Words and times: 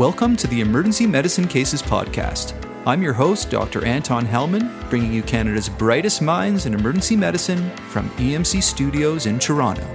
Welcome 0.00 0.34
to 0.36 0.46
the 0.46 0.62
Emergency 0.62 1.06
Medicine 1.06 1.46
Cases 1.46 1.82
Podcast. 1.82 2.54
I'm 2.86 3.02
your 3.02 3.12
host, 3.12 3.50
Dr. 3.50 3.84
Anton 3.84 4.24
Helman, 4.24 4.72
bringing 4.88 5.12
you 5.12 5.22
Canada's 5.22 5.68
brightest 5.68 6.22
minds 6.22 6.64
in 6.64 6.72
emergency 6.72 7.16
medicine 7.16 7.68
from 7.90 8.08
EMC 8.12 8.62
Studios 8.62 9.26
in 9.26 9.38
Toronto. 9.38 9.86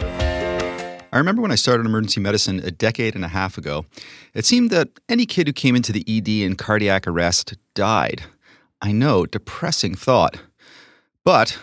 I 1.12 1.18
remember 1.18 1.42
when 1.42 1.50
I 1.50 1.56
started 1.56 1.88
emergency 1.88 2.22
medicine 2.22 2.60
a 2.60 2.70
decade 2.70 3.16
and 3.16 3.26
a 3.26 3.30
half 3.30 3.58
ago, 3.58 3.88
it 4.36 4.46
seemed 4.46 4.70
that 4.70 4.90
any 5.10 5.26
kid 5.26 5.48
who 5.48 5.54
came 5.54 5.76
into 5.76 5.92
the 5.92 6.06
ED 6.08 6.30
in 6.46 6.56
cardiac 6.56 7.08
arrest 7.08 7.56
died. 7.74 8.26
I 8.84 8.92
know, 8.92 9.26
depressing 9.26 9.96
thought. 9.96 10.40
But 11.24 11.58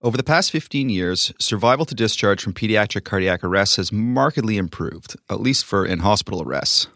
over 0.00 0.16
the 0.16 0.24
past 0.24 0.50
15 0.50 0.88
years, 0.88 1.30
survival 1.38 1.84
to 1.84 1.94
discharge 1.94 2.42
from 2.42 2.54
pediatric 2.54 3.04
cardiac 3.04 3.44
arrest 3.44 3.76
has 3.76 3.92
markedly 3.92 4.56
improved, 4.56 5.16
at 5.28 5.42
least 5.42 5.66
for 5.66 5.84
in 5.84 5.98
hospital 5.98 6.40
arrests. 6.42 6.88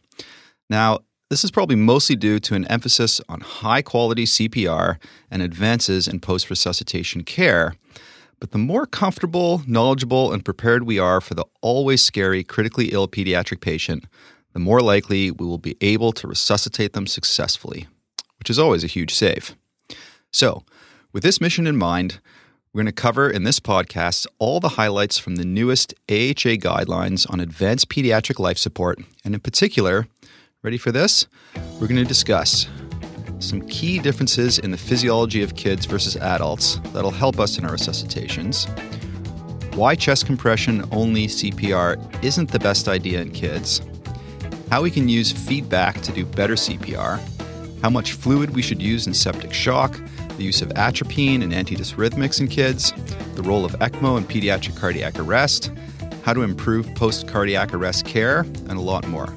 Now, 0.71 1.01
this 1.31 1.45
is 1.45 1.51
probably 1.51 1.77
mostly 1.77 2.17
due 2.17 2.39
to 2.39 2.55
an 2.55 2.65
emphasis 2.67 3.21
on 3.29 3.41
high 3.41 3.83
quality 3.83 4.25
CPR 4.25 4.97
and 5.31 5.43
advances 5.43 6.09
in 6.09 6.21
post 6.21 6.49
resuscitation 6.49 7.25
care. 7.25 7.75
But 8.39 8.53
the 8.53 8.59
more 8.59 8.87
comfortable, 8.87 9.63
knowledgeable, 9.67 10.33
and 10.33 10.45
prepared 10.45 10.85
we 10.85 10.99
are 10.99 11.21
for 11.21 11.35
the 11.35 11.45
always 11.61 12.03
scary, 12.03 12.43
critically 12.43 12.87
ill 12.87 13.07
pediatric 13.07 13.61
patient, 13.61 14.05
the 14.55 14.61
more 14.61 14.81
likely 14.81 15.31
we 15.31 15.45
will 15.45 15.59
be 15.59 15.77
able 15.81 16.13
to 16.13 16.27
resuscitate 16.27 16.95
them 16.95 17.07
successfully, 17.07 17.87
which 18.39 18.49
is 18.49 18.59
always 18.59 18.83
a 18.83 18.89
huge 18.89 19.13
save. 19.13 19.55
So, 20.33 20.65
with 21.13 21.23
this 21.23 21.41
mission 21.41 21.67
in 21.67 21.77
mind, 21.77 22.21
we're 22.73 22.83
going 22.83 22.87
to 22.87 22.93
cover 22.93 23.29
in 23.29 23.43
this 23.43 23.59
podcast 23.59 24.27
all 24.39 24.61
the 24.61 24.71
highlights 24.71 25.19
from 25.19 25.37
the 25.37 25.45
newest 25.45 25.93
AHA 26.09 26.57
guidelines 26.63 27.31
on 27.31 27.41
advanced 27.41 27.89
pediatric 27.89 28.39
life 28.39 28.59
support, 28.59 29.01
and 29.25 29.35
in 29.35 29.41
particular, 29.41 30.07
Ready 30.63 30.77
for 30.77 30.93
this? 30.93 31.27
We're 31.81 31.87
going 31.87 31.97
to 31.97 32.05
discuss 32.05 32.69
some 33.39 33.67
key 33.69 33.99
differences 33.99 34.59
in 34.59 34.71
the 34.71 34.77
physiology 34.77 35.43
of 35.43 35.57
kids 35.57 35.87
versus 35.87 36.19
adults 36.19 36.79
that'll 36.93 37.11
help 37.11 37.41
us 37.41 37.57
in 37.57 37.65
our 37.65 37.73
resuscitations. 37.73 38.69
Why 39.75 39.95
chest 39.95 40.27
compression 40.27 40.87
only 40.93 41.29
CPR 41.29 42.23
isn't 42.23 42.51
the 42.51 42.59
best 42.59 42.89
idea 42.89 43.23
in 43.23 43.31
kids. 43.31 43.81
How 44.71 44.83
we 44.83 44.91
can 44.91 45.09
use 45.09 45.33
feedback 45.33 46.03
to 46.03 46.13
do 46.13 46.27
better 46.27 46.57
CPR. 46.57 47.19
How 47.81 47.89
much 47.89 48.13
fluid 48.13 48.51
we 48.51 48.61
should 48.61 48.83
use 48.83 49.07
in 49.07 49.15
septic 49.15 49.55
shock. 49.55 49.99
The 50.37 50.45
use 50.45 50.61
of 50.61 50.73
atropine 50.73 51.41
and 51.41 51.55
antidysrhythmics 51.55 52.39
in 52.39 52.49
kids. 52.49 52.93
The 53.35 53.43
role 53.43 53.65
of 53.65 53.73
ECMO 53.79 54.19
in 54.19 54.25
pediatric 54.25 54.79
cardiac 54.79 55.19
arrest. 55.19 55.73
How 56.23 56.35
to 56.35 56.43
improve 56.43 56.95
post 56.97 57.29
cardiac 57.29 57.73
arrest 57.73 58.05
care, 58.05 58.41
and 58.41 58.73
a 58.73 58.83
lot 58.83 59.09
more. 59.09 59.35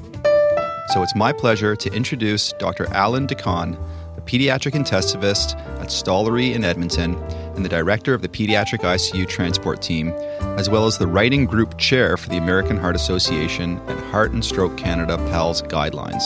So 0.94 1.02
it's 1.02 1.16
my 1.16 1.33
pleasure 1.33 1.75
to 1.75 1.91
introduce 1.91 2.53
Dr. 2.59 2.86
Allan 2.94 3.25
de 3.25 3.33
Caen, 3.33 3.73
a 4.16 4.22
pediatric 4.22 4.73
intensivist 4.73 5.59
at 5.80 5.88
Stollery 5.88 6.53
in 6.53 6.63
Edmonton 6.63 7.16
and 7.55 7.66
the 7.66 7.69
director 7.69 8.13
of 8.13 8.22
the 8.22 8.27
Pediatric 8.30 8.81
ICU 8.81 9.27
Transport 9.27 9.81
Team, 9.81 10.09
as 10.59 10.69
well 10.69 10.86
as 10.86 10.99
the 10.99 11.08
writing 11.08 11.45
group 11.45 11.80
chair 11.80 12.16
for 12.16 12.30
the 12.30 12.38
American 12.38 12.77
Heart 12.77 12.95
Association 12.95 13.80
and 13.88 13.99
Heart 14.11 14.33
and 14.33 14.45
Stroke 14.45 14.77
Canada 14.77 15.17
PALS 15.31 15.64
guidelines, 15.64 16.21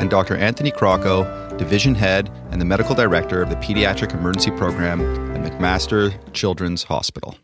and 0.00 0.10
Dr. 0.10 0.34
Anthony 0.34 0.72
Crocco, 0.72 1.56
division 1.56 1.94
head 1.94 2.28
and 2.50 2.60
the 2.60 2.64
medical 2.64 2.96
director 2.96 3.40
of 3.40 3.48
the 3.48 3.56
Pediatric 3.56 4.12
Emergency 4.12 4.50
Program 4.50 5.00
at 5.36 5.52
McMaster 5.52 6.12
Children's 6.32 6.82
Hospital. 6.82 7.36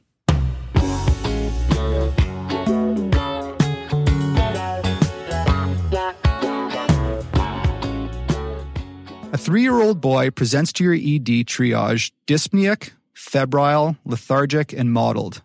A 9.35 9.37
three 9.37 9.63
year 9.63 9.83
old 9.83 10.01
boy 10.01 10.31
presents 10.31 10.73
to 10.75 10.85
your 10.85 10.95
ED 10.95 11.45
triage 11.49 12.13
dyspneic, 12.25 12.93
febrile, 13.15 13.97
lethargic, 14.05 14.73
and 14.73 14.93
mottled. 14.93 15.43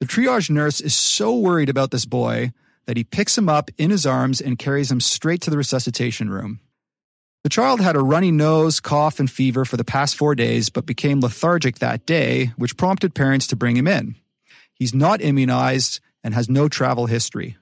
The 0.00 0.06
triage 0.06 0.50
nurse 0.50 0.80
is 0.80 0.96
so 0.96 1.38
worried 1.38 1.68
about 1.68 1.92
this 1.92 2.04
boy 2.04 2.52
that 2.86 2.96
he 2.96 3.04
picks 3.04 3.38
him 3.38 3.48
up 3.48 3.70
in 3.78 3.90
his 3.90 4.04
arms 4.04 4.40
and 4.40 4.58
carries 4.58 4.90
him 4.90 5.00
straight 5.00 5.40
to 5.42 5.50
the 5.50 5.56
resuscitation 5.56 6.28
room. 6.28 6.58
The 7.44 7.50
child 7.50 7.80
had 7.80 7.94
a 7.94 8.00
runny 8.00 8.32
nose, 8.32 8.80
cough, 8.80 9.20
and 9.20 9.30
fever 9.30 9.64
for 9.64 9.76
the 9.76 9.84
past 9.84 10.16
four 10.16 10.34
days, 10.34 10.68
but 10.68 10.84
became 10.84 11.20
lethargic 11.20 11.78
that 11.78 12.04
day, 12.04 12.46
which 12.56 12.76
prompted 12.76 13.14
parents 13.14 13.46
to 13.46 13.54
bring 13.54 13.76
him 13.76 13.86
in. 13.86 14.16
He's 14.74 14.92
not 14.92 15.22
immunized 15.22 16.00
and 16.24 16.34
has 16.34 16.48
no 16.48 16.68
travel 16.68 17.06
history. 17.06 17.58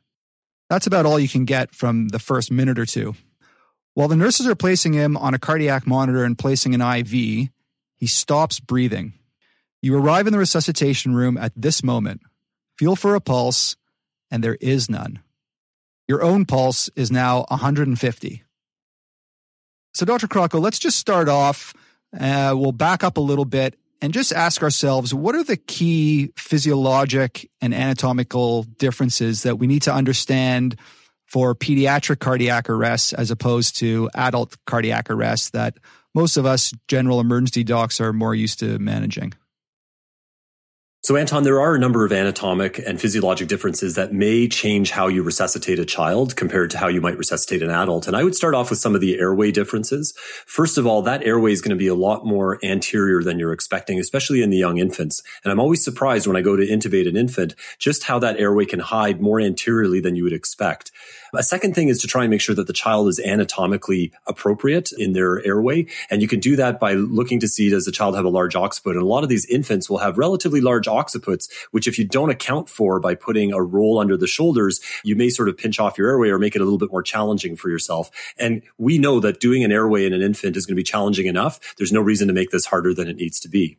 That's 0.70 0.86
about 0.86 1.04
all 1.04 1.20
you 1.20 1.28
can 1.28 1.44
get 1.44 1.74
from 1.74 2.08
the 2.08 2.18
first 2.18 2.50
minute 2.50 2.78
or 2.78 2.86
two. 2.86 3.16
While 3.96 4.08
the 4.08 4.16
nurses 4.16 4.46
are 4.46 4.54
placing 4.54 4.92
him 4.92 5.16
on 5.16 5.32
a 5.32 5.38
cardiac 5.38 5.86
monitor 5.86 6.22
and 6.22 6.36
placing 6.36 6.74
an 6.74 6.82
IV, 6.82 7.08
he 7.08 8.06
stops 8.06 8.60
breathing. 8.60 9.14
You 9.80 9.96
arrive 9.96 10.26
in 10.26 10.34
the 10.34 10.38
resuscitation 10.38 11.14
room 11.14 11.38
at 11.38 11.54
this 11.56 11.82
moment, 11.82 12.20
feel 12.76 12.94
for 12.94 13.14
a 13.14 13.22
pulse, 13.22 13.74
and 14.30 14.44
there 14.44 14.58
is 14.60 14.90
none. 14.90 15.20
Your 16.08 16.22
own 16.22 16.44
pulse 16.44 16.90
is 16.94 17.10
now 17.10 17.46
150. 17.48 18.44
So, 19.94 20.04
Dr. 20.04 20.28
Crocco, 20.28 20.60
let's 20.60 20.78
just 20.78 20.98
start 20.98 21.30
off. 21.30 21.72
Uh, 22.12 22.52
we'll 22.54 22.72
back 22.72 23.02
up 23.02 23.16
a 23.16 23.22
little 23.22 23.46
bit 23.46 23.76
and 24.02 24.12
just 24.12 24.30
ask 24.30 24.62
ourselves 24.62 25.14
what 25.14 25.34
are 25.34 25.42
the 25.42 25.56
key 25.56 26.32
physiologic 26.36 27.50
and 27.62 27.72
anatomical 27.72 28.64
differences 28.64 29.44
that 29.44 29.56
we 29.56 29.66
need 29.66 29.80
to 29.82 29.94
understand 29.94 30.76
for 31.26 31.54
pediatric 31.54 32.20
cardiac 32.20 32.70
arrests 32.70 33.12
as 33.12 33.30
opposed 33.30 33.76
to 33.78 34.08
adult 34.14 34.56
cardiac 34.66 35.10
arrests 35.10 35.50
that 35.50 35.76
most 36.14 36.36
of 36.36 36.46
us 36.46 36.72
general 36.88 37.20
emergency 37.20 37.62
docs 37.62 38.00
are 38.00 38.12
more 38.12 38.34
used 38.34 38.58
to 38.60 38.78
managing. 38.78 39.34
So, 41.06 41.14
Anton, 41.14 41.44
there 41.44 41.60
are 41.60 41.76
a 41.76 41.78
number 41.78 42.04
of 42.04 42.10
anatomic 42.10 42.80
and 42.80 43.00
physiologic 43.00 43.46
differences 43.46 43.94
that 43.94 44.12
may 44.12 44.48
change 44.48 44.90
how 44.90 45.06
you 45.06 45.22
resuscitate 45.22 45.78
a 45.78 45.84
child 45.84 46.34
compared 46.34 46.70
to 46.70 46.78
how 46.78 46.88
you 46.88 47.00
might 47.00 47.16
resuscitate 47.16 47.62
an 47.62 47.70
adult. 47.70 48.08
And 48.08 48.16
I 48.16 48.24
would 48.24 48.34
start 48.34 48.56
off 48.56 48.70
with 48.70 48.80
some 48.80 48.96
of 48.96 49.00
the 49.00 49.16
airway 49.16 49.52
differences. 49.52 50.14
First 50.46 50.78
of 50.78 50.84
all, 50.84 51.02
that 51.02 51.22
airway 51.22 51.52
is 51.52 51.60
going 51.60 51.70
to 51.70 51.76
be 51.76 51.86
a 51.86 51.94
lot 51.94 52.26
more 52.26 52.58
anterior 52.64 53.22
than 53.22 53.38
you're 53.38 53.52
expecting, 53.52 54.00
especially 54.00 54.42
in 54.42 54.50
the 54.50 54.56
young 54.56 54.78
infants. 54.78 55.22
And 55.44 55.52
I'm 55.52 55.60
always 55.60 55.84
surprised 55.84 56.26
when 56.26 56.36
I 56.36 56.40
go 56.40 56.56
to 56.56 56.66
intubate 56.66 57.08
an 57.08 57.16
infant 57.16 57.54
just 57.78 58.02
how 58.02 58.18
that 58.18 58.40
airway 58.40 58.64
can 58.64 58.80
hide 58.80 59.20
more 59.20 59.40
anteriorly 59.40 60.00
than 60.00 60.16
you 60.16 60.24
would 60.24 60.32
expect. 60.32 60.90
A 61.36 61.42
second 61.42 61.74
thing 61.74 61.88
is 61.88 62.00
to 62.00 62.06
try 62.06 62.24
and 62.24 62.30
make 62.30 62.40
sure 62.40 62.54
that 62.54 62.66
the 62.66 62.72
child 62.72 63.08
is 63.08 63.20
anatomically 63.20 64.12
appropriate 64.26 64.90
in 64.96 65.12
their 65.12 65.44
airway. 65.46 65.86
And 66.10 66.22
you 66.22 66.28
can 66.28 66.40
do 66.40 66.56
that 66.56 66.80
by 66.80 66.94
looking 66.94 67.40
to 67.40 67.48
see 67.48 67.68
does 67.68 67.84
the 67.84 67.92
child 67.92 68.16
have 68.16 68.24
a 68.24 68.30
large 68.30 68.56
occiput? 68.56 68.94
And 68.94 69.02
a 69.02 69.06
lot 69.06 69.22
of 69.22 69.28
these 69.28 69.46
infants 69.46 69.90
will 69.90 69.98
have 69.98 70.18
relatively 70.18 70.60
large 70.60 70.86
occiputs, 70.86 71.48
which 71.70 71.86
if 71.86 71.98
you 71.98 72.04
don't 72.04 72.30
account 72.30 72.68
for 72.68 73.00
by 73.00 73.14
putting 73.14 73.52
a 73.52 73.62
roll 73.62 73.98
under 73.98 74.16
the 74.16 74.26
shoulders, 74.26 74.80
you 75.04 75.16
may 75.16 75.28
sort 75.28 75.48
of 75.48 75.56
pinch 75.56 75.78
off 75.78 75.98
your 75.98 76.08
airway 76.08 76.28
or 76.28 76.38
make 76.38 76.56
it 76.56 76.60
a 76.60 76.64
little 76.64 76.78
bit 76.78 76.90
more 76.90 77.02
challenging 77.02 77.56
for 77.56 77.68
yourself. 77.68 78.10
And 78.38 78.62
we 78.78 78.98
know 78.98 79.20
that 79.20 79.40
doing 79.40 79.64
an 79.64 79.72
airway 79.72 80.06
in 80.06 80.12
an 80.12 80.22
infant 80.22 80.56
is 80.56 80.66
going 80.66 80.74
to 80.74 80.80
be 80.80 80.84
challenging 80.84 81.26
enough. 81.26 81.74
There's 81.76 81.92
no 81.92 82.00
reason 82.00 82.28
to 82.28 82.34
make 82.34 82.50
this 82.50 82.66
harder 82.66 82.94
than 82.94 83.08
it 83.08 83.16
needs 83.16 83.40
to 83.40 83.48
be. 83.48 83.78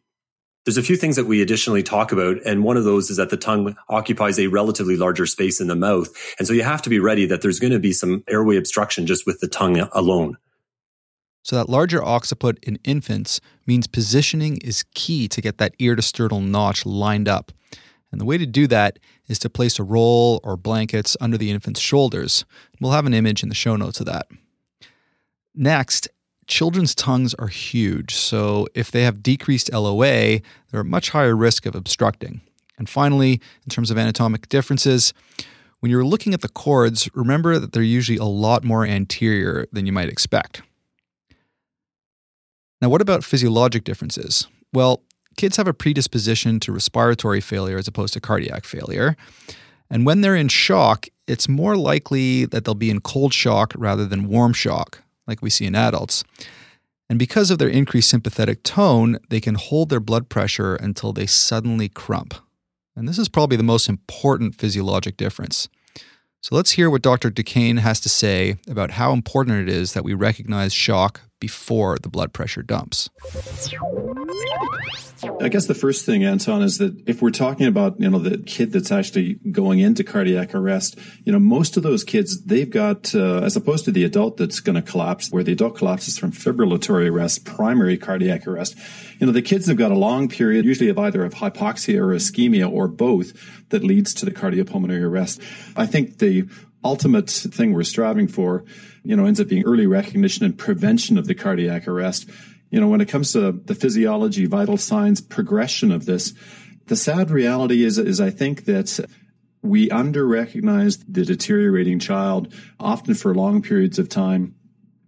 There's 0.68 0.76
a 0.76 0.84
few 0.84 0.98
things 0.98 1.16
that 1.16 1.28
we 1.28 1.42
additionally 1.42 1.82
talk 1.82 2.12
about, 2.12 2.42
and 2.46 2.62
one 2.62 2.76
of 2.76 2.84
those 2.84 3.10
is 3.10 3.16
that 3.16 3.30
the 3.30 3.38
tongue 3.38 3.78
occupies 3.88 4.38
a 4.38 4.48
relatively 4.48 4.98
larger 4.98 5.26
space 5.26 5.62
in 5.62 5.68
the 5.68 5.78
mouth. 5.78 6.10
And 6.38 6.46
so 6.46 6.54
you 6.54 6.64
have 6.64 6.82
to 6.82 6.90
be 6.90 7.00
ready 7.00 7.26
that 7.26 7.42
there's 7.42 7.62
going 7.62 7.72
to 7.72 7.80
be 7.80 7.94
some 7.94 8.22
airway 8.28 8.58
obstruction 8.58 9.08
just 9.08 9.26
with 9.26 9.40
the 9.40 9.48
tongue 9.48 9.88
alone. 9.94 10.38
So, 11.42 11.56
that 11.56 11.70
larger 11.70 12.04
occiput 12.04 12.60
in 12.64 12.80
infants 12.84 13.40
means 13.66 13.88
positioning 13.88 14.58
is 14.58 14.84
key 14.94 15.30
to 15.30 15.40
get 15.40 15.58
that 15.58 15.74
ear 15.80 15.96
to 15.96 16.02
sternal 16.02 16.42
notch 16.42 16.86
lined 16.86 17.30
up. 17.30 17.54
And 18.12 18.20
the 18.20 18.26
way 18.26 18.38
to 18.38 18.46
do 18.46 18.68
that 18.68 19.00
is 19.30 19.40
to 19.40 19.50
place 19.50 19.80
a 19.80 19.84
roll 19.84 20.42
or 20.44 20.58
blankets 20.58 21.16
under 21.22 21.38
the 21.38 21.50
infant's 21.50 21.80
shoulders. 21.80 22.44
We'll 22.82 22.92
have 22.92 23.06
an 23.06 23.14
image 23.14 23.42
in 23.42 23.48
the 23.48 23.56
show 23.56 23.78
notes 23.78 24.02
of 24.02 24.06
that. 24.08 24.28
Next, 25.56 26.10
children's 26.48 26.96
tongues 26.96 27.34
are 27.36 27.48
huge, 27.48 28.16
so 28.16 28.68
if 28.74 28.90
they 28.90 29.04
have 29.04 29.22
decreased 29.22 29.72
LOA, 29.72 30.40
they're 30.72 30.82
at 30.82 30.86
much 30.86 31.12
higher 31.12 31.36
risk 31.36 31.66
of 31.66 31.76
obstructing. 31.76 32.42
And 32.78 32.90
finally, 32.90 33.34
in 33.64 33.70
terms 33.70 33.92
of 33.92 33.98
anatomic 33.98 34.50
differences, 34.50 35.14
when 35.80 35.92
you're 35.92 36.06
looking 36.06 36.34
at 36.34 36.42
the 36.42 36.50
cords, 36.50 37.10
remember 37.14 37.60
that 37.60 37.72
they're 37.72 37.84
usually 37.84 38.18
a 38.18 38.24
lot 38.24 38.64
more 38.64 38.86
anterior 38.86 39.68
than 39.72 39.86
you 39.86 39.92
might 39.92 40.10
expect. 40.10 40.62
Now, 42.82 42.90
what 42.90 43.02
about 43.02 43.24
physiologic 43.24 43.84
differences? 43.84 44.48
Well, 44.74 45.02
kids 45.36 45.58
have 45.58 45.68
a 45.68 45.74
predisposition 45.74 46.60
to 46.62 46.72
respiratory 46.72 47.42
failure 47.42 47.78
as 47.78 47.88
opposed 47.88 48.14
to 48.14 48.22
cardiac 48.22 48.66
failure. 48.66 49.16
And 49.90 50.06
when 50.06 50.22
they're 50.22 50.36
in 50.36 50.50
shock, 50.50 51.08
it's 51.28 51.48
more 51.48 51.76
likely 51.76 52.46
that 52.46 52.66
they'll 52.66 52.76
be 52.76 52.90
in 52.90 53.02
cold 53.02 53.34
shock 53.34 53.74
rather 53.76 54.06
than 54.06 54.28
warm 54.28 54.54
shock, 54.54 55.04
like 55.28 55.42
we 55.42 55.50
see 55.50 55.66
in 55.66 55.76
adults. 55.76 56.24
And 57.10 57.20
because 57.20 57.52
of 57.52 57.58
their 57.58 57.70
increased 57.70 58.10
sympathetic 58.10 58.64
tone, 58.64 59.18
they 59.30 59.40
can 59.40 59.56
hold 59.56 59.90
their 59.90 60.00
blood 60.00 60.30
pressure 60.30 60.76
until 60.76 61.14
they 61.14 61.26
suddenly 61.26 61.90
crump. 61.90 62.34
And 62.96 63.08
this 63.08 63.18
is 63.20 63.30
probably 63.30 63.58
the 63.58 63.64
most 63.64 63.88
important 63.88 64.56
physiologic 64.56 65.18
difference. 65.18 65.70
So 66.42 66.56
let's 66.56 66.72
hear 66.72 66.90
what 66.90 67.02
Dr. 67.02 67.30
de 67.30 67.44
Caen 67.44 67.78
has 67.78 68.00
to 68.02 68.10
say 68.10 68.58
about 68.68 68.92
how 68.92 69.14
important 69.14 69.68
it 69.68 69.70
is 69.74 69.94
that 69.94 70.04
we 70.04 70.14
recognize 70.14 70.74
shock 70.74 71.22
before 71.40 71.98
the 72.00 72.10
blood 72.10 72.34
pressure 72.34 72.64
dumps. 72.64 73.10
I 75.42 75.50
guess 75.50 75.66
the 75.66 75.76
first 75.76 76.06
thing, 76.06 76.24
Anton, 76.24 76.62
is 76.62 76.78
that 76.78 77.02
if 77.08 77.22
we're 77.22 77.32
talking 77.32 77.66
about, 77.68 78.00
you 78.00 78.10
know, 78.10 78.20
the 78.20 78.38
kid 78.38 78.72
that's 78.72 78.92
actually 78.92 79.36
going 79.52 79.80
into 79.80 80.04
cardiac 80.04 80.54
arrest, 80.54 80.98
you 81.24 81.32
know, 81.32 81.40
most 81.40 81.78
of 81.78 81.84
those 81.84 82.04
kids, 82.04 82.44
they've 82.44 82.70
got, 82.70 83.14
uh, 83.16 83.40
as 83.40 83.56
opposed 83.56 83.86
to 83.86 83.92
the 83.92 84.04
adult 84.04 84.38
that's 84.38 84.60
going 84.60 84.76
to 84.76 84.82
collapse, 84.82 85.32
where 85.32 85.44
the 85.44 85.54
adult 85.54 85.76
collapses 85.76 86.18
from 86.18 86.32
fibrillatory 86.32 87.10
arrest, 87.10 87.46
primary 87.46 87.98
cardiac 87.98 88.48
arrest, 88.48 88.76
you 89.20 89.26
know, 89.26 89.34
the 89.34 89.42
kids 89.42 89.68
have 89.68 89.78
got 89.78 89.92
a 89.92 89.98
long 89.98 90.30
period, 90.30 90.66
usually 90.66 90.90
of 90.90 91.00
either 91.00 91.26
of 91.26 91.34
hypoxia 91.34 91.98
or 91.98 92.16
ischemia 92.16 92.72
or 92.72 92.88
both 92.88 93.34
that 93.70 93.84
leads 93.84 94.14
to 94.14 94.26
the 94.26 94.32
cardiopulmonary 94.32 95.02
arrest. 95.02 95.42
I 95.76 95.88
think 95.88 96.20
the 96.20 96.48
ultimate 96.88 97.30
thing 97.30 97.74
we're 97.74 97.84
striving 97.84 98.28
for, 98.28 98.64
you 99.04 99.16
know, 99.16 99.26
ends 99.26 99.40
up 99.40 99.48
being 99.48 99.64
early 99.66 99.86
recognition 99.86 100.46
and 100.46 100.58
prevention 100.58 101.18
of 101.18 101.28
the 101.28 101.36
cardiac 101.36 101.88
arrest. 101.88 102.30
You 102.70 102.80
know, 102.80 102.88
when 102.88 103.02
it 103.02 103.08
comes 103.08 103.34
to 103.34 103.52
the 103.52 103.76
physiology, 103.76 104.46
vital 104.46 104.78
signs, 104.78 105.22
progression 105.22 105.92
of 105.92 106.06
this, 106.06 106.34
the 106.88 106.96
sad 106.96 107.30
reality 107.30 107.84
is, 107.84 107.98
is 107.98 108.20
I 108.20 108.30
think 108.30 108.66
that 108.66 109.00
we 109.62 109.90
under 109.92 110.26
recognize 110.26 110.98
the 111.00 111.26
deteriorating 111.26 112.00
child 112.00 112.54
often 112.80 113.14
for 113.14 113.36
long 113.36 113.62
periods 113.62 114.00
of 114.00 114.10
time 114.10 114.56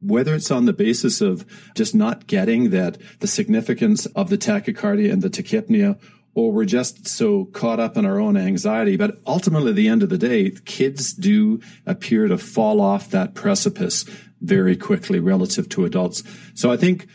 whether 0.01 0.33
it's 0.33 0.51
on 0.51 0.65
the 0.65 0.73
basis 0.73 1.21
of 1.21 1.45
just 1.75 1.93
not 1.93 2.27
getting 2.27 2.69
that 2.69 2.97
the 3.19 3.27
significance 3.27 4.05
of 4.07 4.29
the 4.29 4.37
tachycardia 4.37 5.11
and 5.11 5.21
the 5.21 5.29
tachypnea 5.29 5.99
or 6.39 6.51
we're 6.51 6.65
just 6.65 7.07
so 7.07 7.45
caught 7.45 7.79
up 7.79 7.97
in 7.97 8.05
our 8.05 8.19
own 8.19 8.37
anxiety. 8.37 8.95
But 8.95 9.17
ultimately, 9.27 9.71
at 9.71 9.75
the 9.75 9.89
end 9.89 10.03
of 10.03 10.09
the 10.09 10.17
day, 10.17 10.51
kids 10.65 11.13
do 11.13 11.59
appear 11.85 12.27
to 12.27 12.37
fall 12.37 12.79
off 12.79 13.09
that 13.09 13.33
precipice 13.33 14.05
very 14.41 14.77
quickly 14.77 15.19
relative 15.19 15.67
to 15.69 15.85
adults. 15.85 16.23
So 16.53 16.71
I 16.71 16.77
think 16.77 17.07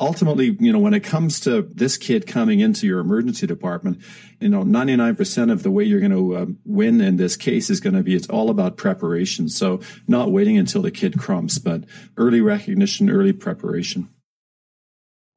ultimately, 0.00 0.56
you 0.58 0.72
know, 0.72 0.80
when 0.80 0.94
it 0.94 1.04
comes 1.04 1.38
to 1.40 1.62
this 1.62 1.96
kid 1.96 2.26
coming 2.26 2.58
into 2.58 2.86
your 2.88 2.98
emergency 2.98 3.46
department, 3.46 4.02
you 4.40 4.48
know, 4.48 4.64
99% 4.64 5.52
of 5.52 5.62
the 5.62 5.70
way 5.70 5.84
you're 5.84 6.00
going 6.00 6.10
to 6.10 6.36
uh, 6.36 6.46
win 6.64 7.00
in 7.00 7.18
this 7.18 7.36
case 7.36 7.70
is 7.70 7.78
going 7.78 7.94
to 7.94 8.02
be 8.02 8.16
it's 8.16 8.28
all 8.28 8.50
about 8.50 8.76
preparation. 8.76 9.48
So 9.48 9.80
not 10.08 10.32
waiting 10.32 10.58
until 10.58 10.82
the 10.82 10.90
kid 10.90 11.20
crumps, 11.20 11.58
but 11.58 11.84
early 12.16 12.40
recognition, 12.40 13.10
early 13.10 13.32
preparation. 13.32 14.08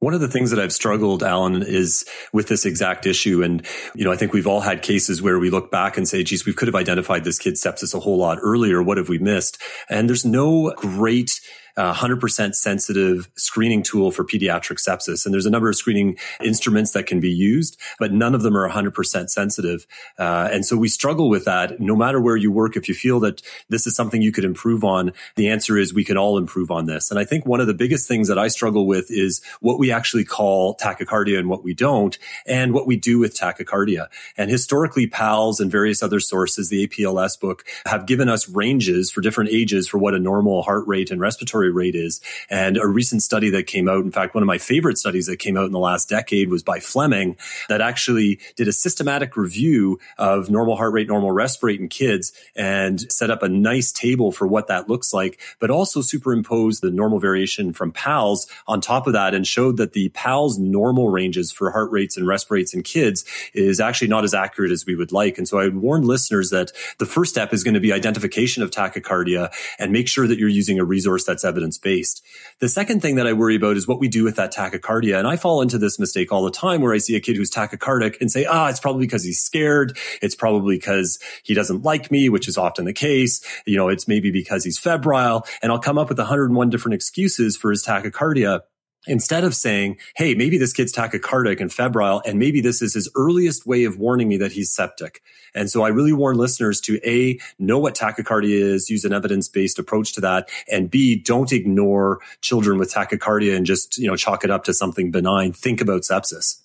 One 0.06 0.14
of 0.14 0.20
the 0.20 0.28
things 0.28 0.52
that 0.52 0.60
I've 0.60 0.72
struggled, 0.72 1.24
Allan, 1.24 1.64
is 1.64 2.04
with 2.32 2.46
this 2.46 2.64
exact 2.64 3.06
issue. 3.06 3.42
And, 3.42 3.66
you 3.92 4.04
know, 4.04 4.12
I 4.12 4.16
think 4.16 4.32
we've 4.32 4.46
all 4.46 4.60
had 4.60 4.80
cases 4.80 5.20
where 5.20 5.36
we 5.40 5.50
look 5.50 5.72
back 5.72 5.96
and 5.96 6.06
say, 6.06 6.22
geez, 6.22 6.46
we 6.46 6.52
could 6.52 6.68
have 6.68 6.76
identified 6.76 7.24
this 7.24 7.40
kid's 7.40 7.60
sepsis 7.60 7.92
a 7.92 7.98
whole 7.98 8.16
lot 8.16 8.38
earlier. 8.40 8.80
What 8.80 8.98
have 8.98 9.08
we 9.08 9.18
missed? 9.18 9.60
And 9.90 10.08
there's 10.08 10.24
no 10.24 10.72
great 10.76 11.40
100% 11.76 12.54
sensitive 12.54 13.28
screening 13.36 13.82
tool 13.82 14.10
for 14.10 14.24
pediatric 14.24 14.78
sepsis. 14.78 15.24
And 15.24 15.34
there's 15.34 15.46
a 15.46 15.50
number 15.50 15.68
of 15.68 15.76
screening 15.76 16.16
instruments 16.42 16.92
that 16.92 17.06
can 17.06 17.20
be 17.20 17.30
used, 17.30 17.78
but 17.98 18.12
none 18.12 18.34
of 18.34 18.42
them 18.42 18.56
are 18.56 18.68
100% 18.68 19.28
sensitive. 19.28 19.86
Uh, 20.18 20.48
and 20.50 20.64
so 20.64 20.76
we 20.76 20.88
struggle 20.88 21.28
with 21.28 21.44
that. 21.44 21.80
No 21.80 21.94
matter 21.94 22.20
where 22.20 22.36
you 22.36 22.50
work, 22.50 22.76
if 22.76 22.88
you 22.88 22.94
feel 22.94 23.20
that 23.20 23.42
this 23.68 23.86
is 23.86 23.94
something 23.94 24.22
you 24.22 24.32
could 24.32 24.44
improve 24.44 24.84
on, 24.84 25.12
the 25.36 25.48
answer 25.48 25.76
is 25.76 25.92
we 25.92 26.04
can 26.04 26.16
all 26.16 26.38
improve 26.38 26.70
on 26.70 26.86
this. 26.86 27.10
And 27.10 27.20
I 27.20 27.24
think 27.24 27.44
one 27.46 27.60
of 27.60 27.66
the 27.66 27.74
biggest 27.74 28.08
things 28.08 28.28
that 28.28 28.38
I 28.38 28.48
struggle 28.48 28.86
with 28.86 29.10
is 29.10 29.42
what 29.60 29.78
we 29.78 29.92
actually 29.92 30.24
call 30.24 30.76
tachycardia 30.76 31.38
and 31.38 31.48
what 31.48 31.62
we 31.62 31.74
don't, 31.74 32.18
and 32.46 32.72
what 32.72 32.86
we 32.86 32.96
do 32.96 33.18
with 33.18 33.36
tachycardia. 33.36 34.08
And 34.36 34.50
historically, 34.50 35.06
PALS 35.06 35.60
and 35.60 35.70
various 35.70 36.02
other 36.02 36.20
sources, 36.20 36.68
the 36.68 36.86
APLS 36.86 37.38
book, 37.38 37.64
have 37.86 38.06
given 38.06 38.28
us 38.28 38.48
ranges 38.48 39.10
for 39.10 39.20
different 39.20 39.50
ages 39.50 39.86
for 39.88 39.98
what 39.98 40.14
a 40.14 40.18
normal 40.18 40.62
heart 40.62 40.86
rate 40.86 41.10
and 41.10 41.20
respiratory 41.20 41.65
rate 41.74 41.94
is. 41.94 42.20
And 42.50 42.76
a 42.76 42.86
recent 42.86 43.22
study 43.22 43.50
that 43.50 43.66
came 43.66 43.88
out, 43.88 44.04
in 44.04 44.12
fact, 44.12 44.34
one 44.34 44.42
of 44.42 44.46
my 44.46 44.58
favorite 44.58 44.98
studies 44.98 45.26
that 45.26 45.38
came 45.38 45.56
out 45.56 45.66
in 45.66 45.72
the 45.72 45.78
last 45.78 46.08
decade 46.08 46.48
was 46.48 46.62
by 46.62 46.80
Fleming 46.80 47.36
that 47.68 47.80
actually 47.80 48.40
did 48.56 48.68
a 48.68 48.72
systematic 48.72 49.36
review 49.36 49.98
of 50.18 50.50
normal 50.50 50.76
heart 50.76 50.92
rate, 50.92 51.08
normal 51.08 51.32
rest 51.32 51.62
rate 51.62 51.80
in 51.80 51.88
kids 51.88 52.32
and 52.54 53.10
set 53.10 53.30
up 53.30 53.42
a 53.42 53.48
nice 53.48 53.92
table 53.92 54.32
for 54.32 54.46
what 54.46 54.68
that 54.68 54.88
looks 54.88 55.12
like, 55.12 55.40
but 55.58 55.70
also 55.70 56.00
superimposed 56.00 56.82
the 56.82 56.90
normal 56.90 57.18
variation 57.18 57.72
from 57.72 57.92
PALS 57.92 58.46
on 58.66 58.80
top 58.80 59.06
of 59.06 59.12
that 59.12 59.34
and 59.34 59.46
showed 59.46 59.76
that 59.76 59.92
the 59.92 60.08
PALS 60.10 60.58
normal 60.58 61.08
ranges 61.08 61.52
for 61.52 61.70
heart 61.70 61.90
rates 61.90 62.16
and 62.16 62.26
rest 62.26 62.50
rates 62.50 62.74
in 62.74 62.82
kids 62.82 63.24
is 63.54 63.80
actually 63.80 64.08
not 64.08 64.24
as 64.24 64.34
accurate 64.34 64.70
as 64.70 64.86
we 64.86 64.94
would 64.94 65.12
like. 65.12 65.38
And 65.38 65.48
so 65.48 65.58
I 65.58 65.64
would 65.64 65.76
warn 65.76 66.02
listeners 66.02 66.50
that 66.50 66.72
the 66.98 67.06
first 67.06 67.32
step 67.32 67.52
is 67.52 67.64
going 67.64 67.74
to 67.74 67.80
be 67.80 67.92
identification 67.92 68.62
of 68.62 68.70
tachycardia 68.70 69.52
and 69.78 69.92
make 69.92 70.08
sure 70.08 70.26
that 70.26 70.38
you're 70.38 70.48
using 70.48 70.78
a 70.78 70.84
resource 70.84 71.24
that's 71.24 71.44
based. 71.78 72.22
The 72.60 72.68
second 72.68 73.02
thing 73.02 73.16
that 73.16 73.26
I 73.26 73.32
worry 73.32 73.56
about 73.56 73.76
is 73.76 73.86
what 73.86 74.00
we 74.00 74.08
do 74.08 74.24
with 74.24 74.36
that 74.36 74.52
tachycardia. 74.52 75.18
And 75.18 75.26
I 75.26 75.36
fall 75.36 75.62
into 75.62 75.78
this 75.78 75.98
mistake 75.98 76.32
all 76.32 76.44
the 76.44 76.50
time 76.50 76.80
where 76.80 76.94
I 76.94 76.98
see 76.98 77.16
a 77.16 77.20
kid 77.20 77.36
who's 77.36 77.50
tachycardic 77.50 78.20
and 78.20 78.30
say, 78.30 78.44
ah, 78.44 78.68
it's 78.68 78.80
probably 78.80 79.06
because 79.06 79.24
he's 79.24 79.40
scared. 79.40 79.96
It's 80.22 80.34
probably 80.34 80.76
because 80.76 81.18
he 81.42 81.54
doesn't 81.54 81.82
like 81.82 82.10
me, 82.10 82.28
which 82.28 82.48
is 82.48 82.58
often 82.58 82.84
the 82.84 82.92
case. 82.92 83.44
You 83.66 83.76
know, 83.76 83.88
it's 83.88 84.08
maybe 84.08 84.30
because 84.30 84.64
he's 84.64 84.78
febrile. 84.78 85.46
And 85.62 85.72
I'll 85.72 85.78
come 85.78 85.98
up 85.98 86.08
with 86.08 86.18
101 86.18 86.70
different 86.70 86.94
excuses 86.94 87.56
for 87.56 87.70
his 87.70 87.84
tachycardia 87.84 88.60
instead 89.06 89.44
of 89.44 89.54
saying, 89.54 89.98
Hey, 90.16 90.34
maybe 90.34 90.58
this 90.58 90.72
kid's 90.72 90.92
tachycardic 90.92 91.60
and 91.60 91.72
febrile, 91.72 92.22
and 92.24 92.38
maybe 92.38 92.60
this 92.60 92.82
is 92.82 92.94
his 92.94 93.10
earliest 93.16 93.66
way 93.66 93.84
of 93.84 93.98
warning 93.98 94.28
me 94.28 94.36
that 94.38 94.52
he's 94.52 94.72
septic. 94.72 95.22
And 95.54 95.70
so 95.70 95.82
I 95.82 95.88
really 95.88 96.12
warn 96.12 96.36
listeners 96.36 96.80
to 96.82 97.00
A, 97.08 97.38
know 97.58 97.78
what 97.78 97.94
tachycardia 97.94 98.60
is, 98.60 98.90
use 98.90 99.04
an 99.04 99.12
evidence 99.12 99.48
based 99.48 99.78
approach 99.78 100.12
to 100.14 100.20
that. 100.20 100.48
And 100.70 100.90
B, 100.90 101.16
don't 101.16 101.52
ignore 101.52 102.20
children 102.40 102.78
with 102.78 102.92
tachycardia 102.92 103.56
and 103.56 103.66
just, 103.66 103.98
you 103.98 104.06
know, 104.06 104.16
chalk 104.16 104.44
it 104.44 104.50
up 104.50 104.64
to 104.64 104.74
something 104.74 105.10
benign. 105.10 105.52
Think 105.52 105.80
about 105.80 106.02
sepsis. 106.02 106.62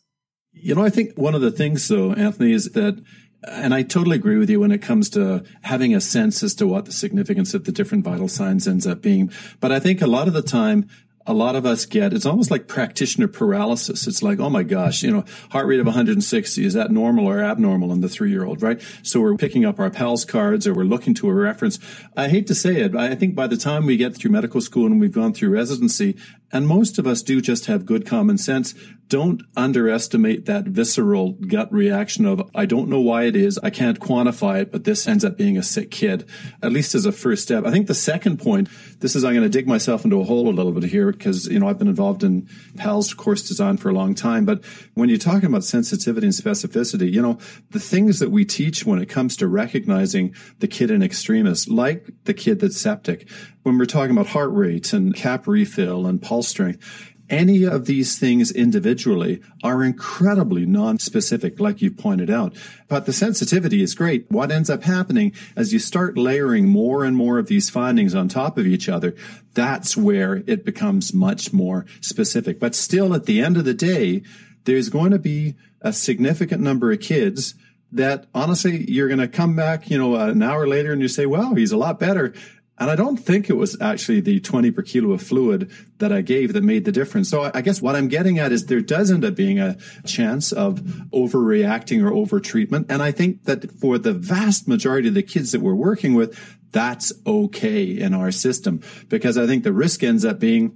You 0.53 0.75
know, 0.75 0.83
I 0.83 0.89
think 0.89 1.17
one 1.17 1.33
of 1.33 1.41
the 1.41 1.51
things 1.51 1.88
though, 1.88 2.11
Anthony, 2.13 2.51
is 2.51 2.71
that 2.71 3.01
and 3.43 3.73
I 3.73 3.81
totally 3.81 4.17
agree 4.17 4.38
with 4.38 4.49
you 4.49 4.59
when 4.59 4.71
it 4.71 4.81
comes 4.81 5.09
to 5.11 5.43
having 5.63 5.95
a 5.95 6.01
sense 6.01 6.43
as 6.43 6.53
to 6.55 6.67
what 6.67 6.85
the 6.85 6.91
significance 6.91 7.53
of 7.53 7.63
the 7.63 7.71
different 7.71 8.03
vital 8.03 8.27
signs 8.27 8.67
ends 8.67 8.85
up 8.85 9.01
being. 9.01 9.31
But 9.59 9.71
I 9.71 9.79
think 9.79 10.01
a 10.01 10.07
lot 10.07 10.27
of 10.27 10.33
the 10.33 10.43
time 10.43 10.88
a 11.27 11.33
lot 11.33 11.56
of 11.56 11.65
us 11.65 11.85
get 11.85 12.13
it's 12.13 12.25
almost 12.25 12.51
like 12.51 12.68
practitioner 12.68 13.27
paralysis. 13.27 14.07
It's 14.07 14.23
like 14.23 14.39
oh 14.39 14.50
my 14.50 14.63
gosh 14.63 15.03
you 15.03 15.12
know 15.12 15.25
heart 15.51 15.68
rate 15.68 15.79
of 15.79 15.85
160 15.85 16.65
is 16.65 16.73
that 16.73 16.91
normal 16.91 17.27
or 17.27 17.41
abnormal 17.41 17.91
in 17.91 18.01
the 18.01 18.09
three 18.09 18.31
year 18.31 18.45
old 18.45 18.62
right? 18.62 18.81
So 19.03 19.19
we're 19.21 19.35
picking 19.35 19.65
up 19.65 19.79
our 19.79 19.89
pals 19.89 20.25
cards 20.25 20.68
or 20.68 20.73
we're 20.73 20.83
looking 20.83 21.13
to 21.15 21.29
a 21.29 21.33
reference. 21.33 21.79
I 22.15 22.27
hate 22.27 22.47
to 22.47 22.56
say 22.56 22.81
it 22.81 22.91
but 22.91 23.01
i 23.01 23.15
think 23.15 23.35
by 23.35 23.48
the 23.48 23.57
time 23.57 23.86
we 23.86 23.98
get 23.98 24.15
through 24.15 24.31
medical 24.31 24.62
school 24.62 24.86
and 24.86 25.00
we've 25.00 25.12
gone 25.12 25.34
through 25.34 25.50
residency 25.50 26.15
and 26.51 26.67
most 26.67 26.98
of 26.98 27.08
us 27.08 27.22
do 27.22 27.41
just 27.41 27.65
have 27.65 27.86
good 27.86 28.05
common 28.05 28.38
sense 28.38 28.74
don't 29.12 29.43
underestimate 29.58 30.46
that 30.46 30.63
visceral 30.63 31.34
gut 31.34 31.70
reaction 31.70 32.25
of, 32.25 32.50
I 32.55 32.65
don't 32.65 32.88
know 32.88 33.01
why 33.01 33.24
it 33.24 33.36
is. 33.36 33.60
I 33.62 33.70
can't 33.70 34.00
quantify 34.00 34.62
it, 34.62 34.72
but 34.72 34.86
this 34.86 35.05
ends 35.05 35.25
up 35.25 35.38
being 35.38 35.58
a 35.58 35.63
sick 35.63 35.91
kid, 35.91 36.25
at 36.63 36.72
least 36.72 36.96
as 36.96 37.05
a 37.05 37.12
first 37.12 37.43
step. 37.43 37.65
I 37.65 37.72
think 37.72 37.88
the 37.88 37.93
second 37.93 38.38
point, 38.38 38.70
this 39.00 39.13
is, 39.13 39.25
I'm 39.25 39.34
going 39.34 39.43
to 39.43 39.50
dig 39.50 39.67
myself 39.67 40.05
into 40.05 40.22
a 40.22 40.24
hole 40.24 40.48
a 40.48 40.55
little 40.55 40.72
bit 40.72 40.86
here 40.86 41.12
because, 41.12 41.46
you 41.48 41.60
know, 41.60 41.67
I've 41.67 41.77
been 41.77 41.89
involved 41.89 42.24
in 42.24 42.48
PALS 42.77 43.13
course 43.13 43.46
design 43.46 43.75
for 43.75 43.89
a 43.89 43.93
long 43.93 44.15
time. 44.15 44.46
But 44.46 44.63
when 44.93 45.10
you're 45.10 45.17
talking 45.17 45.48
about 45.48 45.65
sensitivity 45.65 46.27
and 46.27 46.34
specificity, 46.34 47.12
you 47.12 47.22
know, 47.22 47.38
the 47.72 47.81
things 47.81 48.20
that 48.20 48.31
we 48.31 48.46
teach 48.46 48.86
when 48.86 49.01
it 49.01 49.10
comes 49.10 49.36
to 49.38 49.48
recognizing 49.50 50.34
the 50.60 50.70
kid 50.70 50.89
in 50.89 51.03
extremis, 51.03 51.67
like 51.67 52.10
the 52.24 52.34
kid 52.34 52.62
that's 52.62 52.79
septic, 52.79 53.27
when 53.63 53.77
we're 53.77 53.86
talking 53.86 54.12
about 54.12 54.27
heart 54.27 54.51
rate 54.51 54.94
and 54.94 55.15
cap 55.15 55.48
refill 55.48 56.08
and 56.08 56.22
pulse 56.22 56.48
strength, 56.48 57.12
any 57.30 57.63
of 57.63 57.86
these 57.86 58.20
things 58.20 58.51
individually 58.51 59.41
are 59.63 59.84
incredibly 59.84 60.65
non-specific, 60.65 61.62
like 61.62 61.82
you 61.82 61.89
pointed 61.89 62.30
out. 62.30 62.53
But 62.89 63.06
the 63.06 63.13
sensitivity 63.13 63.82
is 63.82 63.96
great. 63.96 64.30
What 64.30 64.51
ends 64.51 64.70
up 64.70 64.84
happening 64.84 65.32
as 65.56 65.72
you 65.72 65.80
start 65.80 66.18
layering 66.18 66.68
more 66.68 67.06
and 67.06 67.15
more 67.15 67.39
of 67.39 67.48
these 67.48 67.70
findings 67.70 68.13
on 68.13 68.27
top 68.27 68.58
of 68.58 68.68
each 68.68 68.89
other, 68.89 69.15
that's 69.53 69.96
where 69.96 70.44
it 70.46 70.65
becomes 70.65 71.13
much 71.13 71.53
more 71.53 71.86
specific. 72.01 72.60
But 72.60 72.75
still, 72.75 73.13
at 73.13 73.25
the 73.25 73.41
end 73.41 73.56
of 73.56 73.63
the 73.63 73.74
day, 73.74 74.24
there's 74.65 74.89
going 74.89 75.12
to 75.12 75.20
be 75.20 75.56
a 75.80 75.94
significant 75.94 76.62
number 76.62 76.91
of 76.91 77.00
kids 77.00 77.56
that 77.94 78.25
honestly, 78.34 78.89
you're 78.89 79.08
going 79.08 79.20
to 79.20 79.27
come 79.27 79.56
back, 79.56 79.89
you 79.89 79.98
know, 79.98 80.15
an 80.15 80.41
hour 80.41 80.68
later 80.68 80.91
and 80.91 81.01
you 81.01 81.08
say, 81.08 81.25
well, 81.25 81.56
he's 81.56 81.72
a 81.72 81.77
lot 81.77 82.00
better. 82.00 82.34
And 82.81 82.89
I 82.89 82.95
don't 82.95 83.17
think 83.17 83.47
it 83.47 83.53
was 83.53 83.79
actually 83.79 84.21
the 84.21 84.39
20 84.39 84.71
per 84.71 84.81
kilo 84.81 85.11
of 85.11 85.21
fluid 85.21 85.69
that 86.00 86.11
I 86.11 86.21
gave 86.21 86.53
that 86.53 86.63
made 86.63 86.83
the 86.83 86.91
difference. 86.91 87.29
So 87.29 87.51
I 87.53 87.61
guess 87.61 87.79
what 87.79 87.95
I'm 87.95 88.07
getting 88.07 88.39
at 88.39 88.51
is 88.51 88.65
there 88.65 88.81
does 88.81 89.11
end 89.11 89.23
up 89.23 89.35
being 89.35 89.59
a 89.59 89.77
chance 90.07 90.51
of 90.51 90.79
overreacting 91.13 92.03
or 92.03 92.09
overtreatment. 92.09 92.88
And 92.89 93.03
I 93.03 93.11
think 93.11 93.43
that 93.43 93.69
for 93.79 94.00
the 94.00 94.13
vast 94.13 94.67
majority 94.67 95.09
of 95.09 95.13
the 95.13 95.21
kids 95.21 95.51
that 95.51 95.61
we're 95.61 95.75
working 95.75 96.15
with, 96.15 96.35
that's 96.71 97.13
okay 97.27 97.83
in 97.83 98.15
our 98.15 98.31
system 98.31 98.81
because 99.09 99.38
I 99.38 99.45
think 99.45 99.63
the 99.63 99.73
risk 99.73 100.01
ends 100.01 100.25
up 100.25 100.39
being 100.39 100.75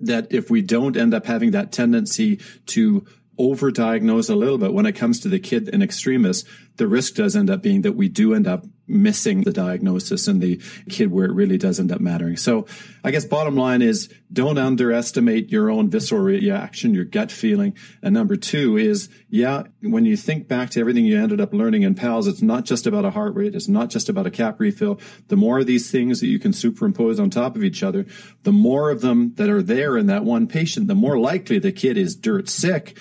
that 0.00 0.28
if 0.32 0.48
we 0.48 0.62
don't 0.62 0.96
end 0.96 1.12
up 1.12 1.26
having 1.26 1.50
that 1.50 1.72
tendency 1.72 2.40
to 2.68 3.04
overdiagnose 3.38 4.30
a 4.30 4.34
little 4.34 4.56
bit 4.56 4.72
when 4.72 4.86
it 4.86 4.92
comes 4.92 5.20
to 5.20 5.28
the 5.28 5.40
kid 5.40 5.68
in 5.68 5.82
extremis, 5.82 6.44
the 6.76 6.86
risk 6.86 7.16
does 7.16 7.36
end 7.36 7.50
up 7.50 7.60
being 7.60 7.82
that 7.82 7.92
we 7.92 8.08
do 8.08 8.32
end 8.32 8.46
up 8.46 8.64
missing 8.86 9.42
the 9.42 9.52
diagnosis 9.52 10.28
and 10.28 10.40
the 10.40 10.60
kid 10.88 11.10
where 11.10 11.26
it 11.26 11.32
really 11.32 11.58
does 11.58 11.80
end 11.80 11.92
up 11.92 12.00
mattering. 12.00 12.36
So 12.36 12.66
I 13.02 13.10
guess 13.10 13.24
bottom 13.24 13.56
line 13.56 13.82
is 13.82 14.12
don't 14.32 14.58
underestimate 14.58 15.50
your 15.50 15.70
own 15.70 15.88
visceral 15.88 16.20
reaction, 16.20 16.94
your 16.94 17.04
gut 17.04 17.30
feeling. 17.30 17.76
And 18.02 18.12
number 18.12 18.36
two 18.36 18.76
is, 18.76 19.08
yeah, 19.28 19.64
when 19.80 20.04
you 20.04 20.16
think 20.16 20.48
back 20.48 20.70
to 20.70 20.80
everything 20.80 21.04
you 21.04 21.20
ended 21.20 21.40
up 21.40 21.52
learning 21.52 21.82
in 21.82 21.94
PALS, 21.94 22.26
it's 22.26 22.42
not 22.42 22.64
just 22.64 22.86
about 22.86 23.04
a 23.04 23.10
heart 23.10 23.34
rate. 23.34 23.54
It's 23.54 23.68
not 23.68 23.90
just 23.90 24.08
about 24.08 24.26
a 24.26 24.30
cap 24.30 24.58
refill. 24.58 25.00
The 25.28 25.36
more 25.36 25.60
of 25.60 25.66
these 25.66 25.90
things 25.90 26.20
that 26.20 26.26
you 26.26 26.38
can 26.38 26.52
superimpose 26.52 27.20
on 27.20 27.30
top 27.30 27.56
of 27.56 27.64
each 27.64 27.82
other, 27.82 28.06
the 28.42 28.52
more 28.52 28.90
of 28.90 29.00
them 29.00 29.34
that 29.36 29.48
are 29.48 29.62
there 29.62 29.96
in 29.96 30.06
that 30.06 30.24
one 30.24 30.46
patient, 30.46 30.88
the 30.88 30.94
more 30.94 31.18
likely 31.18 31.58
the 31.58 31.72
kid 31.72 31.96
is 31.96 32.16
dirt 32.16 32.48
sick 32.48 32.98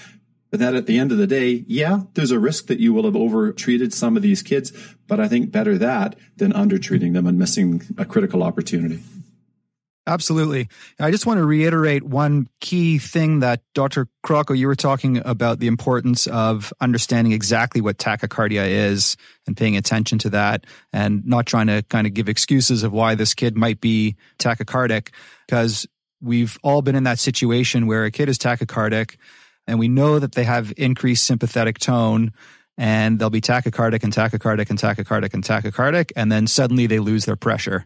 but 0.53 0.59
that 0.59 0.75
at 0.75 0.85
the 0.85 0.99
end 0.99 1.11
of 1.11 1.17
the 1.17 1.25
day, 1.25 1.65
yeah, 1.65 2.01
there's 2.13 2.29
a 2.29 2.37
risk 2.37 2.67
that 2.67 2.79
you 2.79 2.93
will 2.93 3.05
have 3.05 3.15
over 3.15 3.51
treated 3.51 3.91
some 3.91 4.15
of 4.15 4.21
these 4.21 4.43
kids, 4.43 4.71
but 5.07 5.19
I 5.19 5.27
think 5.27 5.51
better 5.51 5.79
that 5.79 6.15
than 6.37 6.53
under 6.53 6.77
treating 6.77 7.13
them 7.13 7.25
and 7.25 7.39
missing 7.39 7.81
a 7.97 8.05
critical 8.05 8.43
opportunity. 8.43 8.99
Absolutely. 10.05 10.67
I 10.99 11.09
just 11.09 11.25
want 11.25 11.39
to 11.39 11.43
reiterate 11.43 12.03
one 12.03 12.49
key 12.61 12.99
thing 12.99 13.39
that 13.39 13.61
Dr. 13.73 14.07
Crocco, 14.23 14.55
you 14.55 14.67
were 14.67 14.75
talking 14.75 15.23
about 15.25 15.57
the 15.57 15.65
importance 15.65 16.27
of 16.27 16.71
understanding 16.79 17.33
exactly 17.33 17.81
what 17.81 17.97
tachycardia 17.97 18.69
is 18.69 19.17
and 19.47 19.57
paying 19.57 19.75
attention 19.75 20.19
to 20.19 20.29
that 20.29 20.67
and 20.91 21.25
not 21.25 21.47
trying 21.47 21.65
to 21.65 21.81
kind 21.89 22.05
of 22.05 22.13
give 22.13 22.29
excuses 22.29 22.83
of 22.83 22.93
why 22.93 23.15
this 23.15 23.33
kid 23.33 23.57
might 23.57 23.81
be 23.81 24.15
tachycardic 24.37 25.09
because 25.47 25.87
we've 26.21 26.59
all 26.61 26.83
been 26.83 26.95
in 26.95 27.05
that 27.05 27.17
situation 27.17 27.87
where 27.87 28.05
a 28.05 28.11
kid 28.11 28.29
is 28.29 28.37
tachycardic 28.37 29.15
and 29.67 29.79
we 29.79 29.87
know 29.87 30.19
that 30.19 30.33
they 30.33 30.43
have 30.43 30.73
increased 30.77 31.25
sympathetic 31.25 31.79
tone 31.79 32.31
and 32.77 33.19
they'll 33.19 33.29
be 33.29 33.41
tachycardic 33.41 34.03
and 34.03 34.13
tachycardic 34.13 34.69
and 34.69 34.79
tachycardic 34.79 35.33
and 35.33 35.43
tachycardic 35.43 36.11
and 36.15 36.31
then 36.31 36.47
suddenly 36.47 36.87
they 36.87 36.99
lose 36.99 37.25
their 37.25 37.35
pressure. 37.35 37.85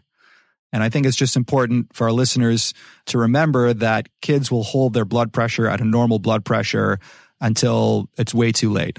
And 0.72 0.82
i 0.82 0.88
think 0.88 1.06
it's 1.06 1.16
just 1.16 1.36
important 1.36 1.94
for 1.94 2.04
our 2.04 2.12
listeners 2.12 2.74
to 3.06 3.18
remember 3.18 3.72
that 3.72 4.08
kids 4.20 4.50
will 4.50 4.64
hold 4.64 4.94
their 4.94 5.06
blood 5.06 5.32
pressure 5.32 5.66
at 5.66 5.80
a 5.80 5.84
normal 5.84 6.18
blood 6.18 6.44
pressure 6.44 6.98
until 7.40 8.10
it's 8.18 8.34
way 8.34 8.52
too 8.52 8.70
late 8.70 8.98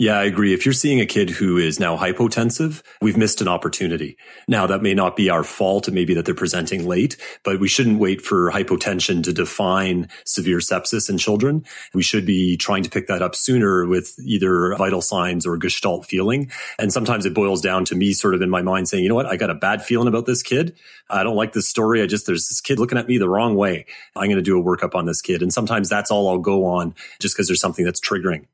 yeah, 0.00 0.18
I 0.18 0.24
agree. 0.24 0.54
If 0.54 0.64
you're 0.64 0.72
seeing 0.72 0.98
a 0.98 1.04
kid 1.04 1.28
who 1.28 1.58
is 1.58 1.78
now 1.78 1.94
hypotensive, 1.94 2.82
we've 3.02 3.18
missed 3.18 3.42
an 3.42 3.48
opportunity. 3.48 4.16
Now 4.48 4.66
that 4.66 4.80
may 4.80 4.94
not 4.94 5.14
be 5.14 5.28
our 5.28 5.44
fault. 5.44 5.88
It 5.88 5.92
may 5.92 6.06
be 6.06 6.14
that 6.14 6.24
they're 6.24 6.34
presenting 6.34 6.88
late, 6.88 7.18
but 7.44 7.60
we 7.60 7.68
shouldn't 7.68 7.98
wait 7.98 8.22
for 8.22 8.50
hypotension 8.50 9.22
to 9.24 9.32
define 9.34 10.08
severe 10.24 10.56
sepsis 10.60 11.10
in 11.10 11.18
children. 11.18 11.66
We 11.92 12.02
should 12.02 12.24
be 12.24 12.56
trying 12.56 12.82
to 12.84 12.88
pick 12.88 13.08
that 13.08 13.20
up 13.20 13.34
sooner 13.34 13.86
with 13.86 14.14
either 14.24 14.74
vital 14.76 15.02
signs 15.02 15.44
or 15.44 15.58
gestalt 15.58 16.06
feeling. 16.06 16.50
And 16.78 16.90
sometimes 16.90 17.26
it 17.26 17.34
boils 17.34 17.60
down 17.60 17.84
to 17.84 17.94
me 17.94 18.14
sort 18.14 18.34
of 18.34 18.40
in 18.40 18.48
my 18.48 18.62
mind 18.62 18.88
saying, 18.88 19.02
you 19.02 19.10
know 19.10 19.14
what? 19.14 19.26
I 19.26 19.36
got 19.36 19.50
a 19.50 19.54
bad 19.54 19.82
feeling 19.82 20.08
about 20.08 20.24
this 20.24 20.42
kid. 20.42 20.74
I 21.10 21.24
don't 21.24 21.36
like 21.36 21.52
this 21.52 21.68
story. 21.68 22.00
I 22.00 22.06
just, 22.06 22.26
there's 22.26 22.48
this 22.48 22.62
kid 22.62 22.78
looking 22.78 22.96
at 22.96 23.06
me 23.06 23.18
the 23.18 23.28
wrong 23.28 23.54
way. 23.54 23.84
I'm 24.16 24.28
going 24.28 24.36
to 24.36 24.42
do 24.42 24.58
a 24.58 24.64
workup 24.64 24.94
on 24.94 25.04
this 25.04 25.20
kid. 25.20 25.42
And 25.42 25.52
sometimes 25.52 25.90
that's 25.90 26.10
all 26.10 26.26
I'll 26.30 26.38
go 26.38 26.64
on 26.64 26.94
just 27.18 27.34
because 27.34 27.48
there's 27.48 27.60
something 27.60 27.84
that's 27.84 28.00
triggering. 28.00 28.46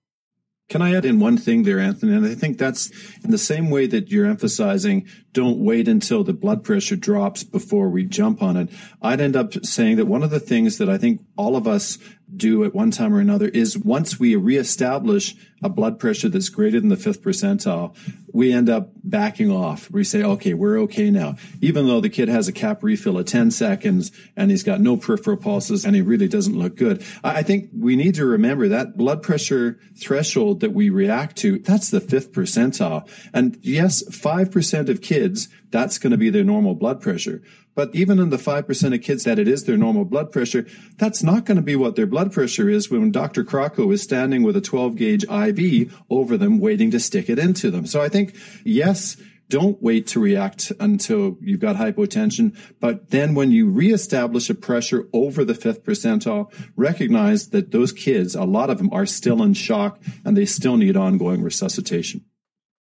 Can 0.68 0.82
I 0.82 0.96
add 0.96 1.04
in 1.04 1.20
one 1.20 1.37
thing 1.37 1.62
there, 1.62 1.78
Anthony? 1.78 2.14
And 2.14 2.26
I 2.26 2.35
think 2.35 2.58
that's 2.58 2.90
in 3.23 3.30
the 3.30 3.38
same 3.38 3.70
way 3.70 3.87
that 3.87 4.11
you're 4.11 4.26
emphasizing 4.26 5.06
don't 5.32 5.58
wait 5.58 5.87
until 5.87 6.25
the 6.25 6.32
blood 6.32 6.64
pressure 6.64 6.96
drops 6.96 7.44
before 7.44 7.88
we 7.88 8.04
jump 8.04 8.42
on 8.42 8.56
it. 8.56 8.70
I'd 9.00 9.20
end 9.20 9.37
up 9.37 9.52
saying 9.64 9.99
that 9.99 10.06
one 10.06 10.23
of 10.23 10.30
the 10.30 10.40
things 10.40 10.78
that 10.78 10.88
I 10.88 10.99
think 10.99 11.20
all 11.37 11.56
of 11.56 11.68
us 11.68 11.99
do 12.35 12.64
at 12.64 12.75
one 12.75 12.90
time 12.90 13.14
or 13.14 13.21
another 13.21 13.49
is 13.49 13.78
once 13.78 14.18
we 14.18 14.35
reestablish 14.35 15.37
a 15.62 15.68
blood 15.68 15.99
pressure 15.99 16.28
that's 16.28 16.49
greater 16.49 16.80
than 16.80 16.88
the 16.88 16.97
fifth 16.97 17.23
percentile, 17.23 17.97
we 18.33 18.52
end 18.52 18.68
up 18.68 18.90
backing 19.02 19.50
off. 19.50 19.90
We 19.90 20.04
say, 20.04 20.23
okay, 20.23 20.52
we're 20.52 20.80
okay 20.80 21.11
now. 21.11 21.37
Even 21.61 21.87
though 21.87 22.00
the 22.00 22.11
kid 22.11 22.28
has 22.28 22.49
a 22.49 22.52
cap 22.52 22.83
refill 22.83 23.18
of 23.18 23.26
10 23.26 23.50
seconds 23.50 24.12
and 24.37 24.50
he's 24.50 24.62
got 24.62 24.80
no 24.80 24.97
peripheral 24.97 25.37
pulses 25.37 25.85
and 25.85 25.95
he 25.95 26.02
really 26.02 26.28
doesn't 26.28 26.59
look 26.59 26.76
good. 26.76 27.04
I 27.23 27.42
think 27.42 27.71
we 27.75 27.97
need 27.97 28.16
to 28.16 28.26
remember 28.26 28.68
that 28.68 28.97
blood 28.97 29.23
pressure 29.23 29.78
threshold 29.97 30.61
that 30.61 30.73
we 30.73 30.90
react 30.90 31.37
to, 31.38 31.59
that's 31.61 31.90
the 31.90 32.00
fifth 32.00 32.33
percentile. 32.33 33.09
And 33.33 33.59
yes, 33.62 34.02
5% 34.02 34.88
of 34.88 35.00
kids, 35.00 35.49
that's 35.71 35.99
going 35.99 36.11
to 36.11 36.16
be 36.16 36.30
their 36.30 36.45
normal 36.45 36.75
blood 36.75 37.00
pressure. 37.00 37.42
But 37.76 37.95
even 37.95 38.18
in 38.18 38.30
the 38.30 38.38
5% 38.38 38.95
of 38.95 39.02
kids 39.02 39.23
that 39.25 39.38
it 39.38 39.47
is 39.47 39.64
their 39.64 39.76
normal 39.76 40.06
blood 40.06 40.33
pressure, 40.33 40.66
that's 40.97 41.23
not 41.23 41.45
going 41.45 41.56
to 41.56 41.62
be 41.62 41.76
what 41.76 41.95
their 41.95 42.06
blood 42.06 42.33
pressure 42.33 42.68
is 42.68 42.90
when 42.90 43.12
Dr. 43.12 43.45
Crocco 43.45 43.92
is 43.92 44.02
standing 44.02 44.42
with 44.42 44.56
a 44.56 44.61
12 44.61 44.97
gauge 44.97 45.25
IV 45.25 45.95
over 46.11 46.37
them 46.37 46.59
waiting 46.59 46.90
to 46.90 46.99
stick 46.99 47.28
it 47.28 47.38
into 47.38 47.71
them. 47.71 47.87
So 47.87 48.00
I 48.00 48.09
think, 48.09 48.35
yes, 48.64 49.18
don't 49.49 49.80
wait 49.83 50.06
to 50.09 50.21
react 50.21 50.73
until 50.80 51.37
you've 51.40 51.61
got 51.61 51.76
hypotension. 51.76 52.56
But 52.80 53.11
then 53.11 53.35
when 53.35 53.52
you 53.52 53.68
reestablish 53.68 54.50
a 54.50 54.54
pressure 54.54 55.06
over 55.12 55.45
the 55.45 55.54
fifth 55.54 55.85
percentile, 55.85 56.52
recognize 56.76 57.50
that 57.50 57.71
those 57.71 57.92
kids, 57.92 58.35
a 58.35 58.45
lot 58.45 58.71
of 58.71 58.78
them 58.78 58.88
are 58.90 59.06
still 59.06 59.42
in 59.42 59.54
shock 59.54 60.00
and 60.25 60.37
they 60.37 60.47
still 60.47 60.76
need 60.76 60.97
ongoing 60.97 61.42
resuscitation. 61.42 62.25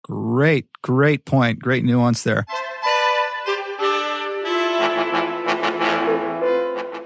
Great, 0.04 0.68
great 0.82 1.26
point. 1.26 1.60
Great 1.60 1.86
nuance 1.86 2.24
there. 2.24 2.46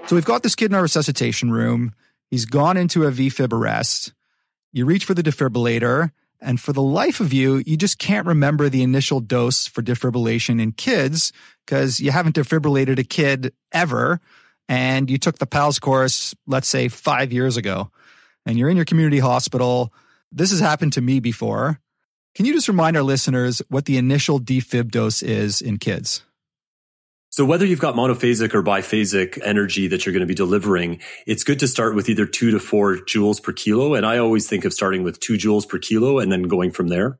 So 0.07 0.15
we've 0.15 0.23
got 0.23 0.43
this 0.43 0.53
kid 0.53 0.69
in 0.69 0.75
our 0.75 0.83
resuscitation 0.83 1.51
room. 1.51 1.93
He's 2.29 2.45
gone 2.45 2.77
into 2.77 3.05
a 3.05 3.11
VFib 3.11 3.51
arrest. 3.51 4.13
You 4.71 4.85
reach 4.85 5.03
for 5.03 5.15
the 5.15 5.23
defibrillator, 5.23 6.11
and 6.39 6.61
for 6.61 6.73
the 6.73 6.81
life 6.81 7.19
of 7.19 7.33
you, 7.33 7.63
you 7.65 7.75
just 7.75 7.97
can't 7.97 8.27
remember 8.27 8.69
the 8.69 8.83
initial 8.83 9.19
dose 9.19 9.65
for 9.65 9.81
defibrillation 9.81 10.61
in 10.61 10.73
kids 10.73 11.33
because 11.65 11.99
you 11.99 12.11
haven't 12.11 12.35
defibrillated 12.35 12.99
a 12.99 13.03
kid 13.03 13.51
ever. 13.71 14.19
And 14.69 15.09
you 15.09 15.17
took 15.17 15.39
the 15.39 15.47
PALS 15.47 15.79
course, 15.79 16.35
let's 16.45 16.67
say 16.67 16.87
five 16.87 17.33
years 17.33 17.57
ago, 17.57 17.89
and 18.45 18.59
you're 18.59 18.69
in 18.69 18.75
your 18.75 18.85
community 18.85 19.19
hospital. 19.19 19.91
This 20.31 20.51
has 20.51 20.59
happened 20.59 20.93
to 20.93 21.01
me 21.01 21.19
before. 21.19 21.79
Can 22.35 22.45
you 22.45 22.53
just 22.53 22.67
remind 22.67 22.95
our 22.95 23.03
listeners 23.03 23.61
what 23.69 23.85
the 23.85 23.97
initial 23.97 24.39
defib 24.39 24.91
dose 24.91 25.23
is 25.23 25.61
in 25.61 25.77
kids? 25.77 26.23
So 27.35 27.43
whether 27.43 27.65
you've 27.65 27.81
got 27.81 27.95
monophasic 27.95 28.53
or 28.53 28.63
biphasic 28.63 29.37
energy 29.43 29.87
that 29.87 30.05
you're 30.05 30.13
going 30.13 30.21
to 30.21 30.25
be 30.25 30.33
delivering, 30.33 31.01
it's 31.27 31.43
good 31.43 31.59
to 31.59 31.67
start 31.67 31.93
with 31.93 32.07
either 32.07 32.25
two 32.25 32.49
to 32.51 32.61
four 32.61 32.95
joules 32.95 33.43
per 33.43 33.51
kilo. 33.51 33.93
And 33.93 34.05
I 34.05 34.19
always 34.19 34.47
think 34.47 34.63
of 34.63 34.71
starting 34.71 35.03
with 35.03 35.19
two 35.19 35.33
joules 35.33 35.67
per 35.67 35.77
kilo 35.77 36.19
and 36.19 36.31
then 36.31 36.43
going 36.43 36.71
from 36.71 36.87
there. 36.87 37.19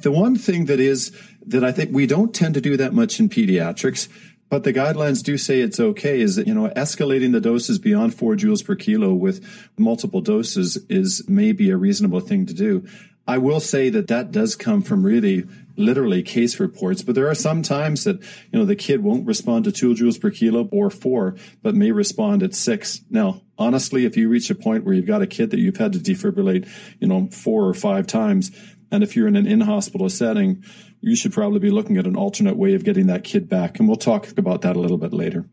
The 0.00 0.10
one 0.10 0.34
thing 0.34 0.64
that 0.64 0.80
is 0.80 1.16
that 1.46 1.62
I 1.62 1.70
think 1.70 1.94
we 1.94 2.08
don't 2.08 2.34
tend 2.34 2.54
to 2.54 2.60
do 2.60 2.76
that 2.76 2.92
much 2.92 3.20
in 3.20 3.28
pediatrics, 3.28 4.08
but 4.48 4.64
the 4.64 4.72
guidelines 4.72 5.22
do 5.22 5.38
say 5.38 5.60
it's 5.60 5.78
okay 5.78 6.20
is 6.20 6.34
that, 6.34 6.48
you 6.48 6.54
know, 6.54 6.68
escalating 6.70 7.30
the 7.30 7.40
doses 7.40 7.78
beyond 7.78 8.16
four 8.16 8.34
joules 8.34 8.64
per 8.64 8.74
kilo 8.74 9.14
with 9.14 9.46
multiple 9.78 10.22
doses 10.22 10.76
is 10.88 11.22
maybe 11.28 11.70
a 11.70 11.76
reasonable 11.76 12.18
thing 12.18 12.46
to 12.46 12.52
do. 12.52 12.84
I 13.28 13.38
will 13.38 13.60
say 13.60 13.90
that 13.90 14.08
that 14.08 14.32
does 14.32 14.56
come 14.56 14.82
from 14.82 15.06
really 15.06 15.46
literally 15.76 16.22
case 16.22 16.58
reports, 16.58 17.02
but 17.02 17.14
there 17.14 17.28
are 17.28 17.34
some 17.34 17.62
times 17.62 18.04
that, 18.04 18.20
you 18.50 18.58
know, 18.58 18.64
the 18.64 18.76
kid 18.76 19.02
won't 19.02 19.26
respond 19.26 19.64
to 19.64 19.72
two 19.72 19.94
joules 19.94 20.20
per 20.20 20.30
kilo 20.30 20.68
or 20.72 20.90
four, 20.90 21.36
but 21.62 21.74
may 21.74 21.92
respond 21.92 22.42
at 22.42 22.54
six. 22.54 23.02
Now, 23.10 23.42
honestly, 23.58 24.04
if 24.04 24.16
you 24.16 24.28
reach 24.28 24.50
a 24.50 24.54
point 24.54 24.84
where 24.84 24.94
you've 24.94 25.06
got 25.06 25.22
a 25.22 25.26
kid 25.26 25.50
that 25.50 25.60
you've 25.60 25.76
had 25.76 25.92
to 25.92 25.98
defibrillate, 25.98 26.68
you 26.98 27.08
know, 27.08 27.28
four 27.28 27.66
or 27.66 27.74
five 27.74 28.06
times, 28.06 28.50
and 28.90 29.02
if 29.02 29.16
you're 29.16 29.28
in 29.28 29.36
an 29.36 29.46
in-hospital 29.46 30.08
setting, 30.08 30.64
you 31.00 31.16
should 31.16 31.32
probably 31.32 31.58
be 31.58 31.70
looking 31.70 31.98
at 31.98 32.06
an 32.06 32.16
alternate 32.16 32.56
way 32.56 32.74
of 32.74 32.84
getting 32.84 33.08
that 33.08 33.24
kid 33.24 33.48
back. 33.48 33.78
And 33.78 33.88
we'll 33.88 33.96
talk 33.96 34.36
about 34.38 34.62
that 34.62 34.76
a 34.76 34.80
little 34.80 34.98
bit 34.98 35.12
later. 35.12 35.44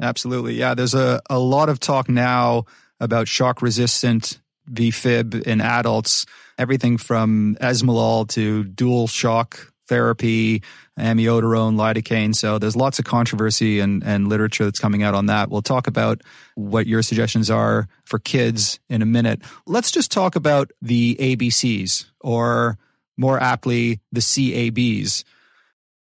Absolutely. 0.00 0.54
Yeah. 0.54 0.74
There's 0.74 0.94
a, 0.94 1.20
a 1.28 1.38
lot 1.38 1.68
of 1.68 1.78
talk 1.78 2.08
now 2.08 2.64
about 3.00 3.28
shock 3.28 3.60
resistant 3.60 4.40
VFib 4.70 5.42
in 5.42 5.60
adults 5.60 6.24
everything 6.60 6.98
from 6.98 7.56
esmolol 7.60 8.28
to 8.28 8.64
dual 8.64 9.08
shock 9.08 9.72
therapy, 9.88 10.62
amiodarone, 10.98 11.74
lidocaine. 11.74 12.32
So 12.34 12.58
there's 12.58 12.76
lots 12.76 13.00
of 13.00 13.04
controversy 13.04 13.80
and, 13.80 14.04
and 14.04 14.28
literature 14.28 14.64
that's 14.64 14.78
coming 14.78 15.02
out 15.02 15.14
on 15.14 15.26
that. 15.26 15.50
We'll 15.50 15.62
talk 15.62 15.88
about 15.88 16.22
what 16.54 16.86
your 16.86 17.02
suggestions 17.02 17.50
are 17.50 17.88
for 18.04 18.20
kids 18.20 18.78
in 18.88 19.02
a 19.02 19.06
minute. 19.06 19.42
Let's 19.66 19.90
just 19.90 20.12
talk 20.12 20.36
about 20.36 20.70
the 20.80 21.16
ABCs 21.18 22.04
or 22.20 22.78
more 23.16 23.42
aptly, 23.42 24.00
the 24.12 24.20
CABs. 24.20 25.24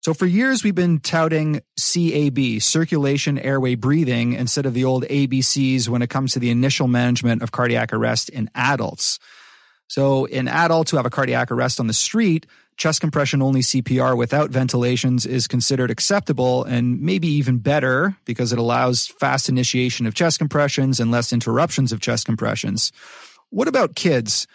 So 0.02 0.12
for 0.12 0.26
years, 0.26 0.62
we've 0.62 0.74
been 0.74 1.00
touting 1.00 1.62
CAB, 1.76 2.60
circulation, 2.60 3.38
airway, 3.38 3.74
breathing, 3.74 4.34
instead 4.34 4.66
of 4.66 4.74
the 4.74 4.84
old 4.84 5.04
ABCs 5.04 5.88
when 5.88 6.02
it 6.02 6.10
comes 6.10 6.32
to 6.32 6.38
the 6.38 6.50
initial 6.50 6.88
management 6.88 7.42
of 7.42 7.52
cardiac 7.52 7.92
arrest 7.92 8.28
in 8.28 8.50
adults. 8.54 9.18
So 9.88 10.26
in 10.26 10.48
adults 10.48 10.90
who 10.90 10.98
have 10.98 11.06
a 11.06 11.10
cardiac 11.10 11.50
arrest 11.50 11.80
on 11.80 11.86
the 11.86 11.92
street, 11.94 12.46
chest 12.76 13.00
compression 13.00 13.42
only 13.42 13.60
CPR 13.60 14.16
without 14.16 14.50
ventilations 14.50 15.26
is 15.26 15.48
considered 15.48 15.90
acceptable 15.90 16.62
and 16.64 17.00
maybe 17.00 17.26
even 17.26 17.58
better 17.58 18.16
because 18.24 18.52
it 18.52 18.58
allows 18.58 19.06
fast 19.06 19.48
initiation 19.48 20.06
of 20.06 20.14
chest 20.14 20.38
compressions 20.38 21.00
and 21.00 21.10
less 21.10 21.32
interruptions 21.32 21.90
of 21.90 22.00
chest 22.00 22.26
compressions. 22.26 22.92
What 23.50 23.66
about 23.66 23.96
kids? 23.96 24.46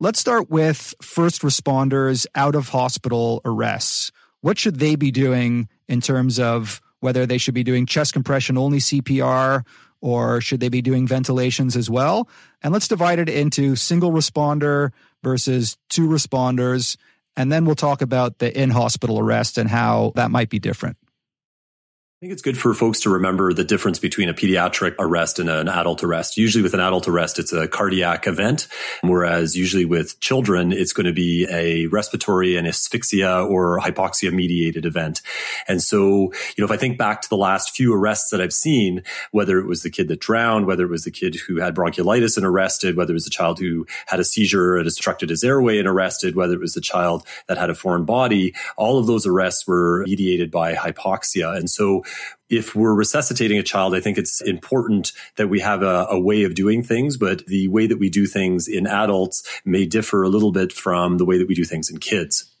Let's 0.00 0.18
start 0.18 0.50
with 0.50 0.92
first 1.00 1.42
responders 1.42 2.26
out 2.34 2.56
of 2.56 2.68
hospital 2.68 3.40
arrests. 3.44 4.10
what 4.40 4.58
should 4.58 4.78
they 4.78 4.94
be 4.94 5.10
doing 5.10 5.70
in 5.88 6.02
terms 6.02 6.38
of 6.38 6.82
whether 7.00 7.24
they 7.24 7.38
should 7.38 7.54
be 7.54 7.64
doing 7.64 7.86
chest 7.86 8.12
compression 8.12 8.58
only 8.58 8.78
CPR 8.78 9.64
or 10.04 10.42
should 10.42 10.60
they 10.60 10.68
be 10.68 10.82
doing 10.82 11.06
ventilations 11.06 11.76
as 11.76 11.88
well? 11.88 12.28
And 12.62 12.74
let's 12.74 12.88
divide 12.88 13.18
it 13.18 13.30
into 13.30 13.74
single 13.74 14.12
responder 14.12 14.92
versus 15.22 15.78
two 15.88 16.06
responders. 16.06 16.98
And 17.38 17.50
then 17.50 17.64
we'll 17.64 17.74
talk 17.74 18.02
about 18.02 18.38
the 18.38 18.54
in 18.56 18.68
hospital 18.68 19.18
arrest 19.18 19.56
and 19.56 19.70
how 19.70 20.12
that 20.14 20.30
might 20.30 20.50
be 20.50 20.58
different 20.58 20.98
think 22.24 22.32
it's 22.32 22.40
good 22.40 22.56
for 22.56 22.72
folks 22.72 23.00
to 23.00 23.10
remember 23.10 23.52
the 23.52 23.64
difference 23.64 23.98
between 23.98 24.30
a 24.30 24.32
pediatric 24.32 24.94
arrest 24.98 25.38
and 25.38 25.50
an 25.50 25.68
adult 25.68 26.02
arrest. 26.02 26.38
Usually 26.38 26.62
with 26.62 26.72
an 26.72 26.80
adult 26.80 27.06
arrest, 27.06 27.38
it's 27.38 27.52
a 27.52 27.68
cardiac 27.68 28.26
event, 28.26 28.66
whereas 29.02 29.54
usually 29.54 29.84
with 29.84 30.18
children, 30.20 30.72
it's 30.72 30.94
going 30.94 31.04
to 31.04 31.12
be 31.12 31.46
a 31.50 31.84
respiratory 31.88 32.56
and 32.56 32.66
asphyxia 32.66 33.44
or 33.46 33.78
hypoxia 33.78 34.32
mediated 34.32 34.86
event. 34.86 35.20
And 35.68 35.82
so, 35.82 36.32
you 36.56 36.60
know, 36.60 36.64
if 36.64 36.70
I 36.70 36.78
think 36.78 36.96
back 36.96 37.20
to 37.20 37.28
the 37.28 37.36
last 37.36 37.76
few 37.76 37.92
arrests 37.92 38.30
that 38.30 38.40
I've 38.40 38.54
seen, 38.54 39.02
whether 39.30 39.58
it 39.58 39.66
was 39.66 39.82
the 39.82 39.90
kid 39.90 40.08
that 40.08 40.20
drowned, 40.20 40.64
whether 40.64 40.84
it 40.84 40.90
was 40.90 41.04
the 41.04 41.10
kid 41.10 41.34
who 41.34 41.60
had 41.60 41.74
bronchiolitis 41.74 42.38
and 42.38 42.46
arrested, 42.46 42.96
whether 42.96 43.12
it 43.12 43.20
was 43.20 43.24
the 43.24 43.30
child 43.30 43.58
who 43.58 43.86
had 44.06 44.18
a 44.18 44.24
seizure 44.24 44.78
and 44.78 44.86
obstructed 44.86 45.28
his 45.28 45.44
airway 45.44 45.78
and 45.78 45.86
arrested, 45.86 46.36
whether 46.36 46.54
it 46.54 46.60
was 46.60 46.72
the 46.72 46.80
child 46.80 47.26
that 47.48 47.58
had 47.58 47.68
a 47.68 47.74
foreign 47.74 48.06
body, 48.06 48.54
all 48.78 48.96
of 48.96 49.06
those 49.06 49.26
arrests 49.26 49.66
were 49.66 50.04
mediated 50.06 50.50
by 50.50 50.72
hypoxia. 50.72 51.54
And 51.54 51.68
so 51.68 52.02
if 52.48 52.74
we're 52.74 52.94
resuscitating 52.94 53.58
a 53.58 53.62
child, 53.62 53.94
I 53.94 54.00
think 54.00 54.18
it's 54.18 54.40
important 54.42 55.12
that 55.36 55.48
we 55.48 55.60
have 55.60 55.82
a, 55.82 56.06
a, 56.10 56.20
way 56.20 56.44
of 56.44 56.54
doing 56.54 56.82
things, 56.82 57.16
but 57.16 57.44
the 57.46 57.68
way 57.68 57.86
that 57.86 57.98
we 57.98 58.10
do 58.10 58.26
things 58.26 58.68
in 58.68 58.86
adults 58.86 59.42
may 59.64 59.86
differ 59.86 60.22
a 60.22 60.28
little 60.28 60.52
bit 60.52 60.72
from 60.72 61.16
the 61.16 61.24
way 61.24 61.38
that 61.38 61.48
we 61.48 61.54
do 61.54 61.64
things 61.64 61.90
in 61.90 61.98
kids. 61.98 62.54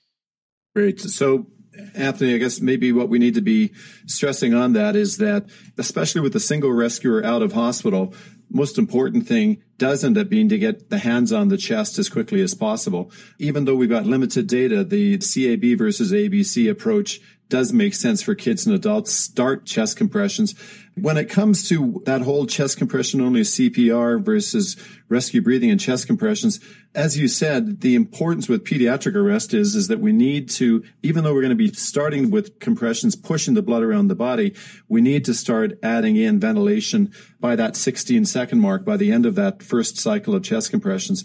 Great. 0.74 1.00
So, 1.00 1.46
Anthony, 1.94 2.34
I 2.34 2.38
guess 2.38 2.60
maybe 2.60 2.92
what 2.92 3.08
we 3.08 3.18
need 3.18 3.34
to 3.34 3.40
be 3.40 3.72
stressing 4.06 4.54
on 4.54 4.72
that 4.72 4.96
is 4.96 5.18
that, 5.18 5.46
especially 5.76 6.20
with 6.20 6.34
a 6.34 6.40
single 6.40 6.72
rescuer 6.72 7.24
out 7.24 7.42
of 7.42 7.52
hospital, 7.52 8.14
most 8.50 8.78
important 8.78 9.26
thing 9.26 9.62
does 9.78 10.04
end 10.04 10.16
up 10.16 10.28
being 10.28 10.48
to 10.48 10.58
get 10.58 10.88
the 10.88 10.98
hands 10.98 11.32
on 11.32 11.48
the 11.48 11.56
chest 11.56 11.98
as 11.98 12.08
quickly 12.08 12.40
as 12.40 12.54
possible. 12.54 13.10
Even 13.38 13.64
though 13.64 13.74
we've 13.74 13.90
got 13.90 14.06
limited 14.06 14.46
data, 14.46 14.84
the 14.84 15.18
CAB 15.18 15.76
versus 15.76 16.12
ABC 16.12 16.70
approach 16.70 17.20
does 17.48 17.72
make 17.72 17.94
sense 17.94 18.22
for 18.22 18.34
kids 18.34 18.66
and 18.66 18.74
adults. 18.74 19.12
Start 19.12 19.66
chest 19.66 19.96
compressions. 19.96 20.54
When 20.96 21.16
it 21.16 21.28
comes 21.28 21.68
to 21.68 22.02
that 22.06 22.22
whole 22.22 22.46
chest 22.46 22.78
compression 22.78 23.20
only 23.20 23.40
CPR 23.40 24.22
versus 24.22 24.76
rescue 25.08 25.42
breathing 25.42 25.70
and 25.70 25.80
chest 25.80 26.06
compressions, 26.06 26.60
as 26.94 27.18
you 27.18 27.26
said, 27.26 27.80
the 27.80 27.96
importance 27.96 28.48
with 28.48 28.64
pediatric 28.64 29.14
arrest 29.14 29.52
is, 29.52 29.74
is 29.74 29.88
that 29.88 29.98
we 29.98 30.12
need 30.12 30.48
to, 30.50 30.84
even 31.02 31.24
though 31.24 31.34
we're 31.34 31.42
going 31.42 31.50
to 31.50 31.56
be 31.56 31.72
starting 31.72 32.30
with 32.30 32.60
compressions, 32.60 33.16
pushing 33.16 33.54
the 33.54 33.62
blood 33.62 33.82
around 33.82 34.06
the 34.06 34.14
body, 34.14 34.54
we 34.88 35.00
need 35.00 35.24
to 35.24 35.34
start 35.34 35.78
adding 35.82 36.16
in 36.16 36.38
ventilation 36.38 37.12
by 37.40 37.56
that 37.56 37.76
16 37.76 38.24
second 38.24 38.60
mark, 38.60 38.84
by 38.84 38.96
the 38.96 39.10
end 39.10 39.26
of 39.26 39.34
that 39.34 39.62
first 39.62 39.98
cycle 39.98 40.34
of 40.34 40.44
chest 40.44 40.70
compressions 40.70 41.24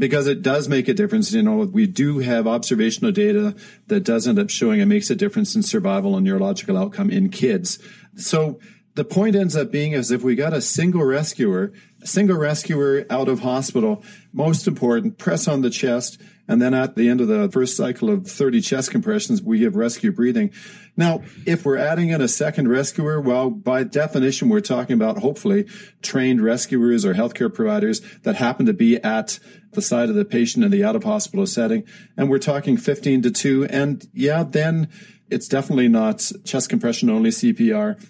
because 0.00 0.26
it 0.26 0.40
does 0.40 0.68
make 0.68 0.88
a 0.88 0.94
difference. 0.94 1.30
You 1.32 1.42
know, 1.42 1.58
we 1.58 1.86
do 1.86 2.18
have 2.18 2.46
observational 2.46 3.12
data 3.12 3.54
that 3.88 4.00
does 4.00 4.26
end 4.26 4.38
up 4.38 4.48
showing 4.48 4.80
it 4.80 4.86
makes 4.86 5.10
a 5.10 5.14
difference 5.14 5.54
in 5.54 5.62
survival 5.62 6.16
and 6.16 6.24
neurological 6.24 6.76
outcome 6.76 7.10
in 7.10 7.28
kids. 7.28 7.78
So 8.16 8.58
the 8.94 9.04
point 9.04 9.36
ends 9.36 9.54
up 9.54 9.70
being 9.70 9.94
as 9.94 10.10
if 10.10 10.22
we 10.22 10.34
got 10.34 10.54
a 10.54 10.62
single 10.62 11.04
rescuer, 11.04 11.72
a 12.02 12.06
single 12.06 12.38
rescuer 12.38 13.06
out 13.10 13.28
of 13.28 13.40
hospital, 13.40 14.02
most 14.32 14.66
important, 14.66 15.18
press 15.18 15.46
on 15.46 15.60
the 15.60 15.70
chest. 15.70 16.18
And 16.50 16.60
then 16.60 16.74
at 16.74 16.96
the 16.96 17.08
end 17.08 17.20
of 17.20 17.28
the 17.28 17.48
first 17.48 17.76
cycle 17.76 18.10
of 18.10 18.26
30 18.26 18.60
chest 18.60 18.90
compressions, 18.90 19.40
we 19.40 19.60
give 19.60 19.76
rescue 19.76 20.10
breathing. 20.10 20.50
Now, 20.96 21.22
if 21.46 21.64
we're 21.64 21.76
adding 21.76 22.08
in 22.08 22.20
a 22.20 22.26
second 22.26 22.66
rescuer, 22.66 23.20
well, 23.20 23.50
by 23.50 23.84
definition, 23.84 24.48
we're 24.48 24.58
talking 24.58 24.94
about 24.94 25.18
hopefully 25.18 25.68
trained 26.02 26.42
rescuers 26.42 27.04
or 27.04 27.14
healthcare 27.14 27.54
providers 27.54 28.00
that 28.24 28.34
happen 28.34 28.66
to 28.66 28.72
be 28.72 28.96
at 28.96 29.38
the 29.74 29.80
side 29.80 30.08
of 30.08 30.16
the 30.16 30.24
patient 30.24 30.64
in 30.64 30.72
the 30.72 30.82
out 30.82 30.96
of 30.96 31.04
hospital 31.04 31.46
setting. 31.46 31.84
And 32.16 32.28
we're 32.28 32.40
talking 32.40 32.76
15 32.76 33.22
to 33.22 33.30
2. 33.30 33.66
And 33.66 34.04
yeah, 34.12 34.42
then 34.42 34.88
it's 35.30 35.46
definitely 35.46 35.86
not 35.86 36.32
chest 36.44 36.68
compression 36.68 37.10
only 37.10 37.30
CPR. 37.30 38.04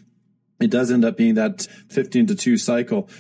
It 0.61 0.71
does 0.71 0.91
end 0.91 1.05
up 1.05 1.19
being 1.19 1.35
that 1.35 1.69
15 1.91 2.29
to 2.29 2.35
2 2.35 2.57
cycle. 2.57 3.11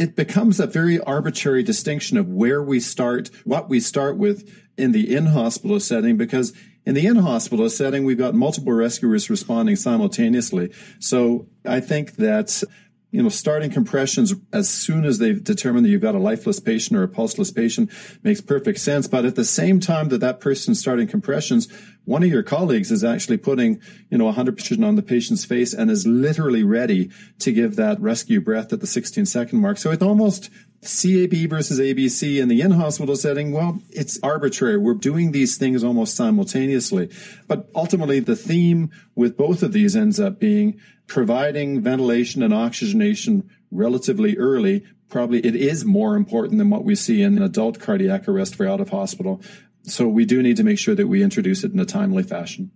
It 0.00 0.16
becomes 0.16 0.58
a 0.58 0.66
very 0.66 0.98
arbitrary 0.98 1.62
distinction 1.62 2.16
of 2.16 2.26
where 2.26 2.62
we 2.62 2.80
start, 2.80 3.30
what 3.44 3.68
we 3.68 3.80
start 3.80 4.16
with 4.16 4.50
in 4.78 4.92
the 4.92 5.14
in 5.14 5.26
hospital 5.26 5.78
setting, 5.78 6.16
because 6.16 6.54
in 6.86 6.94
the 6.94 7.06
in 7.06 7.16
hospital 7.16 7.68
setting, 7.68 8.04
we've 8.04 8.16
got 8.16 8.34
multiple 8.34 8.72
rescuers 8.72 9.28
responding 9.28 9.76
simultaneously. 9.76 10.72
So 11.00 11.48
I 11.66 11.80
think 11.80 12.16
that 12.16 12.62
you 13.10 13.22
know, 13.22 13.28
starting 13.28 13.70
compressions 13.70 14.34
as 14.52 14.68
soon 14.68 15.04
as 15.04 15.18
they've 15.18 15.42
determined 15.42 15.84
that 15.84 15.90
you've 15.90 16.00
got 16.00 16.14
a 16.14 16.18
lifeless 16.18 16.60
patient 16.60 16.96
or 16.96 17.02
a 17.02 17.08
pulseless 17.08 17.50
patient 17.50 17.90
makes 18.22 18.40
perfect 18.40 18.78
sense. 18.78 19.08
But 19.08 19.24
at 19.24 19.34
the 19.34 19.44
same 19.44 19.80
time 19.80 20.08
that 20.10 20.18
that 20.18 20.40
person's 20.40 20.78
starting 20.78 21.08
compressions, 21.08 21.68
one 22.04 22.22
of 22.22 22.28
your 22.28 22.42
colleagues 22.42 22.90
is 22.90 23.02
actually 23.02 23.38
putting, 23.38 23.80
you 24.10 24.18
know, 24.18 24.32
100% 24.32 24.86
on 24.86 24.96
the 24.96 25.02
patient's 25.02 25.44
face 25.44 25.74
and 25.74 25.90
is 25.90 26.06
literally 26.06 26.62
ready 26.62 27.10
to 27.40 27.52
give 27.52 27.76
that 27.76 28.00
rescue 28.00 28.40
breath 28.40 28.72
at 28.72 28.80
the 28.80 28.86
16 28.86 29.26
second 29.26 29.60
mark. 29.60 29.78
So 29.78 29.90
it 29.90 30.02
almost 30.02 30.50
CAB 30.82 31.46
versus 31.50 31.78
ABC 31.78 32.40
in 32.40 32.48
the 32.48 32.62
in-hospital 32.62 33.14
setting, 33.14 33.52
well, 33.52 33.82
it's 33.90 34.18
arbitrary. 34.22 34.78
We're 34.78 34.94
doing 34.94 35.32
these 35.32 35.58
things 35.58 35.84
almost 35.84 36.16
simultaneously. 36.16 37.10
But 37.46 37.68
ultimately, 37.74 38.20
the 38.20 38.36
theme 38.36 38.90
with 39.14 39.36
both 39.36 39.62
of 39.62 39.74
these 39.74 39.94
ends 39.94 40.18
up 40.18 40.40
being 40.40 40.80
providing 41.06 41.82
ventilation 41.82 42.42
and 42.42 42.54
oxygenation 42.54 43.50
relatively 43.70 44.38
early. 44.38 44.84
Probably 45.10 45.44
it 45.44 45.54
is 45.54 45.84
more 45.84 46.16
important 46.16 46.56
than 46.56 46.70
what 46.70 46.84
we 46.84 46.94
see 46.94 47.20
in 47.20 47.36
an 47.36 47.42
adult 47.42 47.78
cardiac 47.78 48.26
arrest 48.26 48.54
for 48.54 48.66
out 48.66 48.80
of 48.80 48.88
hospital. 48.88 49.42
So 49.82 50.08
we 50.08 50.24
do 50.24 50.42
need 50.42 50.56
to 50.56 50.64
make 50.64 50.78
sure 50.78 50.94
that 50.94 51.08
we 51.08 51.22
introduce 51.22 51.62
it 51.62 51.72
in 51.72 51.80
a 51.80 51.84
timely 51.84 52.22
fashion. 52.22 52.70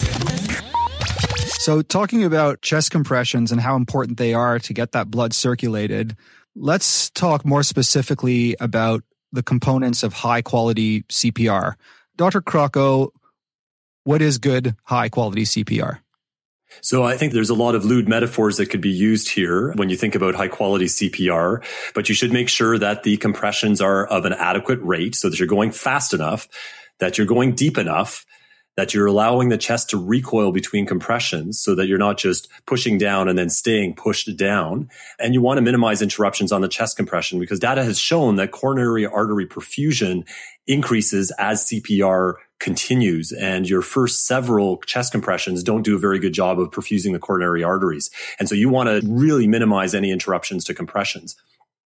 So, 1.59 1.81
talking 1.81 2.25
about 2.25 2.61
chest 2.61 2.91
compressions 2.91 3.51
and 3.51 3.59
how 3.59 3.77
important 3.77 4.19
they 4.19 4.35
are 4.35 4.59
to 4.59 4.75
get 4.75 4.93
that 4.93 5.11
blood 5.11 5.33
circulated, 5.33 6.15
Let's 6.57 7.11
talk 7.11 7.45
more 7.45 7.63
specifically 7.63 8.57
about 8.61 9.03
the 9.33 9.43
components 9.43 10.03
of 10.03 10.13
high 10.13 10.43
quality 10.43 11.03
CPR. 11.05 11.75
Dr. 12.17 12.41
Crocco, 12.41 13.11
what 14.05 14.23
is 14.23 14.39
good 14.39 14.77
high 14.85 15.09
quality 15.09 15.43
CPR? 15.43 15.99
So 16.81 17.05
I 17.05 17.17
think 17.17 17.33
there's 17.33 17.51
a 17.51 17.55
lot 17.55 17.75
of 17.75 17.85
lewd 17.85 18.09
metaphors 18.09 18.57
that 18.57 18.67
could 18.67 18.81
be 18.81 18.91
used 18.91 19.31
here 19.31 19.73
when 19.73 19.89
you 19.89 19.97
think 19.97 20.15
about 20.15 20.35
high 20.35 20.49
quality 20.49 20.87
CPR, 20.87 21.65
but 21.95 22.09
you 22.09 22.15
should 22.15 22.33
make 22.33 22.49
sure 22.49 22.79
that 22.79 23.03
the 23.03 23.17
compressions 23.17 23.81
are 23.81 24.07
of 24.07 24.25
an 24.25 24.33
adequate 24.33 24.81
rate 24.83 25.15
so 25.15 25.31
that 25.31 25.39
you're 25.39 25.49
going 25.49 25.71
fast 25.71 26.15
enough, 26.15 26.49
that 26.99 27.17
you're 27.19 27.27
going 27.27 27.55
deep 27.55 27.79
enough, 27.79 28.25
that 28.77 28.93
you're 28.93 29.07
allowing 29.07 29.49
the 29.49 29.59
chest 29.59 29.91
to 29.91 29.97
recoil 29.97 30.53
between 30.53 30.87
compressions 30.87 31.61
so 31.61 31.75
that 31.75 31.87
you're 31.87 31.99
not 31.99 32.19
just 32.19 32.49
pushing 32.67 32.99
down 32.99 33.29
and 33.29 33.39
then 33.39 33.49
staying 33.49 33.95
pushed 33.95 34.37
down. 34.37 34.89
And 35.19 35.35
you 35.35 35.41
want 35.41 35.59
to 35.59 35.63
minimize 35.63 36.03
interruptions 36.03 36.53
on 36.53 36.61
the 36.61 36.69
chest 36.69 36.97
compression 36.97 37.39
because 37.39 37.61
data 37.61 37.85
has 37.85 37.99
shown 37.99 38.37
that 38.37 38.51
coronary 38.51 39.07
artery 39.07 39.47
perfusion 39.47 40.27
increases 40.67 41.33
as 41.39 41.67
CPR 41.67 42.35
continues 42.59 43.31
and 43.33 43.69
your 43.69 43.83
first 43.83 44.27
several 44.27 44.79
chest 44.79 45.13
compressions 45.13 45.63
don't 45.63 45.83
do 45.83 45.97
a 45.97 45.99
very 45.99 46.19
good 46.19 46.33
job 46.33 46.59
of 46.59 46.71
perfusing 46.71 47.13
the 47.13 47.19
coronary 47.19 47.63
arteries. 47.63 48.11
And 48.39 48.49
so 48.49 48.55
you 48.55 48.69
want 48.71 48.89
to 48.89 49.07
really 49.07 49.47
minimize 49.47 49.95
any 49.95 50.11
interruptions 50.11 50.65
to 50.65 50.75
compressions. 50.75 51.37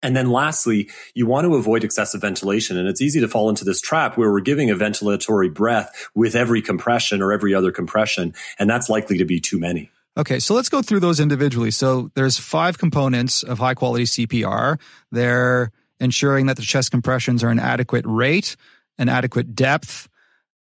And 0.04 0.16
then 0.16 0.30
lastly, 0.30 0.90
you 1.16 1.26
want 1.26 1.46
to 1.46 1.56
avoid 1.56 1.84
excessive 1.84 2.22
ventilation. 2.22 2.78
And 2.78 2.88
it's 2.88 3.02
easy 3.02 3.20
to 3.20 3.28
fall 3.28 3.50
into 3.50 3.66
this 3.66 3.82
trap 3.82 4.18
where 4.18 4.32
we're 4.32 4.42
giving 4.42 4.70
a 4.70 4.76
ventilatory 4.76 5.52
breath 5.52 6.10
with 6.14 6.36
every 6.36 6.62
compression 6.62 7.22
or 7.22 7.34
every 7.34 7.54
other 7.54 7.72
compression. 7.72 8.34
And 8.60 8.70
that's 8.70 8.90
likely 8.90 9.18
to 9.18 9.26
be 9.26 9.40
too 9.40 9.60
many. 9.60 9.90
Okay, 10.16 10.40
so 10.40 10.56
let's 10.56 10.70
go 10.70 10.82
through 10.82 11.00
those 11.00 11.20
individually. 11.20 11.72
So 11.72 12.12
there's 12.16 12.38
five 12.38 12.78
components 12.78 13.44
of 13.44 13.60
high 13.60 13.76
quality 13.76 14.06
CPR. 14.06 14.80
They're 15.12 15.72
ensuring 16.00 16.48
that 16.48 16.58
the 16.58 16.64
chest 16.64 16.92
compressions 16.92 17.44
are 17.44 17.50
an 17.50 17.60
adequate 17.60 18.06
rate, 18.08 18.56
an 18.98 19.10
adequate 19.10 19.56
depth, 19.56 20.10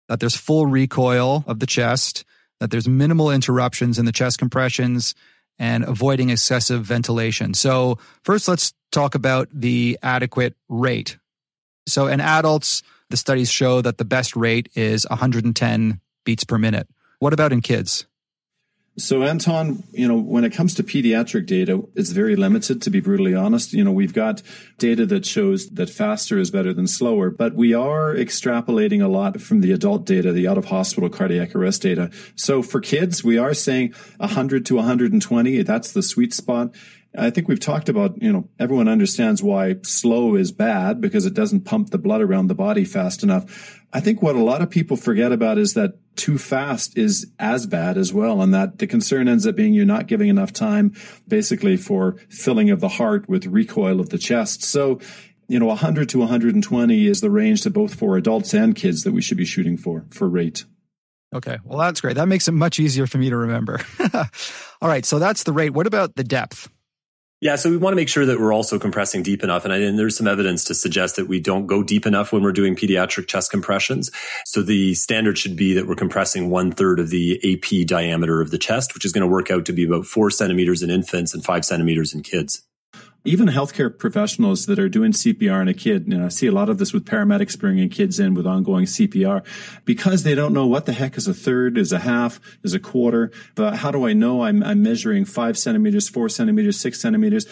that 0.07 0.19
there's 0.19 0.35
full 0.35 0.65
recoil 0.65 1.43
of 1.47 1.59
the 1.59 1.65
chest, 1.65 2.25
that 2.59 2.71
there's 2.71 2.87
minimal 2.87 3.31
interruptions 3.31 3.97
in 3.97 4.05
the 4.05 4.11
chest 4.11 4.37
compressions, 4.37 5.15
and 5.59 5.83
avoiding 5.83 6.29
excessive 6.29 6.83
ventilation. 6.83 7.53
So 7.53 7.99
first, 8.23 8.47
let's 8.47 8.73
talk 8.91 9.13
about 9.13 9.49
the 9.53 9.99
adequate 10.01 10.55
rate. 10.69 11.17
So 11.85 12.07
in 12.07 12.21
adults, 12.21 12.81
the 13.09 13.17
studies 13.17 13.51
show 13.51 13.81
that 13.81 13.97
the 13.97 14.05
best 14.05 14.35
rate 14.35 14.69
is 14.73 15.05
110 15.09 15.99
beats 16.23 16.43
per 16.43 16.57
minute. 16.57 16.87
What 17.19 17.33
about 17.33 17.51
in 17.51 17.61
kids? 17.61 18.05
So, 18.99 19.23
Anton, 19.23 19.83
you 19.91 20.07
know, 20.07 20.17
when 20.17 20.43
it 20.43 20.51
comes 20.51 20.73
to 20.75 20.83
pediatric 20.83 21.45
data, 21.45 21.87
it's 21.95 22.09
very 22.11 22.35
limited, 22.35 22.81
to 22.81 22.89
be 22.89 22.99
brutally 22.99 23.33
honest. 23.33 23.71
You 23.71 23.83
know, 23.83 23.93
we've 23.93 24.13
got 24.13 24.41
data 24.77 25.05
that 25.05 25.25
shows 25.25 25.69
that 25.69 25.89
faster 25.89 26.37
is 26.37 26.51
better 26.51 26.73
than 26.73 26.85
slower, 26.85 27.29
but 27.29 27.55
we 27.55 27.73
are 27.73 28.13
extrapolating 28.13 29.01
a 29.01 29.07
lot 29.07 29.39
from 29.39 29.61
the 29.61 29.71
adult 29.71 30.05
data, 30.05 30.33
the 30.33 30.47
out 30.47 30.57
of 30.57 30.65
hospital 30.65 31.09
cardiac 31.09 31.55
arrest 31.55 31.81
data. 31.81 32.11
So, 32.35 32.61
for 32.61 32.81
kids, 32.81 33.23
we 33.23 33.37
are 33.37 33.53
saying 33.53 33.93
100 34.17 34.65
to 34.65 34.75
120. 34.75 35.63
That's 35.63 35.93
the 35.93 36.03
sweet 36.03 36.33
spot. 36.33 36.75
I 37.17 37.31
think 37.31 37.47
we've 37.47 37.59
talked 37.59 37.89
about, 37.89 38.21
you 38.21 38.31
know, 38.31 38.47
everyone 38.59 38.87
understands 38.87 39.41
why 39.41 39.77
slow 39.81 40.35
is 40.35 40.51
bad 40.51 41.01
because 41.01 41.25
it 41.25 41.33
doesn't 41.33 41.65
pump 41.65 41.89
the 41.89 41.97
blood 41.97 42.21
around 42.21 42.47
the 42.47 42.55
body 42.55 42.85
fast 42.85 43.23
enough. 43.23 43.81
I 43.91 43.99
think 43.99 44.21
what 44.21 44.35
a 44.35 44.43
lot 44.43 44.61
of 44.61 44.69
people 44.69 44.95
forget 44.95 45.31
about 45.31 45.57
is 45.57 45.73
that 45.73 45.97
too 46.15 46.37
fast 46.37 46.97
is 46.97 47.31
as 47.39 47.65
bad 47.65 47.97
as 47.97 48.13
well. 48.13 48.41
And 48.41 48.53
that 48.53 48.77
the 48.77 48.85
concern 48.85 49.27
ends 49.27 49.47
up 49.47 49.55
being 49.55 49.73
you're 49.73 49.85
not 49.85 50.05
giving 50.05 50.29
enough 50.29 50.53
time 50.53 50.93
basically 51.27 51.77
for 51.77 52.17
filling 52.29 52.69
of 52.69 52.79
the 52.79 52.89
heart 52.89 53.27
with 53.27 53.47
recoil 53.47 53.99
of 53.99 54.09
the 54.09 54.19
chest. 54.19 54.63
So, 54.63 54.99
you 55.47 55.57
know, 55.57 55.65
100 55.65 56.09
to 56.09 56.19
120 56.19 57.07
is 57.07 57.21
the 57.21 57.31
range 57.31 57.63
to 57.63 57.71
both 57.71 57.95
for 57.95 58.17
adults 58.17 58.53
and 58.53 58.75
kids 58.75 59.03
that 59.03 59.13
we 59.13 59.21
should 59.21 59.37
be 59.37 59.45
shooting 59.45 59.77
for, 59.77 60.05
for 60.11 60.29
rate. 60.29 60.65
Okay. 61.33 61.57
Well, 61.63 61.79
that's 61.79 62.01
great. 62.01 62.15
That 62.15 62.27
makes 62.27 62.47
it 62.47 62.53
much 62.53 62.79
easier 62.79 63.07
for 63.07 63.17
me 63.17 63.31
to 63.31 63.37
remember. 63.37 63.79
All 64.81 64.89
right. 64.89 65.05
So 65.05 65.17
that's 65.17 65.43
the 65.43 65.53
rate. 65.53 65.71
What 65.71 65.87
about 65.87 66.15
the 66.15 66.23
depth? 66.23 66.69
Yeah, 67.41 67.55
so 67.55 67.69
we 67.69 67.77
want 67.77 67.93
to 67.93 67.95
make 67.95 68.09
sure 68.09 68.25
that 68.25 68.37
we're 68.37 68.53
also 68.53 68.77
compressing 68.77 69.23
deep 69.23 69.45
enough. 69.45 69.63
And, 69.63 69.73
I, 69.73 69.77
and, 69.77 69.97
there's 69.97 70.17
some 70.17 70.27
evidence 70.27 70.65
to 70.65 70.75
suggest 70.75 71.15
that 71.15 71.29
we 71.29 71.39
don't 71.39 71.67
go 71.67 71.83
deep 71.83 72.05
enough 72.05 72.33
when 72.33 72.43
we're 72.43 72.51
doing 72.51 72.75
pediatric 72.75 73.27
chest 73.27 73.49
compressions. 73.49 74.11
So 74.45 74.61
the 74.61 74.93
standard 74.93 75.37
should 75.37 75.55
be 75.55 75.73
that 75.75 75.87
we're 75.87 75.95
compressing 75.95 76.49
one 76.49 76.73
third 76.73 76.99
of 76.99 77.11
the 77.11 77.39
AP 77.45 77.87
diameter 77.87 78.41
of 78.41 78.51
the 78.51 78.57
chest, 78.57 78.93
which 78.93 79.05
is 79.05 79.13
going 79.13 79.21
to 79.21 79.27
work 79.27 79.49
out 79.49 79.65
to 79.65 79.73
be 79.73 79.85
about 79.85 80.05
four 80.05 80.29
centimeters 80.29 80.83
in 80.83 80.89
infants 80.89 81.33
and 81.33 81.43
five 81.43 81.63
centimeters 81.63 82.13
in 82.13 82.23
kids 82.23 82.63
even 83.25 83.47
healthcare 83.47 83.95
professionals 83.95 84.65
that 84.65 84.79
are 84.79 84.87
doing 84.87 85.11
CPR 85.11 85.61
on 85.61 85.67
a 85.67 85.73
kid, 85.73 86.07
you 86.07 86.17
know, 86.17 86.25
I 86.25 86.29
see 86.29 86.47
a 86.47 86.51
lot 86.51 86.69
of 86.69 86.77
this 86.77 86.93
with 86.93 87.05
paramedics 87.05 87.59
bringing 87.59 87.89
kids 87.89 88.19
in 88.19 88.33
with 88.33 88.47
ongoing 88.47 88.85
CPR 88.85 89.43
because 89.83 90.23
they 90.23 90.35
don't 90.35 90.53
know 90.53 90.65
what 90.65 90.85
the 90.85 90.93
heck 90.93 91.17
is 91.17 91.27
a 91.27 91.33
third, 91.33 91.77
is 91.77 91.91
a 91.91 91.99
half, 91.99 92.39
is 92.63 92.73
a 92.73 92.79
quarter. 92.79 93.31
But 93.55 93.77
how 93.77 93.91
do 93.91 94.07
I 94.07 94.13
know 94.13 94.43
I'm, 94.43 94.63
I'm 94.63 94.81
measuring 94.81 95.25
five 95.25 95.57
centimeters, 95.57 96.07
four 96.07 96.29
centimeters, 96.29 96.79
six 96.79 97.01
centimeters? 97.01 97.45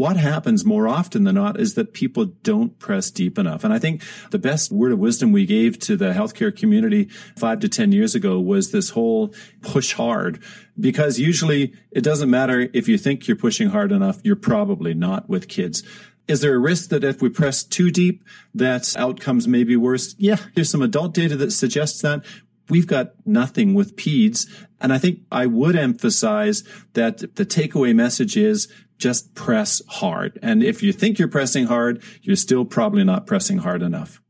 What 0.00 0.16
happens 0.16 0.64
more 0.64 0.88
often 0.88 1.24
than 1.24 1.34
not 1.34 1.60
is 1.60 1.74
that 1.74 1.92
people 1.92 2.24
don't 2.24 2.78
press 2.78 3.10
deep 3.10 3.38
enough. 3.38 3.64
And 3.64 3.74
I 3.74 3.78
think 3.78 4.02
the 4.30 4.38
best 4.38 4.72
word 4.72 4.92
of 4.92 4.98
wisdom 4.98 5.30
we 5.30 5.44
gave 5.44 5.78
to 5.80 5.94
the 5.94 6.14
healthcare 6.14 6.56
community 6.56 7.10
five 7.36 7.60
to 7.60 7.68
10 7.68 7.92
years 7.92 8.14
ago 8.14 8.40
was 8.40 8.72
this 8.72 8.88
whole 8.88 9.34
push 9.60 9.92
hard 9.92 10.42
because 10.80 11.20
usually 11.20 11.74
it 11.90 12.02
doesn't 12.02 12.30
matter 12.30 12.70
if 12.72 12.88
you 12.88 12.96
think 12.96 13.28
you're 13.28 13.36
pushing 13.36 13.68
hard 13.68 13.92
enough, 13.92 14.20
you're 14.24 14.36
probably 14.36 14.94
not 14.94 15.28
with 15.28 15.48
kids. 15.48 15.82
Is 16.26 16.40
there 16.40 16.54
a 16.54 16.58
risk 16.58 16.88
that 16.88 17.04
if 17.04 17.20
we 17.20 17.28
press 17.28 17.62
too 17.62 17.90
deep, 17.90 18.24
that 18.54 18.96
outcomes 18.96 19.46
may 19.46 19.64
be 19.64 19.76
worse? 19.76 20.14
Yeah, 20.16 20.38
there's 20.54 20.70
some 20.70 20.80
adult 20.80 21.12
data 21.12 21.36
that 21.36 21.50
suggests 21.50 22.00
that. 22.00 22.24
We've 22.70 22.86
got 22.86 23.12
nothing 23.26 23.74
with 23.74 23.96
peds. 23.96 24.48
And 24.80 24.94
I 24.94 24.98
think 24.98 25.20
I 25.30 25.44
would 25.44 25.76
emphasize 25.76 26.64
that 26.94 27.18
the 27.36 27.44
takeaway 27.44 27.94
message 27.94 28.36
is 28.36 28.66
just 29.00 29.34
press 29.34 29.82
hard. 29.88 30.38
And 30.42 30.62
if 30.62 30.82
you 30.82 30.92
think 30.92 31.18
you're 31.18 31.28
pressing 31.28 31.66
hard, 31.66 32.02
you're 32.22 32.36
still 32.36 32.64
probably 32.64 33.02
not 33.02 33.26
pressing 33.26 33.58
hard 33.58 33.82
enough. 33.82 34.20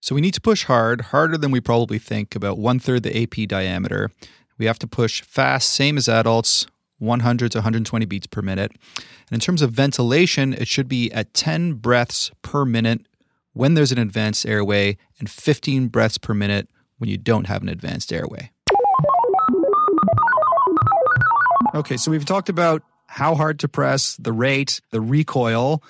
So 0.00 0.14
we 0.14 0.20
need 0.20 0.34
to 0.34 0.40
push 0.40 0.64
hard, 0.64 1.00
harder 1.00 1.36
than 1.36 1.50
we 1.50 1.60
probably 1.60 1.98
think, 1.98 2.34
about 2.34 2.58
one 2.58 2.78
third 2.78 3.02
the 3.02 3.22
AP 3.22 3.48
diameter. 3.48 4.10
We 4.58 4.66
have 4.66 4.78
to 4.80 4.86
push 4.86 5.22
fast, 5.22 5.70
same 5.70 5.96
as 5.96 6.08
adults, 6.08 6.66
100 6.98 7.52
to 7.52 7.58
120 7.58 8.04
beats 8.06 8.26
per 8.26 8.42
minute. 8.42 8.72
And 8.96 9.32
in 9.32 9.40
terms 9.40 9.62
of 9.62 9.72
ventilation, 9.72 10.52
it 10.52 10.68
should 10.68 10.88
be 10.88 11.10
at 11.12 11.34
10 11.34 11.74
breaths 11.74 12.30
per 12.42 12.64
minute 12.64 13.06
when 13.52 13.74
there's 13.74 13.92
an 13.92 13.98
advanced 13.98 14.46
airway 14.46 14.96
and 15.18 15.28
15 15.28 15.88
breaths 15.88 16.18
per 16.18 16.34
minute 16.34 16.68
when 16.98 17.10
you 17.10 17.16
don't 17.16 17.46
have 17.46 17.62
an 17.62 17.68
advanced 17.68 18.12
airway. 18.12 18.50
Okay, 21.74 21.96
so 21.96 22.10
we've 22.10 22.24
talked 22.24 22.48
about 22.48 22.82
how 23.10 23.34
hard 23.34 23.58
to 23.58 23.68
press, 23.68 24.14
the 24.16 24.32
rate, 24.32 24.80
the 24.92 25.00
recoil. 25.00 25.82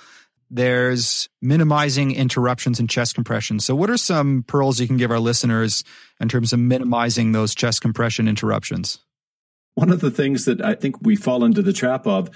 There's 0.51 1.29
minimizing 1.43 2.13
interruptions 2.13 2.81
in 2.81 2.89
chest 2.89 3.15
compression. 3.15 3.61
So, 3.61 3.77
what 3.77 3.91
are 3.91 3.99
some 3.99 4.43
pearls 4.43 4.81
you 4.81 4.87
can 4.87 4.97
give 4.97 5.11
our 5.11 5.21
listeners 5.21 5.85
in 6.19 6.31
terms 6.31 6.55
of 6.55 6.61
minimizing 6.61 7.33
those 7.33 7.55
chest 7.55 7.83
compression 7.83 8.27
interruptions? 8.27 9.01
One 9.75 9.91
of 9.91 10.01
the 10.01 10.11
things 10.11 10.47
that 10.47 10.63
I 10.63 10.75
think 10.75 10.97
we 11.03 11.15
fall 11.15 11.45
into 11.45 11.61
the 11.61 11.75
trap 11.75 12.07
of 12.07 12.31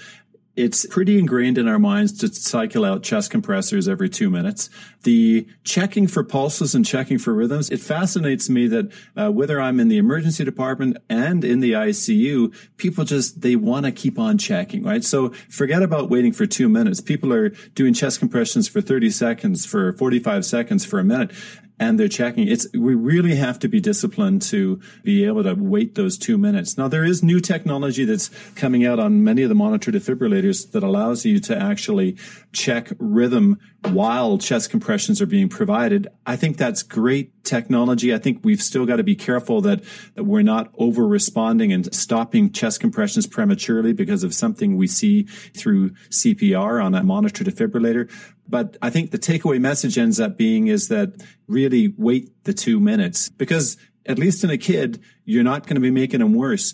it's 0.55 0.85
pretty 0.85 1.19
ingrained 1.19 1.57
in 1.57 1.67
our 1.67 1.79
minds 1.79 2.13
to 2.19 2.27
cycle 2.27 2.85
out 2.85 3.03
chest 3.03 3.29
compressors 3.29 3.87
every 3.87 4.09
two 4.09 4.29
minutes. 4.29 4.69
The 5.03 5.47
checking 5.63 6.07
for 6.07 6.23
pulses 6.23 6.73
and 6.73 6.85
checking 6.85 7.17
for 7.17 7.33
rhythms, 7.33 7.69
it 7.69 7.79
fascinates 7.79 8.49
me 8.49 8.67
that 8.67 8.91
uh, 9.15 9.31
whether 9.31 9.59
I'm 9.59 9.79
in 9.79 9.89
the 9.89 9.97
emergency 9.97 10.45
department 10.45 10.97
and 11.09 11.43
in 11.43 11.59
the 11.59 11.73
ICU, 11.73 12.55
people 12.77 13.03
just, 13.03 13.41
they 13.41 13.55
want 13.55 13.85
to 13.85 13.91
keep 13.91 14.17
on 14.17 14.37
checking, 14.37 14.83
right? 14.83 15.03
So 15.03 15.29
forget 15.49 15.81
about 15.81 16.09
waiting 16.09 16.31
for 16.31 16.45
two 16.45 16.69
minutes. 16.69 17.01
People 17.01 17.33
are 17.33 17.49
doing 17.49 17.93
chest 17.93 18.19
compressions 18.19 18.67
for 18.67 18.81
30 18.81 19.09
seconds, 19.09 19.65
for 19.65 19.93
45 19.93 20.45
seconds, 20.45 20.85
for 20.85 20.99
a 20.99 21.03
minute 21.03 21.31
and 21.79 21.99
they're 21.99 22.07
checking. 22.07 22.47
It's, 22.47 22.67
we 22.73 22.95
really 22.95 23.35
have 23.35 23.59
to 23.59 23.67
be 23.67 23.79
disciplined 23.79 24.41
to 24.43 24.79
be 25.03 25.25
able 25.25 25.43
to 25.43 25.53
wait 25.53 25.95
those 25.95 26.17
two 26.17 26.37
minutes. 26.37 26.77
Now, 26.77 26.87
there 26.87 27.03
is 27.03 27.23
new 27.23 27.39
technology 27.39 28.05
that's 28.05 28.29
coming 28.55 28.85
out 28.85 28.99
on 28.99 29.23
many 29.23 29.43
of 29.43 29.49
the 29.49 29.55
monitor 29.55 29.91
defibrillators 29.91 30.71
that 30.71 30.83
allows 30.83 31.25
you 31.25 31.39
to 31.41 31.57
actually 31.57 32.17
check 32.53 32.91
rhythm 32.97 33.59
while 33.89 34.37
chest 34.37 34.69
compressions 34.69 35.21
are 35.21 35.25
being 35.25 35.49
provided. 35.49 36.07
I 36.25 36.35
think 36.35 36.57
that's 36.57 36.81
great 36.83 37.43
technology. 37.43 38.13
I 38.13 38.17
think 38.17 38.39
we've 38.43 38.61
still 38.61 38.85
got 38.85 38.95
to 38.95 39.03
be 39.03 39.15
careful 39.15 39.61
that, 39.61 39.83
that 40.15 40.23
we're 40.23 40.41
not 40.41 40.71
over 40.77 41.07
responding 41.07 41.71
and 41.71 41.93
stopping 41.93 42.51
chest 42.51 42.79
compressions 42.79 43.27
prematurely 43.27 43.93
because 43.93 44.23
of 44.23 44.33
something 44.33 44.75
we 44.77 44.87
see 44.87 45.23
through 45.23 45.91
CPR 46.09 46.83
on 46.83 46.95
a 46.95 47.03
monitor 47.03 47.43
defibrillator. 47.43 48.11
But 48.47 48.77
I 48.81 48.89
think 48.89 49.11
the 49.11 49.17
takeaway 49.17 49.59
message 49.59 49.97
ends 49.97 50.19
up 50.19 50.37
being 50.37 50.67
is 50.67 50.87
that 50.89 51.23
really 51.47 51.93
wait 51.97 52.43
the 52.43 52.53
two 52.53 52.79
minutes 52.79 53.29
because 53.29 53.77
at 54.05 54.19
least 54.19 54.43
in 54.43 54.49
a 54.49 54.57
kid, 54.57 55.01
you're 55.25 55.43
not 55.43 55.63
going 55.63 55.75
to 55.75 55.81
be 55.81 55.91
making 55.91 56.19
them 56.19 56.33
worse. 56.33 56.73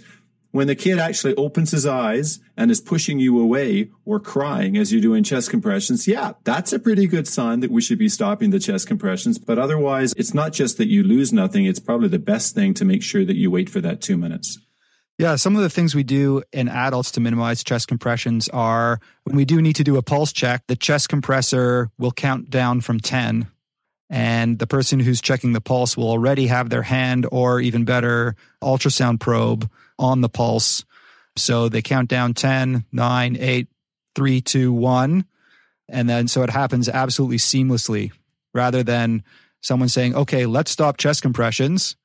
When 0.52 0.68
the 0.68 0.76
kid 0.76 1.00
actually 1.00 1.34
opens 1.36 1.72
his 1.72 1.86
eyes 1.86 2.42
and 2.58 2.70
is 2.70 2.82
pushing 2.82 3.20
you 3.20 3.40
away 3.40 3.90
or 4.04 4.20
crying 4.20 4.76
as 4.76 4.92
you're 4.92 5.02
doing 5.02 5.24
chest 5.24 5.50
compressions, 5.50 6.10
yeah, 6.10 6.34
that's 6.44 6.74
a 6.74 6.80
pretty 6.80 7.08
good 7.08 7.26
sign 7.26 7.62
that 7.62 7.72
we 7.72 7.82
should 7.82 7.98
be 7.98 8.10
stopping 8.10 8.50
the 8.50 8.60
chest 8.60 8.86
compressions. 8.86 9.40
But 9.40 9.58
otherwise, 9.58 10.14
it's 10.18 10.34
not 10.34 10.52
just 10.52 10.78
that 10.78 10.90
you 10.90 11.04
lose 11.04 11.32
nothing. 11.32 11.64
It's 11.64 11.80
probably 11.80 12.10
the 12.10 12.20
best 12.20 12.54
thing 12.54 12.74
to 12.74 12.86
make 12.86 13.02
sure 13.02 13.24
that 13.24 13.38
you 13.38 13.50
wait 13.50 13.70
for 13.70 13.80
that 13.80 14.02
two 14.02 14.18
minutes. 14.18 14.60
Yeah, 15.18 15.36
some 15.36 15.56
of 15.56 15.62
the 15.62 15.70
things 15.70 15.94
we 15.94 16.04
do 16.04 16.42
in 16.52 16.68
adults 16.68 17.12
to 17.12 17.20
minimize 17.20 17.64
chest 17.64 17.88
compressions 17.88 18.50
are 18.50 19.00
when 19.24 19.36
we 19.36 19.46
do 19.46 19.62
need 19.62 19.76
to 19.76 19.84
do 19.84 19.98
a 19.98 20.02
pulse 20.02 20.34
check, 20.34 20.64
the 20.68 20.76
chest 20.76 21.10
compressor 21.10 21.92
will 22.00 22.12
count 22.12 22.50
down 22.50 22.82
from 22.82 23.00
10 23.00 23.48
and 24.10 24.60
the 24.60 24.68
person 24.68 25.00
who's 25.00 25.22
checking 25.22 25.54
the 25.54 25.62
pulse 25.62 25.96
will 25.96 26.10
already 26.10 26.48
have 26.48 26.70
their 26.70 26.82
hand 26.82 27.26
or 27.32 27.62
even 27.62 27.86
better 27.86 28.36
ultrasound 28.62 29.22
probe 29.22 29.70
on 29.98 30.20
the 30.20 30.28
pulse. 30.28 30.84
So 31.38 31.70
they 31.70 31.82
count 31.82 32.10
down 32.10 32.34
10, 32.34 32.86
9, 32.92 33.38
8, 33.40 33.68
3, 34.16 34.42
2, 34.42 34.74
1. 34.74 35.26
And 35.88 36.10
then 36.10 36.28
so 36.28 36.44
it 36.44 36.50
happens 36.50 36.90
absolutely 36.90 37.38
seamlessly 37.38 38.12
rather 38.54 38.84
than 38.84 39.24
someone 39.62 39.88
saying, 39.88 40.16
okay, 40.16 40.46
let's 40.46 40.72
stop 40.72 40.98
chest 40.98 41.22
compressions 41.22 41.96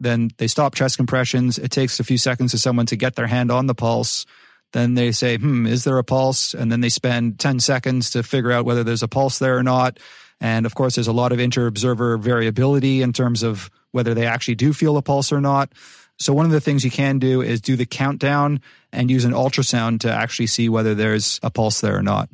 then 0.00 0.30
they 0.38 0.46
stop 0.46 0.74
chest 0.74 0.96
compressions. 0.96 1.58
It 1.58 1.70
takes 1.70 2.00
a 2.00 2.04
few 2.04 2.18
seconds 2.18 2.52
for 2.52 2.58
someone 2.58 2.86
to 2.86 2.96
get 2.96 3.16
their 3.16 3.26
hand 3.26 3.50
on 3.50 3.66
the 3.66 3.74
pulse. 3.74 4.26
Then 4.72 4.94
they 4.94 5.12
say, 5.12 5.38
hmm, 5.38 5.66
is 5.66 5.84
there 5.84 5.98
a 5.98 6.04
pulse? 6.04 6.54
And 6.54 6.70
then 6.70 6.80
they 6.80 6.88
spend 6.88 7.38
10 7.38 7.60
seconds 7.60 8.10
to 8.10 8.22
figure 8.22 8.52
out 8.52 8.64
whether 8.64 8.84
there's 8.84 9.02
a 9.02 9.08
pulse 9.08 9.38
there 9.38 9.56
or 9.56 9.62
not. 9.62 9.98
And 10.40 10.66
of 10.66 10.74
course, 10.74 10.96
there's 10.96 11.06
a 11.08 11.12
lot 11.12 11.32
of 11.32 11.40
inter 11.40 11.66
observer 11.66 12.18
variability 12.18 13.00
in 13.00 13.12
terms 13.12 13.42
of 13.42 13.70
whether 13.92 14.12
they 14.12 14.26
actually 14.26 14.56
do 14.56 14.72
feel 14.72 14.96
a 14.96 15.02
pulse 15.02 15.32
or 15.32 15.40
not. 15.40 15.72
So, 16.18 16.32
one 16.32 16.46
of 16.46 16.52
the 16.52 16.60
things 16.60 16.84
you 16.84 16.90
can 16.90 17.18
do 17.18 17.40
is 17.42 17.60
do 17.60 17.76
the 17.76 17.86
countdown 17.86 18.60
and 18.92 19.10
use 19.10 19.24
an 19.24 19.32
ultrasound 19.32 20.00
to 20.00 20.12
actually 20.12 20.46
see 20.46 20.68
whether 20.68 20.94
there's 20.94 21.40
a 21.42 21.50
pulse 21.50 21.80
there 21.80 21.96
or 21.96 22.02
not. 22.02 22.28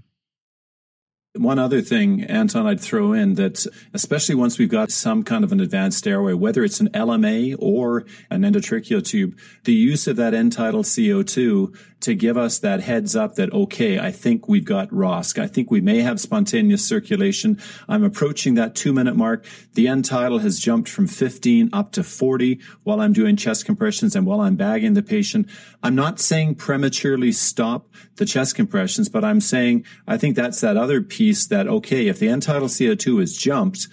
One 1.35 1.59
other 1.59 1.81
thing, 1.81 2.25
Anton, 2.25 2.67
I'd 2.67 2.81
throw 2.81 3.15
in 3.15 3.37
that, 3.37 3.67
especially 3.95 4.35
once 4.35 4.59
we've 4.59 4.69
got 4.69 4.91
some 4.91 5.25
kind 5.25 5.45
of 5.45 5.51
an 5.51 5.61
advanced 5.61 6.07
airway, 6.07 6.35
whether 6.35 6.63
it's 6.63 6.79
an 6.79 6.91
LMA 6.91 7.57
or 7.59 8.05
an 8.29 8.43
endotracheal 8.43 9.03
tube, 9.03 9.39
the 9.65 9.73
use 9.73 10.07
of 10.07 10.17
that 10.17 10.35
end 10.35 10.53
tidal 10.53 10.83
CO2 10.83 11.75
to 12.03 12.15
give 12.15 12.37
us 12.37 12.59
that 12.59 12.81
heads 12.81 13.17
up 13.17 13.37
that, 13.37 13.53
okay, 13.53 13.99
I 13.99 14.11
think 14.11 14.49
we've 14.49 14.65
got 14.65 14.89
ROSC. 14.91 15.41
I 15.41 15.47
think 15.47 15.71
we 15.71 15.81
may 15.81 16.01
have 16.01 16.21
spontaneous 16.21 16.87
circulation. 16.87 17.61
I'm 17.89 18.05
approaching 18.05 18.55
that 18.55 18.75
two 18.75 18.93
minute 18.93 19.17
mark. 19.17 19.45
The 19.75 19.89
end 19.89 20.05
tidal 20.05 20.39
has 20.41 20.59
jumped 20.59 20.89
from 20.89 21.07
15 21.07 21.71
up 21.73 21.93
to 21.93 22.03
40 22.03 22.61
while 22.83 23.01
I'm 23.01 23.13
doing 23.13 23.37
chest 23.37 23.65
compressions 23.65 24.15
and 24.15 24.27
while 24.27 24.41
I'm 24.41 24.57
bagging 24.57 24.95
the 24.95 25.03
patient. 25.03 25.49
I'm 25.83 25.95
not 25.95 26.21
saying 26.21 26.57
prematurely 26.57 27.33
stop 27.33 27.89
the 28.17 28.27
chest 28.27 28.55
compressions, 28.55 29.09
but 29.09 29.25
I'm 29.25 29.41
saying 29.41 29.85
I 30.07 30.19
think 30.19 30.37
that's 30.37 30.61
that 30.61 30.77
other 30.77 31.01
piece 31.01 31.47
that, 31.47 31.67
okay, 31.67 32.09
if 32.09 32.19
the 32.19 32.29
end 32.29 32.43
tidal 32.43 32.69
CO2 32.69 33.21
has 33.21 33.37
jumped, 33.37 33.89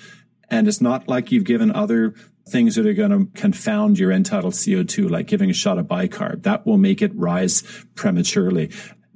and 0.50 0.68
it's 0.68 0.82
not 0.82 1.08
like 1.08 1.32
you've 1.32 1.44
given 1.44 1.72
other 1.72 2.16
things 2.50 2.76
that 2.76 2.86
are 2.86 2.94
going 2.94 3.12
to 3.12 3.40
confound 3.40 4.00
your 4.00 4.18
tidal 4.20 4.52
CO2, 4.52 5.10
like 5.10 5.28
giving 5.28 5.50
a 5.50 5.54
shot 5.54 5.78
of 5.78 5.86
bicarb. 5.86 6.44
That 6.44 6.66
will 6.66 6.78
make 6.78 7.02
it 7.02 7.16
rise 7.16 7.64
prematurely. 7.96 8.72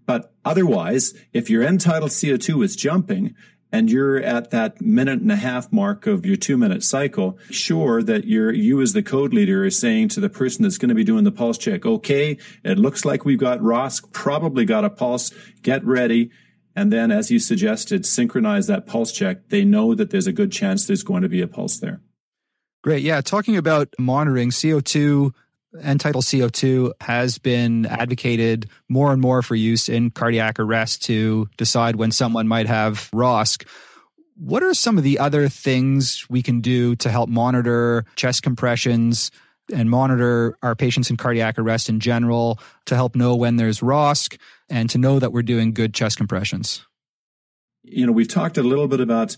But 0.05 0.33
otherwise, 0.43 1.13
if 1.31 1.49
your 1.49 1.63
tidal 1.77 2.09
CO2 2.09 2.63
is 2.63 2.75
jumping, 2.75 3.35
and 3.73 3.89
you're 3.89 4.19
at 4.19 4.51
that 4.51 4.79
minute 4.81 5.19
and 5.19 5.31
a 5.31 5.35
half 5.35 5.71
mark 5.71 6.05
of 6.05 6.27
your 6.27 6.35
two 6.35 6.57
minute 6.57 6.83
cycle, 6.83 7.39
sure 7.49 8.03
that 8.03 8.25
you're, 8.25 8.53
you 8.53 8.79
as 8.81 8.93
the 8.93 9.01
code 9.01 9.33
leader 9.33 9.65
is 9.65 9.79
saying 9.79 10.09
to 10.09 10.19
the 10.19 10.29
person 10.29 10.61
that's 10.61 10.77
going 10.77 10.89
to 10.89 10.95
be 10.95 11.03
doing 11.03 11.23
the 11.23 11.31
pulse 11.31 11.57
check, 11.57 11.83
okay, 11.83 12.37
it 12.63 12.77
looks 12.77 13.03
like 13.03 13.25
we've 13.25 13.39
got 13.39 13.59
ROSC, 13.59 14.11
probably 14.13 14.63
got 14.63 14.85
a 14.85 14.91
pulse, 14.91 15.33
get 15.63 15.83
ready. 15.83 16.29
And 16.75 16.93
then, 16.93 17.11
as 17.11 17.31
you 17.31 17.39
suggested, 17.39 18.05
synchronize 18.05 18.67
that 18.67 18.85
pulse 18.85 19.11
check. 19.11 19.49
They 19.49 19.65
know 19.65 19.95
that 19.95 20.11
there's 20.11 20.27
a 20.27 20.31
good 20.31 20.51
chance 20.51 20.85
there's 20.85 21.03
going 21.03 21.23
to 21.23 21.29
be 21.29 21.41
a 21.41 21.47
pulse 21.47 21.77
there. 21.77 22.01
Great. 22.83 23.01
Yeah. 23.01 23.21
Talking 23.21 23.55
about 23.55 23.93
monitoring 23.97 24.49
CO2, 24.49 25.33
end 25.81 26.01
tidal 26.01 26.21
CO2 26.21 26.91
has 26.99 27.37
been 27.37 27.85
advocated 27.85 28.69
more 28.89 29.13
and 29.13 29.21
more 29.21 29.41
for 29.41 29.55
use 29.55 29.87
in 29.87 30.11
cardiac 30.11 30.59
arrest 30.59 31.03
to 31.05 31.49
decide 31.57 31.95
when 31.95 32.11
someone 32.11 32.45
might 32.45 32.67
have 32.67 33.09
ROSC. 33.11 33.65
What 34.35 34.63
are 34.63 34.73
some 34.73 34.97
of 34.97 35.05
the 35.05 35.19
other 35.19 35.47
things 35.47 36.25
we 36.29 36.41
can 36.41 36.59
do 36.59 36.95
to 36.97 37.09
help 37.09 37.29
monitor 37.29 38.03
chest 38.17 38.43
compressions 38.43 39.31
and 39.71 39.89
monitor 39.89 40.57
our 40.61 40.75
patients 40.75 41.09
in 41.09 41.15
cardiac 41.15 41.57
arrest 41.57 41.87
in 41.87 42.01
general 42.01 42.59
to 42.87 42.95
help 42.95 43.15
know 43.15 43.33
when 43.33 43.55
there's 43.55 43.79
ROSC 43.79 44.37
and 44.69 44.89
to 44.89 44.97
know 44.97 45.19
that 45.19 45.31
we're 45.31 45.41
doing 45.41 45.73
good 45.73 45.93
chest 45.93 46.17
compressions? 46.17 46.85
You 47.83 48.05
know, 48.05 48.11
we've 48.11 48.27
talked 48.27 48.57
a 48.57 48.63
little 48.63 48.89
bit 48.89 48.99
about 48.99 49.37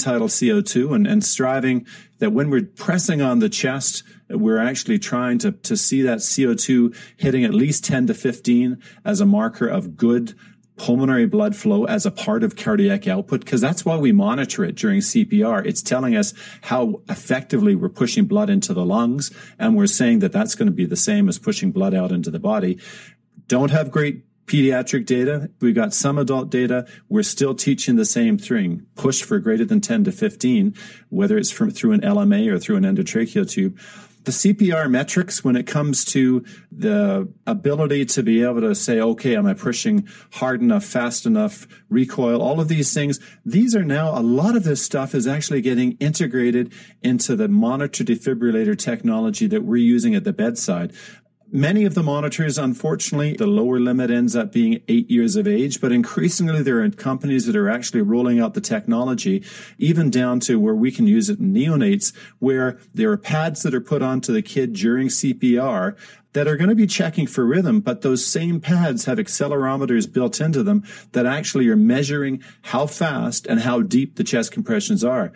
tidal 0.00 0.28
CO2 0.28 0.94
and, 0.94 1.06
and 1.06 1.24
striving 1.24 1.86
that 2.18 2.32
when 2.32 2.50
we're 2.50 2.62
pressing 2.62 3.20
on 3.20 3.40
the 3.40 3.48
chest, 3.48 4.02
we're 4.28 4.58
actually 4.58 4.98
trying 4.98 5.38
to, 5.38 5.52
to 5.52 5.76
see 5.76 6.02
that 6.02 6.18
CO2 6.18 6.96
hitting 7.16 7.44
at 7.44 7.54
least 7.54 7.84
10 7.84 8.06
to 8.06 8.14
15 8.14 8.80
as 9.04 9.20
a 9.20 9.26
marker 9.26 9.66
of 9.66 9.96
good 9.96 10.34
pulmonary 10.76 11.26
blood 11.26 11.54
flow 11.54 11.84
as 11.84 12.06
a 12.06 12.10
part 12.10 12.42
of 12.42 12.56
cardiac 12.56 13.06
output 13.06 13.40
because 13.44 13.60
that's 13.60 13.84
why 13.84 13.96
we 13.96 14.10
monitor 14.10 14.64
it 14.64 14.74
during 14.74 15.00
CPR. 15.00 15.64
It's 15.66 15.82
telling 15.82 16.16
us 16.16 16.32
how 16.62 17.02
effectively 17.08 17.74
we're 17.74 17.88
pushing 17.88 18.24
blood 18.24 18.50
into 18.50 18.72
the 18.72 18.84
lungs. 18.84 19.30
And 19.58 19.76
we're 19.76 19.86
saying 19.86 20.20
that 20.20 20.32
that's 20.32 20.54
going 20.54 20.66
to 20.66 20.72
be 20.72 20.86
the 20.86 20.96
same 20.96 21.28
as 21.28 21.38
pushing 21.38 21.72
blood 21.72 21.94
out 21.94 22.10
into 22.10 22.30
the 22.30 22.40
body. 22.40 22.78
Don't 23.48 23.70
have 23.70 23.90
great 23.90 24.24
pediatric 24.46 25.06
data. 25.06 25.50
We've 25.60 25.74
got 25.74 25.94
some 25.94 26.18
adult 26.18 26.50
data. 26.50 26.86
We're 27.08 27.22
still 27.22 27.54
teaching 27.54 27.96
the 27.96 28.04
same 28.04 28.38
thing. 28.38 28.86
Push 28.96 29.22
for 29.22 29.38
greater 29.38 29.64
than 29.64 29.80
10 29.80 30.04
to 30.04 30.12
15, 30.12 30.74
whether 31.08 31.38
it's 31.38 31.50
from 31.50 31.70
through 31.70 31.92
an 31.92 32.00
LMA 32.00 32.50
or 32.50 32.58
through 32.58 32.76
an 32.76 32.84
endotracheal 32.84 33.48
tube. 33.48 33.78
The 34.24 34.30
CPR 34.30 34.88
metrics, 34.88 35.42
when 35.42 35.56
it 35.56 35.66
comes 35.66 36.04
to 36.06 36.44
the 36.70 37.28
ability 37.44 38.04
to 38.06 38.22
be 38.22 38.44
able 38.44 38.60
to 38.60 38.72
say, 38.72 39.00
okay, 39.00 39.34
am 39.34 39.46
I 39.46 39.54
pushing 39.54 40.06
hard 40.34 40.60
enough, 40.60 40.84
fast 40.84 41.26
enough, 41.26 41.66
recoil, 41.88 42.40
all 42.40 42.60
of 42.60 42.68
these 42.68 42.94
things, 42.94 43.18
these 43.44 43.74
are 43.74 43.82
now, 43.82 44.16
a 44.16 44.22
lot 44.22 44.54
of 44.54 44.62
this 44.62 44.80
stuff 44.80 45.12
is 45.16 45.26
actually 45.26 45.60
getting 45.60 45.96
integrated 45.98 46.72
into 47.02 47.34
the 47.34 47.48
monitor 47.48 48.04
defibrillator 48.04 48.78
technology 48.78 49.48
that 49.48 49.64
we're 49.64 49.76
using 49.76 50.14
at 50.14 50.22
the 50.22 50.32
bedside. 50.32 50.92
Many 51.54 51.84
of 51.84 51.92
the 51.92 52.02
monitors, 52.02 52.56
unfortunately, 52.56 53.34
the 53.34 53.46
lower 53.46 53.78
limit 53.78 54.10
ends 54.10 54.34
up 54.34 54.52
being 54.52 54.80
eight 54.88 55.10
years 55.10 55.36
of 55.36 55.46
age, 55.46 55.82
but 55.82 55.92
increasingly 55.92 56.62
there 56.62 56.82
are 56.82 56.88
companies 56.88 57.44
that 57.44 57.56
are 57.56 57.68
actually 57.68 58.00
rolling 58.00 58.40
out 58.40 58.54
the 58.54 58.62
technology, 58.62 59.44
even 59.76 60.08
down 60.08 60.40
to 60.40 60.58
where 60.58 60.74
we 60.74 60.90
can 60.90 61.06
use 61.06 61.28
it 61.28 61.40
in 61.40 61.52
neonates, 61.52 62.14
where 62.38 62.78
there 62.94 63.10
are 63.12 63.18
pads 63.18 63.62
that 63.64 63.74
are 63.74 63.82
put 63.82 64.00
onto 64.00 64.32
the 64.32 64.40
kid 64.40 64.72
during 64.72 65.08
CPR 65.08 65.94
that 66.32 66.48
are 66.48 66.56
going 66.56 66.70
to 66.70 66.74
be 66.74 66.86
checking 66.86 67.26
for 67.26 67.44
rhythm, 67.44 67.80
but 67.80 68.00
those 68.00 68.24
same 68.24 68.58
pads 68.58 69.04
have 69.04 69.18
accelerometers 69.18 70.10
built 70.10 70.40
into 70.40 70.62
them 70.62 70.82
that 71.12 71.26
actually 71.26 71.68
are 71.68 71.76
measuring 71.76 72.42
how 72.62 72.86
fast 72.86 73.46
and 73.46 73.60
how 73.60 73.82
deep 73.82 74.16
the 74.16 74.24
chest 74.24 74.52
compressions 74.52 75.04
are. 75.04 75.30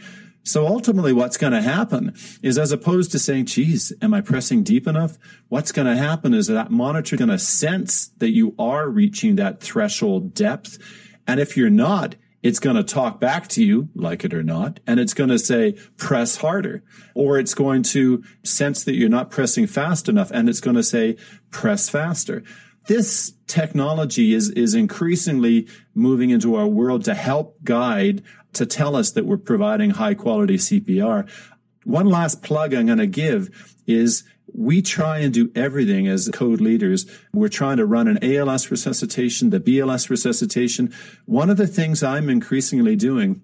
So 0.46 0.64
ultimately 0.64 1.12
what's 1.12 1.36
going 1.36 1.54
to 1.54 1.60
happen 1.60 2.14
is 2.40 2.56
as 2.56 2.70
opposed 2.70 3.10
to 3.10 3.18
saying, 3.18 3.46
geez, 3.46 3.92
am 4.00 4.14
I 4.14 4.20
pressing 4.20 4.62
deep 4.62 4.86
enough? 4.86 5.18
What's 5.48 5.72
going 5.72 5.88
to 5.88 5.96
happen 5.96 6.32
is 6.32 6.46
that 6.46 6.70
monitor 6.70 7.16
going 7.16 7.30
to 7.30 7.38
sense 7.38 8.08
that 8.18 8.30
you 8.30 8.54
are 8.56 8.88
reaching 8.88 9.34
that 9.36 9.60
threshold 9.60 10.34
depth. 10.34 10.78
And 11.26 11.40
if 11.40 11.56
you're 11.56 11.68
not, 11.68 12.14
it's 12.44 12.60
going 12.60 12.76
to 12.76 12.84
talk 12.84 13.18
back 13.18 13.48
to 13.48 13.64
you, 13.64 13.88
like 13.96 14.24
it 14.24 14.32
or 14.32 14.44
not, 14.44 14.78
and 14.86 15.00
it's 15.00 15.14
going 15.14 15.30
to 15.30 15.38
say, 15.38 15.72
press 15.96 16.36
harder. 16.36 16.84
Or 17.16 17.40
it's 17.40 17.54
going 17.54 17.82
to 17.84 18.22
sense 18.44 18.84
that 18.84 18.94
you're 18.94 19.08
not 19.08 19.32
pressing 19.32 19.66
fast 19.66 20.08
enough, 20.08 20.30
and 20.30 20.48
it's 20.48 20.60
going 20.60 20.76
to 20.76 20.84
say, 20.84 21.16
press 21.50 21.88
faster. 21.88 22.44
This 22.86 23.32
technology 23.48 24.32
is, 24.32 24.50
is 24.50 24.74
increasingly 24.74 25.66
moving 25.92 26.30
into 26.30 26.54
our 26.54 26.68
world 26.68 27.04
to 27.06 27.14
help 27.14 27.56
guide 27.64 28.22
to 28.56 28.66
tell 28.66 28.96
us 28.96 29.10
that 29.12 29.26
we're 29.26 29.36
providing 29.36 29.90
high 29.90 30.14
quality 30.14 30.56
CPR. 30.56 31.28
One 31.84 32.06
last 32.06 32.42
plug 32.42 32.74
I'm 32.74 32.86
going 32.86 32.98
to 32.98 33.06
give 33.06 33.76
is 33.86 34.24
we 34.52 34.82
try 34.82 35.18
and 35.18 35.32
do 35.32 35.50
everything 35.54 36.08
as 36.08 36.30
code 36.32 36.60
leaders. 36.60 37.06
We're 37.32 37.48
trying 37.48 37.76
to 37.76 37.86
run 37.86 38.08
an 38.08 38.18
ALS 38.22 38.70
resuscitation, 38.70 39.50
the 39.50 39.60
BLS 39.60 40.08
resuscitation. 40.08 40.92
One 41.26 41.50
of 41.50 41.56
the 41.56 41.66
things 41.66 42.02
I'm 42.02 42.28
increasingly 42.28 42.96
doing 42.96 43.42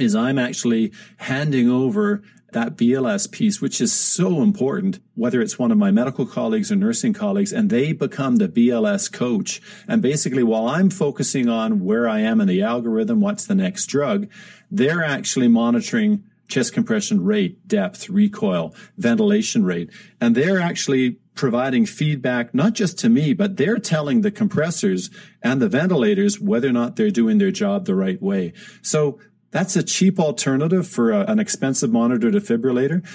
is 0.00 0.14
I'm 0.14 0.38
actually 0.38 0.92
handing 1.18 1.70
over 1.70 2.22
that 2.52 2.76
BLS 2.76 3.30
piece, 3.30 3.60
which 3.60 3.80
is 3.80 3.92
so 3.92 4.42
important, 4.42 5.00
whether 5.14 5.40
it's 5.40 5.58
one 5.58 5.70
of 5.70 5.78
my 5.78 5.90
medical 5.90 6.26
colleagues 6.26 6.70
or 6.72 6.76
nursing 6.76 7.12
colleagues, 7.12 7.52
and 7.52 7.70
they 7.70 7.92
become 7.92 8.36
the 8.36 8.48
BLS 8.48 9.12
coach. 9.12 9.60
And 9.88 10.00
basically, 10.02 10.42
while 10.42 10.66
I'm 10.66 10.90
focusing 10.90 11.48
on 11.48 11.84
where 11.84 12.08
I 12.08 12.20
am 12.20 12.40
in 12.40 12.48
the 12.48 12.62
algorithm, 12.62 13.20
what's 13.20 13.46
the 13.46 13.54
next 13.54 13.86
drug, 13.86 14.28
they're 14.70 15.04
actually 15.04 15.48
monitoring 15.48 16.24
chest 16.48 16.72
compression 16.74 17.24
rate, 17.24 17.66
depth, 17.66 18.10
recoil, 18.10 18.74
ventilation 18.98 19.64
rate. 19.64 19.90
And 20.20 20.34
they're 20.34 20.60
actually 20.60 21.18
providing 21.34 21.86
feedback, 21.86 22.54
not 22.54 22.74
just 22.74 22.98
to 22.98 23.08
me, 23.08 23.32
but 23.32 23.56
they're 23.56 23.78
telling 23.78 24.20
the 24.20 24.30
compressors 24.30 25.10
and 25.42 25.62
the 25.62 25.68
ventilators 25.68 26.38
whether 26.38 26.68
or 26.68 26.72
not 26.72 26.96
they're 26.96 27.10
doing 27.10 27.38
their 27.38 27.50
job 27.50 27.86
the 27.86 27.94
right 27.94 28.20
way. 28.20 28.52
So 28.82 29.18
that's 29.52 29.76
a 29.76 29.82
cheap 29.82 30.18
alternative 30.18 30.88
for 30.88 31.12
a, 31.12 31.20
an 31.26 31.38
expensive 31.38 31.92
monitor 31.92 32.30
defibrillator. 32.30 33.06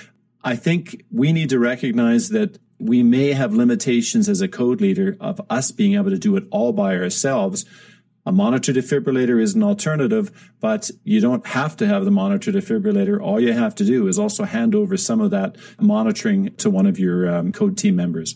I 0.43 0.55
think 0.55 1.03
we 1.11 1.33
need 1.33 1.49
to 1.49 1.59
recognize 1.59 2.29
that 2.29 2.59
we 2.79 3.03
may 3.03 3.33
have 3.33 3.53
limitations 3.53 4.29
as 4.29 4.39
a 4.39 4.47
code 4.47 4.79
leader 4.79 5.17
of 5.19 5.41
us 5.49 5.71
being 5.71 5.95
able 5.95 6.11
to 6.11 6.17
do 6.17 6.37
it 6.37 6.45
all 6.51 6.71
by 6.71 6.95
ourselves. 6.95 7.65
A 8.25 8.31
monitor 8.31 8.71
defibrillator 8.71 9.41
is 9.41 9.55
an 9.55 9.63
alternative, 9.63 10.53
but 10.59 10.91
you 11.03 11.19
don't 11.19 11.45
have 11.47 11.75
to 11.77 11.87
have 11.87 12.05
the 12.05 12.11
monitor 12.11 12.51
defibrillator. 12.51 13.21
All 13.21 13.39
you 13.39 13.53
have 13.53 13.73
to 13.75 13.85
do 13.85 14.07
is 14.07 14.19
also 14.19 14.43
hand 14.43 14.75
over 14.75 14.95
some 14.95 15.21
of 15.21 15.31
that 15.31 15.57
monitoring 15.79 16.53
to 16.57 16.69
one 16.69 16.85
of 16.85 16.99
your 16.99 17.33
um, 17.33 17.51
code 17.51 17.77
team 17.77 17.95
members. 17.95 18.35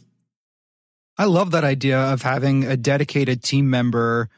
I 1.18 1.26
love 1.26 1.52
that 1.52 1.64
idea 1.64 2.00
of 2.00 2.24
having 2.24 2.64
a 2.64 2.76
dedicated 2.76 3.44
team 3.44 3.70
member 3.70 4.30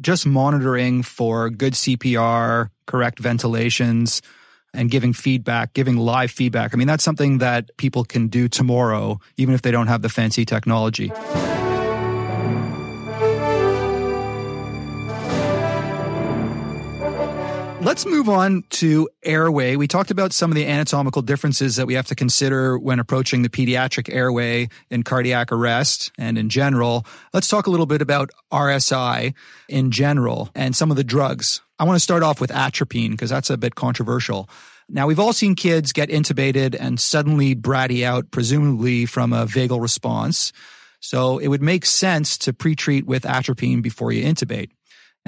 just 0.00 0.26
monitoring 0.26 1.02
for 1.02 1.48
good 1.48 1.72
CPR, 1.72 2.70
correct 2.88 3.20
ventilations, 3.20 4.20
and 4.74 4.90
giving 4.90 5.12
feedback, 5.12 5.72
giving 5.72 5.96
live 5.96 6.30
feedback. 6.30 6.74
I 6.74 6.76
mean, 6.76 6.88
that's 6.88 7.04
something 7.04 7.38
that 7.38 7.70
people 7.76 8.04
can 8.04 8.28
do 8.28 8.48
tomorrow, 8.48 9.20
even 9.36 9.54
if 9.54 9.62
they 9.62 9.70
don't 9.70 9.86
have 9.86 10.02
the 10.02 10.08
fancy 10.08 10.44
technology. 10.44 11.12
Let's 17.80 18.04
move 18.06 18.28
on 18.28 18.64
to 18.70 19.08
airway. 19.22 19.76
We 19.76 19.86
talked 19.86 20.10
about 20.10 20.32
some 20.32 20.50
of 20.50 20.56
the 20.56 20.66
anatomical 20.66 21.22
differences 21.22 21.76
that 21.76 21.86
we 21.86 21.94
have 21.94 22.08
to 22.08 22.16
consider 22.16 22.76
when 22.76 22.98
approaching 22.98 23.42
the 23.42 23.48
pediatric 23.48 24.12
airway 24.12 24.68
in 24.90 25.04
cardiac 25.04 25.52
arrest 25.52 26.10
and 26.18 26.36
in 26.36 26.48
general. 26.48 27.06
Let's 27.32 27.46
talk 27.46 27.68
a 27.68 27.70
little 27.70 27.86
bit 27.86 28.02
about 28.02 28.30
RSI 28.52 29.32
in 29.68 29.92
general 29.92 30.50
and 30.56 30.74
some 30.74 30.90
of 30.90 30.96
the 30.96 31.04
drugs. 31.04 31.62
I 31.78 31.84
want 31.84 31.94
to 31.94 32.00
start 32.00 32.24
off 32.24 32.40
with 32.40 32.50
atropine 32.50 33.12
because 33.12 33.30
that's 33.30 33.48
a 33.48 33.56
bit 33.56 33.76
controversial. 33.76 34.50
Now, 34.88 35.06
we've 35.06 35.20
all 35.20 35.32
seen 35.32 35.54
kids 35.54 35.92
get 35.92 36.08
intubated 36.08 36.76
and 36.78 36.98
suddenly 36.98 37.54
brady 37.54 38.04
out, 38.04 38.32
presumably 38.32 39.06
from 39.06 39.32
a 39.32 39.46
vagal 39.46 39.80
response. 39.80 40.52
So 41.00 41.38
it 41.38 41.46
would 41.46 41.62
make 41.62 41.86
sense 41.86 42.38
to 42.38 42.52
pre-treat 42.52 43.06
with 43.06 43.22
atropine 43.22 43.82
before 43.82 44.10
you 44.10 44.24
intubate. 44.24 44.70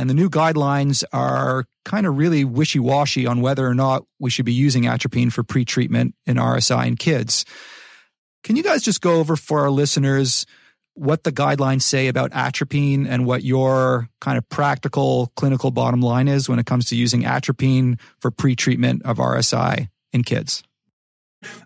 And 0.01 0.09
the 0.09 0.15
new 0.15 0.31
guidelines 0.31 1.05
are 1.13 1.67
kind 1.85 2.07
of 2.07 2.17
really 2.17 2.43
wishy 2.43 2.79
washy 2.79 3.27
on 3.27 3.43
whether 3.43 3.67
or 3.67 3.75
not 3.75 4.03
we 4.19 4.31
should 4.31 4.47
be 4.47 4.53
using 4.53 4.87
atropine 4.87 5.29
for 5.29 5.45
pretreatment 5.45 6.15
in 6.25 6.39
RSI 6.39 6.87
in 6.87 6.97
kids. 6.97 7.45
Can 8.43 8.57
you 8.57 8.63
guys 8.63 8.83
just 8.83 9.03
go 9.03 9.17
over 9.17 9.37
for 9.37 9.61
our 9.61 9.71
listeners 9.71 10.47
what 10.95 11.25
the 11.25 11.31
guidelines 11.31 11.83
say 11.83 12.09
about 12.09 12.33
atropine 12.33 13.07
and 13.07 13.27
what 13.27 13.45
your 13.45 14.09
kind 14.23 14.39
of 14.39 14.49
practical 14.49 15.33
clinical 15.37 15.71
bottom 15.71 16.01
line 16.01 16.29
is 16.29 16.49
when 16.49 16.59
it 16.59 16.65
comes 16.65 16.87
to 16.87 16.97
using 16.97 17.27
atropine 17.27 17.99
for 18.21 18.31
pretreatment 18.31 19.03
of 19.03 19.19
RSI 19.19 19.91
in 20.15 20.23
kids? 20.23 20.63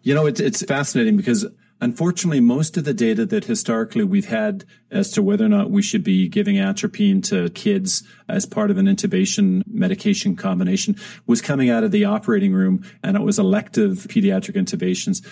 You 0.02 0.12
know, 0.12 0.26
it's, 0.26 0.40
it's 0.40 0.64
fascinating 0.64 1.16
because 1.16 1.46
Unfortunately, 1.80 2.40
most 2.40 2.76
of 2.76 2.84
the 2.84 2.94
data 2.94 3.26
that 3.26 3.44
historically 3.44 4.04
we've 4.04 4.28
had 4.28 4.64
as 4.90 5.10
to 5.10 5.22
whether 5.22 5.44
or 5.44 5.48
not 5.48 5.70
we 5.70 5.82
should 5.82 6.04
be 6.04 6.28
giving 6.28 6.58
atropine 6.58 7.20
to 7.22 7.50
kids 7.50 8.04
as 8.28 8.46
part 8.46 8.70
of 8.70 8.78
an 8.78 8.86
intubation 8.86 9.62
medication 9.66 10.36
combination 10.36 10.96
was 11.26 11.42
coming 11.42 11.70
out 11.70 11.84
of 11.84 11.90
the 11.90 12.04
operating 12.04 12.54
room 12.54 12.84
and 13.02 13.16
it 13.16 13.22
was 13.22 13.38
elective 13.38 14.06
pediatric 14.08 14.54
intubations. 14.54 15.24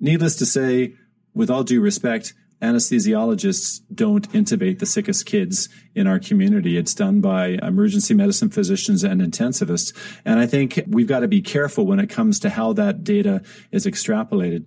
Needless 0.00 0.34
to 0.36 0.46
say, 0.46 0.94
with 1.34 1.50
all 1.50 1.62
due 1.62 1.80
respect, 1.80 2.34
anesthesiologists 2.62 3.80
don't 3.92 4.30
intubate 4.32 4.78
the 4.78 4.86
sickest 4.86 5.26
kids 5.26 5.68
in 5.94 6.06
our 6.06 6.18
community. 6.18 6.76
It's 6.76 6.94
done 6.94 7.20
by 7.20 7.58
emergency 7.62 8.14
medicine 8.14 8.50
physicians 8.50 9.02
and 9.02 9.20
intensivists. 9.20 9.92
And 10.24 10.38
I 10.38 10.46
think 10.46 10.80
we've 10.86 11.08
got 11.08 11.20
to 11.20 11.28
be 11.28 11.42
careful 11.42 11.86
when 11.86 11.98
it 11.98 12.08
comes 12.08 12.38
to 12.40 12.50
how 12.50 12.72
that 12.74 13.04
data 13.04 13.42
is 13.72 13.84
extrapolated. 13.84 14.66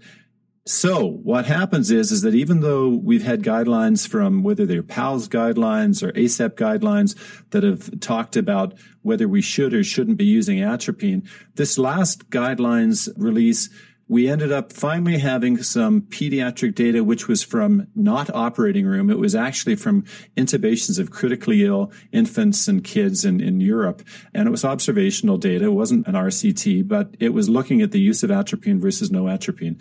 So 0.67 1.05
what 1.05 1.45
happens 1.45 1.91
is, 1.91 2.11
is 2.11 2.23
that 2.23 2.33
even 2.33 2.61
though 2.61 2.89
we've 2.89 3.23
had 3.23 3.43
guidelines 3.43 4.07
from 4.07 4.41
whether 4.41 4.65
they're 4.65 4.81
PALS 4.81 5.29
guidelines 5.29 6.01
or 6.01 6.11
ACEP 6.13 6.55
guidelines 6.55 7.15
that 7.51 7.61
have 7.61 7.99
talked 7.99 8.35
about 8.35 8.73
whether 9.03 9.27
we 9.27 9.43
should 9.43 9.75
or 9.75 9.83
shouldn't 9.83 10.17
be 10.17 10.25
using 10.25 10.63
atropine, 10.63 11.29
this 11.53 11.77
last 11.77 12.31
guidelines 12.31 13.09
release 13.15 13.69
we 14.07 14.29
ended 14.29 14.51
up 14.51 14.71
finally 14.71 15.17
having 15.17 15.61
some 15.63 16.01
pediatric 16.01 16.75
data, 16.75 17.03
which 17.03 17.27
was 17.27 17.41
from 17.43 17.87
not 17.95 18.29
operating 18.29 18.85
room. 18.85 19.09
It 19.09 19.17
was 19.17 19.33
actually 19.33 19.75
from 19.75 20.03
intubations 20.37 20.99
of 20.99 21.09
critically 21.09 21.65
ill 21.65 21.91
infants 22.11 22.67
and 22.67 22.83
kids 22.83 23.25
in, 23.25 23.41
in 23.41 23.61
Europe. 23.61 24.03
And 24.33 24.47
it 24.47 24.51
was 24.51 24.63
observational 24.63 25.37
data. 25.37 25.65
It 25.65 25.73
wasn't 25.73 26.05
an 26.07 26.13
RCT, 26.13 26.87
but 26.87 27.15
it 27.19 27.29
was 27.29 27.49
looking 27.49 27.81
at 27.81 27.91
the 27.91 27.99
use 27.99 28.21
of 28.21 28.29
atropine 28.29 28.79
versus 28.79 29.09
no 29.09 29.27
atropine. 29.27 29.79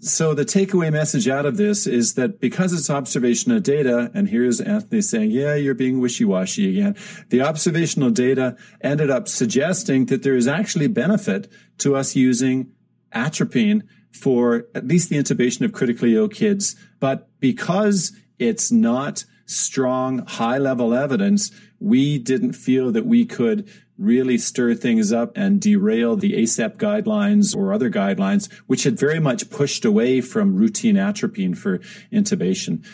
So 0.00 0.34
the 0.34 0.44
takeaway 0.44 0.92
message 0.92 1.26
out 1.26 1.46
of 1.46 1.56
this 1.56 1.86
is 1.86 2.14
that 2.14 2.40
because 2.40 2.72
it's 2.72 2.90
observational 2.90 3.60
data, 3.60 4.10
and 4.14 4.28
here's 4.28 4.60
Anthony 4.60 5.00
saying, 5.00 5.30
yeah, 5.30 5.54
you're 5.54 5.74
being 5.74 6.00
wishy-washy 6.00 6.70
again. 6.70 6.96
The 7.30 7.42
observational 7.42 8.10
data 8.10 8.56
ended 8.80 9.10
up 9.10 9.26
suggesting 9.26 10.06
that 10.06 10.22
there 10.22 10.36
is 10.36 10.46
actually 10.46 10.88
benefit 10.88 11.50
to 11.78 11.96
us 11.96 12.14
using 12.14 12.72
atropine 13.12 13.84
for 14.12 14.66
at 14.74 14.86
least 14.86 15.08
the 15.08 15.16
intubation 15.16 15.62
of 15.62 15.72
critically 15.72 16.14
ill 16.14 16.28
kids. 16.28 16.76
But 17.00 17.28
because 17.40 18.12
it's 18.38 18.70
not 18.70 19.24
strong, 19.46 20.26
high 20.26 20.58
level 20.58 20.94
evidence, 20.94 21.50
we 21.78 22.18
didn't 22.18 22.52
feel 22.52 22.92
that 22.92 23.06
we 23.06 23.24
could 23.24 23.68
really 23.98 24.38
stir 24.38 24.74
things 24.74 25.12
up 25.12 25.32
and 25.36 25.60
derail 25.60 26.16
the 26.16 26.34
ACEP 26.34 26.76
guidelines 26.76 27.56
or 27.56 27.72
other 27.72 27.90
guidelines, 27.90 28.52
which 28.66 28.84
had 28.84 28.98
very 28.98 29.20
much 29.20 29.50
pushed 29.50 29.84
away 29.84 30.20
from 30.20 30.56
routine 30.56 30.96
atropine 30.96 31.54
for 31.54 31.78
intubation. 32.12 32.84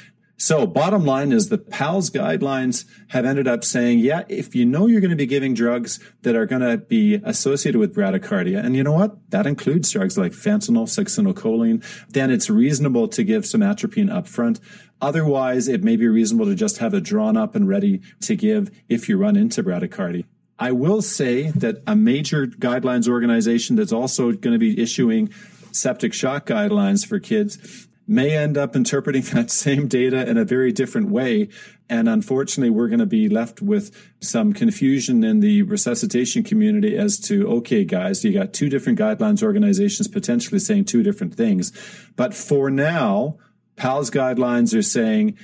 So 0.42 0.66
bottom 0.66 1.04
line 1.04 1.30
is 1.30 1.50
the 1.50 1.58
PALS 1.58 2.10
guidelines 2.10 2.84
have 3.10 3.24
ended 3.24 3.46
up 3.46 3.62
saying, 3.62 4.00
yeah, 4.00 4.24
if 4.28 4.56
you 4.56 4.64
know 4.64 4.88
you're 4.88 5.00
going 5.00 5.10
to 5.10 5.16
be 5.16 5.24
giving 5.24 5.54
drugs 5.54 6.00
that 6.22 6.34
are 6.34 6.46
going 6.46 6.62
to 6.62 6.78
be 6.78 7.20
associated 7.22 7.78
with 7.78 7.94
bradycardia, 7.94 8.58
and 8.64 8.74
you 8.74 8.82
know 8.82 8.92
what? 8.92 9.30
That 9.30 9.46
includes 9.46 9.92
drugs 9.92 10.18
like 10.18 10.32
fentanyl, 10.32 10.88
succinylcholine, 10.88 11.84
then 12.08 12.32
it's 12.32 12.50
reasonable 12.50 13.06
to 13.06 13.22
give 13.22 13.46
some 13.46 13.62
atropine 13.62 14.08
upfront. 14.08 14.58
Otherwise, 15.00 15.68
it 15.68 15.84
may 15.84 15.94
be 15.94 16.08
reasonable 16.08 16.46
to 16.46 16.56
just 16.56 16.78
have 16.78 16.92
it 16.92 17.04
drawn 17.04 17.36
up 17.36 17.54
and 17.54 17.68
ready 17.68 18.00
to 18.22 18.34
give 18.34 18.68
if 18.88 19.08
you 19.08 19.16
run 19.18 19.36
into 19.36 19.62
bradycardia. 19.62 20.24
I 20.58 20.72
will 20.72 21.02
say 21.02 21.50
that 21.52 21.82
a 21.86 21.96
major 21.96 22.46
guidelines 22.46 23.08
organization 23.08 23.76
that's 23.76 23.92
also 23.92 24.32
going 24.32 24.52
to 24.52 24.58
be 24.58 24.80
issuing 24.80 25.32
septic 25.72 26.12
shock 26.12 26.46
guidelines 26.46 27.06
for 27.06 27.18
kids 27.18 27.88
may 28.06 28.36
end 28.36 28.58
up 28.58 28.76
interpreting 28.76 29.22
that 29.32 29.50
same 29.50 29.88
data 29.88 30.28
in 30.28 30.36
a 30.36 30.44
very 30.44 30.72
different 30.72 31.10
way. 31.10 31.48
And 31.88 32.08
unfortunately, 32.08 32.70
we're 32.70 32.88
going 32.88 33.00
to 33.00 33.06
be 33.06 33.28
left 33.28 33.60
with 33.60 33.94
some 34.20 34.52
confusion 34.52 35.24
in 35.24 35.40
the 35.40 35.62
resuscitation 35.62 36.42
community 36.42 36.96
as 36.96 37.18
to, 37.20 37.46
okay, 37.58 37.84
guys, 37.84 38.24
you 38.24 38.32
got 38.32 38.52
two 38.52 38.68
different 38.68 38.98
guidelines 38.98 39.42
organizations 39.42 40.08
potentially 40.08 40.58
saying 40.58 40.86
two 40.86 41.02
different 41.02 41.34
things. 41.34 41.72
But 42.16 42.34
for 42.34 42.70
now, 42.70 43.38
PALS 43.76 44.10
guidelines 44.10 44.76
are 44.76 44.82
saying 44.82 45.36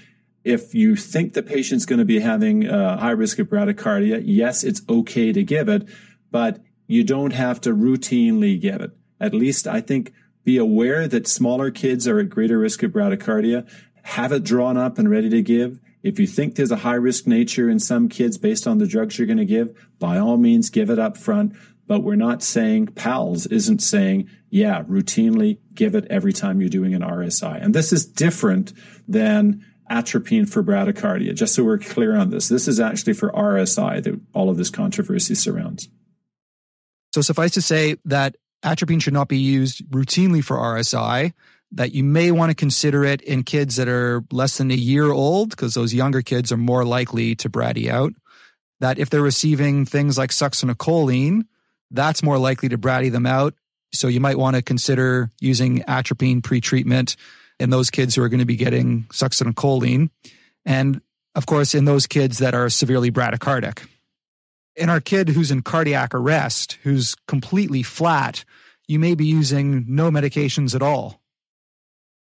if 0.49 0.75
you 0.75 0.97
think 0.97 1.35
the 1.35 1.43
patient's 1.43 1.85
going 1.85 1.99
to 1.99 2.07
be 2.07 2.21
having 2.21 2.67
a 2.67 2.97
high 2.97 3.11
risk 3.11 3.39
of 3.39 3.49
bradycardia, 3.49 4.23
yes, 4.25 4.65
it's 4.65 4.81
okay 4.89 5.31
to 5.31 5.45
give 5.45 5.69
it, 5.69 5.87
but 6.31 6.61
you 6.87 7.05
don't 7.05 7.35
have 7.35 7.61
to 7.61 7.75
routinely 7.75 8.59
give 8.59 8.81
it. 8.81 8.93
At 9.21 9.35
least 9.35 9.67
I 9.67 9.83
think 9.83 10.15
be 10.45 10.57
aware 10.57 11.07
that 11.07 11.29
smaller 11.29 11.71
kids 11.71 12.09
are 12.09 12.19
at 12.19 12.31
greater 12.31 12.59
risk 12.59 12.83
of 12.83 12.93
bradycardia. 12.93 13.69
Have 14.05 14.33
it 14.33 14.43
drawn 14.43 14.79
up 14.79 14.99
and 14.99 15.11
ready 15.11 15.29
to 15.29 15.43
give. 15.43 15.81
If 16.03 16.19
you 16.19 16.27
think 16.27 16.55
there's 16.55 16.71
a 16.71 16.77
high 16.77 16.95
risk 16.95 17.27
nature 17.27 17.69
in 17.69 17.79
some 17.79 18.09
kids 18.09 18.39
based 18.39 18.67
on 18.67 18.79
the 18.79 18.87
drugs 18.87 19.19
you're 19.19 19.27
going 19.27 19.37
to 19.37 19.45
give, 19.45 19.77
by 19.99 20.17
all 20.17 20.39
means, 20.39 20.71
give 20.71 20.89
it 20.89 20.99
up 20.99 21.19
front. 21.19 21.55
But 21.87 22.01
we're 22.01 22.17
not 22.17 22.43
saying 22.43 22.87
PALS 22.89 23.45
isn't 23.47 23.81
saying, 23.81 24.31
yeah, 24.49 24.83
routinely 24.85 25.59
give 25.75 25.95
it 25.95 26.07
every 26.09 26.33
time 26.33 26.61
you're 26.61 26.71
doing 26.71 26.95
an 26.95 27.03
RSI. 27.03 27.63
And 27.63 27.75
this 27.75 27.93
is 27.93 28.07
different 28.07 28.73
than 29.07 29.65
atropine 29.91 30.47
for 30.47 30.63
bradycardia, 30.63 31.35
just 31.35 31.55
so 31.55 31.65
we're 31.65 31.79
clear 31.79 32.17
on 32.17 32.31
this. 32.31 32.49
This 32.49 32.69
is 32.69 32.81
actually 32.81 33.15
for 33.15 33.31
RSI 33.31 34.03
that 34.03 34.21
all 34.33 34.51
of 34.51 34.57
this 34.57 34.71
controversy 34.71 35.35
surrounds. 35.35 35.89
So 37.15 37.21
suffice 37.21 37.53
to 37.53 37.63
say 37.63 37.97
that 38.05 38.37
atropine 38.63 39.01
should 39.01 39.15
not 39.15 39.29
be 39.29 39.39
used 39.39 39.89
routinely 39.91 40.45
for 40.45 40.57
RSI, 40.57 41.33
that 41.73 41.93
you 41.93 42.05
may 42.05 42.31
want 42.31 42.51
to 42.51 42.55
consider 42.55 43.05
it 43.05 43.21
in 43.23 43.43
kids 43.43 43.77
that 43.77 43.89
are 43.89 44.25
less 44.31 44.59
than 44.59 44.71
a 44.71 44.75
year 44.75 45.11
old, 45.11 45.51
because 45.51 45.75
those 45.75 45.95
younger 45.95 46.23
kids 46.23 46.51
are 46.53 46.57
more 46.57 46.85
likely 46.85 47.35
to 47.37 47.49
brady 47.49 47.91
out. 47.91 48.13
That 48.81 48.99
if 48.99 49.11
they're 49.11 49.23
receiving 49.23 49.85
things 49.85 50.17
like 50.17 50.31
succinylcholine, 50.31 51.43
that's 51.91 52.23
more 52.23 52.39
likely 52.39 52.69
to 52.69 52.79
brady 52.79 53.09
them 53.09 53.27
out. 53.27 53.55
So 53.93 54.09
you 54.09 54.21
might 54.21 54.39
want 54.39 54.57
to 54.57 54.63
consider 54.63 55.31
using 55.41 55.83
atropine 55.89 56.43
pre-treatment 56.43 57.17
in 57.59 57.71
those 57.71 57.91
kids 57.91 58.15
who 58.15 58.23
are 58.23 58.29
going 58.29 58.41
to 58.41 58.47
be 58.47 58.57
getting 58.57 59.05
succinylcholine. 59.05 60.11
And 60.65 61.01
of 61.35 61.47
course, 61.47 61.75
in 61.75 61.85
those 61.85 62.07
kids 62.07 62.39
that 62.39 62.55
are 62.55 62.69
severely 62.69 63.11
bradycardic. 63.11 63.87
In 64.77 64.91
our 64.91 65.01
kid 65.01 65.29
who's 65.29 65.51
in 65.51 65.63
cardiac 65.63 66.15
arrest, 66.15 66.79
who's 66.83 67.15
completely 67.27 67.83
flat, 67.83 68.45
you 68.87 68.99
may 68.99 69.15
be 69.15 69.27
using 69.27 69.85
no 69.89 70.11
medications 70.11 70.75
at 70.75 70.83
all. 70.83 71.18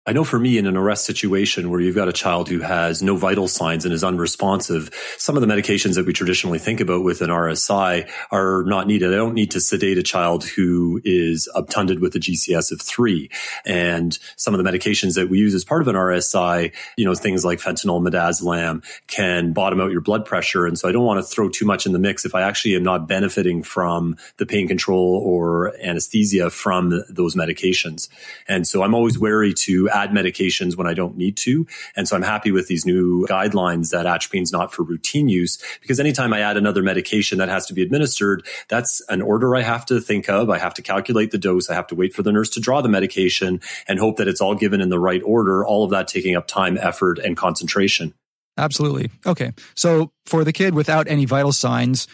I 0.08 0.12
know 0.12 0.22
for 0.22 0.38
me 0.38 0.56
in 0.56 0.68
an 0.68 0.76
arrest 0.76 1.04
situation 1.04 1.68
where 1.68 1.80
you've 1.80 1.96
got 1.96 2.06
a 2.06 2.12
child 2.12 2.48
who 2.48 2.60
has 2.60 3.02
no 3.02 3.16
vital 3.16 3.48
signs 3.48 3.84
and 3.84 3.92
is 3.92 4.04
unresponsive, 4.04 4.88
some 5.18 5.36
of 5.36 5.40
the 5.40 5.48
medications 5.48 5.96
that 5.96 6.06
we 6.06 6.12
traditionally 6.12 6.60
think 6.60 6.78
about 6.78 7.02
with 7.02 7.22
an 7.22 7.30
RSI 7.30 8.08
are 8.30 8.62
not 8.62 8.86
needed. 8.86 9.12
I 9.12 9.16
don't 9.16 9.34
need 9.34 9.50
to 9.50 9.60
sedate 9.60 9.98
a 9.98 10.04
child 10.04 10.44
who 10.44 11.00
is 11.04 11.48
obtunded 11.56 11.98
with 11.98 12.14
a 12.14 12.20
GCS 12.20 12.70
of 12.70 12.80
three. 12.80 13.28
And 13.64 14.16
some 14.36 14.54
of 14.54 14.62
the 14.62 14.70
medications 14.70 15.16
that 15.16 15.28
we 15.28 15.38
use 15.38 15.56
as 15.56 15.64
part 15.64 15.82
of 15.82 15.88
an 15.88 15.96
RSI, 15.96 16.72
you 16.96 17.04
know, 17.04 17.16
things 17.16 17.44
like 17.44 17.58
fentanyl, 17.58 18.00
midazolam 18.00 18.84
can 19.08 19.52
bottom 19.52 19.80
out 19.80 19.90
your 19.90 20.02
blood 20.02 20.24
pressure. 20.24 20.66
And 20.66 20.78
so 20.78 20.88
I 20.88 20.92
don't 20.92 21.04
want 21.04 21.18
to 21.18 21.24
throw 21.24 21.48
too 21.48 21.64
much 21.64 21.84
in 21.84 21.90
the 21.90 21.98
mix 21.98 22.24
if 22.24 22.32
I 22.32 22.42
actually 22.42 22.76
am 22.76 22.84
not 22.84 23.08
benefiting 23.08 23.64
from 23.64 24.16
the 24.36 24.46
pain 24.46 24.68
control 24.68 25.20
or 25.24 25.76
anesthesia 25.82 26.50
from 26.50 27.02
those 27.08 27.34
medications. 27.34 28.08
And 28.46 28.68
so 28.68 28.84
I'm 28.84 28.94
always 28.94 29.18
wary 29.18 29.52
to 29.64 29.90
add 29.96 30.10
medications 30.10 30.76
when 30.76 30.86
I 30.86 30.94
don't 30.94 31.16
need 31.16 31.36
to. 31.38 31.66
And 31.96 32.06
so 32.06 32.16
I'm 32.16 32.22
happy 32.22 32.50
with 32.50 32.68
these 32.68 32.84
new 32.84 33.26
guidelines 33.26 33.90
that 33.90 34.06
atropine's 34.06 34.52
not 34.52 34.72
for 34.72 34.82
routine 34.82 35.28
use 35.28 35.58
because 35.80 35.98
anytime 35.98 36.32
I 36.32 36.40
add 36.40 36.56
another 36.56 36.82
medication 36.82 37.38
that 37.38 37.48
has 37.48 37.66
to 37.66 37.74
be 37.74 37.82
administered, 37.82 38.46
that's 38.68 39.00
an 39.08 39.22
order 39.22 39.56
I 39.56 39.62
have 39.62 39.86
to 39.86 40.00
think 40.00 40.28
of. 40.28 40.50
I 40.50 40.58
have 40.58 40.74
to 40.74 40.82
calculate 40.82 41.30
the 41.30 41.38
dose. 41.38 41.70
I 41.70 41.74
have 41.74 41.86
to 41.88 41.94
wait 41.94 42.14
for 42.14 42.22
the 42.22 42.32
nurse 42.32 42.50
to 42.50 42.60
draw 42.60 42.82
the 42.82 42.88
medication 42.88 43.60
and 43.88 43.98
hope 43.98 44.16
that 44.18 44.28
it's 44.28 44.40
all 44.40 44.54
given 44.54 44.80
in 44.80 44.90
the 44.90 44.98
right 44.98 45.22
order. 45.24 45.64
All 45.64 45.84
of 45.84 45.90
that 45.90 46.08
taking 46.08 46.36
up 46.36 46.46
time, 46.46 46.76
effort, 46.78 47.18
and 47.18 47.36
concentration. 47.36 48.12
Absolutely. 48.58 49.10
Okay. 49.24 49.52
So 49.74 50.12
for 50.24 50.44
the 50.44 50.52
kid 50.52 50.74
without 50.74 51.08
any 51.08 51.24
vital 51.24 51.52
signs, 51.52 52.06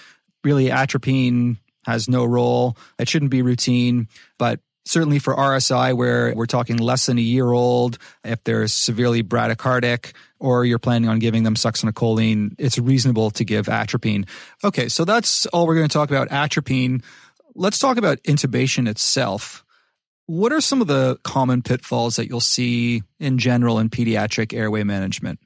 really 0.45 0.71
atropine 0.71 1.59
has 1.85 2.09
no 2.09 2.25
role. 2.25 2.77
It 2.99 3.09
shouldn't 3.09 3.31
be 3.31 3.43
routine, 3.43 4.09
but 4.39 4.61
certainly 4.85 5.19
for 5.19 5.35
RSI, 5.35 5.97
where 5.97 6.35
we're 6.35 6.47
talking 6.47 6.77
less 6.77 7.07
than 7.07 7.19
a 7.19 7.23
year 7.23 7.51
old, 7.51 7.99
if 8.25 8.43
they're 8.45 8.67
severely 8.69 9.23
bradycardic 9.23 10.13
or 10.39 10.65
you're 10.65 10.79
planning 10.79 11.09
on 11.09 11.19
giving 11.19 11.45
them 11.45 11.55
succinylcholine, 11.55 12.55
it's 12.59 12.79
reasonable 12.79 13.31
to 13.31 13.45
give 13.45 13.69
atropine. 13.69 14.27
Okay, 14.65 14.89
so 14.89 15.05
that's 15.05 15.47
all 15.47 15.67
we're 15.67 15.77
going 15.77 15.89
to 15.89 15.93
talk 15.93 16.11
about 16.11 16.29
atropine. 16.29 17.03
Let's 17.55 17.79
talk 17.79 17.97
about 17.97 18.23
intubation 18.25 18.89
itself. 18.89 19.65
What 20.27 20.53
are 20.53 20.61
some 20.61 20.81
of 20.81 20.87
the 20.87 21.19
common 21.23 21.63
pitfalls 21.63 22.17
that 22.17 22.29
you'll 22.29 22.41
see 22.41 23.03
in 23.21 23.39
general 23.39 23.79
in 23.79 23.91
pediatric 23.91 24.57
airway 24.57 24.83
management? 24.85 25.39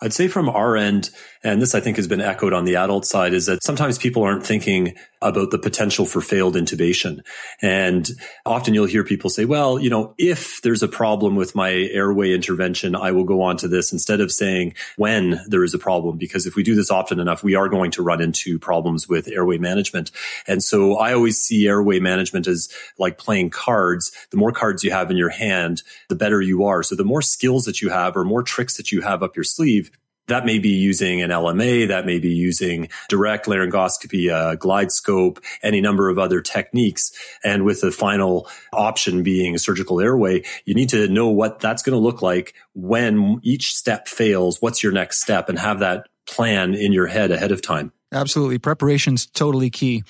I'd 0.00 0.12
say 0.12 0.28
from 0.28 0.48
our 0.48 0.76
end, 0.76 1.10
and 1.42 1.60
this 1.60 1.74
I 1.74 1.80
think 1.80 1.96
has 1.96 2.06
been 2.06 2.20
echoed 2.20 2.52
on 2.52 2.64
the 2.64 2.76
adult 2.76 3.04
side, 3.04 3.34
is 3.34 3.46
that 3.46 3.64
sometimes 3.64 3.98
people 3.98 4.22
aren't 4.22 4.46
thinking 4.46 4.94
about 5.20 5.50
the 5.50 5.58
potential 5.58 6.06
for 6.06 6.20
failed 6.20 6.54
intubation. 6.54 7.20
And 7.60 8.08
often 8.46 8.74
you'll 8.74 8.86
hear 8.86 9.02
people 9.02 9.30
say, 9.30 9.44
well, 9.44 9.78
you 9.78 9.90
know, 9.90 10.14
if 10.18 10.62
there's 10.62 10.82
a 10.82 10.88
problem 10.88 11.34
with 11.34 11.56
my 11.56 11.72
airway 11.72 12.32
intervention, 12.32 12.94
I 12.94 13.10
will 13.10 13.24
go 13.24 13.42
on 13.42 13.56
to 13.58 13.68
this 13.68 13.92
instead 13.92 14.20
of 14.20 14.30
saying 14.30 14.74
when 14.96 15.40
there 15.48 15.64
is 15.64 15.74
a 15.74 15.78
problem. 15.78 16.18
Because 16.18 16.46
if 16.46 16.54
we 16.54 16.62
do 16.62 16.76
this 16.76 16.90
often 16.90 17.18
enough, 17.18 17.42
we 17.42 17.56
are 17.56 17.68
going 17.68 17.90
to 17.92 18.02
run 18.02 18.20
into 18.20 18.58
problems 18.60 19.08
with 19.08 19.26
airway 19.28 19.58
management. 19.58 20.12
And 20.46 20.62
so 20.62 20.96
I 20.96 21.14
always 21.14 21.40
see 21.40 21.66
airway 21.66 21.98
management 21.98 22.46
as 22.46 22.68
like 22.98 23.18
playing 23.18 23.50
cards. 23.50 24.12
The 24.30 24.36
more 24.36 24.52
cards 24.52 24.84
you 24.84 24.92
have 24.92 25.10
in 25.10 25.16
your 25.16 25.30
hand, 25.30 25.82
the 26.08 26.14
better 26.14 26.40
you 26.40 26.64
are. 26.64 26.84
So 26.84 26.94
the 26.94 27.04
more 27.04 27.22
skills 27.22 27.64
that 27.64 27.82
you 27.82 27.90
have 27.90 28.16
or 28.16 28.24
more 28.24 28.44
tricks 28.44 28.76
that 28.76 28.92
you 28.92 29.00
have 29.00 29.24
up 29.24 29.34
your 29.34 29.44
sleeve, 29.44 29.87
that 30.28 30.46
may 30.46 30.58
be 30.58 30.70
using 30.70 31.22
an 31.22 31.30
LMA, 31.30 31.88
that 31.88 32.06
may 32.06 32.18
be 32.18 32.30
using 32.30 32.88
direct 33.08 33.46
laryngoscopy, 33.46 34.30
uh, 34.30 34.56
GlideScope, 34.56 35.42
any 35.62 35.80
number 35.80 36.08
of 36.08 36.18
other 36.18 36.40
techniques. 36.40 37.12
And 37.44 37.64
with 37.64 37.80
the 37.80 37.90
final 37.90 38.48
option 38.72 39.22
being 39.22 39.58
surgical 39.58 40.00
airway, 40.00 40.44
you 40.64 40.74
need 40.74 40.90
to 40.90 41.08
know 41.08 41.28
what 41.28 41.60
that's 41.60 41.82
going 41.82 41.94
to 41.94 42.02
look 42.02 42.22
like 42.22 42.54
when 42.74 43.40
each 43.42 43.74
step 43.74 44.08
fails. 44.08 44.62
What's 44.62 44.82
your 44.82 44.92
next 44.92 45.20
step 45.20 45.48
and 45.48 45.58
have 45.58 45.80
that 45.80 46.06
plan 46.28 46.74
in 46.74 46.92
your 46.92 47.06
head 47.06 47.30
ahead 47.30 47.50
of 47.50 47.62
time. 47.62 47.92
Absolutely. 48.12 48.58
Preparation's 48.58 49.26
totally 49.26 49.70
key. 49.70 50.04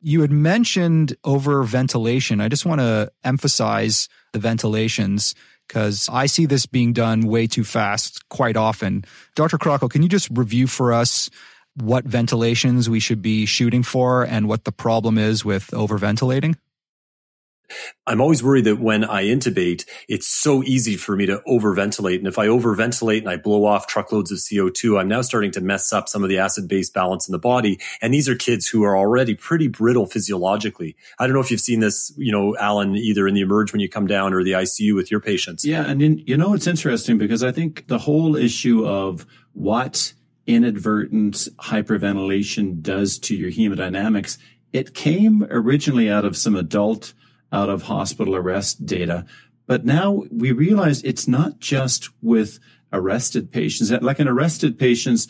You 0.00 0.22
had 0.22 0.32
mentioned 0.32 1.16
over 1.24 1.62
ventilation. 1.62 2.40
I 2.40 2.48
just 2.48 2.66
want 2.66 2.80
to 2.80 3.12
emphasize 3.22 4.08
the 4.32 4.38
ventilations 4.38 5.34
because 5.70 6.08
I 6.10 6.26
see 6.26 6.46
this 6.46 6.66
being 6.66 6.92
done 6.92 7.20
way 7.20 7.46
too 7.46 7.62
fast 7.62 8.28
quite 8.28 8.56
often. 8.56 9.04
Dr. 9.36 9.56
Crocco, 9.56 9.88
can 9.88 10.02
you 10.02 10.08
just 10.08 10.28
review 10.32 10.66
for 10.66 10.92
us 10.92 11.30
what 11.76 12.04
ventilations 12.04 12.90
we 12.90 12.98
should 12.98 13.22
be 13.22 13.46
shooting 13.46 13.84
for 13.84 14.24
and 14.24 14.48
what 14.48 14.64
the 14.64 14.72
problem 14.72 15.16
is 15.16 15.44
with 15.44 15.68
overventilating? 15.68 16.56
I'm 18.06 18.20
always 18.20 18.42
worried 18.42 18.64
that 18.64 18.80
when 18.80 19.04
I 19.04 19.24
intubate, 19.24 19.84
it's 20.08 20.26
so 20.26 20.62
easy 20.62 20.96
for 20.96 21.16
me 21.16 21.26
to 21.26 21.40
overventilate. 21.46 22.18
And 22.18 22.26
if 22.26 22.38
I 22.38 22.46
overventilate 22.46 23.18
and 23.18 23.28
I 23.28 23.36
blow 23.36 23.64
off 23.64 23.86
truckloads 23.86 24.32
of 24.32 24.38
CO2, 24.38 25.00
I'm 25.00 25.08
now 25.08 25.22
starting 25.22 25.50
to 25.52 25.60
mess 25.60 25.92
up 25.92 26.08
some 26.08 26.22
of 26.22 26.28
the 26.28 26.38
acid 26.38 26.68
base 26.68 26.90
balance 26.90 27.28
in 27.28 27.32
the 27.32 27.38
body. 27.38 27.78
And 28.02 28.12
these 28.12 28.28
are 28.28 28.34
kids 28.34 28.68
who 28.68 28.82
are 28.84 28.96
already 28.96 29.34
pretty 29.34 29.68
brittle 29.68 30.06
physiologically. 30.06 30.96
I 31.18 31.26
don't 31.26 31.34
know 31.34 31.40
if 31.40 31.50
you've 31.50 31.60
seen 31.60 31.80
this, 31.80 32.12
you 32.16 32.32
know, 32.32 32.56
Allan, 32.56 32.96
either 32.96 33.28
in 33.28 33.34
the 33.34 33.40
emerge 33.40 33.72
when 33.72 33.80
you 33.80 33.88
come 33.88 34.06
down 34.06 34.34
or 34.34 34.42
the 34.42 34.52
ICU 34.52 34.94
with 34.94 35.10
your 35.10 35.20
patients. 35.20 35.64
Yeah. 35.64 35.88
And 35.88 36.02
in, 36.02 36.18
you 36.18 36.36
know, 36.36 36.54
it's 36.54 36.66
interesting 36.66 37.18
because 37.18 37.42
I 37.42 37.52
think 37.52 37.86
the 37.86 37.98
whole 37.98 38.36
issue 38.36 38.86
of 38.86 39.26
what 39.52 40.12
inadvertent 40.46 41.48
hyperventilation 41.60 42.80
does 42.80 43.18
to 43.20 43.36
your 43.36 43.50
hemodynamics, 43.50 44.38
it 44.72 44.94
came 44.94 45.44
originally 45.50 46.10
out 46.10 46.24
of 46.24 46.36
some 46.36 46.56
adult 46.56 47.12
out 47.52 47.68
of 47.68 47.82
hospital 47.82 48.36
arrest 48.36 48.86
data. 48.86 49.24
But 49.66 49.84
now 49.84 50.24
we 50.30 50.52
realize 50.52 51.02
it's 51.02 51.28
not 51.28 51.60
just 51.60 52.10
with 52.22 52.58
arrested 52.92 53.52
patients. 53.52 53.90
Like 54.02 54.18
in 54.18 54.28
arrested 54.28 54.78
patients, 54.78 55.28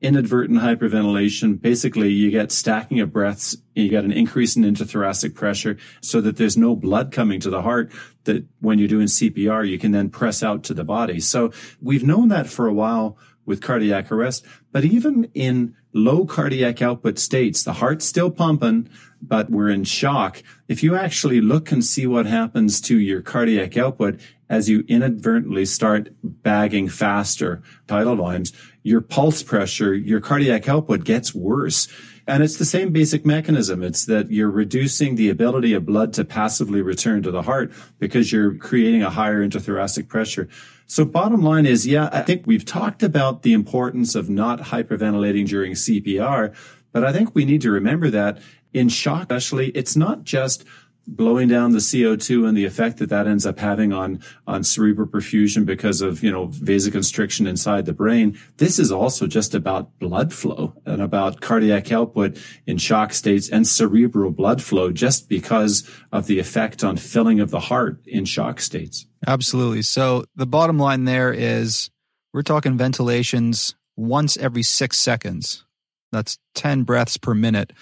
inadvertent 0.00 0.60
hyperventilation, 0.60 1.60
basically 1.60 2.10
you 2.10 2.30
get 2.30 2.50
stacking 2.50 3.00
of 3.00 3.12
breaths, 3.12 3.56
you 3.74 3.88
get 3.88 4.04
an 4.04 4.12
increase 4.12 4.56
in 4.56 4.64
intrathoracic 4.64 5.34
pressure 5.34 5.76
so 6.00 6.20
that 6.20 6.36
there's 6.36 6.56
no 6.56 6.74
blood 6.74 7.12
coming 7.12 7.38
to 7.40 7.50
the 7.50 7.62
heart 7.62 7.92
that 8.24 8.44
when 8.60 8.78
you're 8.78 8.88
doing 8.88 9.06
CPR, 9.06 9.68
you 9.68 9.78
can 9.78 9.92
then 9.92 10.10
press 10.10 10.42
out 10.42 10.64
to 10.64 10.74
the 10.74 10.84
body. 10.84 11.20
So 11.20 11.52
we've 11.80 12.04
known 12.04 12.28
that 12.28 12.48
for 12.48 12.66
a 12.66 12.74
while 12.74 13.16
with 13.44 13.60
cardiac 13.60 14.10
arrest, 14.10 14.44
but 14.70 14.84
even 14.84 15.24
in 15.34 15.74
low 15.92 16.24
cardiac 16.24 16.80
output 16.80 17.18
states, 17.18 17.62
the 17.62 17.74
heart's 17.74 18.06
still 18.06 18.30
pumping, 18.30 18.88
but 19.22 19.48
we're 19.50 19.70
in 19.70 19.84
shock. 19.84 20.42
If 20.68 20.82
you 20.82 20.96
actually 20.96 21.40
look 21.40 21.70
and 21.70 21.84
see 21.84 22.06
what 22.06 22.26
happens 22.26 22.80
to 22.82 22.98
your 22.98 23.22
cardiac 23.22 23.76
output 23.76 24.20
as 24.48 24.68
you 24.68 24.84
inadvertently 24.88 25.64
start 25.64 26.10
bagging 26.22 26.88
faster 26.88 27.62
tidal 27.86 28.16
volumes, 28.16 28.52
your 28.82 29.00
pulse 29.00 29.42
pressure, 29.42 29.94
your 29.94 30.20
cardiac 30.20 30.68
output 30.68 31.04
gets 31.04 31.34
worse. 31.34 31.88
And 32.26 32.42
it's 32.42 32.56
the 32.56 32.64
same 32.64 32.92
basic 32.92 33.24
mechanism. 33.24 33.82
It's 33.82 34.06
that 34.06 34.30
you're 34.30 34.50
reducing 34.50 35.14
the 35.14 35.30
ability 35.30 35.72
of 35.72 35.86
blood 35.86 36.12
to 36.14 36.24
passively 36.24 36.82
return 36.82 37.22
to 37.22 37.30
the 37.30 37.42
heart 37.42 37.72
because 37.98 38.32
you're 38.32 38.54
creating 38.56 39.02
a 39.02 39.10
higher 39.10 39.46
intrathoracic 39.46 40.08
pressure. 40.08 40.48
So 40.86 41.04
bottom 41.04 41.42
line 41.42 41.64
is, 41.64 41.86
yeah, 41.86 42.10
I 42.12 42.22
think 42.22 42.46
we've 42.46 42.64
talked 42.64 43.02
about 43.02 43.42
the 43.42 43.54
importance 43.54 44.14
of 44.14 44.28
not 44.28 44.60
hyperventilating 44.60 45.48
during 45.48 45.72
CPR, 45.72 46.54
but 46.92 47.04
I 47.04 47.12
think 47.12 47.34
we 47.34 47.44
need 47.44 47.62
to 47.62 47.70
remember 47.70 48.10
that 48.10 48.38
in 48.72 48.88
shock, 48.88 49.22
especially, 49.22 49.68
it's 49.70 49.96
not 49.96 50.24
just 50.24 50.64
blowing 51.06 51.48
down 51.48 51.72
the 51.72 51.78
CO2 51.78 52.46
and 52.46 52.56
the 52.56 52.64
effect 52.64 52.98
that 52.98 53.10
that 53.10 53.26
ends 53.26 53.44
up 53.44 53.58
having 53.58 53.92
on, 53.92 54.20
on 54.46 54.62
cerebral 54.62 55.08
perfusion 55.08 55.66
because 55.66 56.00
of, 56.00 56.22
you 56.22 56.30
know, 56.30 56.48
vasoconstriction 56.48 57.46
inside 57.46 57.86
the 57.86 57.92
brain. 57.92 58.38
This 58.58 58.78
is 58.78 58.92
also 58.92 59.26
just 59.26 59.54
about 59.54 59.98
blood 59.98 60.32
flow 60.32 60.74
and 60.86 61.02
about 61.02 61.40
cardiac 61.40 61.90
output 61.90 62.38
in 62.66 62.78
shock 62.78 63.12
states 63.12 63.48
and 63.48 63.66
cerebral 63.66 64.30
blood 64.30 64.62
flow 64.62 64.92
just 64.92 65.28
because 65.28 65.88
of 66.12 66.26
the 66.26 66.38
effect 66.38 66.84
on 66.84 66.96
filling 66.96 67.40
of 67.40 67.50
the 67.50 67.60
heart 67.60 68.00
in 68.06 68.24
shock 68.24 68.60
states. 68.60 69.06
Absolutely. 69.26 69.82
So 69.82 70.24
the 70.36 70.46
bottom 70.46 70.78
line 70.78 71.04
there 71.04 71.32
is 71.32 71.90
we're 72.32 72.42
talking 72.42 72.78
ventilations 72.78 73.74
once 73.96 74.36
every 74.36 74.62
six 74.62 74.98
seconds. 74.98 75.64
That's 76.12 76.38
10 76.54 76.84
breaths 76.84 77.16
per 77.16 77.34
minute. 77.34 77.72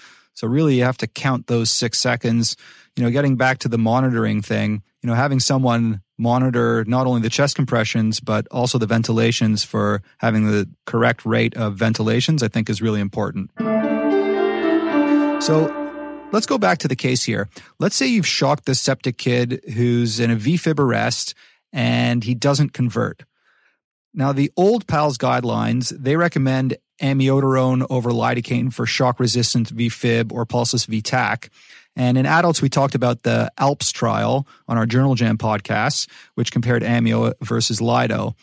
So 0.41 0.47
really 0.47 0.75
you 0.75 0.83
have 0.85 0.97
to 0.97 1.05
count 1.05 1.45
those 1.45 1.69
six 1.69 1.99
seconds. 1.99 2.57
You 2.95 3.03
know, 3.03 3.11
getting 3.11 3.35
back 3.35 3.59
to 3.59 3.67
the 3.67 3.77
monitoring 3.77 4.41
thing, 4.41 4.81
you 5.03 5.07
know, 5.07 5.13
having 5.13 5.39
someone 5.39 6.01
monitor 6.17 6.83
not 6.85 7.05
only 7.05 7.21
the 7.21 7.29
chest 7.29 7.55
compressions, 7.55 8.19
but 8.19 8.47
also 8.49 8.79
the 8.79 8.87
ventilations 8.87 9.63
for 9.63 10.01
having 10.17 10.47
the 10.47 10.67
correct 10.87 11.27
rate 11.27 11.55
of 11.55 11.75
ventilations, 11.75 12.41
I 12.41 12.47
think 12.47 12.71
is 12.71 12.81
really 12.81 13.01
important. 13.01 13.51
So 15.43 15.69
let's 16.31 16.47
go 16.47 16.57
back 16.57 16.79
to 16.79 16.87
the 16.87 16.95
case 16.95 17.21
here. 17.21 17.47
Let's 17.77 17.95
say 17.95 18.07
you've 18.07 18.25
shocked 18.25 18.65
the 18.65 18.73
septic 18.73 19.19
kid 19.19 19.61
who's 19.75 20.19
in 20.19 20.31
a 20.31 20.35
V-fib 20.35 20.79
arrest 20.79 21.35
and 21.71 22.23
he 22.23 22.33
doesn't 22.33 22.73
convert. 22.73 23.25
Now, 24.13 24.33
the 24.33 24.51
old 24.57 24.87
PALS 24.87 25.17
guidelines, 25.17 25.89
they 25.97 26.17
recommend 26.17 26.77
amiodarone 27.01 27.85
over 27.89 28.11
lidocaine 28.11 28.73
for 28.73 28.85
shock 28.85 29.19
resistant 29.19 29.75
VFib 29.75 30.31
or 30.31 30.45
pulseless 30.45 30.85
VTAC. 30.85 31.49
And 31.95 32.17
in 32.17 32.25
adults, 32.25 32.61
we 32.61 32.69
talked 32.69 32.95
about 32.95 33.23
the 33.23 33.51
ALPS 33.57 33.91
trial 33.91 34.47
on 34.67 34.77
our 34.77 34.85
Journal 34.85 35.15
Jam 35.15 35.37
podcast, 35.37 36.09
which 36.35 36.51
compared 36.51 36.83
amio 36.83 37.33
versus 37.41 37.81
lido. 37.81 38.35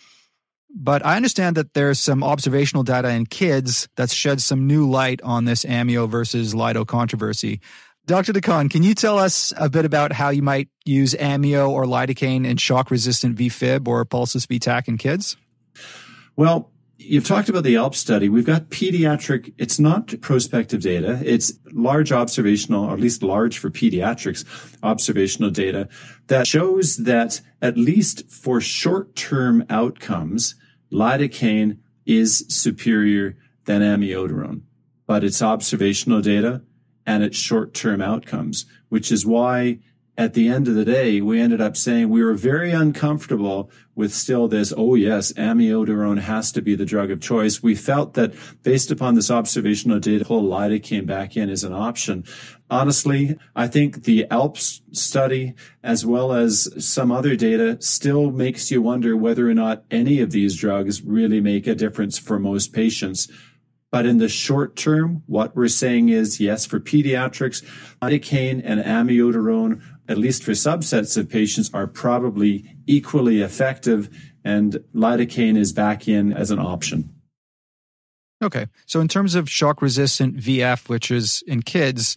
But 0.70 1.04
I 1.04 1.16
understand 1.16 1.56
that 1.56 1.72
there's 1.72 1.98
some 1.98 2.22
observational 2.22 2.82
data 2.82 3.08
in 3.08 3.26
kids 3.26 3.88
that's 3.96 4.12
shed 4.12 4.42
some 4.42 4.66
new 4.66 4.88
light 4.88 5.22
on 5.22 5.44
this 5.44 5.64
amio 5.64 6.08
versus 6.08 6.54
lido 6.54 6.84
controversy. 6.84 7.60
Dr. 8.04 8.32
de 8.32 8.40
Caen, 8.40 8.70
can 8.70 8.82
you 8.82 8.94
tell 8.94 9.18
us 9.18 9.52
a 9.56 9.68
bit 9.68 9.84
about 9.84 10.12
how 10.12 10.30
you 10.30 10.42
might 10.42 10.68
use 10.84 11.14
amio 11.14 11.68
or 11.68 11.84
lidocaine 11.84 12.46
in 12.46 12.56
shock 12.56 12.90
resistant 12.90 13.36
VFib 13.36 13.86
or 13.86 14.04
pulseless 14.04 14.46
VTAC 14.46 14.88
in 14.88 14.98
kids? 14.98 15.36
Well, 16.38 16.70
You've 17.00 17.28
talked 17.28 17.48
about 17.48 17.62
the 17.62 17.76
ALP 17.76 17.94
study. 17.94 18.28
We've 18.28 18.44
got 18.44 18.70
pediatric, 18.70 19.54
it's 19.56 19.78
not 19.78 20.20
prospective 20.20 20.80
data. 20.80 21.22
It's 21.24 21.52
large 21.72 22.10
observational, 22.10 22.86
or 22.86 22.94
at 22.94 23.00
least 23.00 23.22
large 23.22 23.56
for 23.56 23.70
pediatrics, 23.70 24.44
observational 24.82 25.50
data 25.50 25.88
that 26.26 26.48
shows 26.48 26.96
that 26.96 27.40
at 27.62 27.78
least 27.78 28.28
for 28.28 28.60
short-term 28.60 29.64
outcomes, 29.70 30.56
lidocaine 30.92 31.78
is 32.04 32.44
superior 32.48 33.36
than 33.66 33.80
amiodarone. 33.80 34.62
But 35.06 35.22
it's 35.22 35.40
observational 35.40 36.20
data 36.20 36.62
and 37.06 37.22
it's 37.22 37.38
short-term 37.38 38.02
outcomes, 38.02 38.66
which 38.88 39.12
is 39.12 39.24
why 39.24 39.78
at 40.18 40.34
the 40.34 40.48
end 40.48 40.66
of 40.66 40.74
the 40.74 40.84
day, 40.84 41.20
we 41.20 41.40
ended 41.40 41.60
up 41.60 41.76
saying 41.76 42.08
we 42.08 42.24
were 42.24 42.34
very 42.34 42.72
uncomfortable 42.72 43.70
with 43.94 44.12
still 44.12 44.48
this, 44.48 44.74
oh 44.76 44.96
yes, 44.96 45.32
amiodarone 45.34 46.18
has 46.18 46.50
to 46.50 46.60
be 46.60 46.74
the 46.74 46.84
drug 46.84 47.12
of 47.12 47.20
choice. 47.20 47.62
We 47.62 47.76
felt 47.76 48.14
that 48.14 48.34
based 48.64 48.90
upon 48.90 49.14
this 49.14 49.30
observational 49.30 50.00
data, 50.00 50.24
whole 50.24 50.78
came 50.80 51.06
back 51.06 51.36
in 51.36 51.48
as 51.48 51.62
an 51.62 51.72
option. 51.72 52.24
Honestly, 52.68 53.38
I 53.54 53.68
think 53.68 54.02
the 54.02 54.26
ALPS 54.28 54.82
study, 54.90 55.54
as 55.84 56.04
well 56.04 56.32
as 56.32 56.68
some 56.84 57.12
other 57.12 57.36
data, 57.36 57.80
still 57.80 58.32
makes 58.32 58.72
you 58.72 58.82
wonder 58.82 59.16
whether 59.16 59.48
or 59.48 59.54
not 59.54 59.84
any 59.88 60.20
of 60.20 60.32
these 60.32 60.56
drugs 60.56 61.00
really 61.00 61.40
make 61.40 61.68
a 61.68 61.76
difference 61.76 62.18
for 62.18 62.40
most 62.40 62.72
patients. 62.72 63.28
But 63.90 64.04
in 64.04 64.18
the 64.18 64.28
short 64.28 64.76
term, 64.76 65.22
what 65.26 65.56
we're 65.56 65.68
saying 65.68 66.10
is 66.10 66.40
yes, 66.40 66.66
for 66.66 66.78
pediatrics, 66.78 67.64
lidocaine 68.02 68.60
and 68.64 68.82
amiodarone 68.82 69.80
at 70.08 70.18
least 70.18 70.42
for 70.42 70.52
subsets 70.52 71.16
of 71.16 71.28
patients, 71.28 71.70
are 71.72 71.86
probably 71.86 72.76
equally 72.86 73.42
effective, 73.42 74.08
and 74.44 74.82
lidocaine 74.94 75.56
is 75.56 75.72
back 75.72 76.08
in 76.08 76.32
as 76.32 76.50
an 76.50 76.58
option. 76.58 77.14
Okay. 78.42 78.66
So, 78.86 79.00
in 79.00 79.08
terms 79.08 79.34
of 79.34 79.50
shock 79.50 79.82
resistant 79.82 80.36
VF, 80.36 80.88
which 80.88 81.10
is 81.10 81.42
in 81.46 81.62
kids, 81.62 82.16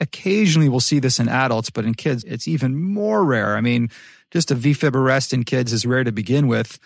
occasionally 0.00 0.68
we'll 0.68 0.80
see 0.80 0.98
this 0.98 1.20
in 1.20 1.28
adults, 1.28 1.70
but 1.70 1.84
in 1.84 1.94
kids, 1.94 2.24
it's 2.24 2.48
even 2.48 2.76
more 2.76 3.24
rare. 3.24 3.56
I 3.56 3.60
mean, 3.60 3.90
just 4.30 4.50
a 4.50 4.56
VFib 4.56 4.94
arrest 4.94 5.32
in 5.32 5.44
kids 5.44 5.72
is 5.72 5.86
rare 5.86 6.04
to 6.04 6.12
begin 6.12 6.48
with. 6.48 6.78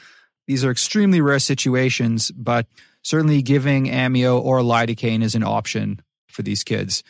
These 0.46 0.64
are 0.64 0.70
extremely 0.70 1.20
rare 1.20 1.38
situations, 1.38 2.30
but 2.32 2.66
certainly 3.02 3.40
giving 3.42 3.86
amio 3.86 4.40
or 4.40 4.60
lidocaine 4.60 5.22
is 5.22 5.34
an 5.34 5.44
option 5.44 6.02
for 6.28 6.42
these 6.42 6.64
kids, 6.64 7.02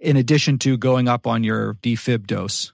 in 0.00 0.16
addition 0.16 0.58
to 0.58 0.76
going 0.76 1.06
up 1.06 1.26
on 1.26 1.44
your 1.44 1.74
defib 1.74 2.26
dose. 2.26 2.72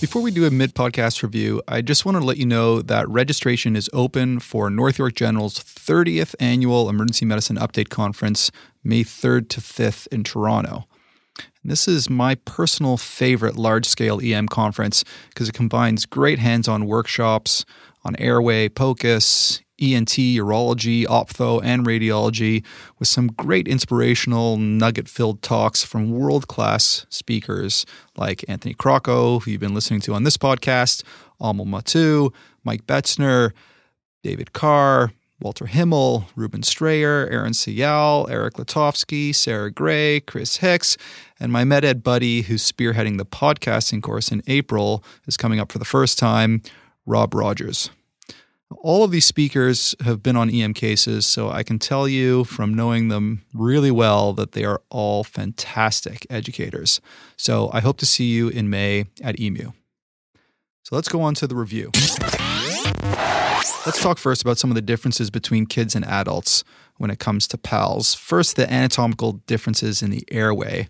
Before 0.00 0.20
we 0.20 0.30
do 0.30 0.44
a 0.44 0.50
mid 0.50 0.74
podcast 0.74 1.22
review, 1.22 1.62
I 1.66 1.80
just 1.80 2.04
want 2.04 2.18
to 2.18 2.24
let 2.24 2.36
you 2.36 2.44
know 2.44 2.82
that 2.82 3.08
registration 3.08 3.74
is 3.74 3.88
open 3.92 4.38
for 4.38 4.68
North 4.68 4.98
York 4.98 5.14
General's 5.14 5.58
30th 5.58 6.34
annual 6.38 6.90
Emergency 6.90 7.24
Medicine 7.24 7.56
Update 7.56 7.88
Conference, 7.88 8.50
May 8.82 9.02
3rd 9.02 9.48
to 9.48 9.60
5th 9.60 10.06
in 10.08 10.22
Toronto. 10.22 10.86
This 11.64 11.88
is 11.88 12.10
my 12.10 12.34
personal 12.34 12.98
favorite 12.98 13.56
large 13.56 13.86
scale 13.86 14.20
EM 14.22 14.48
conference 14.48 15.04
because 15.30 15.48
it 15.48 15.54
combines 15.54 16.04
great 16.04 16.38
hands 16.38 16.68
on 16.68 16.84
workshops 16.86 17.64
on 18.04 18.14
airway, 18.16 18.68
POCUS, 18.68 19.62
ENT, 19.80 20.10
urology, 20.10 21.04
ophtho, 21.06 21.60
and 21.64 21.84
radiology 21.84 22.64
with 22.98 23.08
some 23.08 23.26
great 23.28 23.66
inspirational, 23.66 24.56
nugget 24.56 25.08
filled 25.08 25.42
talks 25.42 25.82
from 25.82 26.12
world 26.12 26.46
class 26.46 27.06
speakers 27.08 27.84
like 28.16 28.44
Anthony 28.48 28.74
Crocco, 28.74 29.42
who 29.42 29.50
you've 29.50 29.60
been 29.60 29.74
listening 29.74 30.00
to 30.02 30.14
on 30.14 30.22
this 30.22 30.36
podcast, 30.36 31.02
Amal 31.40 31.66
Mattu, 31.66 32.32
Mike 32.62 32.86
Betzner, 32.86 33.52
David 34.22 34.52
Carr, 34.52 35.12
Walter 35.40 35.66
Himmel, 35.66 36.26
Reuben 36.36 36.62
Strayer, 36.62 37.28
Aaron 37.30 37.52
Sayal, 37.52 38.30
Eric 38.30 38.54
Letovsky, 38.54 39.34
Sara 39.34 39.70
Gray, 39.70 40.20
Chris 40.20 40.58
Hicks, 40.58 40.96
and 41.40 41.52
my 41.52 41.64
MedEd 41.64 42.02
buddy 42.02 42.42
who's 42.42 42.70
spearheading 42.70 43.18
the 43.18 43.26
podcasting 43.26 44.02
course 44.02 44.30
in 44.30 44.42
April 44.46 45.04
is 45.26 45.36
coming 45.36 45.58
up 45.58 45.72
for 45.72 45.78
the 45.78 45.84
first 45.84 46.18
time, 46.18 46.62
Rob 47.04 47.34
Rogers. 47.34 47.90
All 48.78 49.04
of 49.04 49.10
these 49.10 49.24
speakers 49.24 49.94
have 50.04 50.22
been 50.22 50.36
on 50.36 50.50
EM 50.50 50.74
cases, 50.74 51.26
so 51.26 51.48
I 51.48 51.62
can 51.62 51.78
tell 51.78 52.08
you 52.08 52.44
from 52.44 52.74
knowing 52.74 53.08
them 53.08 53.44
really 53.52 53.90
well 53.90 54.32
that 54.34 54.52
they 54.52 54.64
are 54.64 54.82
all 54.90 55.24
fantastic 55.24 56.26
educators. 56.28 57.00
So 57.36 57.70
I 57.72 57.80
hope 57.80 57.98
to 57.98 58.06
see 58.06 58.24
you 58.24 58.48
in 58.48 58.70
May 58.70 59.06
at 59.22 59.40
EMU. 59.40 59.72
So 60.82 60.96
let's 60.96 61.08
go 61.08 61.22
on 61.22 61.34
to 61.34 61.46
the 61.46 61.56
review. 61.56 61.90
Let's 63.86 64.00
talk 64.02 64.18
first 64.18 64.42
about 64.42 64.58
some 64.58 64.70
of 64.70 64.74
the 64.74 64.82
differences 64.82 65.30
between 65.30 65.66
kids 65.66 65.94
and 65.94 66.04
adults 66.04 66.64
when 66.96 67.10
it 67.10 67.18
comes 67.18 67.46
to 67.48 67.58
PALS. 67.58 68.14
First, 68.14 68.56
the 68.56 68.70
anatomical 68.70 69.34
differences 69.46 70.02
in 70.02 70.10
the 70.10 70.24
airway. 70.30 70.88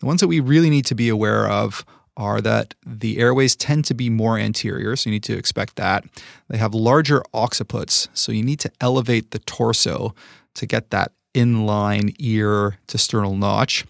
The 0.00 0.06
ones 0.06 0.20
that 0.20 0.28
we 0.28 0.40
really 0.40 0.70
need 0.70 0.86
to 0.86 0.94
be 0.94 1.08
aware 1.08 1.48
of 1.48 1.84
are 2.16 2.40
that 2.40 2.74
the 2.84 3.18
airways 3.18 3.56
tend 3.56 3.84
to 3.86 3.94
be 3.94 4.10
more 4.10 4.38
anterior, 4.38 4.96
so 4.96 5.08
you 5.08 5.14
need 5.14 5.22
to 5.24 5.36
expect 5.36 5.76
that. 5.76 6.04
They 6.48 6.58
have 6.58 6.74
larger 6.74 7.22
occiputs, 7.34 8.08
so 8.12 8.32
you 8.32 8.42
need 8.42 8.60
to 8.60 8.70
elevate 8.80 9.30
the 9.30 9.38
torso 9.40 10.14
to 10.54 10.66
get 10.66 10.90
that 10.90 11.12
inline 11.34 12.14
ear 12.18 12.78
to 12.88 12.98
sternal 12.98 13.36
notch. 13.36 13.84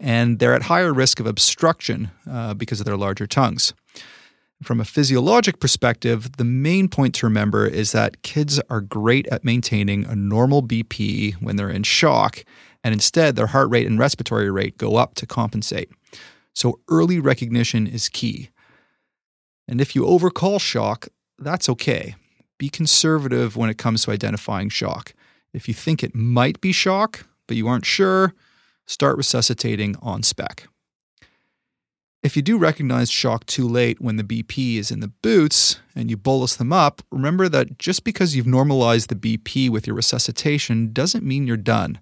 And 0.00 0.38
they're 0.38 0.54
at 0.54 0.62
higher 0.62 0.92
risk 0.92 1.20
of 1.20 1.26
obstruction 1.26 2.10
uh, 2.28 2.54
because 2.54 2.80
of 2.80 2.86
their 2.86 2.96
larger 2.96 3.26
tongues. 3.26 3.72
From 4.62 4.80
a 4.80 4.84
physiologic 4.84 5.60
perspective, 5.60 6.36
the 6.36 6.44
main 6.44 6.88
point 6.88 7.14
to 7.16 7.26
remember 7.26 7.66
is 7.66 7.92
that 7.92 8.22
kids 8.22 8.60
are 8.68 8.80
great 8.80 9.28
at 9.28 9.44
maintaining 9.44 10.04
a 10.04 10.16
normal 10.16 10.64
BP 10.64 11.34
when 11.34 11.54
they're 11.54 11.70
in 11.70 11.84
shock, 11.84 12.44
and 12.82 12.92
instead 12.92 13.36
their 13.36 13.46
heart 13.48 13.70
rate 13.70 13.86
and 13.86 14.00
respiratory 14.00 14.50
rate 14.50 14.76
go 14.76 14.96
up 14.96 15.14
to 15.14 15.26
compensate. 15.26 15.90
So 16.58 16.80
early 16.88 17.20
recognition 17.20 17.86
is 17.86 18.08
key. 18.08 18.50
And 19.68 19.80
if 19.80 19.94
you 19.94 20.04
overcall 20.04 20.58
shock, 20.58 21.06
that's 21.38 21.68
okay. 21.68 22.16
Be 22.58 22.68
conservative 22.68 23.56
when 23.56 23.70
it 23.70 23.78
comes 23.78 24.02
to 24.02 24.10
identifying 24.10 24.68
shock. 24.68 25.14
If 25.52 25.68
you 25.68 25.74
think 25.74 26.02
it 26.02 26.16
might 26.16 26.60
be 26.60 26.72
shock, 26.72 27.28
but 27.46 27.56
you 27.56 27.68
aren't 27.68 27.86
sure, 27.86 28.34
start 28.86 29.16
resuscitating 29.16 29.94
on 30.02 30.24
spec. 30.24 30.66
If 32.24 32.34
you 32.34 32.42
do 32.42 32.58
recognize 32.58 33.08
shock 33.08 33.46
too 33.46 33.68
late 33.68 34.00
when 34.00 34.16
the 34.16 34.24
BP 34.24 34.78
is 34.78 34.90
in 34.90 34.98
the 34.98 35.12
boots 35.22 35.78
and 35.94 36.10
you 36.10 36.16
bolus 36.16 36.56
them 36.56 36.72
up, 36.72 37.02
remember 37.12 37.48
that 37.48 37.78
just 37.78 38.02
because 38.02 38.34
you've 38.34 38.48
normalized 38.48 39.10
the 39.10 39.14
BP 39.14 39.70
with 39.70 39.86
your 39.86 39.94
resuscitation 39.94 40.92
doesn't 40.92 41.22
mean 41.24 41.46
you're 41.46 41.56
done. 41.56 42.00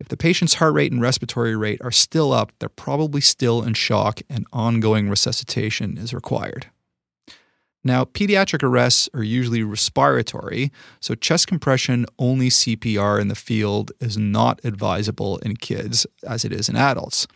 If 0.00 0.08
the 0.08 0.16
patient's 0.16 0.54
heart 0.54 0.72
rate 0.74 0.90
and 0.90 1.00
respiratory 1.00 1.54
rate 1.54 1.80
are 1.84 1.90
still 1.90 2.32
up, 2.32 2.52
they're 2.58 2.70
probably 2.70 3.20
still 3.20 3.62
in 3.62 3.74
shock 3.74 4.22
and 4.30 4.46
ongoing 4.52 5.10
resuscitation 5.10 5.98
is 5.98 6.14
required. 6.14 6.66
Now, 7.84 8.04
pediatric 8.04 8.62
arrests 8.62 9.08
are 9.14 9.22
usually 9.22 9.62
respiratory, 9.62 10.70
so 11.00 11.14
chest 11.14 11.46
compression 11.46 12.06
only 12.18 12.48
CPR 12.48 13.20
in 13.20 13.28
the 13.28 13.34
field 13.34 13.92
is 14.00 14.18
not 14.18 14.60
advisable 14.64 15.38
in 15.38 15.56
kids 15.56 16.06
as 16.26 16.44
it 16.44 16.52
is 16.52 16.68
in 16.68 16.76
adults. 16.76 17.26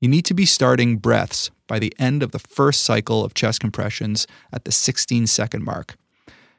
You 0.00 0.08
need 0.08 0.24
to 0.26 0.34
be 0.34 0.46
starting 0.46 0.98
breaths 0.98 1.50
by 1.66 1.78
the 1.78 1.94
end 1.98 2.22
of 2.22 2.32
the 2.32 2.38
first 2.38 2.84
cycle 2.84 3.24
of 3.24 3.34
chest 3.34 3.60
compressions 3.60 4.26
at 4.52 4.64
the 4.64 4.72
16 4.72 5.26
second 5.26 5.64
mark. 5.64 5.96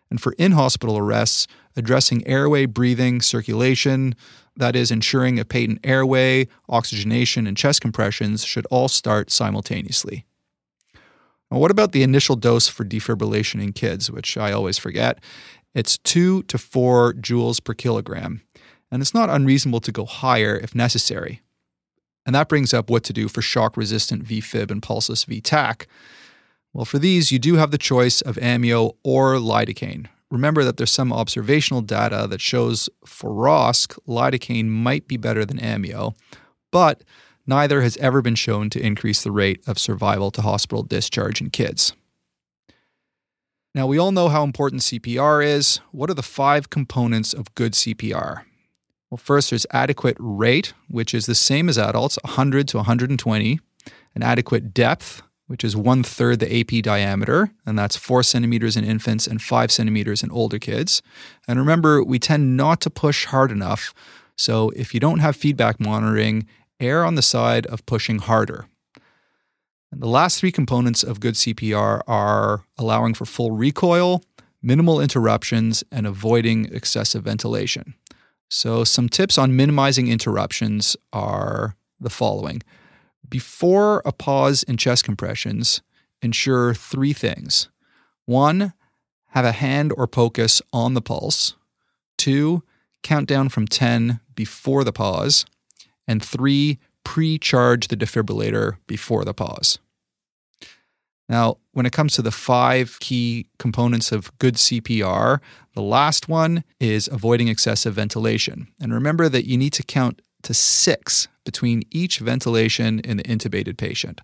And 0.09 0.21
for 0.21 0.33
in 0.38 0.53
hospital 0.53 0.97
arrests, 0.97 1.47
addressing 1.75 2.25
airway 2.27 2.65
breathing, 2.65 3.21
circulation, 3.21 4.15
that 4.56 4.76
is, 4.76 4.91
ensuring 4.91 5.39
a 5.39 5.45
patent 5.45 5.80
airway, 5.84 6.47
oxygenation, 6.70 7.47
and 7.47 7.58
chest 7.58 7.82
compressions 7.82 8.43
should 8.43 8.66
all 8.72 8.88
start 8.88 9.32
simultaneously. 9.32 10.26
Now, 11.51 11.60
what 11.60 11.72
about 11.72 11.91
the 11.91 12.03
initial 12.03 12.36
dose 12.36 12.68
for 12.68 12.84
defibrillation 12.84 13.62
in 13.62 13.74
kids, 13.74 14.10
which 14.10 14.38
I 14.38 14.51
always 14.51 14.78
forget? 14.78 15.20
It's 15.74 15.97
2 15.99 16.43
to 16.43 16.58
4 16.58 17.14
joules 17.16 17.64
per 17.64 17.74
kilogram, 17.74 18.41
and 18.91 19.01
it's 19.01 19.14
not 19.14 19.30
unreasonable 19.30 19.82
to 19.82 19.91
go 19.91 20.06
higher 20.06 20.58
if 20.58 20.74
necessary. 20.74 21.41
And 22.26 22.34
that 22.34 22.49
brings 22.49 22.74
up 22.74 22.89
what 22.89 23.03
to 23.03 23.14
do 23.14 23.28
for 23.28 23.41
shock 23.41 23.78
resistant 23.78 24.26
VFib 24.26 24.72
and 24.72 24.82
pulseless 24.82 25.26
VTAC. 25.26 25.86
Well, 26.74 26.86
for 26.86 26.97
these, 26.97 27.32
you 27.32 27.39
do 27.39 27.56
have 27.56 27.72
the 27.72 27.78
choice 27.78 28.22
of 28.22 28.38
amio 28.38 28.95
or 29.03 29.36
lidocaine, 29.36 30.08
remember 30.36 30.63
that 30.65 30.75
there's 30.75 30.91
some 30.91 31.13
observational 31.13 31.81
data 31.81 32.27
that 32.29 32.41
shows 32.41 32.89
for 33.05 33.29
ROSC, 33.31 33.97
lidocaine 34.07 34.67
might 34.67 35.07
be 35.07 35.15
better 35.17 35.45
than 35.45 35.57
amio, 35.57 36.13
but 36.71 37.03
neither 37.47 37.81
has 37.81 37.95
ever 37.97 38.21
been 38.21 38.36
shown 38.36 38.69
to 38.71 38.79
increase 38.79 39.23
the 39.23 39.31
rate 39.31 39.63
of 39.65 39.79
survival 39.79 40.31
to 40.31 40.41
hospital 40.41 40.83
discharge 40.83 41.39
in 41.39 41.49
kids. 41.49 41.93
Now, 43.73 43.88
we 43.88 43.97
all 43.97 44.11
know 44.11 44.29
how 44.29 44.43
important 44.43 44.81
CPR 44.81 45.45
is. 45.45 45.79
What 45.91 46.09
are 46.09 46.13
the 46.13 46.23
five 46.23 46.69
components 46.69 47.33
of 47.33 47.53
good 47.55 47.73
CPR? 47.73 48.43
Well, 49.09 49.17
first, 49.17 49.51
there's 49.51 49.65
adequate 49.71 50.17
rate, 50.19 50.73
which 50.89 51.13
is 51.13 51.25
the 51.25 51.36
same 51.36 51.69
as 51.69 51.77
adults 51.77 52.17
100 52.23 52.67
to 52.69 52.77
120, 52.77 53.59
and 54.13 54.23
adequate 54.23 54.73
depth, 54.73 55.21
which 55.48 55.64
is 55.64 55.76
one 55.76 56.04
third 56.04 56.39
the 56.39 56.60
AP 56.60 56.84
diameter, 56.84 57.52
and 57.66 57.78
that's 57.78 57.96
four 57.96 58.24
centimeters 58.24 58.76
in 58.76 58.84
infants 58.84 59.28
and 59.28 59.41
five 59.41 59.72
centimeters 59.72 60.24
in 60.24 60.32
older 60.32 60.60
kids. 60.60 61.02
And 61.48 61.60
remember, 61.60 62.04
we 62.04 62.20
tend 62.20 62.58
not 62.58 62.82
to 62.82 62.89
push 62.89 63.26
hard 63.26 63.52
enough. 63.52 63.93
So 64.36 64.72
if 64.72 64.93
you 64.93 65.00
don't 65.00 65.20
have 65.20 65.36
feedback 65.36 65.80
monitoring, 65.80 66.48
err 66.80 67.06
on 67.06 67.16
the 67.16 67.22
side 67.22 67.66
of 67.68 67.86
pushing 67.86 68.20
harder. 68.20 68.68
And 69.91 70.02
the 70.02 70.08
last 70.08 70.39
three 70.39 70.52
components 70.52 71.04
of 71.04 71.20
good 71.20 71.36
CPR 71.36 72.02
are 72.08 72.66
allowing 72.78 73.14
for 73.14 73.26
full 73.26 73.52
recoil, 73.52 74.24
minimal 74.62 75.00
interruptions, 75.00 75.84
and 75.91 76.06
avoiding 76.06 76.66
excessive 76.74 77.24
ventilation. 77.24 77.93
So, 78.50 78.84
some 78.84 79.10
tips 79.10 79.38
on 79.38 79.56
minimizing 79.56 80.08
interruptions 80.08 80.98
are 81.14 81.76
the 82.00 82.10
following. 82.10 82.62
Before 83.36 84.01
a 84.05 84.13
pause 84.13 84.63
in 84.63 84.77
chest 84.77 85.03
compressions, 85.03 85.81
ensure 86.21 86.73
three 86.73 87.11
things. 87.11 87.67
One, 88.23 88.71
have 89.31 89.43
a 89.43 89.51
hand 89.51 89.91
or 89.97 90.07
POCUS 90.07 90.61
on 90.71 90.93
the 90.93 91.01
pulse. 91.01 91.55
Two, 92.17 92.63
count 93.03 93.27
down 93.27 93.49
from 93.49 93.67
10 93.67 94.21
before 94.36 94.86
the 94.86 94.93
pause. 94.93 95.45
And 96.07 96.23
three, 96.23 96.79
pre 97.03 97.38
charge 97.38 97.89
the 97.89 97.97
defibrillator 97.97 98.77
before 98.88 99.25
the 99.25 99.33
pause. 99.33 99.79
Now, 101.27 101.57
when 101.73 101.86
it 101.86 101.91
comes 101.91 102.13
to 102.13 102.21
the 102.21 102.31
five 102.31 102.97
key 103.01 103.47
components 103.59 104.13
of 104.13 104.31
good 104.39 104.55
CPR, 104.55 105.41
the 105.73 105.81
last 105.81 106.29
one 106.29 106.63
is 106.79 107.09
avoiding 107.11 107.49
excessive 107.49 107.95
ventilation. 107.95 108.69
And 108.79 108.93
remember 108.93 109.27
that 109.27 109.45
you 109.45 109.57
need 109.57 109.73
to 109.73 109.83
count 109.83 110.21
to 110.46 110.54
six 110.54 111.28
between 111.43 111.84
each 111.91 112.20
ventilation 112.20 113.00
in 113.00 113.18
the 113.18 113.24
intubated 113.24 113.78
patient. 113.78 114.22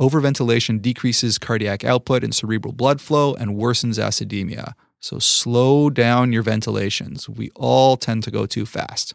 Overventilation 0.00 0.80
decreases 0.80 1.38
cardiac 1.38 1.84
output 1.84 2.24
and 2.24 2.34
cerebral 2.34 2.72
blood 2.72 3.00
flow 3.00 3.34
and 3.34 3.56
worsens 3.56 3.98
acidemia. 3.98 4.74
So 5.00 5.18
slow 5.18 5.90
down 5.90 6.32
your 6.32 6.42
ventilations. 6.42 7.28
We 7.28 7.50
all 7.56 7.96
tend 7.96 8.22
to 8.24 8.30
go 8.30 8.46
too 8.46 8.66
fast. 8.66 9.14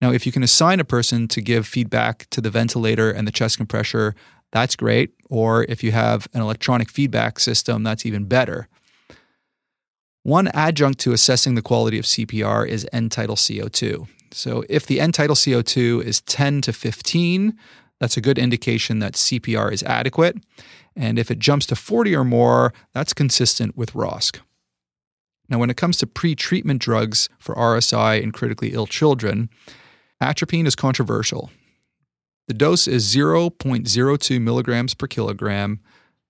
Now, 0.00 0.10
if 0.10 0.26
you 0.26 0.32
can 0.32 0.42
assign 0.42 0.80
a 0.80 0.84
person 0.84 1.28
to 1.28 1.40
give 1.40 1.66
feedback 1.66 2.28
to 2.30 2.40
the 2.40 2.50
ventilator 2.50 3.10
and 3.10 3.26
the 3.26 3.32
chest 3.32 3.56
compressor, 3.56 4.14
that's 4.50 4.76
great. 4.76 5.12
Or 5.30 5.64
if 5.64 5.84
you 5.84 5.92
have 5.92 6.26
an 6.34 6.40
electronic 6.40 6.90
feedback 6.90 7.38
system, 7.38 7.82
that's 7.82 8.04
even 8.04 8.24
better. 8.24 8.68
One 10.24 10.48
adjunct 10.48 11.00
to 11.00 11.12
assessing 11.12 11.54
the 11.54 11.62
quality 11.62 11.98
of 11.98 12.04
CPR 12.04 12.66
is 12.66 12.86
end 12.92 13.12
tidal 13.12 13.36
CO2. 13.36 14.08
So 14.32 14.64
if 14.68 14.86
the 14.86 15.00
end 15.00 15.14
tidal 15.14 15.36
CO2 15.36 16.02
is 16.02 16.20
10 16.22 16.62
to 16.62 16.72
15, 16.72 17.56
that's 18.00 18.16
a 18.16 18.20
good 18.20 18.38
indication 18.38 18.98
that 18.98 19.14
CPR 19.14 19.72
is 19.72 19.82
adequate. 19.84 20.36
And 20.96 21.18
if 21.18 21.30
it 21.30 21.38
jumps 21.38 21.66
to 21.66 21.76
40 21.76 22.14
or 22.16 22.24
more, 22.24 22.72
that's 22.92 23.14
consistent 23.14 23.76
with 23.76 23.92
ROSC. 23.92 24.40
Now, 25.48 25.58
when 25.58 25.70
it 25.70 25.76
comes 25.76 25.98
to 25.98 26.06
pre 26.06 26.34
treatment 26.34 26.80
drugs 26.80 27.28
for 27.38 27.54
RSI 27.54 28.22
in 28.22 28.32
critically 28.32 28.72
ill 28.72 28.86
children, 28.86 29.50
atropine 30.20 30.66
is 30.66 30.74
controversial. 30.74 31.50
The 32.48 32.54
dose 32.54 32.88
is 32.88 33.14
0.02 33.14 34.40
milligrams 34.40 34.94
per 34.94 35.06
kilogram, 35.06 35.80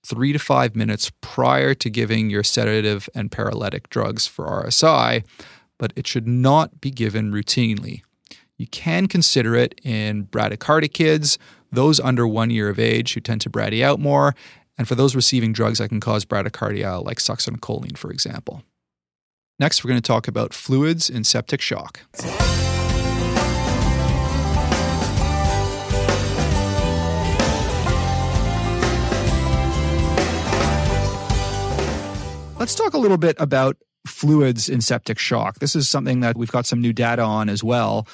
three 0.05 0.33
to 0.33 0.39
five 0.39 0.77
minutes 0.77 1.11
prior 1.21 1.75
to 1.75 1.89
giving 1.89 2.31
your 2.31 2.43
sedative 2.43 3.09
and 3.15 3.31
paralytic 3.31 3.89
drugs 3.89 4.27
for 4.27 4.47
RSI, 4.47 5.25
but 5.83 5.93
it 5.97 6.07
should 6.07 6.29
not 6.29 6.81
be 6.81 6.93
given 6.93 7.33
routinely. 7.33 8.03
You 8.57 8.69
can 8.69 9.09
consider 9.09 9.57
it 9.57 9.81
in 9.83 10.27
bradycardic 10.27 10.93
kids, 10.93 11.41
those 11.73 11.99
under 11.99 12.25
one 12.25 12.51
year 12.51 12.69
of 12.69 12.79
age 12.79 13.15
who 13.15 13.21
tend 13.21 13.41
to 13.41 13.51
brady 13.51 13.83
out 13.83 13.99
more, 13.99 14.37
and 14.79 14.87
for 14.87 14.95
those 14.95 15.17
receiving 15.17 15.53
drugs 15.53 15.79
that 15.79 15.89
can 15.89 15.99
cause 15.99 16.25
bradycardia, 16.25 17.05
like 17.05 17.19
succinylcholine, 17.19 17.99
for 17.99 18.13
example. 18.13 18.63
Next, 19.59 19.83
we're 19.83 19.89
going 19.89 20.01
to 20.01 20.07
talk 20.07 20.29
about 20.29 20.55
fluids 20.55 21.11
in 21.11 21.25
septic 21.25 21.61
shock. 21.61 22.03
Let's 32.61 32.77
talk 32.77 32.95
a 32.95 32.99
little 32.99 33.19
bit 33.19 33.35
about 33.41 33.79
fluids 34.07 34.69
in 34.69 34.81
septic 34.81 35.19
shock. 35.19 35.59
This 35.59 35.77
is 35.77 35.89
something 35.89 36.21
that 36.21 36.37
we've 36.37 36.51
got 36.51 36.67
some 36.67 36.81
new 36.81 36.93
data 36.93 37.23
on 37.23 37.49
as 37.49 37.63
well. 37.63 38.07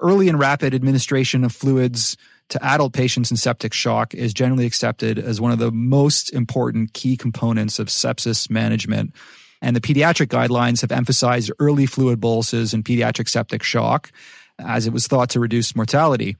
Early 0.00 0.28
and 0.28 0.38
rapid 0.38 0.74
administration 0.74 1.44
of 1.44 1.52
fluids 1.52 2.16
to 2.48 2.64
adult 2.64 2.92
patients 2.92 3.30
in 3.30 3.36
septic 3.36 3.72
shock 3.72 4.14
is 4.14 4.32
generally 4.32 4.66
accepted 4.66 5.18
as 5.18 5.40
one 5.40 5.52
of 5.52 5.58
the 5.58 5.72
most 5.72 6.32
important 6.32 6.92
key 6.92 7.16
components 7.16 7.78
of 7.78 7.88
sepsis 7.88 8.50
management. 8.50 9.14
And 9.62 9.74
the 9.74 9.80
pediatric 9.80 10.26
guidelines 10.26 10.82
have 10.82 10.92
emphasized 10.92 11.50
early 11.58 11.86
fluid 11.86 12.20
boluses 12.20 12.74
in 12.74 12.82
pediatric 12.82 13.28
septic 13.28 13.62
shock 13.62 14.12
as 14.58 14.86
it 14.86 14.92
was 14.92 15.06
thought 15.06 15.30
to 15.30 15.40
reduce 15.40 15.74
mortality. 15.74 16.36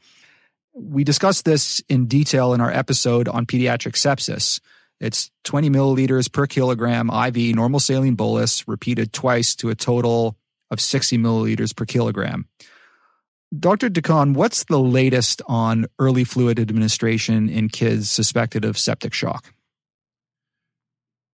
We 0.74 1.04
discussed 1.04 1.44
this 1.44 1.82
in 1.88 2.06
detail 2.06 2.52
in 2.52 2.60
our 2.60 2.70
episode 2.70 3.28
on 3.28 3.46
pediatric 3.46 3.94
sepsis. 3.94 4.60
It's 5.00 5.30
20 5.44 5.70
milliliters 5.70 6.32
per 6.32 6.46
kilogram 6.46 7.10
IV 7.10 7.54
normal 7.54 7.80
saline 7.80 8.14
bolus 8.14 8.66
repeated 8.66 9.12
twice 9.12 9.54
to 9.56 9.68
a 9.68 9.74
total 9.74 10.36
of 10.70 10.80
60 10.80 11.18
milliliters 11.18 11.76
per 11.76 11.84
kilogram. 11.84 12.48
Dr. 13.56 13.88
de 13.88 14.02
Caen, 14.02 14.34
what's 14.34 14.64
the 14.64 14.78
latest 14.78 15.40
on 15.46 15.86
early 15.98 16.24
fluid 16.24 16.58
administration 16.58 17.48
in 17.48 17.68
kids 17.68 18.10
suspected 18.10 18.64
of 18.64 18.76
septic 18.76 19.14
shock? 19.14 19.52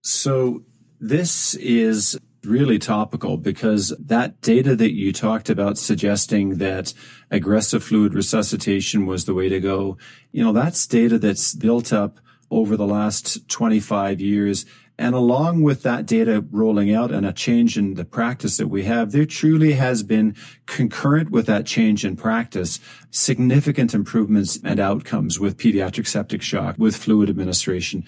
So, 0.02 0.64
this 1.00 1.54
is 1.54 2.18
really 2.44 2.78
topical 2.78 3.36
because 3.36 3.94
that 3.98 4.40
data 4.40 4.74
that 4.76 4.92
you 4.92 5.12
talked 5.12 5.48
about 5.48 5.78
suggesting 5.78 6.58
that 6.58 6.92
aggressive 7.30 7.82
fluid 7.82 8.14
resuscitation 8.14 9.06
was 9.06 9.24
the 9.24 9.34
way 9.34 9.48
to 9.48 9.60
go, 9.60 9.96
you 10.32 10.44
know, 10.44 10.52
that's 10.52 10.86
data 10.86 11.18
that's 11.18 11.54
built 11.54 11.92
up 11.92 12.18
over 12.52 12.76
the 12.76 12.86
last 12.86 13.48
25 13.48 14.20
years. 14.20 14.66
And 14.98 15.14
along 15.14 15.62
with 15.62 15.82
that 15.82 16.06
data 16.06 16.44
rolling 16.50 16.94
out 16.94 17.10
and 17.10 17.24
a 17.26 17.32
change 17.32 17.78
in 17.78 17.94
the 17.94 18.04
practice 18.04 18.58
that 18.58 18.68
we 18.68 18.84
have, 18.84 19.10
there 19.10 19.24
truly 19.24 19.72
has 19.72 20.02
been 20.02 20.36
concurrent 20.66 21.30
with 21.30 21.46
that 21.46 21.66
change 21.66 22.04
in 22.04 22.14
practice, 22.14 22.78
significant 23.10 23.94
improvements 23.94 24.58
and 24.62 24.78
outcomes 24.78 25.40
with 25.40 25.56
pediatric 25.56 26.06
septic 26.06 26.42
shock, 26.42 26.76
with 26.78 26.94
fluid 26.94 27.30
administration. 27.30 28.04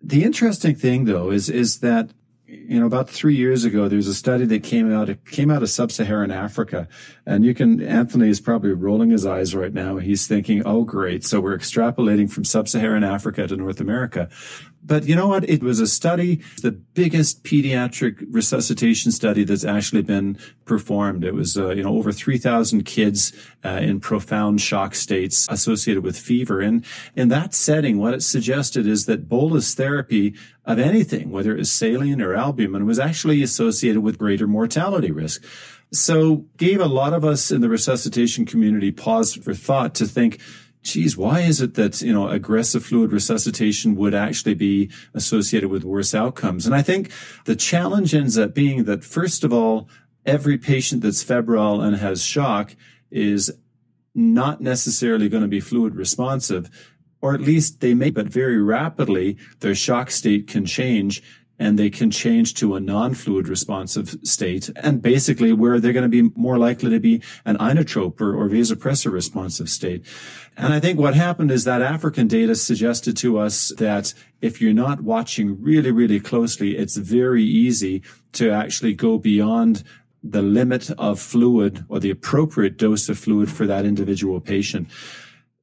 The 0.00 0.24
interesting 0.24 0.76
thing 0.76 1.04
though 1.04 1.30
is, 1.30 1.50
is 1.50 1.80
that 1.80 2.10
you 2.52 2.78
know, 2.78 2.84
about 2.84 3.08
three 3.08 3.34
years 3.34 3.64
ago, 3.64 3.88
there 3.88 3.96
was 3.96 4.08
a 4.08 4.14
study 4.14 4.44
that 4.44 4.62
came 4.62 4.92
out, 4.92 5.08
it 5.08 5.24
came 5.24 5.50
out 5.50 5.62
of 5.62 5.70
sub-Saharan 5.70 6.30
Africa. 6.30 6.86
And 7.24 7.46
you 7.46 7.54
can, 7.54 7.82
Anthony 7.82 8.28
is 8.28 8.40
probably 8.40 8.72
rolling 8.72 9.08
his 9.08 9.24
eyes 9.24 9.54
right 9.54 9.72
now. 9.72 9.96
He's 9.96 10.26
thinking, 10.26 10.62
oh, 10.66 10.84
great. 10.84 11.24
So 11.24 11.40
we're 11.40 11.56
extrapolating 11.56 12.30
from 12.30 12.44
sub-Saharan 12.44 13.04
Africa 13.04 13.46
to 13.46 13.56
North 13.56 13.80
America. 13.80 14.28
But 14.84 15.04
you 15.04 15.14
know 15.14 15.28
what? 15.28 15.48
It 15.48 15.62
was 15.62 15.78
a 15.78 15.86
study, 15.86 16.42
the 16.60 16.72
biggest 16.72 17.44
pediatric 17.44 18.24
resuscitation 18.30 19.12
study 19.12 19.44
that's 19.44 19.64
actually 19.64 20.02
been 20.02 20.38
performed. 20.64 21.24
It 21.24 21.34
was, 21.34 21.56
uh, 21.56 21.70
you 21.70 21.84
know, 21.84 21.96
over 21.96 22.10
3,000 22.10 22.84
kids 22.84 23.32
uh, 23.64 23.80
in 23.80 24.00
profound 24.00 24.60
shock 24.60 24.94
states 24.94 25.46
associated 25.50 26.02
with 26.02 26.16
fever. 26.16 26.60
And 26.60 26.84
in 27.14 27.28
that 27.28 27.54
setting, 27.54 27.98
what 27.98 28.14
it 28.14 28.22
suggested 28.22 28.86
is 28.86 29.06
that 29.06 29.28
bolus 29.28 29.74
therapy 29.74 30.34
of 30.64 30.78
anything, 30.78 31.30
whether 31.30 31.52
it 31.52 31.58
was 31.58 31.70
saline 31.70 32.20
or 32.20 32.34
albumin, 32.34 32.84
was 32.84 32.98
actually 32.98 33.42
associated 33.42 34.02
with 34.02 34.18
greater 34.18 34.48
mortality 34.48 35.12
risk. 35.12 35.44
So 35.92 36.46
gave 36.56 36.80
a 36.80 36.86
lot 36.86 37.12
of 37.12 37.24
us 37.24 37.50
in 37.50 37.60
the 37.60 37.68
resuscitation 37.68 38.46
community 38.46 38.90
pause 38.90 39.34
for 39.34 39.54
thought 39.54 39.94
to 39.96 40.06
think, 40.06 40.40
geez, 40.82 41.16
why 41.16 41.40
is 41.40 41.60
it 41.60 41.74
that, 41.74 42.00
you 42.02 42.12
know, 42.12 42.28
aggressive 42.28 42.84
fluid 42.84 43.12
resuscitation 43.12 43.96
would 43.96 44.14
actually 44.14 44.54
be 44.54 44.90
associated 45.14 45.70
with 45.70 45.84
worse 45.84 46.14
outcomes? 46.14 46.66
And 46.66 46.74
I 46.74 46.82
think 46.82 47.10
the 47.44 47.56
challenge 47.56 48.14
ends 48.14 48.36
up 48.36 48.54
being 48.54 48.84
that, 48.84 49.04
first 49.04 49.44
of 49.44 49.52
all, 49.52 49.88
every 50.26 50.58
patient 50.58 51.02
that's 51.02 51.22
febrile 51.22 51.80
and 51.80 51.96
has 51.96 52.22
shock 52.22 52.76
is 53.10 53.52
not 54.14 54.60
necessarily 54.60 55.28
going 55.28 55.42
to 55.42 55.48
be 55.48 55.60
fluid 55.60 55.94
responsive, 55.94 56.68
or 57.20 57.34
at 57.34 57.40
least 57.40 57.80
they 57.80 57.94
may, 57.94 58.10
but 58.10 58.26
very 58.26 58.60
rapidly 58.60 59.36
their 59.60 59.74
shock 59.74 60.10
state 60.10 60.46
can 60.46 60.66
change 60.66 61.22
and 61.58 61.78
they 61.78 61.90
can 61.90 62.10
change 62.10 62.54
to 62.54 62.74
a 62.74 62.80
non-fluid 62.80 63.48
responsive 63.48 64.16
state 64.24 64.70
and 64.76 65.02
basically 65.02 65.52
where 65.52 65.78
they're 65.78 65.92
going 65.92 66.10
to 66.10 66.22
be 66.22 66.30
more 66.34 66.58
likely 66.58 66.90
to 66.90 67.00
be 67.00 67.22
an 67.44 67.56
inotrope 67.58 68.20
or, 68.20 68.34
or 68.34 68.48
vasopressor 68.48 69.12
responsive 69.12 69.68
state. 69.68 70.04
And 70.56 70.72
I 70.72 70.80
think 70.80 70.98
what 70.98 71.14
happened 71.14 71.50
is 71.50 71.64
that 71.64 71.82
African 71.82 72.26
data 72.26 72.54
suggested 72.54 73.16
to 73.18 73.38
us 73.38 73.72
that 73.78 74.14
if 74.40 74.60
you're 74.60 74.72
not 74.72 75.02
watching 75.02 75.62
really, 75.62 75.92
really 75.92 76.20
closely, 76.20 76.76
it's 76.76 76.96
very 76.96 77.44
easy 77.44 78.02
to 78.32 78.50
actually 78.50 78.94
go 78.94 79.18
beyond 79.18 79.84
the 80.22 80.42
limit 80.42 80.90
of 80.92 81.20
fluid 81.20 81.84
or 81.88 82.00
the 82.00 82.10
appropriate 82.10 82.76
dose 82.76 83.08
of 83.08 83.18
fluid 83.18 83.50
for 83.50 83.66
that 83.66 83.84
individual 83.84 84.40
patient. 84.40 84.88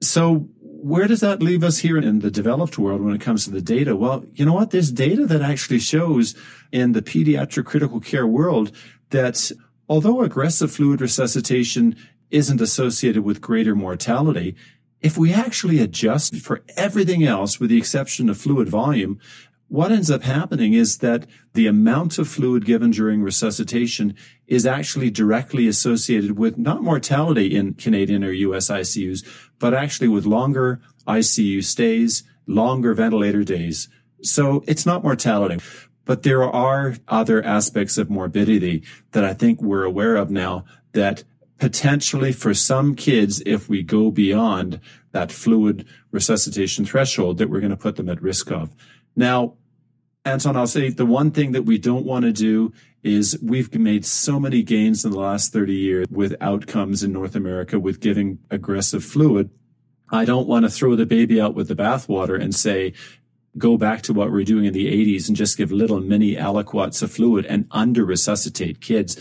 So 0.01 0.49
where 0.81 1.07
does 1.07 1.19
that 1.19 1.41
leave 1.41 1.63
us 1.63 1.79
here 1.79 1.97
in 1.97 2.19
the 2.19 2.31
developed 2.31 2.77
world 2.77 3.01
when 3.01 3.13
it 3.13 3.21
comes 3.21 3.45
to 3.45 3.51
the 3.51 3.61
data? 3.61 3.95
Well, 3.95 4.25
you 4.33 4.45
know 4.45 4.53
what? 4.53 4.71
There's 4.71 4.91
data 4.91 5.25
that 5.25 5.41
actually 5.41 5.79
shows 5.79 6.35
in 6.71 6.93
the 6.93 7.01
pediatric 7.01 7.65
critical 7.65 7.99
care 7.99 8.27
world 8.27 8.71
that 9.09 9.51
although 9.87 10.21
aggressive 10.21 10.71
fluid 10.71 11.01
resuscitation 11.01 11.95
isn't 12.31 12.61
associated 12.61 13.23
with 13.23 13.41
greater 13.41 13.75
mortality, 13.75 14.55
if 15.01 15.17
we 15.17 15.33
actually 15.33 15.79
adjust 15.79 16.35
for 16.37 16.61
everything 16.75 17.23
else 17.23 17.59
with 17.59 17.69
the 17.69 17.77
exception 17.77 18.29
of 18.29 18.37
fluid 18.37 18.67
volume, 18.69 19.19
what 19.69 19.91
ends 19.91 20.09
up 20.09 20.23
happening 20.23 20.73
is 20.73 20.97
that 20.97 21.27
the 21.53 21.67
amount 21.67 22.17
of 22.17 22.27
fluid 22.27 22.65
given 22.65 22.89
during 22.89 23.21
resuscitation 23.21 24.15
is 24.47 24.65
actually 24.65 25.11
directly 25.11 25.67
associated 25.67 26.37
with 26.37 26.57
not 26.57 26.83
mortality 26.83 27.55
in 27.55 27.75
Canadian 27.75 28.23
or 28.23 28.31
US 28.31 28.69
ICUs, 28.69 29.23
but 29.59 29.73
actually 29.73 30.07
with 30.07 30.25
longer 30.25 30.81
ICU 31.07 31.63
stays, 31.63 32.23
longer 32.47 32.95
ventilator 32.95 33.43
days. 33.43 33.87
So 34.23 34.63
it's 34.67 34.87
not 34.87 35.03
mortality. 35.03 35.59
But 36.03 36.23
there 36.23 36.43
are 36.43 36.95
other 37.07 37.43
aspects 37.43 37.99
of 37.99 38.09
morbidity 38.09 38.81
that 39.11 39.23
I 39.23 39.35
think 39.35 39.61
we're 39.61 39.83
aware 39.83 40.15
of 40.15 40.31
now 40.31 40.65
that 40.93 41.23
potentially 41.59 42.31
for 42.31 42.55
some 42.55 42.95
kids, 42.95 43.43
if 43.45 43.69
we 43.69 43.83
go 43.83 44.09
beyond 44.09 44.79
that 45.11 45.31
fluid 45.31 45.85
resuscitation 46.09 46.85
threshold, 46.85 47.37
that 47.37 47.51
we're 47.51 47.59
going 47.59 47.69
to 47.69 47.77
put 47.77 47.97
them 47.97 48.09
at 48.09 48.21
risk 48.23 48.51
of. 48.51 48.75
Now, 49.15 49.53
Anton, 50.29 50.55
I'll 50.55 50.67
say 50.67 50.89
the 50.89 51.07
one 51.07 51.31
thing 51.31 51.53
that 51.53 51.63
we 51.63 51.79
don't 51.79 52.05
want 52.05 52.23
to 52.23 52.31
do 52.31 52.71
is 53.01 53.39
we've 53.41 53.73
made 53.73 54.05
so 54.05 54.39
many 54.39 54.61
gains 54.61 55.03
in 55.03 55.09
the 55.09 55.19
last 55.19 55.51
30 55.51 55.73
years 55.73 56.07
with 56.11 56.35
outcomes 56.39 57.01
in 57.01 57.11
North 57.11 57.35
America 57.35 57.79
with 57.79 57.99
giving 57.99 58.37
aggressive 58.51 59.03
fluid. 59.03 59.49
I 60.11 60.25
don't 60.25 60.47
want 60.47 60.65
to 60.65 60.69
throw 60.69 60.95
the 60.95 61.07
baby 61.07 61.41
out 61.41 61.55
with 61.55 61.67
the 61.67 61.75
bathwater 61.75 62.39
and 62.39 62.53
say, 62.53 62.93
go 63.57 63.75
back 63.75 64.03
to 64.03 64.13
what 64.13 64.31
we're 64.31 64.43
doing 64.43 64.65
in 64.65 64.73
the 64.73 64.87
80s 64.87 65.27
and 65.27 65.35
just 65.35 65.57
give 65.57 65.71
little 65.71 65.99
mini 65.99 66.35
aliquots 66.35 67.01
of 67.01 67.11
fluid 67.11 67.45
and 67.47 67.65
under 67.71 68.05
resuscitate 68.05 68.81
kids. 68.81 69.19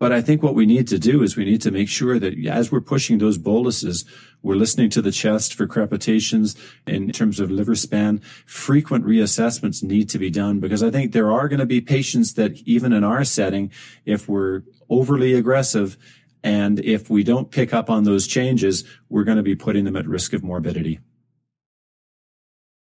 But 0.00 0.12
I 0.12 0.22
think 0.22 0.42
what 0.42 0.54
we 0.54 0.64
need 0.64 0.88
to 0.88 0.98
do 0.98 1.22
is 1.22 1.36
we 1.36 1.44
need 1.44 1.60
to 1.62 1.70
make 1.70 1.90
sure 1.90 2.18
that 2.18 2.34
as 2.46 2.72
we're 2.72 2.80
pushing 2.80 3.18
those 3.18 3.36
boluses, 3.36 4.06
we're 4.42 4.56
listening 4.56 4.90
to 4.90 5.02
the 5.02 5.12
chest 5.12 5.54
for 5.54 5.66
crepitations 5.66 6.56
in 6.86 7.10
terms 7.12 7.40
of 7.40 7.50
liver 7.50 7.74
span. 7.74 8.20
Frequent 8.46 9.04
reassessments 9.04 9.82
need 9.82 10.08
to 10.10 10.18
be 10.18 10.30
done 10.30 10.60
because 10.60 10.82
I 10.82 10.90
think 10.90 11.12
there 11.12 11.30
are 11.30 11.48
going 11.48 11.60
to 11.60 11.66
be 11.66 11.80
patients 11.80 12.34
that 12.34 12.58
even 12.66 12.92
in 12.92 13.04
our 13.04 13.24
setting, 13.24 13.70
if 14.04 14.28
we're 14.28 14.62
overly 14.90 15.34
aggressive 15.34 15.96
and 16.42 16.80
if 16.80 17.08
we 17.08 17.22
don't 17.22 17.50
pick 17.50 17.72
up 17.72 17.88
on 17.88 18.04
those 18.04 18.26
changes, 18.26 18.84
we're 19.08 19.24
going 19.24 19.36
to 19.36 19.42
be 19.42 19.54
putting 19.54 19.84
them 19.84 19.96
at 19.96 20.06
risk 20.06 20.32
of 20.32 20.42
morbidity. 20.42 20.98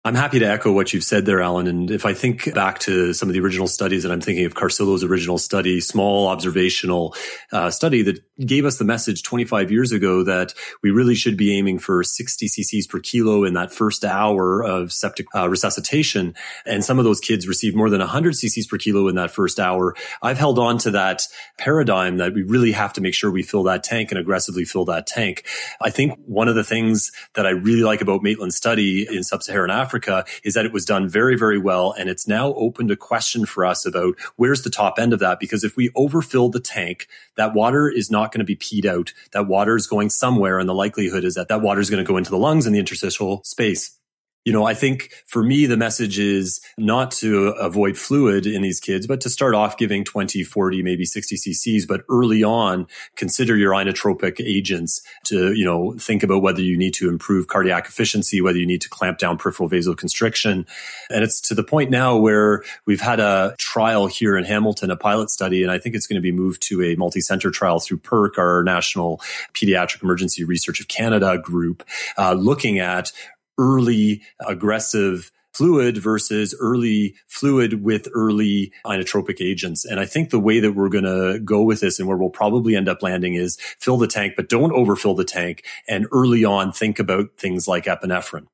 I'm 0.06 0.14
happy 0.14 0.38
to 0.38 0.46
echo 0.46 0.72
what 0.72 0.93
you've 0.93 1.04
said 1.04 1.26
there, 1.26 1.41
Allan. 1.41 1.66
And 1.66 1.89
if 1.89 2.06
I 2.06 2.14
think 2.14 2.54
back 2.54 2.78
to 2.82 3.12
some 3.12 3.28
of 3.28 3.34
the 3.34 3.39
original 3.39 3.68
studies, 3.68 4.06
and 4.06 4.14
I'm 4.14 4.22
thinking 4.22 4.46
of 4.46 4.54
Carcillo's 4.54 5.04
original 5.04 5.39
study, 5.39 5.80
small 5.80 6.28
observational 6.28 7.16
uh, 7.52 7.72
study 7.72 8.04
that 8.04 8.20
gave 8.44 8.66
us 8.66 8.78
the 8.78 8.86
message 8.86 9.24
25 9.24 9.72
years 9.72 9.92
ago 9.92 10.24
that 10.24 10.54
we 10.82 10.92
really 10.92 11.16
should 11.16 11.38
be 11.38 11.58
aiming 11.58 11.80
for 11.80 12.04
60 12.04 12.48
cc's 12.48 12.88
per 12.88 13.00
kilo 13.00 13.46
in 13.46 13.54
that 13.54 13.72
first 13.72 14.04
hour 14.04 14.62
of 14.62 14.92
septic 14.92 15.28
uh, 15.34 15.48
resuscitation. 15.48 16.36
And 16.66 16.84
some 16.84 17.00
of 17.00 17.06
those 17.06 17.22
kids 17.22 17.48
received 17.48 17.76
more 17.76 17.90
than 17.90 18.00
100 18.00 18.34
cc's 18.34 18.68
per 18.68 18.78
kilo 18.78 19.08
in 19.08 19.16
that 19.16 19.32
first 19.32 19.60
hour. 19.60 19.96
I've 20.22 20.38
held 20.38 20.60
on 20.60 20.78
to 20.80 20.92
that 20.92 21.28
paradigm 21.58 22.18
that 22.18 22.34
we 22.34 22.44
really 22.44 22.74
have 22.74 22.92
to 22.94 23.02
make 23.02 23.14
sure 23.14 23.32
we 23.32 23.44
fill 23.44 23.64
that 23.64 23.84
tank 23.84 24.12
and 24.12 24.20
aggressively 24.20 24.66
fill 24.66 24.86
that 24.86 25.08
tank. 25.08 25.46
I 25.82 25.90
think 25.90 26.20
one 26.26 26.50
of 26.50 26.56
the 26.56 26.64
things 26.64 27.12
that 27.36 27.46
I 27.46 27.52
really 27.52 27.84
like 27.84 28.02
about 28.02 28.22
Maitland's 28.22 28.56
study 28.56 29.08
in 29.10 29.24
sub-Saharan 29.24 29.72
Africa 29.72 30.26
is 30.44 30.56
that 30.56 30.66
it 30.66 30.74
was 30.74 30.84
done 30.84 31.08
very, 31.08 31.38
very 31.38 31.58
well. 31.58 31.94
And 31.98 32.10
it's 32.10 32.28
now 32.28 32.54
opened 32.56 32.92
a 32.92 32.98
question 32.98 33.46
for 33.46 33.66
us 33.66 33.86
about 33.86 34.16
where's 34.36 34.64
the 34.64 34.70
top 34.70 35.00
end 35.00 35.14
of 35.14 35.20
that? 35.20 35.40
Because 35.40 35.64
if 35.64 35.78
we 35.78 35.90
overfill 35.96 36.50
the 36.50 36.60
tank, 36.60 37.08
that 37.36 37.54
water 37.54 37.90
is 37.90 38.12
not 38.12 38.24
going 38.32 38.39
to 38.39 38.45
be 38.45 38.55
peed 38.55 38.86
out. 38.86 39.13
That 39.32 39.47
water 39.47 39.76
is 39.76 39.88
going 39.88 40.09
somewhere. 40.09 40.59
And 40.59 40.67
the 40.67 40.73
likelihood 40.73 41.23
is 41.23 41.36
that 41.36 41.47
that 41.49 41.61
water 41.61 41.82
is 41.82 41.89
going 41.89 42.03
to 42.03 42.07
go 42.07 42.17
into 42.17 42.32
the 42.32 42.38
lungs 42.38 42.65
and 42.65 42.76
the 42.76 42.80
interstitial 42.80 43.41
space 43.43 43.97
you 44.46 44.54
know, 44.54 44.64
I 44.66 44.76
think 44.76 45.12
for 45.26 45.43
me, 45.43 45.66
the 45.66 45.76
message 45.76 46.20
is 46.20 46.62
not 46.78 47.10
to 47.12 47.48
avoid 47.48 47.98
fluid 47.98 48.46
in 48.46 48.62
these 48.62 48.80
kids, 48.80 49.08
but 49.08 49.20
to 49.22 49.30
start 49.30 49.56
off 49.56 49.76
giving 49.76 50.04
20, 50.04 50.43
40, 50.43 50.84
maybe 50.84 51.04
60 51.04 51.36
cc's, 51.36 51.88
but 51.88 52.04
early 52.10 52.43
on, 52.43 52.88
consider 53.16 53.58
your 53.58 53.72
inotropic 53.72 54.39
agents 54.39 55.02
to, 55.24 55.54
you 55.54 55.66
know, 55.66 55.93
think 55.98 56.22
about 56.22 56.43
whether 56.43 56.62
you 56.62 56.78
need 56.78 56.93
to 56.93 57.10
improve 57.10 57.48
cardiac 57.48 57.88
efficiency, 57.88 58.39
whether 58.39 58.60
you 58.60 58.68
need 58.68 58.82
to 58.82 58.89
clamp 58.89 59.18
down 59.18 59.38
peripheral 59.38 59.68
vasoconstriction. 59.68 60.68
And 61.10 61.24
it's 61.24 61.41
to 61.41 61.56
the 61.56 61.64
point 61.64 61.89
now 61.89 62.16
where 62.16 62.64
we've 62.86 63.02
had 63.02 63.20
a 63.20 63.56
trial 63.58 64.06
here 64.06 64.38
in 64.38 64.43
Hamilton, 64.43 64.91
a 64.91 64.96
pilot 64.96 65.32
study, 65.32 65.64
and 65.64 65.72
I 65.72 65.80
think 65.80 65.96
it's 65.96 66.06
going 66.06 66.18
to 66.18 66.22
be 66.22 66.32
moved 66.32 66.62
to 66.68 66.84
a 66.84 66.96
multi-center 66.96 67.50
trial 67.50 67.80
through 67.80 67.98
PERC, 67.98 68.38
our 68.38 68.64
National 68.64 69.18
Pediatric 69.56 70.04
Emergency 70.04 70.43
Research 70.43 70.80
of 70.80 70.88
Canada 70.88 71.39
group, 71.39 71.84
uh, 72.16 72.34
looking 72.34 72.78
at 72.78 73.12
early 73.58 74.22
aggressive 74.45 75.32
fluid 75.56 75.97
versus 75.97 76.53
early 76.60 77.16
fluid 77.28 77.82
with 77.82 78.10
early 78.14 78.74
inotropic 78.86 79.39
agents. 79.39 79.86
And 79.86 80.01
I 80.01 80.06
think 80.06 80.30
the 80.30 80.39
way 80.39 80.60
that 80.60 80.74
we're 80.74 80.89
going 80.89 81.06
to 81.06 81.39
go 81.39 81.64
with 81.64 81.80
this 81.80 81.97
and 81.97 82.10
where 82.10 82.18
we'll 82.18 82.30
probably 82.30 82.76
end 82.76 82.89
up 82.89 83.01
landing 83.01 83.36
is 83.36 83.58
fill 83.80 83.97
the 83.97 84.08
tank, 84.08 84.34
but 84.36 84.49
don't 84.49 84.74
overfill 84.74 85.16
the 85.16 85.24
tank. 85.24 85.64
And 85.88 86.08
early 86.12 86.43
on, 86.43 86.74
think 86.74 86.99
about 86.99 87.38
things 87.38 87.70
like 87.70 87.86
epinephrine. 87.86 88.47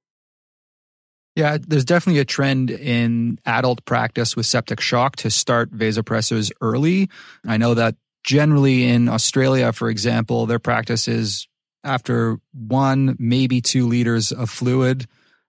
Yeah, 1.35 1.57
there's 1.59 1.85
definitely 1.85 2.19
a 2.19 2.25
trend 2.25 2.69
in 2.69 3.39
adult 3.45 3.83
practice 3.85 4.35
with 4.35 4.45
septic 4.45 4.79
shock 4.79 5.15
to 5.17 5.31
start 5.31 5.71
vasopressors 5.71 6.51
early. 6.61 7.09
I 7.47 7.57
know 7.57 7.73
that 7.73 7.95
generally 8.23 8.83
in 8.83 9.09
Australia, 9.09 9.71
for 9.71 9.89
example, 9.89 10.45
their 10.45 10.59
practice 10.59 11.07
is 11.07 11.47
after 11.83 12.39
one, 12.53 13.15
maybe 13.19 13.61
two 13.61 13.87
liters 13.87 14.31
of 14.31 14.49
fluid, 14.49 15.07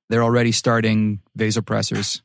they're 0.09 0.23
already 0.23 0.53
starting 0.53 1.21
vasopressors. 1.39 2.21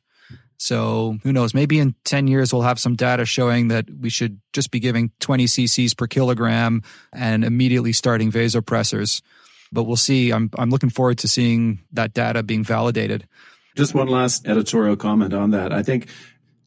So 0.58 1.18
who 1.22 1.32
knows? 1.32 1.54
Maybe 1.54 1.78
in 1.78 1.94
10 2.04 2.26
years, 2.26 2.52
we'll 2.52 2.62
have 2.62 2.80
some 2.80 2.96
data 2.96 3.24
showing 3.24 3.68
that 3.68 3.86
we 3.88 4.10
should 4.10 4.40
just 4.52 4.70
be 4.70 4.80
giving 4.80 5.12
20 5.20 5.44
cc's 5.44 5.94
per 5.94 6.06
kilogram 6.06 6.82
and 7.12 7.44
immediately 7.44 7.92
starting 7.92 8.32
vasopressors. 8.32 9.22
But 9.70 9.84
we'll 9.84 9.96
see. 9.96 10.32
I'm, 10.32 10.50
I'm 10.58 10.70
looking 10.70 10.90
forward 10.90 11.18
to 11.18 11.28
seeing 11.28 11.80
that 11.92 12.12
data 12.12 12.42
being 12.42 12.64
validated. 12.64 13.28
Just 13.76 13.94
one 13.94 14.08
last 14.08 14.48
editorial 14.48 14.96
comment 14.96 15.32
on 15.32 15.52
that. 15.52 15.72
I 15.72 15.82
think 15.82 16.08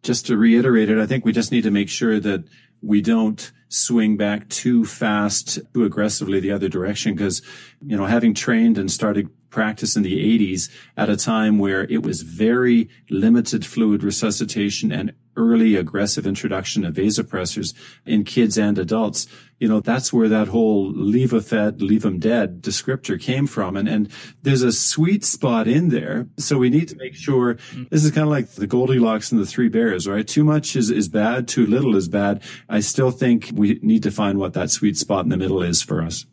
just 0.03 0.27
to 0.27 0.37
reiterate 0.37 0.89
it, 0.89 0.97
I 0.97 1.05
think 1.05 1.25
we 1.25 1.33
just 1.33 1.51
need 1.51 1.63
to 1.63 1.71
make 1.71 1.89
sure 1.89 2.19
that 2.19 2.45
we 2.81 3.01
don't 3.01 3.51
swing 3.71 4.17
back 4.17 4.49
too 4.49 4.85
fast, 4.85 5.59
too 5.73 5.85
aggressively 5.85 6.39
the 6.39 6.51
other 6.51 6.67
direction. 6.67 7.17
Cause, 7.17 7.41
you 7.85 7.95
know, 7.95 8.05
having 8.05 8.33
trained 8.33 8.77
and 8.77 8.91
started 8.91 9.29
practice 9.49 9.95
in 9.95 10.03
the 10.03 10.39
80s 10.39 10.69
at 10.97 11.09
a 11.09 11.17
time 11.17 11.57
where 11.57 11.83
it 11.83 12.03
was 12.03 12.21
very 12.21 12.89
limited 13.09 13.65
fluid 13.65 14.03
resuscitation 14.03 14.91
and 14.91 15.13
early 15.35 15.75
aggressive 15.75 16.25
introduction 16.25 16.85
of 16.85 16.95
vasopressors 16.95 17.73
in 18.05 18.23
kids 18.23 18.57
and 18.57 18.77
adults, 18.77 19.27
you 19.59 19.67
know, 19.67 19.79
that's 19.79 20.11
where 20.11 20.27
that 20.27 20.47
whole 20.47 20.91
leave 20.91 21.33
a 21.33 21.41
fed, 21.41 21.81
leave 21.81 22.01
them 22.01 22.17
dead 22.17 22.61
descriptor 22.61 23.21
came 23.21 23.45
from. 23.45 23.77
And, 23.77 23.87
and 23.87 24.11
there's 24.41 24.63
a 24.63 24.71
sweet 24.71 25.23
spot 25.23 25.67
in 25.67 25.89
there. 25.89 26.27
So 26.37 26.57
we 26.57 26.69
need 26.69 26.87
to 26.89 26.95
make 26.95 27.13
sure 27.13 27.57
this 27.91 28.03
is 28.03 28.11
kind 28.11 28.23
of 28.23 28.29
like 28.29 28.49
the 28.51 28.65
Goldilocks 28.65 29.31
and 29.31 29.39
the 29.39 29.45
three 29.45 29.69
bears, 29.69 30.07
right? 30.07 30.27
Too 30.27 30.43
much 30.43 30.75
is, 30.75 30.89
is 30.89 31.07
bad. 31.07 31.47
Too 31.47 31.65
little 31.65 31.95
is 31.95 32.07
bad. 32.07 32.41
I 32.67 32.79
still 32.79 33.11
think 33.11 33.51
we 33.53 33.79
need 33.83 34.01
to 34.03 34.11
find 34.11 34.39
what 34.39 34.53
that 34.53 34.71
sweet 34.71 34.97
spot 34.97 35.25
in 35.25 35.29
the 35.29 35.37
middle 35.37 35.61
is 35.61 35.81
for 35.83 36.01
us. 36.01 36.25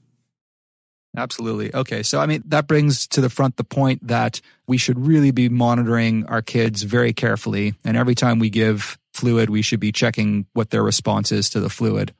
Absolutely. 1.19 1.75
Okay. 1.75 2.05
So, 2.05 2.21
I 2.21 2.27
mean, 2.27 2.45
that 2.47 2.69
brings 2.69 3.09
to 3.09 3.21
the 3.21 3.29
front 3.29 3.57
the 3.57 3.65
point 3.65 4.07
that 4.07 4.41
we 4.69 4.79
should 4.79 4.99
really 5.05 5.33
be 5.33 5.49
monitoring 5.49 6.25
our 6.27 6.43
kids 6.43 6.85
very 6.85 7.13
carefully. 7.13 7.75
And 7.85 7.97
every 7.97 8.15
time 8.15 8.39
we 8.39 8.51
give 8.51 8.97
fluid, 9.13 9.51
we 9.51 9.63
should 9.63 9.81
be 9.81 9.91
checking 9.91 10.47
what 10.53 10.71
their 10.71 10.85
response 10.85 11.33
is 11.33 11.51
to 11.51 11.61
the 11.61 11.69
fluid. 11.69 12.15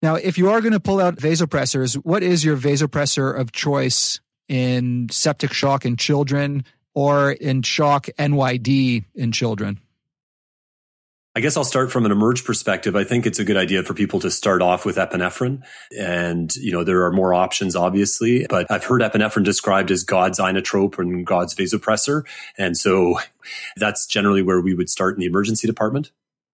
Now, 0.00 0.14
if 0.14 0.38
you 0.38 0.48
are 0.50 0.60
going 0.60 0.74
to 0.74 0.80
pull 0.80 1.00
out 1.00 1.16
vasopressors, 1.16 1.94
what 1.96 2.22
is 2.22 2.44
your 2.44 2.56
vasopressor 2.56 3.36
of 3.36 3.50
choice 3.50 4.20
in 4.48 5.08
septic 5.10 5.52
shock 5.52 5.84
in 5.84 5.96
children 5.96 6.64
or 6.94 7.32
in 7.32 7.62
shock 7.62 8.06
NYD 8.16 9.06
in 9.14 9.32
children? 9.32 9.80
I 11.36 11.40
guess 11.40 11.56
I'll 11.56 11.64
start 11.64 11.90
from 11.90 12.06
an 12.06 12.12
emerge 12.12 12.44
perspective. 12.44 12.94
I 12.94 13.02
think 13.02 13.26
it's 13.26 13.40
a 13.40 13.44
good 13.44 13.56
idea 13.56 13.82
for 13.82 13.92
people 13.92 14.20
to 14.20 14.30
start 14.30 14.62
off 14.62 14.86
with 14.86 14.96
epinephrine. 14.96 15.62
And, 15.98 16.54
you 16.54 16.70
know, 16.70 16.84
there 16.84 17.04
are 17.06 17.12
more 17.12 17.34
options, 17.34 17.74
obviously, 17.74 18.46
but 18.48 18.70
I've 18.70 18.84
heard 18.84 19.02
epinephrine 19.02 19.42
described 19.42 19.90
as 19.90 20.04
God's 20.04 20.38
inotrope 20.38 20.96
and 20.98 21.26
God's 21.26 21.54
vasopressor. 21.54 22.22
And 22.56 22.76
so 22.76 23.18
that's 23.76 24.06
generally 24.06 24.42
where 24.42 24.60
we 24.60 24.74
would 24.74 24.88
start 24.88 25.14
in 25.14 25.20
the 25.20 25.26
emergency 25.26 25.66
department. 25.66 26.12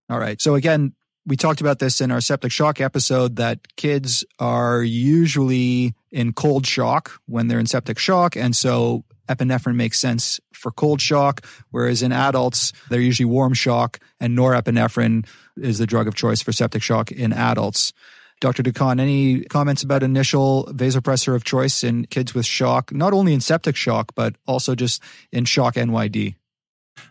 All 0.08 0.18
right. 0.18 0.40
So 0.40 0.54
again, 0.54 0.94
we 1.26 1.36
talked 1.36 1.60
about 1.60 1.78
this 1.78 2.00
in 2.00 2.10
our 2.10 2.22
septic 2.22 2.50
shock 2.50 2.80
episode 2.80 3.36
that 3.36 3.76
kids 3.76 4.24
are 4.38 4.82
usually 4.82 5.94
in 6.10 6.32
cold 6.32 6.66
shock 6.66 7.20
when 7.26 7.48
they're 7.48 7.60
in 7.60 7.66
septic 7.66 7.98
shock. 7.98 8.34
And 8.34 8.56
so 8.56 9.04
epinephrine 9.30 9.76
makes 9.76 9.98
sense 9.98 10.40
for 10.52 10.70
cold 10.70 11.00
shock, 11.00 11.44
whereas 11.70 12.02
in 12.02 12.12
adults, 12.12 12.72
they're 12.88 13.00
usually 13.00 13.26
warm 13.26 13.54
shock, 13.54 13.98
and 14.18 14.36
norepinephrine 14.36 15.26
is 15.56 15.78
the 15.78 15.86
drug 15.86 16.08
of 16.08 16.14
choice 16.14 16.42
for 16.42 16.52
septic 16.52 16.82
shock 16.82 17.12
in 17.12 17.32
adults. 17.32 17.92
Dr. 18.40 18.62
de 18.62 18.72
Caen, 18.72 18.98
any 18.98 19.42
comments 19.44 19.82
about 19.82 20.02
initial 20.02 20.66
vasopressor 20.72 21.34
of 21.34 21.44
choice 21.44 21.84
in 21.84 22.06
kids 22.06 22.34
with 22.34 22.46
shock, 22.46 22.92
not 22.92 23.12
only 23.12 23.34
in 23.34 23.40
septic 23.40 23.76
shock, 23.76 24.12
but 24.14 24.34
also 24.46 24.74
just 24.74 25.02
in 25.30 25.44
shock 25.44 25.74
NYD? 25.74 26.36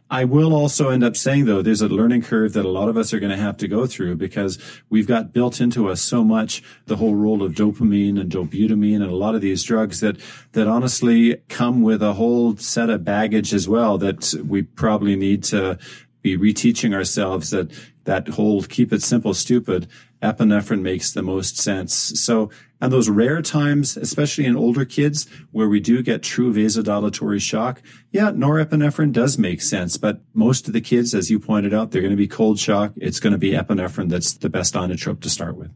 I 0.09 0.25
will 0.25 0.55
also 0.55 0.89
end 0.89 1.03
up 1.03 1.15
saying 1.15 1.45
though, 1.45 1.61
there's 1.61 1.81
a 1.81 1.87
learning 1.87 2.23
curve 2.23 2.53
that 2.53 2.65
a 2.65 2.69
lot 2.69 2.89
of 2.89 2.97
us 2.97 3.13
are 3.13 3.19
going 3.19 3.31
to 3.31 3.37
have 3.37 3.57
to 3.57 3.67
go 3.67 3.85
through 3.85 4.15
because 4.15 4.57
we've 4.89 5.07
got 5.07 5.33
built 5.33 5.61
into 5.61 5.87
us 5.87 6.01
so 6.01 6.23
much 6.23 6.63
the 6.87 6.95
whole 6.95 7.15
role 7.15 7.43
of 7.43 7.53
dopamine 7.53 8.19
and 8.19 8.31
dobutamine 8.31 8.95
and 8.95 9.11
a 9.11 9.15
lot 9.15 9.35
of 9.35 9.41
these 9.41 9.63
drugs 9.63 9.99
that, 9.99 10.17
that 10.53 10.67
honestly 10.67 11.37
come 11.47 11.81
with 11.83 12.01
a 12.01 12.13
whole 12.13 12.57
set 12.57 12.89
of 12.89 13.03
baggage 13.03 13.53
as 13.53 13.67
well 13.69 13.97
that 13.99 14.33
we 14.47 14.63
probably 14.63 15.15
need 15.15 15.43
to 15.43 15.77
be 16.21 16.37
reteaching 16.37 16.93
ourselves 16.93 17.51
that 17.51 17.71
that 18.05 18.27
whole 18.29 18.63
keep 18.63 18.91
it 18.91 19.03
simple 19.03 19.33
stupid 19.33 19.87
epinephrine 20.21 20.81
makes 20.81 21.11
the 21.11 21.21
most 21.21 21.57
sense. 21.57 21.93
So, 21.93 22.49
and 22.81 22.91
those 22.91 23.09
rare 23.09 23.41
times, 23.41 23.97
especially 23.97 24.45
in 24.45 24.55
older 24.55 24.85
kids 24.85 25.27
where 25.51 25.67
we 25.67 25.79
do 25.79 26.01
get 26.01 26.23
true 26.23 26.53
vasodilatory 26.53 27.41
shock, 27.41 27.81
yeah, 28.11 28.31
norepinephrine 28.31 29.11
does 29.11 29.37
make 29.37 29.61
sense. 29.61 29.97
But 29.97 30.21
most 30.33 30.67
of 30.67 30.73
the 30.73 30.81
kids, 30.81 31.13
as 31.13 31.29
you 31.29 31.39
pointed 31.39 31.73
out, 31.73 31.91
they're 31.91 32.01
going 32.01 32.11
to 32.11 32.17
be 32.17 32.27
cold 32.27 32.59
shock. 32.59 32.93
It's 32.95 33.19
going 33.19 33.33
to 33.33 33.39
be 33.39 33.51
epinephrine 33.51 34.09
that's 34.09 34.33
the 34.33 34.49
best 34.49 34.73
inotrope 34.73 35.21
to 35.21 35.29
start 35.29 35.57
with. 35.57 35.71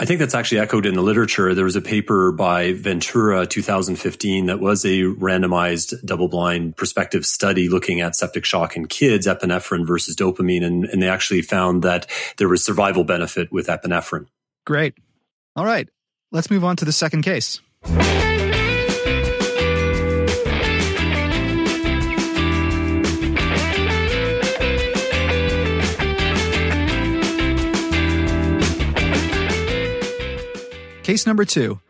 I 0.00 0.04
think 0.04 0.20
that's 0.20 0.34
actually 0.34 0.60
echoed 0.60 0.86
in 0.86 0.94
the 0.94 1.02
literature. 1.02 1.54
There 1.54 1.64
was 1.64 1.74
a 1.74 1.80
paper 1.80 2.30
by 2.30 2.72
Ventura 2.72 3.46
2015 3.46 4.46
that 4.46 4.60
was 4.60 4.84
a 4.84 5.00
randomized 5.02 6.04
double 6.04 6.28
blind 6.28 6.76
prospective 6.76 7.26
study 7.26 7.68
looking 7.68 8.00
at 8.00 8.14
septic 8.14 8.44
shock 8.44 8.76
in 8.76 8.86
kids, 8.86 9.26
epinephrine 9.26 9.84
versus 9.84 10.14
dopamine. 10.14 10.64
And, 10.64 10.84
and 10.84 11.02
they 11.02 11.08
actually 11.08 11.42
found 11.42 11.82
that 11.82 12.06
there 12.36 12.48
was 12.48 12.64
survival 12.64 13.02
benefit 13.02 13.50
with 13.50 13.66
epinephrine. 13.66 14.26
Great. 14.64 14.94
All 15.56 15.64
right. 15.64 15.88
Let's 16.30 16.50
move 16.50 16.64
on 16.64 16.76
to 16.76 16.84
the 16.84 16.92
second 16.92 17.22
case. 17.22 17.60
Case 31.02 31.26
number 31.26 31.46
two. 31.46 31.80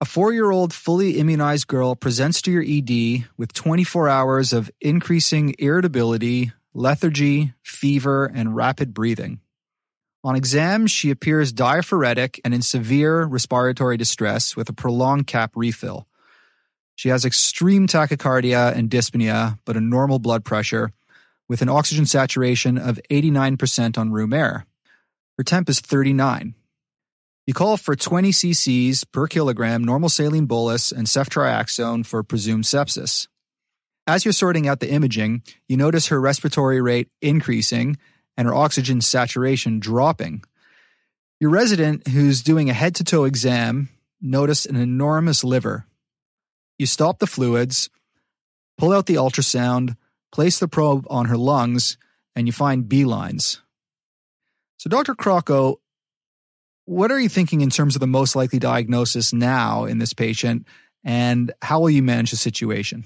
A 0.00 0.04
four 0.04 0.32
year 0.32 0.48
old 0.48 0.72
fully 0.72 1.18
immunized 1.18 1.66
girl 1.66 1.96
presents 1.96 2.40
to 2.42 2.52
your 2.52 2.62
ED 2.64 3.26
with 3.36 3.52
24 3.52 4.08
hours 4.08 4.52
of 4.52 4.70
increasing 4.80 5.56
irritability, 5.58 6.52
lethargy, 6.72 7.54
fever, 7.62 8.26
and 8.26 8.54
rapid 8.54 8.94
breathing. 8.94 9.40
On 10.24 10.34
exam, 10.34 10.86
she 10.86 11.10
appears 11.10 11.52
diaphoretic 11.52 12.40
and 12.46 12.54
in 12.54 12.62
severe 12.62 13.24
respiratory 13.24 13.98
distress 13.98 14.56
with 14.56 14.70
a 14.70 14.72
prolonged 14.72 15.26
cap 15.26 15.52
refill. 15.54 16.08
She 16.94 17.10
has 17.10 17.26
extreme 17.26 17.86
tachycardia 17.86 18.74
and 18.74 18.88
dyspnea, 18.88 19.58
but 19.66 19.76
a 19.76 19.82
normal 19.82 20.18
blood 20.18 20.42
pressure, 20.42 20.92
with 21.46 21.60
an 21.60 21.68
oxygen 21.68 22.06
saturation 22.06 22.78
of 22.78 22.98
89% 23.10 23.98
on 23.98 24.12
room 24.12 24.32
air. 24.32 24.64
Her 25.36 25.44
temp 25.44 25.68
is 25.68 25.80
39. 25.80 26.54
You 27.46 27.52
call 27.52 27.76
for 27.76 27.94
20 27.94 28.30
cc's 28.30 29.04
per 29.04 29.26
kilogram 29.26 29.84
normal 29.84 30.08
saline 30.08 30.46
bolus 30.46 30.90
and 30.90 31.06
ceftriaxone 31.06 32.06
for 32.06 32.22
presumed 32.22 32.64
sepsis. 32.64 33.28
As 34.06 34.24
you're 34.24 34.32
sorting 34.32 34.66
out 34.66 34.80
the 34.80 34.90
imaging, 34.90 35.42
you 35.68 35.76
notice 35.76 36.06
her 36.06 36.18
respiratory 36.18 36.80
rate 36.80 37.08
increasing 37.20 37.98
and 38.36 38.46
her 38.46 38.54
oxygen 38.54 39.00
saturation 39.00 39.78
dropping. 39.80 40.42
Your 41.40 41.50
resident, 41.50 42.08
who's 42.08 42.42
doing 42.42 42.70
a 42.70 42.74
head 42.74 42.94
to 42.96 43.04
toe 43.04 43.24
exam, 43.24 43.88
noticed 44.20 44.66
an 44.66 44.76
enormous 44.76 45.44
liver. 45.44 45.86
You 46.78 46.86
stop 46.86 47.18
the 47.18 47.26
fluids, 47.26 47.90
pull 48.78 48.92
out 48.92 49.06
the 49.06 49.16
ultrasound, 49.16 49.96
place 50.32 50.58
the 50.58 50.68
probe 50.68 51.06
on 51.10 51.26
her 51.26 51.36
lungs, 51.36 51.96
and 52.34 52.46
you 52.46 52.52
find 52.52 52.88
B 52.88 53.04
lines. 53.04 53.60
So, 54.78 54.90
Dr. 54.90 55.14
Crocco, 55.14 55.76
what 56.86 57.10
are 57.10 57.20
you 57.20 57.28
thinking 57.28 57.60
in 57.60 57.70
terms 57.70 57.96
of 57.96 58.00
the 58.00 58.06
most 58.06 58.36
likely 58.36 58.58
diagnosis 58.58 59.32
now 59.32 59.84
in 59.84 59.98
this 59.98 60.12
patient, 60.12 60.66
and 61.04 61.52
how 61.62 61.80
will 61.80 61.90
you 61.90 62.02
manage 62.02 62.30
the 62.30 62.36
situation? 62.36 63.04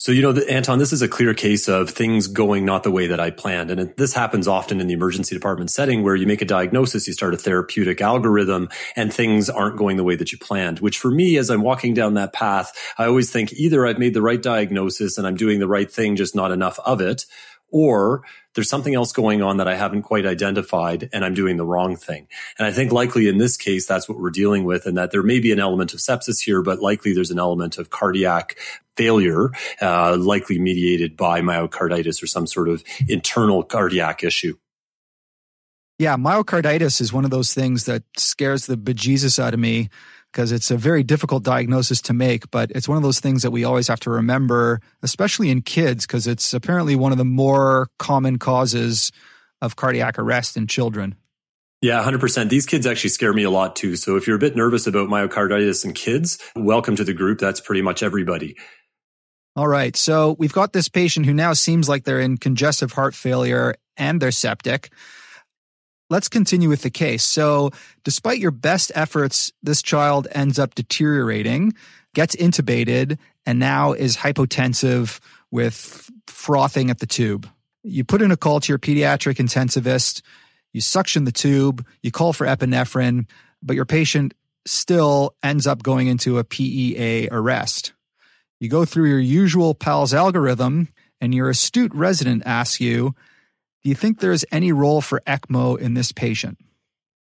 So, 0.00 0.12
you 0.12 0.22
know, 0.22 0.30
Anton, 0.42 0.78
this 0.78 0.92
is 0.92 1.02
a 1.02 1.08
clear 1.08 1.34
case 1.34 1.68
of 1.68 1.90
things 1.90 2.28
going 2.28 2.64
not 2.64 2.84
the 2.84 2.90
way 2.92 3.08
that 3.08 3.18
I 3.18 3.32
planned. 3.32 3.72
And 3.72 3.92
this 3.96 4.14
happens 4.14 4.46
often 4.46 4.80
in 4.80 4.86
the 4.86 4.94
emergency 4.94 5.34
department 5.34 5.72
setting 5.72 6.04
where 6.04 6.14
you 6.14 6.24
make 6.24 6.40
a 6.40 6.44
diagnosis, 6.44 7.08
you 7.08 7.12
start 7.12 7.34
a 7.34 7.36
therapeutic 7.36 8.00
algorithm 8.00 8.68
and 8.94 9.12
things 9.12 9.50
aren't 9.50 9.76
going 9.76 9.96
the 9.96 10.04
way 10.04 10.14
that 10.14 10.30
you 10.30 10.38
planned, 10.38 10.78
which 10.78 10.98
for 10.98 11.10
me, 11.10 11.36
as 11.36 11.50
I'm 11.50 11.62
walking 11.62 11.94
down 11.94 12.14
that 12.14 12.32
path, 12.32 12.78
I 12.96 13.06
always 13.06 13.32
think 13.32 13.52
either 13.54 13.88
I've 13.88 13.98
made 13.98 14.14
the 14.14 14.22
right 14.22 14.40
diagnosis 14.40 15.18
and 15.18 15.26
I'm 15.26 15.36
doing 15.36 15.58
the 15.58 15.66
right 15.66 15.90
thing, 15.90 16.14
just 16.14 16.36
not 16.36 16.52
enough 16.52 16.78
of 16.86 17.00
it, 17.00 17.26
or 17.70 18.22
there's 18.54 18.68
something 18.68 18.94
else 18.94 19.12
going 19.12 19.42
on 19.42 19.58
that 19.58 19.68
I 19.68 19.76
haven't 19.76 20.02
quite 20.02 20.26
identified 20.26 21.08
and 21.12 21.24
I'm 21.24 21.34
doing 21.34 21.56
the 21.56 21.64
wrong 21.64 21.96
thing. 21.96 22.26
And 22.58 22.66
I 22.66 22.72
think 22.72 22.92
likely 22.92 23.28
in 23.28 23.38
this 23.38 23.56
case, 23.56 23.86
that's 23.86 24.08
what 24.08 24.18
we're 24.18 24.30
dealing 24.30 24.64
with 24.64 24.86
and 24.86 24.96
that 24.96 25.10
there 25.10 25.22
may 25.22 25.40
be 25.40 25.52
an 25.52 25.60
element 25.60 25.92
of 25.92 26.00
sepsis 26.00 26.42
here, 26.42 26.62
but 26.62 26.80
likely 26.80 27.12
there's 27.12 27.30
an 27.30 27.38
element 27.38 27.78
of 27.78 27.90
cardiac 27.90 28.56
failure, 28.96 29.50
uh, 29.80 30.16
likely 30.16 30.58
mediated 30.58 31.16
by 31.16 31.40
myocarditis 31.40 32.22
or 32.22 32.26
some 32.26 32.46
sort 32.46 32.68
of 32.68 32.82
internal 33.08 33.62
cardiac 33.62 34.24
issue. 34.24 34.56
Yeah, 35.98 36.16
myocarditis 36.16 37.00
is 37.00 37.12
one 37.12 37.24
of 37.24 37.30
those 37.30 37.52
things 37.52 37.84
that 37.86 38.04
scares 38.16 38.66
the 38.66 38.76
bejesus 38.76 39.38
out 39.38 39.52
of 39.52 39.60
me 39.60 39.88
because 40.32 40.52
it's 40.52 40.70
a 40.70 40.76
very 40.76 41.02
difficult 41.02 41.42
diagnosis 41.42 42.00
to 42.02 42.12
make, 42.12 42.50
but 42.50 42.70
it's 42.72 42.88
one 42.88 42.96
of 42.96 43.02
those 43.02 43.20
things 43.20 43.42
that 43.42 43.50
we 43.50 43.64
always 43.64 43.88
have 43.88 44.00
to 44.00 44.10
remember, 44.10 44.80
especially 45.02 45.50
in 45.50 45.62
kids, 45.62 46.06
because 46.06 46.26
it's 46.26 46.52
apparently 46.52 46.96
one 46.96 47.12
of 47.12 47.18
the 47.18 47.24
more 47.24 47.88
common 47.98 48.38
causes 48.38 49.10
of 49.62 49.76
cardiac 49.76 50.18
arrest 50.18 50.56
in 50.56 50.66
children. 50.66 51.16
Yeah, 51.80 52.02
100%. 52.02 52.48
These 52.48 52.66
kids 52.66 52.86
actually 52.86 53.10
scare 53.10 53.32
me 53.32 53.44
a 53.44 53.50
lot 53.50 53.76
too. 53.76 53.96
So 53.96 54.16
if 54.16 54.26
you're 54.26 54.36
a 54.36 54.40
bit 54.40 54.56
nervous 54.56 54.86
about 54.86 55.08
myocarditis 55.08 55.84
in 55.84 55.92
kids, 55.92 56.38
welcome 56.56 56.96
to 56.96 57.04
the 57.04 57.14
group. 57.14 57.38
That's 57.38 57.60
pretty 57.60 57.82
much 57.82 58.02
everybody. 58.02 58.56
All 59.54 59.68
right. 59.68 59.96
So 59.96 60.36
we've 60.38 60.52
got 60.52 60.72
this 60.72 60.88
patient 60.88 61.26
who 61.26 61.34
now 61.34 61.52
seems 61.52 61.88
like 61.88 62.04
they're 62.04 62.20
in 62.20 62.36
congestive 62.36 62.92
heart 62.92 63.14
failure 63.14 63.76
and 63.96 64.20
they're 64.20 64.32
septic. 64.32 64.90
Let's 66.10 66.28
continue 66.28 66.70
with 66.70 66.82
the 66.82 66.90
case. 66.90 67.22
So, 67.22 67.70
despite 68.02 68.38
your 68.38 68.50
best 68.50 68.90
efforts, 68.94 69.52
this 69.62 69.82
child 69.82 70.26
ends 70.32 70.58
up 70.58 70.74
deteriorating, 70.74 71.74
gets 72.14 72.34
intubated, 72.34 73.18
and 73.44 73.58
now 73.58 73.92
is 73.92 74.16
hypotensive 74.16 75.20
with 75.50 76.10
frothing 76.26 76.90
at 76.90 77.00
the 77.00 77.06
tube. 77.06 77.48
You 77.82 78.04
put 78.04 78.22
in 78.22 78.30
a 78.30 78.36
call 78.36 78.60
to 78.60 78.72
your 78.72 78.78
pediatric 78.78 79.36
intensivist, 79.36 80.22
you 80.72 80.80
suction 80.80 81.24
the 81.24 81.32
tube, 81.32 81.86
you 82.02 82.10
call 82.10 82.32
for 82.32 82.46
epinephrine, 82.46 83.26
but 83.62 83.76
your 83.76 83.84
patient 83.84 84.34
still 84.66 85.34
ends 85.42 85.66
up 85.66 85.82
going 85.82 86.08
into 86.08 86.38
a 86.38 86.44
PEA 86.44 87.28
arrest. 87.30 87.92
You 88.60 88.68
go 88.68 88.84
through 88.84 89.08
your 89.08 89.18
usual 89.18 89.74
PALS 89.74 90.14
algorithm, 90.14 90.88
and 91.20 91.34
your 91.34 91.48
astute 91.48 91.94
resident 91.94 92.42
asks 92.46 92.80
you, 92.80 93.14
do 93.82 93.88
you 93.88 93.94
think 93.94 94.20
there 94.20 94.32
is 94.32 94.46
any 94.50 94.72
role 94.72 95.00
for 95.00 95.22
ECMO 95.26 95.78
in 95.78 95.94
this 95.94 96.12
patient? 96.12 96.58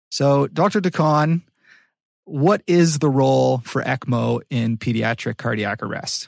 So, 0.09 0.47
Dr. 0.47 0.81
de 0.81 0.91
Caen, 0.91 1.43
what 2.25 2.61
is 2.67 2.99
the 2.99 3.09
role 3.09 3.59
for 3.59 3.81
ECMO 3.81 4.41
in 4.49 4.77
pediatric 4.77 5.37
cardiac 5.37 5.81
arrest? 5.81 6.27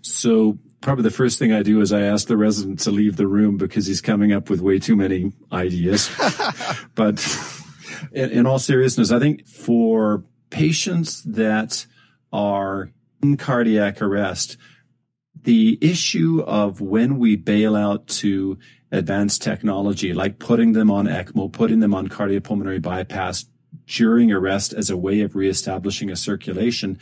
So, 0.00 0.58
probably 0.80 1.02
the 1.02 1.10
first 1.10 1.38
thing 1.38 1.52
I 1.52 1.62
do 1.62 1.80
is 1.80 1.92
I 1.92 2.02
ask 2.02 2.26
the 2.26 2.36
resident 2.36 2.80
to 2.80 2.90
leave 2.90 3.16
the 3.16 3.26
room 3.26 3.56
because 3.56 3.86
he's 3.86 4.00
coming 4.00 4.32
up 4.32 4.48
with 4.48 4.60
way 4.60 4.78
too 4.78 4.96
many 4.96 5.32
ideas. 5.52 6.10
but 6.94 7.24
in, 8.12 8.30
in 8.30 8.46
all 8.46 8.58
seriousness, 8.58 9.10
I 9.10 9.18
think 9.18 9.46
for 9.46 10.24
patients 10.50 11.22
that 11.24 11.86
are 12.32 12.90
in 13.22 13.36
cardiac 13.36 14.00
arrest, 14.00 14.56
the 15.42 15.78
issue 15.80 16.42
of 16.46 16.80
when 16.80 17.18
we 17.18 17.36
bail 17.36 17.76
out 17.76 18.06
to 18.06 18.58
advanced 18.90 19.42
technology, 19.42 20.14
like 20.14 20.38
putting 20.38 20.72
them 20.72 20.90
on 20.90 21.06
ECMO, 21.06 21.52
putting 21.52 21.80
them 21.80 21.94
on 21.94 22.08
cardiopulmonary 22.08 22.80
bypass 22.80 23.46
during 23.86 24.32
arrest 24.32 24.72
as 24.72 24.90
a 24.90 24.96
way 24.96 25.20
of 25.20 25.34
reestablishing 25.34 26.10
a 26.10 26.16
circulation 26.16 26.98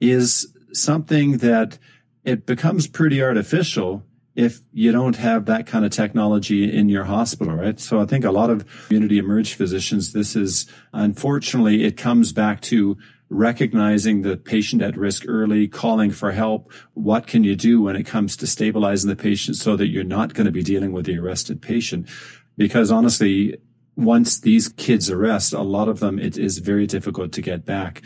is 0.00 0.52
something 0.72 1.38
that 1.38 1.78
it 2.24 2.46
becomes 2.46 2.86
pretty 2.86 3.22
artificial 3.22 4.02
if 4.34 4.60
you 4.72 4.92
don't 4.92 5.16
have 5.16 5.46
that 5.46 5.66
kind 5.66 5.84
of 5.84 5.90
technology 5.90 6.70
in 6.70 6.90
your 6.90 7.04
hospital, 7.04 7.54
right? 7.54 7.80
So 7.80 8.00
I 8.00 8.04
think 8.04 8.24
a 8.24 8.30
lot 8.30 8.50
of 8.50 8.66
community 8.86 9.16
emerge 9.16 9.54
physicians, 9.54 10.12
this 10.12 10.36
is 10.36 10.66
unfortunately, 10.92 11.84
it 11.84 11.96
comes 11.96 12.32
back 12.32 12.60
to 12.62 12.98
recognizing 13.28 14.22
the 14.22 14.36
patient 14.36 14.82
at 14.82 14.96
risk 14.96 15.24
early, 15.26 15.66
calling 15.66 16.10
for 16.10 16.32
help. 16.32 16.72
What 16.94 17.26
can 17.26 17.44
you 17.44 17.56
do 17.56 17.82
when 17.82 17.96
it 17.96 18.04
comes 18.04 18.36
to 18.36 18.46
stabilizing 18.46 19.08
the 19.08 19.16
patient 19.16 19.56
so 19.56 19.76
that 19.76 19.88
you're 19.88 20.04
not 20.04 20.34
going 20.34 20.46
to 20.46 20.52
be 20.52 20.62
dealing 20.62 20.92
with 20.92 21.06
the 21.06 21.18
arrested 21.18 21.60
patient? 21.60 22.08
Because 22.56 22.90
honestly, 22.90 23.56
once 23.96 24.38
these 24.40 24.68
kids 24.68 25.10
arrest, 25.10 25.52
a 25.52 25.62
lot 25.62 25.88
of 25.88 26.00
them, 26.00 26.18
it 26.18 26.38
is 26.38 26.58
very 26.58 26.86
difficult 26.86 27.32
to 27.32 27.42
get 27.42 27.64
back. 27.64 28.02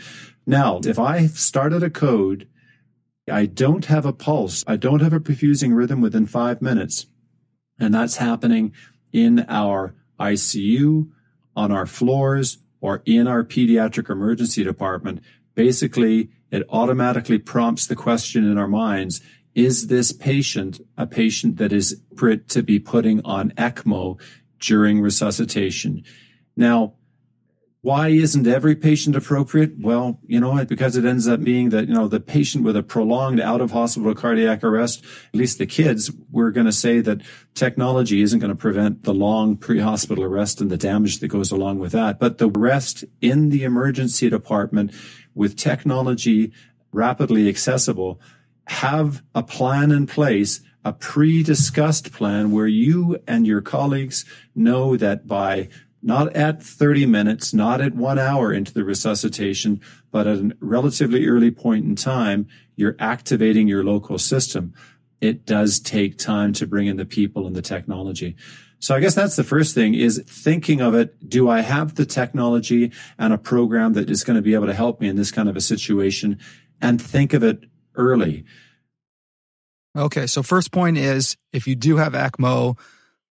Now, 0.47 0.79
if 0.83 0.97
I 0.97 1.27
started 1.27 1.83
a 1.83 1.89
code 1.89 2.47
I 3.29 3.45
don't 3.45 3.85
have 3.85 4.05
a 4.05 4.13
pulse. 4.13 4.63
I 4.67 4.75
don't 4.75 5.01
have 5.01 5.13
a 5.13 5.19
perfusing 5.19 5.75
rhythm 5.75 6.01
within 6.01 6.25
five 6.25 6.61
minutes. 6.61 7.07
And 7.79 7.93
that's 7.93 8.17
happening 8.17 8.73
in 9.11 9.45
our 9.47 9.95
ICU, 10.19 11.09
on 11.55 11.71
our 11.71 11.85
floors, 11.85 12.57
or 12.81 13.01
in 13.05 13.27
our 13.27 13.43
pediatric 13.43 14.09
emergency 14.09 14.63
department. 14.63 15.21
Basically, 15.55 16.29
it 16.49 16.63
automatically 16.69 17.37
prompts 17.37 17.87
the 17.87 17.95
question 17.95 18.43
in 18.43 18.57
our 18.57 18.67
minds, 18.67 19.21
is 19.55 19.87
this 19.87 20.11
patient 20.11 20.81
a 20.97 21.05
patient 21.05 21.57
that 21.57 21.71
is 21.71 22.01
to 22.49 22.63
be 22.63 22.79
putting 22.79 23.23
on 23.25 23.51
ECMO 23.51 24.19
during 24.59 25.01
resuscitation? 25.01 26.03
Now, 26.55 26.93
why 27.83 28.09
isn't 28.09 28.45
every 28.45 28.75
patient 28.75 29.15
appropriate? 29.15 29.71
Well, 29.79 30.19
you 30.27 30.39
know, 30.39 30.63
because 30.65 30.97
it 30.97 31.05
ends 31.05 31.27
up 31.27 31.43
being 31.43 31.69
that, 31.69 31.87
you 31.87 31.95
know, 31.95 32.07
the 32.07 32.19
patient 32.19 32.63
with 32.63 32.77
a 32.77 32.83
prolonged 32.83 33.39
out 33.39 33.59
of 33.59 33.71
hospital 33.71 34.13
cardiac 34.13 34.63
arrest, 34.63 35.03
at 35.33 35.39
least 35.39 35.57
the 35.57 35.65
kids, 35.65 36.11
we're 36.31 36.51
going 36.51 36.67
to 36.67 36.71
say 36.71 36.99
that 37.01 37.21
technology 37.55 38.21
isn't 38.21 38.39
going 38.39 38.51
to 38.51 38.55
prevent 38.55 39.03
the 39.03 39.15
long 39.15 39.57
pre-hospital 39.57 40.23
arrest 40.23 40.61
and 40.61 40.69
the 40.69 40.77
damage 40.77 41.19
that 41.19 41.29
goes 41.29 41.51
along 41.51 41.79
with 41.79 41.91
that. 41.93 42.19
But 42.19 42.37
the 42.37 42.49
rest 42.49 43.03
in 43.19 43.49
the 43.49 43.63
emergency 43.63 44.29
department 44.29 44.93
with 45.33 45.57
technology 45.57 46.51
rapidly 46.91 47.49
accessible, 47.49 48.19
have 48.67 49.23
a 49.33 49.41
plan 49.41 49.91
in 49.91 50.05
place 50.05 50.61
a 50.83 50.93
pre-discussed 50.93 52.11
plan 52.11 52.51
where 52.51 52.67
you 52.67 53.21
and 53.27 53.45
your 53.45 53.61
colleagues 53.61 54.25
know 54.55 54.97
that 54.97 55.27
by 55.27 55.69
not 56.01 56.35
at 56.35 56.63
30 56.63 57.05
minutes, 57.05 57.53
not 57.53 57.81
at 57.81 57.95
one 57.95 58.17
hour 58.17 58.51
into 58.51 58.73
the 58.73 58.83
resuscitation, 58.83 59.79
but 60.11 60.27
at 60.27 60.37
a 60.37 60.55
relatively 60.59 61.27
early 61.27 61.51
point 61.51 61.85
in 61.85 61.95
time, 61.95 62.47
you're 62.75 62.95
activating 62.99 63.67
your 63.67 63.83
local 63.83 64.17
system. 64.17 64.73
It 65.19 65.45
does 65.45 65.79
take 65.79 66.17
time 66.17 66.53
to 66.53 66.65
bring 66.65 66.87
in 66.87 66.97
the 66.97 67.05
people 67.05 67.45
and 67.45 67.55
the 67.55 67.61
technology. 67.61 68.35
So 68.79 68.95
I 68.95 68.99
guess 68.99 69.13
that's 69.13 69.35
the 69.35 69.43
first 69.43 69.75
thing 69.75 69.93
is 69.93 70.23
thinking 70.25 70.81
of 70.81 70.95
it. 70.95 71.29
Do 71.29 71.47
I 71.47 71.61
have 71.61 71.93
the 71.93 72.05
technology 72.05 72.91
and 73.19 73.31
a 73.31 73.37
program 73.37 73.93
that 73.93 74.09
is 74.09 74.23
going 74.23 74.37
to 74.37 74.41
be 74.41 74.55
able 74.55 74.65
to 74.65 74.73
help 74.73 74.99
me 74.99 75.07
in 75.07 75.15
this 75.15 75.29
kind 75.29 75.47
of 75.47 75.55
a 75.55 75.61
situation 75.61 76.39
and 76.81 76.99
think 76.99 77.33
of 77.33 77.43
it 77.43 77.65
early? 77.93 78.43
Okay. 79.95 80.25
So 80.25 80.41
first 80.41 80.71
point 80.71 80.97
is 80.97 81.37
if 81.53 81.67
you 81.67 81.75
do 81.75 81.97
have 81.97 82.13
ECMO, 82.13 82.75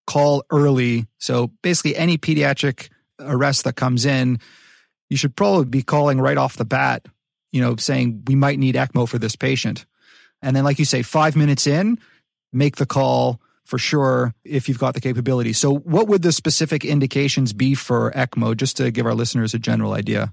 call 0.06 0.44
early. 0.50 1.06
So 1.18 1.52
basically, 1.62 1.96
any 1.96 2.18
pediatric 2.18 2.88
arrest 3.20 3.64
that 3.64 3.76
comes 3.76 4.04
in, 4.04 4.38
you 5.08 5.16
should 5.16 5.36
probably 5.36 5.66
be 5.66 5.82
calling 5.82 6.20
right 6.20 6.36
off 6.36 6.56
the 6.56 6.64
bat, 6.64 7.06
you 7.52 7.60
know, 7.60 7.76
saying 7.76 8.22
we 8.26 8.34
might 8.34 8.58
need 8.58 8.74
ECMO 8.74 9.08
for 9.08 9.18
this 9.18 9.36
patient. 9.36 9.86
And 10.42 10.56
then, 10.56 10.64
like 10.64 10.78
you 10.78 10.84
say, 10.84 11.02
five 11.02 11.36
minutes 11.36 11.66
in, 11.66 11.98
make 12.52 12.76
the 12.76 12.86
call 12.86 13.40
for 13.64 13.78
sure 13.78 14.34
if 14.44 14.68
you've 14.68 14.78
got 14.78 14.94
the 14.94 15.00
capability. 15.00 15.52
So, 15.52 15.74
what 15.74 16.08
would 16.08 16.22
the 16.22 16.32
specific 16.32 16.84
indications 16.84 17.52
be 17.52 17.74
for 17.74 18.10
ECMO, 18.12 18.56
just 18.56 18.76
to 18.78 18.90
give 18.90 19.06
our 19.06 19.14
listeners 19.14 19.54
a 19.54 19.58
general 19.58 19.92
idea? 19.92 20.32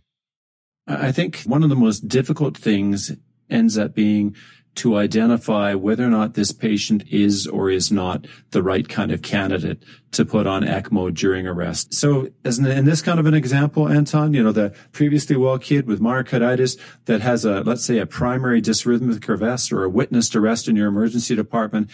I 0.88 1.12
think 1.12 1.42
one 1.42 1.64
of 1.64 1.70
the 1.70 1.76
most 1.76 2.08
difficult 2.08 2.58
things 2.58 3.12
ends 3.50 3.78
up 3.78 3.94
being 3.94 4.36
to 4.78 4.96
identify 4.96 5.74
whether 5.74 6.06
or 6.06 6.10
not 6.10 6.36
this 6.36 6.52
patient 6.52 7.04
is 7.10 7.48
or 7.48 7.70
is 7.70 7.92
not 7.92 8.26
the 8.52 8.62
right 8.64 8.88
kind 8.88 9.12
of 9.12 9.22
candidate 9.22 9.84
to 10.12 10.24
put 10.24 10.48
on 10.48 10.64
ECMO 10.64 11.14
during 11.14 11.48
arrest. 11.48 11.94
So 11.94 12.30
as 12.46 12.60
in 12.60 12.86
this 12.86 13.02
kind 13.02 13.20
of 13.20 13.26
an 13.26 13.34
example, 13.34 13.90
Anton, 13.90 14.34
you 14.34 14.44
know, 14.44 14.52
the 14.52 14.74
previously 14.92 15.36
well 15.36 15.58
kid 15.58 15.88
with 15.88 16.00
myocarditis 16.00 16.80
that 17.06 17.22
has 17.22 17.44
a, 17.44 17.62
let's 17.62 17.86
say 17.86 17.98
a 17.98 18.06
primary 18.06 18.62
dysrhythmic 18.62 19.28
arrest 19.28 19.72
or 19.72 19.84
a 19.84 19.90
witnessed 19.90 20.36
arrest 20.36 20.68
in 20.68 20.76
your 20.76 20.88
emergency 20.88 21.36
department, 21.36 21.90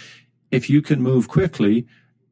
if 0.51 0.69
you 0.69 0.81
can 0.81 1.01
move 1.01 1.27
quickly, 1.27 1.87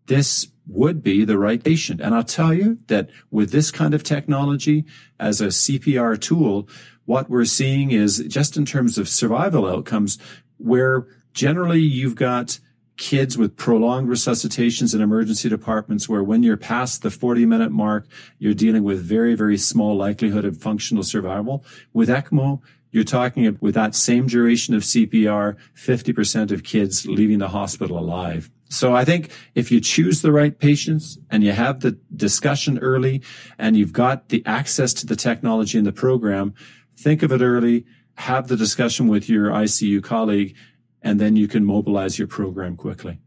this 0.08 0.48
would 0.68 1.02
be 1.02 1.24
the 1.24 1.38
right 1.38 1.64
patient. 1.64 2.02
And 2.02 2.14
I'll 2.14 2.24
tell 2.24 2.54
you 2.54 2.80
that 2.88 3.10
with 3.30 3.52
this 3.52 3.72
kind 3.72 3.94
of 3.94 4.04
technology 4.04 4.86
as 5.20 5.42
a 5.42 5.48
CPR 5.48 6.20
tool, 6.20 6.68
what 7.12 7.30
we're 7.30 7.44
seeing 7.44 7.92
is 7.92 8.24
just 8.30 8.56
in 8.56 8.64
terms 8.66 8.98
of 8.98 9.10
survival 9.10 9.68
outcomes, 9.68 10.18
where 10.56 11.06
generally 11.34 11.82
you've 11.82 12.16
got 12.16 12.58
kids 12.96 13.38
with 13.38 13.58
prolonged 13.58 14.08
resuscitations 14.08 14.96
in 14.96 15.02
emergency 15.02 15.50
departments 15.50 16.08
where 16.08 16.24
when 16.24 16.42
you're 16.42 16.56
past 16.56 17.02
the 17.02 17.12
40 17.12 17.46
minute 17.46 17.70
mark, 17.70 18.08
you're 18.40 18.54
dealing 18.54 18.86
with 18.86 19.04
very, 19.04 19.36
very 19.36 19.58
small 19.58 19.98
likelihood 19.98 20.46
of 20.46 20.56
functional 20.56 21.04
survival. 21.04 21.66
With 21.92 22.08
ECMO, 22.08 22.62
you're 22.92 23.04
talking 23.04 23.58
with 23.60 23.76
that 23.76 23.94
same 23.94 24.28
duration 24.28 24.74
of 24.74 24.84
CPR, 24.84 25.58
50% 25.76 26.52
of 26.52 26.64
kids 26.64 27.06
leaving 27.06 27.40
the 27.40 27.50
hospital 27.50 28.00
alive. 28.00 28.50
So 28.70 28.96
I 28.96 29.04
think 29.04 29.32
if 29.54 29.70
you 29.70 29.82
choose 29.82 30.22
the 30.22 30.32
right 30.32 30.58
patients 30.58 31.18
and 31.30 31.44
you 31.44 31.52
have 31.52 31.82
the 31.82 32.00
discussion 32.16 32.80
early 32.80 33.22
and 33.60 33.76
you've 33.76 33.92
got 33.92 34.30
the 34.30 34.42
access 34.46 34.94
to 34.94 35.06
the 35.06 35.18
technology 35.18 35.78
in 35.78 35.84
the 35.84 35.92
program, 35.92 36.54
think 36.98 37.24
of 37.24 37.32
it 37.32 37.42
early, 37.42 37.86
have 38.16 38.48
the 38.48 38.58
discussion 38.58 39.08
with 39.08 39.30
your 39.30 39.50
ICU 39.50 40.04
colleague, 40.04 40.56
and 41.02 41.20
then 41.20 41.36
you 41.36 41.48
can 41.48 41.66
mobilize 41.66 42.20
your 42.20 42.28
program 42.28 42.76
quickly. 42.76 43.20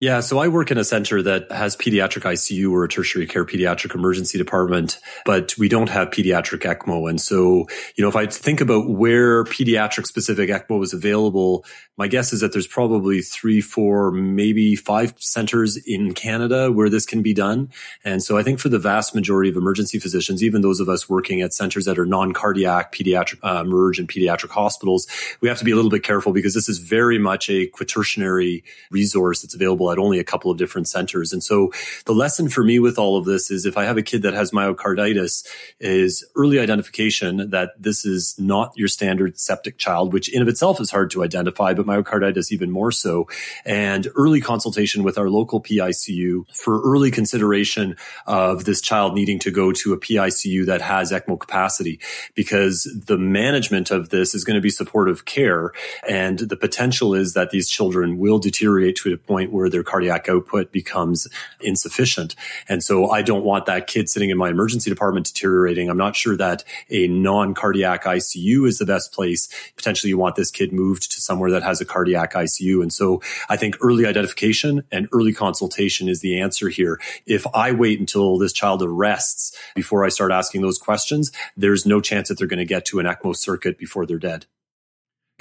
Yeah, 0.00 0.20
so 0.20 0.38
I 0.38 0.48
work 0.48 0.72
in 0.72 0.76
a 0.76 0.84
center 0.84 1.22
that 1.22 1.50
has 1.52 1.76
pediatric 1.76 2.22
ICU 2.22 2.70
or 2.70 2.84
a 2.84 2.88
tertiary 2.88 3.26
care 3.26 3.44
pediatric 3.44 3.94
emergency 3.94 4.36
department, 4.36 4.98
but 5.24 5.56
we 5.56 5.68
don't 5.68 5.88
have 5.88 6.10
pediatric 6.10 6.62
ECMO. 6.62 7.08
And 7.08 7.20
so, 7.20 7.68
you 7.94 8.02
know, 8.02 8.08
if 8.08 8.16
I 8.16 8.26
think 8.26 8.60
about 8.60 8.90
where 8.90 9.44
pediatric 9.44 10.06
specific 10.06 10.50
ECMO 10.50 10.82
is 10.82 10.92
available, 10.92 11.64
my 11.96 12.08
guess 12.08 12.32
is 12.32 12.40
that 12.40 12.52
there's 12.52 12.66
probably 12.66 13.22
three, 13.22 13.60
four, 13.60 14.10
maybe 14.10 14.74
five 14.74 15.14
centers 15.18 15.76
in 15.86 16.12
Canada 16.12 16.72
where 16.72 16.88
this 16.88 17.06
can 17.06 17.22
be 17.22 17.32
done. 17.32 17.70
And 18.04 18.20
so 18.20 18.36
I 18.36 18.42
think 18.42 18.58
for 18.58 18.68
the 18.68 18.80
vast 18.80 19.14
majority 19.14 19.48
of 19.48 19.56
emergency 19.56 20.00
physicians, 20.00 20.42
even 20.42 20.62
those 20.62 20.80
of 20.80 20.88
us 20.88 21.08
working 21.08 21.40
at 21.40 21.54
centers 21.54 21.84
that 21.84 22.00
are 22.00 22.06
non-cardiac 22.06 22.92
pediatric, 22.92 23.38
uh, 23.44 23.62
emerge 23.64 24.00
and 24.00 24.08
pediatric 24.08 24.50
hospitals, 24.50 25.06
we 25.40 25.48
have 25.48 25.58
to 25.58 25.64
be 25.64 25.70
a 25.70 25.76
little 25.76 25.90
bit 25.90 26.02
careful 26.02 26.32
because 26.32 26.52
this 26.52 26.68
is 26.68 26.78
very 26.78 27.18
much 27.18 27.48
a 27.48 27.68
quaternary 27.68 28.64
resource 28.90 29.40
that's 29.40 29.54
available 29.54 29.83
at 29.90 29.98
only 29.98 30.18
a 30.18 30.24
couple 30.24 30.50
of 30.50 30.58
different 30.58 30.88
centers. 30.88 31.32
And 31.32 31.42
so 31.42 31.72
the 32.06 32.12
lesson 32.12 32.48
for 32.48 32.64
me 32.64 32.78
with 32.78 32.98
all 32.98 33.16
of 33.16 33.24
this 33.24 33.50
is 33.50 33.66
if 33.66 33.76
I 33.76 33.84
have 33.84 33.96
a 33.96 34.02
kid 34.02 34.22
that 34.22 34.34
has 34.34 34.50
myocarditis 34.50 35.46
is 35.80 36.26
early 36.36 36.58
identification 36.58 37.50
that 37.50 37.70
this 37.78 38.04
is 38.04 38.34
not 38.38 38.72
your 38.76 38.88
standard 38.88 39.38
septic 39.38 39.78
child, 39.78 40.12
which 40.12 40.28
in 40.28 40.42
of 40.42 40.48
itself 40.48 40.80
is 40.80 40.90
hard 40.90 41.10
to 41.10 41.22
identify, 41.22 41.74
but 41.74 41.86
myocarditis 41.86 42.52
even 42.52 42.70
more 42.70 42.92
so. 42.92 43.28
And 43.64 44.08
early 44.16 44.40
consultation 44.40 45.02
with 45.02 45.18
our 45.18 45.28
local 45.28 45.60
PICU 45.60 46.44
for 46.54 46.80
early 46.82 47.10
consideration 47.10 47.96
of 48.26 48.64
this 48.64 48.80
child 48.80 49.14
needing 49.14 49.38
to 49.40 49.50
go 49.50 49.72
to 49.72 49.92
a 49.92 49.98
PICU 49.98 50.66
that 50.66 50.82
has 50.82 51.12
ECMO 51.12 51.38
capacity 51.38 52.00
because 52.34 52.88
the 53.06 53.18
management 53.18 53.90
of 53.90 54.10
this 54.10 54.34
is 54.34 54.44
going 54.44 54.56
to 54.56 54.60
be 54.60 54.70
supportive 54.70 55.24
care. 55.24 55.72
And 56.08 56.38
the 56.38 56.56
potential 56.56 57.14
is 57.14 57.34
that 57.34 57.50
these 57.50 57.68
children 57.68 58.18
will 58.18 58.38
deteriorate 58.38 58.96
to 58.96 59.12
a 59.12 59.16
point 59.16 59.52
where 59.52 59.70
their 59.74 59.82
cardiac 59.82 60.28
output 60.28 60.70
becomes 60.70 61.26
insufficient. 61.60 62.36
And 62.68 62.82
so 62.82 63.10
I 63.10 63.22
don't 63.22 63.44
want 63.44 63.66
that 63.66 63.88
kid 63.88 64.08
sitting 64.08 64.30
in 64.30 64.38
my 64.38 64.50
emergency 64.50 64.88
department 64.88 65.26
deteriorating. 65.26 65.90
I'm 65.90 65.98
not 65.98 66.14
sure 66.14 66.36
that 66.36 66.64
a 66.90 67.08
non-cardiac 67.08 68.04
ICU 68.04 68.68
is 68.68 68.78
the 68.78 68.86
best 68.86 69.12
place. 69.12 69.48
Potentially 69.76 70.10
you 70.10 70.16
want 70.16 70.36
this 70.36 70.52
kid 70.52 70.72
moved 70.72 71.10
to 71.10 71.20
somewhere 71.20 71.50
that 71.50 71.64
has 71.64 71.80
a 71.80 71.84
cardiac 71.84 72.34
ICU. 72.34 72.80
And 72.82 72.92
so 72.92 73.20
I 73.48 73.56
think 73.56 73.76
early 73.80 74.06
identification 74.06 74.84
and 74.92 75.08
early 75.12 75.32
consultation 75.32 76.08
is 76.08 76.20
the 76.20 76.40
answer 76.40 76.68
here. 76.68 77.00
If 77.26 77.46
I 77.52 77.72
wait 77.72 77.98
until 77.98 78.38
this 78.38 78.52
child 78.52 78.80
arrests 78.82 79.58
before 79.74 80.04
I 80.04 80.08
start 80.08 80.30
asking 80.30 80.62
those 80.62 80.78
questions, 80.78 81.32
there's 81.56 81.84
no 81.84 82.00
chance 82.00 82.28
that 82.28 82.38
they're 82.38 82.46
going 82.46 82.58
to 82.58 82.64
get 82.64 82.84
to 82.86 83.00
an 83.00 83.06
ECMO 83.06 83.34
circuit 83.36 83.76
before 83.76 84.06
they're 84.06 84.18
dead. 84.18 84.46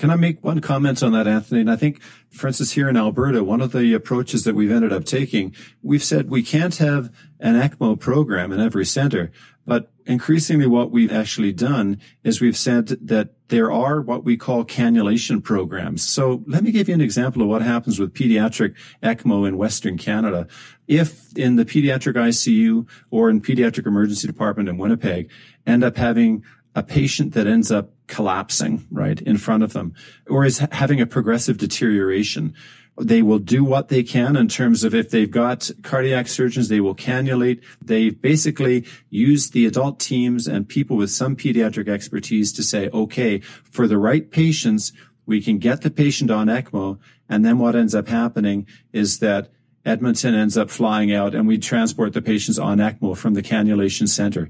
Can 0.04 0.12
I 0.12 0.18
make 0.18 0.44
one 0.44 0.60
comment 0.60 1.02
on 1.02 1.14
that, 1.14 1.28
Anthony? 1.28 1.62
And 1.62 1.72
I 1.72 1.78
think, 1.78 2.02
for 2.30 2.48
instance, 2.48 2.74
here 2.74 2.90
in 2.90 2.98
Alberta, 2.98 3.42
one 3.42 3.62
of 3.62 3.72
the 3.72 3.94
approaches 3.94 4.44
that 4.44 4.54
we've 4.54 4.70
ended 4.70 4.92
up 4.92 5.06
taking, 5.06 5.56
we've 5.82 6.04
said 6.04 6.30
we 6.30 6.44
can't 6.44 6.76
have 6.76 7.10
an 7.40 7.56
ECMO 7.56 7.98
program 7.98 8.52
in 8.52 8.60
every 8.60 8.86
center, 8.86 9.32
but 9.66 9.94
increasingly 10.06 10.68
what 10.68 10.92
we've 10.92 11.10
actually 11.10 11.54
done 11.54 12.02
is 12.22 12.42
we've 12.42 12.58
said 12.58 12.88
that 12.88 13.30
there 13.48 13.72
are 13.72 14.02
what 14.02 14.26
we 14.26 14.36
call 14.36 14.66
cannulation 14.66 15.42
programs. 15.42 16.04
So 16.04 16.44
let 16.48 16.66
me 16.66 16.74
give 16.74 16.90
you 16.90 16.96
an 16.96 17.00
example 17.00 17.42
of 17.42 17.48
what 17.48 17.62
happens 17.62 17.98
with 17.98 18.14
pediatric 18.14 18.76
ECMO 19.02 19.48
in 19.48 19.56
Western 19.56 19.98
Canada. 19.98 20.48
If 20.86 21.32
in 21.38 21.56
the 21.56 21.64
pediatric 21.64 22.16
ICU 22.16 22.90
or 23.10 23.30
in 23.30 23.40
pediatric 23.40 23.88
emergency 23.88 24.28
department 24.28 24.68
in 24.68 24.78
Winnipeg 24.78 25.32
end 25.66 25.82
up 25.82 25.96
having 25.96 26.44
a 26.76 26.84
patient 26.84 27.34
that 27.36 27.48
ends 27.48 27.72
up 27.72 27.93
collapsing 28.14 28.86
right 28.92 29.20
in 29.22 29.38
front 29.38 29.64
of 29.64 29.74
them 29.74 29.94
or 30.30 30.46
is 30.46 30.60
having 30.72 31.02
a 31.02 31.08
progressive 31.08 31.58
deterioration, 31.58 32.54
they 33.02 33.24
will 33.24 33.40
do 33.40 33.64
what 33.64 33.90
they 33.90 34.04
can 34.04 34.36
in 34.36 34.48
terms 34.48 34.84
of 34.84 34.94
if 34.94 35.10
they've 35.10 35.32
got 35.32 35.72
cardiac 35.82 36.28
surgeons, 36.28 36.70
they 36.70 36.80
will 36.80 36.94
cannulate. 36.96 37.64
They 37.82 38.12
basically 38.12 38.86
use 39.10 39.50
the 39.50 39.66
adult 39.66 40.00
teams 40.00 40.46
and 40.46 40.70
people 40.70 40.96
with 40.96 41.10
some 41.10 41.36
pediatric 41.36 41.90
expertise 41.90 42.54
to 42.54 42.62
say, 42.62 42.90
okay, 42.90 43.40
for 43.40 43.88
the 43.88 43.98
right 43.98 44.30
patients, 44.30 44.94
we 45.26 45.42
can 45.42 45.58
get 45.58 45.82
the 45.82 45.90
patient 45.90 46.30
on 46.30 46.48
ECMO. 46.48 47.00
And 47.28 47.44
then 47.44 47.58
what 47.58 47.76
ends 47.76 47.96
up 47.96 48.08
happening 48.08 48.68
is 48.92 49.20
that 49.20 49.50
Edmonton 49.86 50.36
ends 50.36 50.56
up 50.56 50.70
flying 50.70 51.12
out 51.12 51.34
and 51.34 51.48
we 51.48 51.58
transport 51.58 52.14
the 52.14 52.22
patients 52.22 52.60
on 52.60 52.78
ECMO 52.78 53.18
from 53.18 53.34
the 53.34 53.42
cannulation 53.42 54.08
center. 54.08 54.50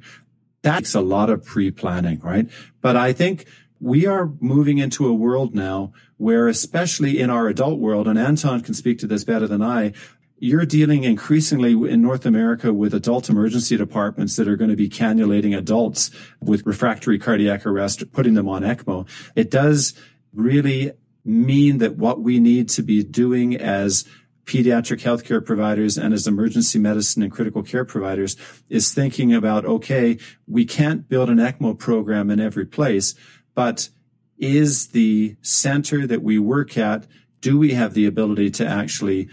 That's 0.63 0.95
a 0.95 1.01
lot 1.01 1.29
of 1.29 1.45
pre-planning, 1.45 2.19
right? 2.19 2.49
But 2.81 2.95
I 2.95 3.13
think 3.13 3.45
we 3.79 4.05
are 4.07 4.31
moving 4.39 4.77
into 4.77 5.05
a 5.07 5.13
world 5.13 5.53
now 5.53 5.91
where, 6.17 6.47
especially 6.47 7.19
in 7.19 7.29
our 7.29 7.47
adult 7.47 7.79
world, 7.79 8.07
and 8.07 8.17
Anton 8.17 8.61
can 8.61 8.73
speak 8.73 8.97
to 8.99 9.07
this 9.07 9.25
better 9.25 9.45
than 9.47 9.61
I, 9.61 9.91
you're 10.37 10.65
dealing 10.65 11.03
increasingly 11.03 11.71
in 11.71 12.01
North 12.01 12.25
America 12.25 12.73
with 12.73 12.93
adult 12.93 13.29
emergency 13.29 13.77
departments 13.77 14.35
that 14.37 14.47
are 14.47 14.55
going 14.55 14.69
to 14.69 14.75
be 14.75 14.89
cannulating 14.89 15.57
adults 15.57 16.11
with 16.41 16.65
refractory 16.65 17.19
cardiac 17.19 17.65
arrest, 17.65 18.11
putting 18.11 18.33
them 18.33 18.49
on 18.49 18.61
ECMO. 18.61 19.07
It 19.35 19.51
does 19.51 19.93
really 20.33 20.91
mean 21.25 21.77
that 21.77 21.97
what 21.97 22.21
we 22.21 22.39
need 22.39 22.67
to 22.69 22.83
be 22.83 23.03
doing 23.03 23.55
as 23.55 24.05
pediatric 24.45 25.01
healthcare 25.01 25.43
providers 25.43 25.97
and 25.97 26.13
as 26.13 26.27
emergency 26.27 26.77
medicine 26.77 27.23
and 27.23 27.31
critical 27.31 27.63
care 27.63 27.85
providers 27.85 28.35
is 28.69 28.93
thinking 28.93 29.33
about, 29.33 29.65
okay, 29.65 30.17
we 30.47 30.65
can't 30.65 31.07
build 31.07 31.29
an 31.29 31.37
ECMO 31.37 31.77
program 31.77 32.29
in 32.29 32.39
every 32.39 32.65
place, 32.65 33.15
but 33.55 33.89
is 34.37 34.87
the 34.87 35.37
center 35.41 36.05
that 36.05 36.21
we 36.21 36.37
work 36.37 36.77
at, 36.77 37.07
do 37.39 37.57
we 37.57 37.73
have 37.73 37.93
the 37.93 38.05
ability 38.05 38.49
to 38.49 38.65
actually 38.65 39.29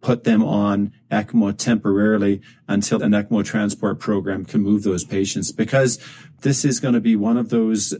put 0.00 0.24
them 0.24 0.42
on 0.42 0.92
ECMO 1.10 1.56
temporarily 1.56 2.40
until 2.68 3.02
an 3.02 3.12
ECMO 3.12 3.44
transport 3.44 3.98
program 3.98 4.44
can 4.44 4.60
move 4.60 4.82
those 4.82 5.04
patients? 5.04 5.52
Because 5.52 5.98
this 6.42 6.64
is 6.64 6.80
going 6.80 6.94
to 6.94 7.00
be 7.00 7.16
one 7.16 7.36
of 7.36 7.50
those 7.50 7.94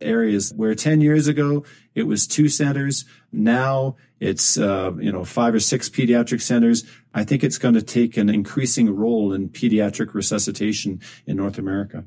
areas 0.00 0.52
where 0.54 0.74
10 0.74 1.00
years 1.00 1.26
ago 1.26 1.64
it 1.94 2.04
was 2.04 2.26
two 2.26 2.48
centers. 2.48 3.04
Now 3.30 3.96
it's, 4.20 4.58
uh, 4.58 4.92
you 4.98 5.12
know, 5.12 5.24
five 5.24 5.54
or 5.54 5.60
six 5.60 5.88
pediatric 5.88 6.40
centers. 6.40 6.84
I 7.14 7.24
think 7.24 7.44
it's 7.44 7.58
going 7.58 7.74
to 7.74 7.82
take 7.82 8.16
an 8.16 8.28
increasing 8.28 8.94
role 8.94 9.32
in 9.32 9.48
pediatric 9.48 10.14
resuscitation 10.14 11.00
in 11.26 11.36
North 11.36 11.58
America. 11.58 12.04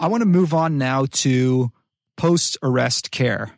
I 0.00 0.06
want 0.08 0.22
to 0.22 0.26
move 0.26 0.54
on 0.54 0.78
now 0.78 1.06
to 1.10 1.70
post 2.16 2.56
arrest 2.62 3.10
care. 3.10 3.52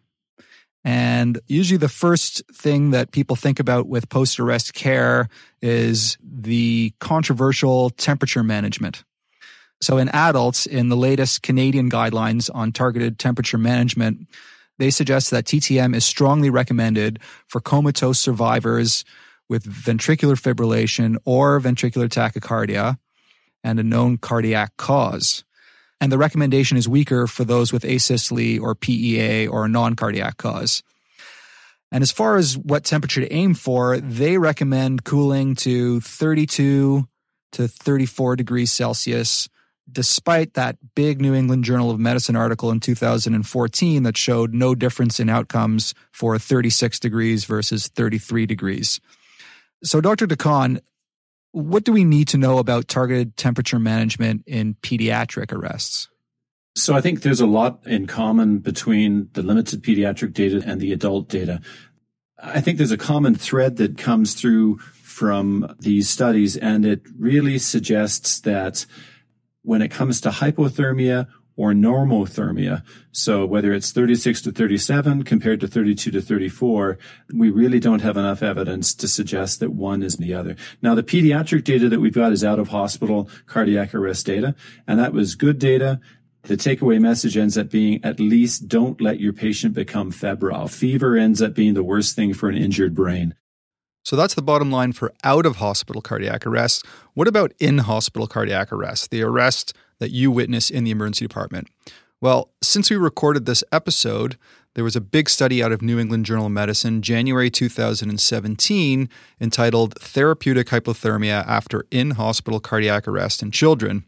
And 0.84 1.40
usually 1.46 1.78
the 1.78 1.88
first 1.88 2.42
thing 2.52 2.90
that 2.90 3.12
people 3.12 3.36
think 3.36 3.60
about 3.60 3.86
with 3.86 4.08
post 4.08 4.40
arrest 4.40 4.74
care 4.74 5.28
is 5.60 6.18
the 6.20 6.92
controversial 6.98 7.90
temperature 7.90 8.42
management. 8.42 9.04
So 9.80 9.98
in 9.98 10.08
adults, 10.08 10.66
in 10.66 10.88
the 10.88 10.96
latest 10.96 11.42
Canadian 11.42 11.88
guidelines 11.90 12.50
on 12.52 12.72
targeted 12.72 13.18
temperature 13.18 13.58
management, 13.58 14.28
they 14.82 14.90
suggest 14.90 15.30
that 15.30 15.44
TTM 15.44 15.94
is 15.94 16.04
strongly 16.04 16.50
recommended 16.50 17.20
for 17.46 17.60
comatose 17.60 18.18
survivors 18.18 19.04
with 19.48 19.64
ventricular 19.64 20.40
fibrillation 20.40 21.16
or 21.24 21.60
ventricular 21.60 22.08
tachycardia 22.08 22.98
and 23.62 23.78
a 23.78 23.82
known 23.82 24.18
cardiac 24.18 24.76
cause 24.76 25.44
and 26.02 26.10
the 26.10 26.18
recommendation 26.18 26.76
is 26.76 26.88
weaker 26.88 27.28
for 27.28 27.44
those 27.44 27.72
with 27.72 27.84
asystole 27.84 28.60
or 28.60 28.74
PEA 28.74 29.46
or 29.46 29.64
a 29.64 29.68
non-cardiac 29.68 30.36
cause. 30.36 30.82
And 31.92 32.02
as 32.02 32.10
far 32.10 32.38
as 32.38 32.58
what 32.58 32.82
temperature 32.82 33.20
to 33.20 33.32
aim 33.32 33.54
for, 33.54 33.98
they 33.98 34.36
recommend 34.36 35.04
cooling 35.04 35.54
to 35.56 36.00
32 36.00 37.06
to 37.52 37.68
34 37.68 38.34
degrees 38.34 38.72
Celsius, 38.72 39.48
despite 39.90 40.54
that 40.54 40.76
big 40.94 41.20
New 41.20 41.34
England 41.34 41.64
Journal 41.64 41.90
of 41.90 41.98
Medicine 41.98 42.36
article 42.36 42.70
in 42.70 42.80
2014 42.80 44.02
that 44.04 44.16
showed 44.16 44.54
no 44.54 44.74
difference 44.74 45.20
in 45.20 45.28
outcomes 45.28 45.94
for 46.12 46.38
36 46.38 46.98
degrees 47.00 47.44
versus 47.44 47.88
33 47.88 48.46
degrees. 48.46 49.00
So, 49.82 50.00
Dr. 50.00 50.26
de 50.26 50.36
Caen, 50.36 50.80
what 51.50 51.84
do 51.84 51.92
we 51.92 52.04
need 52.04 52.28
to 52.28 52.38
know 52.38 52.58
about 52.58 52.88
targeted 52.88 53.36
temperature 53.36 53.78
management 53.78 54.44
in 54.46 54.74
pediatric 54.82 55.52
arrests? 55.52 56.08
So 56.74 56.94
I 56.94 57.02
think 57.02 57.20
there's 57.20 57.40
a 57.40 57.46
lot 57.46 57.86
in 57.86 58.06
common 58.06 58.58
between 58.58 59.28
the 59.34 59.42
limited 59.42 59.82
pediatric 59.82 60.32
data 60.32 60.62
and 60.64 60.80
the 60.80 60.92
adult 60.92 61.28
data. 61.28 61.60
I 62.42 62.60
think 62.60 62.78
there's 62.78 62.90
a 62.90 62.96
common 62.96 63.34
thread 63.34 63.76
that 63.76 63.98
comes 63.98 64.34
through 64.34 64.78
from 64.78 65.76
these 65.78 66.08
studies, 66.08 66.56
and 66.56 66.86
it 66.86 67.02
really 67.18 67.58
suggests 67.58 68.40
that 68.40 68.86
when 69.62 69.82
it 69.82 69.90
comes 69.90 70.20
to 70.20 70.30
hypothermia 70.30 71.28
or 71.56 71.72
normothermia. 71.72 72.82
So 73.12 73.44
whether 73.44 73.72
it's 73.72 73.92
36 73.92 74.42
to 74.42 74.52
37 74.52 75.22
compared 75.24 75.60
to 75.60 75.68
32 75.68 76.10
to 76.10 76.20
34, 76.20 76.98
we 77.34 77.50
really 77.50 77.78
don't 77.78 78.00
have 78.00 78.16
enough 78.16 78.42
evidence 78.42 78.94
to 78.94 79.08
suggest 79.08 79.60
that 79.60 79.70
one 79.70 80.02
is 80.02 80.16
the 80.16 80.34
other. 80.34 80.56
Now, 80.80 80.94
the 80.94 81.02
pediatric 81.02 81.64
data 81.64 81.88
that 81.88 82.00
we've 82.00 82.14
got 82.14 82.32
is 82.32 82.44
out 82.44 82.58
of 82.58 82.68
hospital 82.68 83.28
cardiac 83.46 83.94
arrest 83.94 84.26
data, 84.26 84.54
and 84.86 84.98
that 84.98 85.12
was 85.12 85.34
good 85.34 85.58
data. 85.58 86.00
The 86.44 86.56
takeaway 86.56 87.00
message 87.00 87.36
ends 87.36 87.56
up 87.56 87.70
being 87.70 88.02
at 88.02 88.18
least 88.18 88.66
don't 88.66 89.00
let 89.00 89.20
your 89.20 89.32
patient 89.32 89.74
become 89.74 90.10
febrile. 90.10 90.68
Fever 90.68 91.16
ends 91.16 91.40
up 91.40 91.54
being 91.54 91.74
the 91.74 91.84
worst 91.84 92.16
thing 92.16 92.34
for 92.34 92.48
an 92.48 92.56
injured 92.56 92.94
brain. 92.94 93.34
So 94.02 94.16
that's 94.16 94.34
the 94.34 94.42
bottom 94.42 94.70
line 94.70 94.92
for 94.92 95.12
out 95.24 95.46
of 95.46 95.56
hospital 95.56 96.02
cardiac 96.02 96.46
arrest. 96.46 96.84
What 97.14 97.28
about 97.28 97.52
in 97.58 97.78
hospital 97.78 98.26
cardiac 98.26 98.72
arrest, 98.72 99.10
the 99.10 99.22
arrest 99.22 99.74
that 99.98 100.10
you 100.10 100.30
witness 100.30 100.70
in 100.70 100.84
the 100.84 100.90
emergency 100.90 101.26
department? 101.26 101.68
Well, 102.20 102.50
since 102.62 102.90
we 102.90 102.96
recorded 102.96 103.46
this 103.46 103.64
episode, 103.72 104.36
there 104.74 104.84
was 104.84 104.96
a 104.96 105.00
big 105.00 105.28
study 105.28 105.62
out 105.62 105.72
of 105.72 105.82
New 105.82 105.98
England 105.98 106.24
Journal 106.24 106.46
of 106.46 106.52
Medicine, 106.52 107.02
January 107.02 107.50
2017, 107.50 109.08
entitled 109.40 109.94
Therapeutic 109.98 110.68
Hypothermia 110.68 111.46
After 111.46 111.84
In 111.90 112.12
Hospital 112.12 112.58
Cardiac 112.58 113.06
Arrest 113.06 113.42
in 113.42 113.50
Children. 113.50 114.04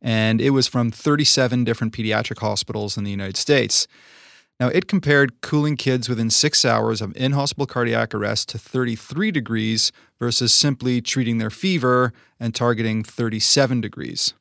And 0.00 0.40
it 0.40 0.50
was 0.50 0.68
from 0.68 0.90
37 0.90 1.64
different 1.64 1.92
pediatric 1.92 2.38
hospitals 2.38 2.96
in 2.96 3.04
the 3.04 3.10
United 3.10 3.36
States. 3.36 3.86
Now, 4.58 4.68
it 4.68 4.88
compared 4.88 5.42
cooling 5.42 5.76
kids 5.76 6.08
within 6.08 6.30
six 6.30 6.64
hours 6.64 7.02
of 7.02 7.14
in 7.14 7.32
hospital 7.32 7.66
cardiac 7.66 8.14
arrest 8.14 8.48
to 8.50 8.58
33 8.58 9.30
degrees 9.30 9.92
versus 10.18 10.54
simply 10.54 11.02
treating 11.02 11.38
their 11.38 11.50
fever 11.50 12.14
and 12.40 12.54
targeting 12.54 13.04
37 13.04 13.82
degrees. 13.82 14.32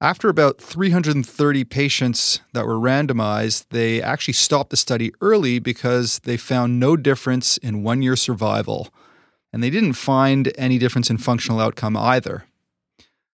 After 0.00 0.28
about 0.28 0.60
330 0.60 1.64
patients 1.64 2.40
that 2.52 2.66
were 2.66 2.74
randomized, 2.74 3.66
they 3.70 4.02
actually 4.02 4.34
stopped 4.34 4.68
the 4.68 4.76
study 4.76 5.12
early 5.22 5.58
because 5.58 6.18
they 6.24 6.36
found 6.36 6.78
no 6.78 6.94
difference 6.94 7.56
in 7.56 7.82
one 7.82 8.02
year 8.02 8.16
survival. 8.16 8.92
And 9.50 9.62
they 9.62 9.70
didn't 9.70 9.94
find 9.94 10.52
any 10.58 10.76
difference 10.76 11.08
in 11.08 11.16
functional 11.16 11.58
outcome 11.58 11.96
either. 11.96 12.44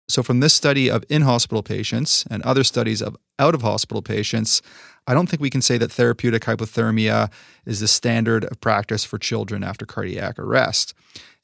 So, 0.09 0.23
from 0.23 0.39
this 0.39 0.53
study 0.53 0.89
of 0.89 1.05
in 1.09 1.21
hospital 1.21 1.63
patients 1.63 2.25
and 2.29 2.41
other 2.43 2.63
studies 2.63 3.01
of 3.01 3.15
out 3.39 3.53
of 3.53 3.61
hospital 3.61 4.01
patients, 4.01 4.61
I 5.09 5.13
don't 5.13 5.29
think 5.29 5.41
we 5.41 5.49
can 5.49 5.61
say 5.61 5.77
that 5.77 5.91
therapeutic 5.91 6.43
hypothermia 6.43 7.31
is 7.65 7.79
the 7.79 7.87
standard 7.87 8.43
of 8.43 8.59
practice 8.59 9.05
for 9.05 9.17
children 9.17 9.63
after 9.63 9.85
cardiac 9.85 10.37
arrest. 10.37 10.93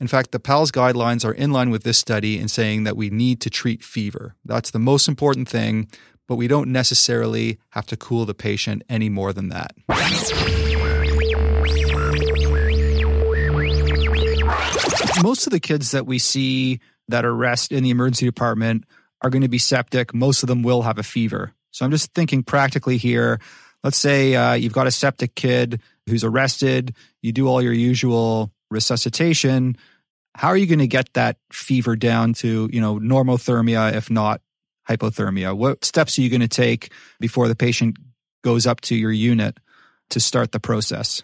In 0.01 0.07
fact, 0.07 0.31
the 0.33 0.39
PALS 0.39 0.69
guidelines 0.69 1.23
are 1.23 1.31
in 1.31 1.51
line 1.51 1.69
with 1.69 1.83
this 1.83 1.97
study 1.97 2.37
in 2.37 2.49
saying 2.49 2.83
that 2.83 2.97
we 2.97 3.09
need 3.09 3.39
to 3.39 3.49
treat 3.49 3.81
fever. 3.81 4.35
That's 4.43 4.71
the 4.71 4.79
most 4.79 5.07
important 5.07 5.47
thing, 5.47 5.87
but 6.27 6.35
we 6.35 6.49
don't 6.49 6.73
necessarily 6.73 7.57
have 7.69 7.85
to 7.87 7.95
cool 7.95 8.25
the 8.25 8.33
patient 8.33 8.83
any 8.89 9.07
more 9.07 9.31
than 9.31 9.47
that. 9.49 9.73
Most 15.23 15.47
of 15.47 15.51
the 15.51 15.61
kids 15.61 15.91
that 15.91 16.05
we 16.05 16.19
see 16.19 16.81
that 17.07 17.23
arrest 17.23 17.71
in 17.71 17.83
the 17.83 17.91
emergency 17.91 18.25
department 18.25 18.83
are 19.21 19.29
going 19.29 19.41
to 19.41 19.47
be 19.47 19.57
septic. 19.57 20.13
Most 20.13 20.43
of 20.43 20.47
them 20.47 20.63
will 20.63 20.81
have 20.81 20.97
a 20.97 21.03
fever. 21.03 21.53
So 21.73 21.83
I'm 21.83 21.91
just 21.91 22.13
thinking 22.13 22.43
practically 22.43 22.97
here. 22.97 23.41
Let's 23.83 23.97
say 23.97 24.35
uh, 24.35 24.53
you've 24.53 24.73
got 24.73 24.87
a 24.87 24.91
septic 24.91 25.35
kid 25.35 25.81
who's 26.07 26.23
arrested. 26.23 26.95
You 27.21 27.33
do 27.33 27.47
all 27.47 27.61
your 27.61 27.73
usual 27.73 28.51
resuscitation. 28.71 29.75
How 30.35 30.49
are 30.49 30.57
you 30.57 30.67
going 30.67 30.79
to 30.79 30.87
get 30.87 31.11
that 31.13 31.37
fever 31.51 31.95
down 31.95 32.33
to 32.35 32.69
you 32.71 32.79
know 32.79 32.99
normothermia, 32.99 33.93
if 33.93 34.09
not 34.09 34.41
hypothermia? 34.87 35.55
What 35.57 35.83
steps 35.83 36.17
are 36.17 36.21
you 36.21 36.29
going 36.29 36.41
to 36.41 36.47
take 36.47 36.91
before 37.19 37.47
the 37.47 37.55
patient 37.55 37.97
goes 38.43 38.65
up 38.65 38.79
to 38.81 38.95
your 38.95 39.11
unit 39.11 39.57
to 40.11 40.19
start 40.19 40.51
the 40.51 40.59
process? 40.59 41.23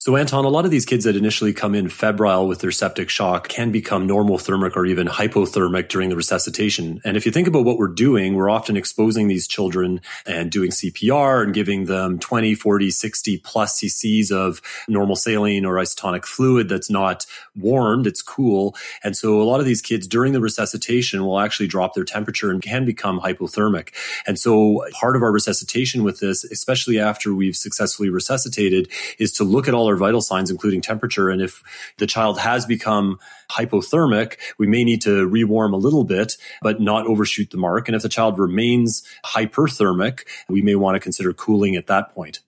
So, 0.00 0.14
Anton, 0.14 0.44
a 0.44 0.48
lot 0.48 0.64
of 0.64 0.70
these 0.70 0.84
kids 0.84 1.06
that 1.06 1.16
initially 1.16 1.52
come 1.52 1.74
in 1.74 1.88
febrile 1.88 2.46
with 2.46 2.60
their 2.60 2.70
septic 2.70 3.10
shock 3.10 3.48
can 3.48 3.72
become 3.72 4.06
normothermic 4.06 4.76
or 4.76 4.86
even 4.86 5.08
hypothermic 5.08 5.88
during 5.88 6.08
the 6.08 6.14
resuscitation. 6.14 7.00
And 7.04 7.16
if 7.16 7.26
you 7.26 7.32
think 7.32 7.48
about 7.48 7.64
what 7.64 7.78
we're 7.78 7.88
doing, 7.88 8.36
we're 8.36 8.48
often 8.48 8.76
exposing 8.76 9.26
these 9.26 9.48
children 9.48 10.00
and 10.24 10.52
doing 10.52 10.70
CPR 10.70 11.42
and 11.42 11.52
giving 11.52 11.86
them 11.86 12.20
20, 12.20 12.54
40, 12.54 12.92
60 12.92 13.38
plus 13.38 13.80
cc's 13.80 14.30
of 14.30 14.62
normal 14.86 15.16
saline 15.16 15.64
or 15.64 15.74
isotonic 15.74 16.24
fluid 16.24 16.68
that's 16.68 16.88
not 16.88 17.26
warmed, 17.56 18.06
it's 18.06 18.22
cool. 18.22 18.76
And 19.02 19.16
so 19.16 19.42
a 19.42 19.42
lot 19.42 19.58
of 19.58 19.66
these 19.66 19.82
kids 19.82 20.06
during 20.06 20.32
the 20.32 20.40
resuscitation 20.40 21.24
will 21.24 21.40
actually 21.40 21.66
drop 21.66 21.94
their 21.94 22.04
temperature 22.04 22.52
and 22.52 22.62
can 22.62 22.84
become 22.84 23.18
hypothermic. 23.18 23.88
And 24.28 24.38
so 24.38 24.86
part 24.92 25.16
of 25.16 25.24
our 25.24 25.32
resuscitation 25.32 26.04
with 26.04 26.20
this, 26.20 26.44
especially 26.44 27.00
after 27.00 27.34
we've 27.34 27.56
successfully 27.56 28.10
resuscitated, 28.10 28.88
is 29.18 29.32
to 29.32 29.42
look 29.42 29.66
at 29.66 29.74
all 29.74 29.87
our 29.88 29.96
vital 29.96 30.20
signs, 30.20 30.50
including 30.50 30.80
temperature. 30.80 31.28
And 31.30 31.42
if 31.42 31.62
the 31.98 32.06
child 32.06 32.38
has 32.38 32.66
become 32.66 33.18
hypothermic, 33.50 34.36
we 34.58 34.66
may 34.66 34.84
need 34.84 35.00
to 35.02 35.26
rewarm 35.26 35.72
a 35.72 35.78
little 35.78 36.04
bit, 36.04 36.36
but 36.62 36.80
not 36.80 37.06
overshoot 37.06 37.50
the 37.50 37.56
mark. 37.56 37.88
And 37.88 37.96
if 37.96 38.02
the 38.02 38.08
child 38.08 38.38
remains 38.38 39.02
hyperthermic, 39.24 40.24
we 40.48 40.62
may 40.62 40.74
want 40.74 40.94
to 40.96 41.00
consider 41.00 41.32
cooling 41.32 41.76
at 41.76 41.86
that 41.88 42.12
point. 42.12 42.40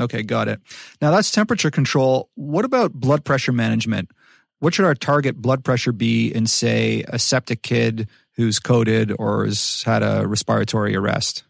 Okay, 0.00 0.22
got 0.22 0.48
it. 0.48 0.60
Now 1.00 1.10
that's 1.10 1.30
temperature 1.30 1.70
control. 1.70 2.28
What 2.34 2.64
about 2.64 2.92
blood 2.92 3.24
pressure 3.24 3.52
management? 3.52 4.10
What 4.58 4.74
should 4.74 4.86
our 4.86 4.94
target 4.94 5.36
blood 5.36 5.62
pressure 5.62 5.92
be 5.92 6.28
in, 6.28 6.46
say, 6.46 7.04
a 7.08 7.18
septic 7.18 7.62
kid 7.62 8.08
who's 8.36 8.58
coded 8.58 9.12
or 9.18 9.44
has 9.44 9.82
had 9.84 10.02
a 10.02 10.26
respiratory 10.26 10.96
arrest? 10.96 11.44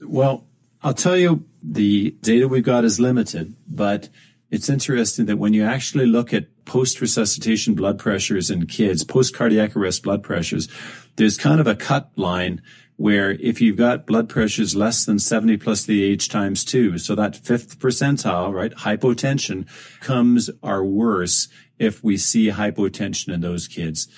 Well, 0.00 0.47
I'll 0.82 0.94
tell 0.94 1.16
you, 1.16 1.44
the 1.62 2.12
data 2.22 2.46
we've 2.46 2.62
got 2.62 2.84
is 2.84 3.00
limited, 3.00 3.54
but 3.66 4.08
it's 4.50 4.68
interesting 4.68 5.26
that 5.26 5.36
when 5.38 5.52
you 5.52 5.64
actually 5.64 6.06
look 6.06 6.32
at 6.32 6.64
post 6.64 7.00
resuscitation 7.00 7.74
blood 7.74 7.98
pressures 7.98 8.50
in 8.50 8.66
kids, 8.66 9.04
post 9.04 9.34
cardiac 9.34 9.76
arrest 9.76 10.02
blood 10.02 10.22
pressures, 10.22 10.68
there's 11.16 11.36
kind 11.36 11.60
of 11.60 11.66
a 11.66 11.74
cut 11.74 12.10
line 12.16 12.62
where 12.96 13.32
if 13.32 13.60
you've 13.60 13.76
got 13.76 14.06
blood 14.06 14.28
pressures 14.28 14.74
less 14.74 15.04
than 15.04 15.18
70 15.18 15.56
plus 15.58 15.84
the 15.84 16.02
age 16.02 16.28
times 16.28 16.64
two, 16.64 16.98
so 16.98 17.14
that 17.14 17.36
fifth 17.36 17.78
percentile, 17.78 18.52
right, 18.52 18.72
hypotension 18.72 19.68
comes 20.00 20.50
or 20.62 20.84
worse 20.84 21.48
if 21.78 22.02
we 22.02 22.16
see 22.16 22.48
hypotension 22.48 23.32
in 23.32 23.40
those 23.40 23.68
kids. 23.68 24.08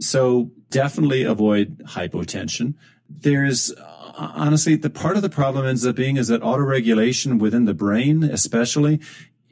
So 0.00 0.50
definitely 0.70 1.24
avoid 1.24 1.78
hypotension. 1.84 2.74
There's 3.08 3.72
honestly, 4.34 4.76
the 4.76 4.90
part 4.90 5.16
of 5.16 5.22
the 5.22 5.30
problem 5.30 5.66
ends 5.66 5.86
up 5.86 5.96
being 5.96 6.16
is 6.16 6.28
that 6.28 6.42
autoregulation 6.42 7.38
within 7.38 7.64
the 7.64 7.74
brain, 7.74 8.22
especially, 8.24 9.00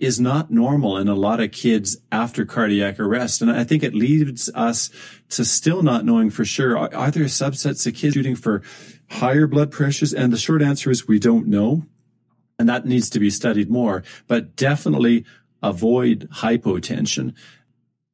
is 0.00 0.18
not 0.18 0.50
normal 0.50 0.96
in 0.96 1.08
a 1.08 1.14
lot 1.14 1.40
of 1.40 1.52
kids 1.52 1.98
after 2.10 2.46
cardiac 2.46 2.98
arrest. 2.98 3.42
And 3.42 3.50
I 3.50 3.64
think 3.64 3.82
it 3.82 3.94
leads 3.94 4.50
us 4.54 4.90
to 5.28 5.44
still 5.44 5.82
not 5.82 6.06
knowing 6.06 6.30
for 6.30 6.44
sure. 6.44 6.76
Are, 6.76 7.10
there 7.10 7.24
subsets 7.24 7.86
of 7.86 7.94
kids 7.94 8.14
shooting 8.14 8.34
for 8.34 8.62
higher 9.10 9.46
blood 9.46 9.70
pressures? 9.70 10.14
And 10.14 10.32
the 10.32 10.38
short 10.38 10.62
answer 10.62 10.90
is 10.90 11.06
we 11.06 11.18
don't 11.18 11.46
know. 11.46 11.84
And 12.58 12.68
that 12.68 12.86
needs 12.86 13.10
to 13.10 13.20
be 13.20 13.30
studied 13.30 13.70
more, 13.70 14.02
but 14.26 14.56
definitely 14.56 15.24
avoid 15.62 16.28
hypotension. 16.36 17.34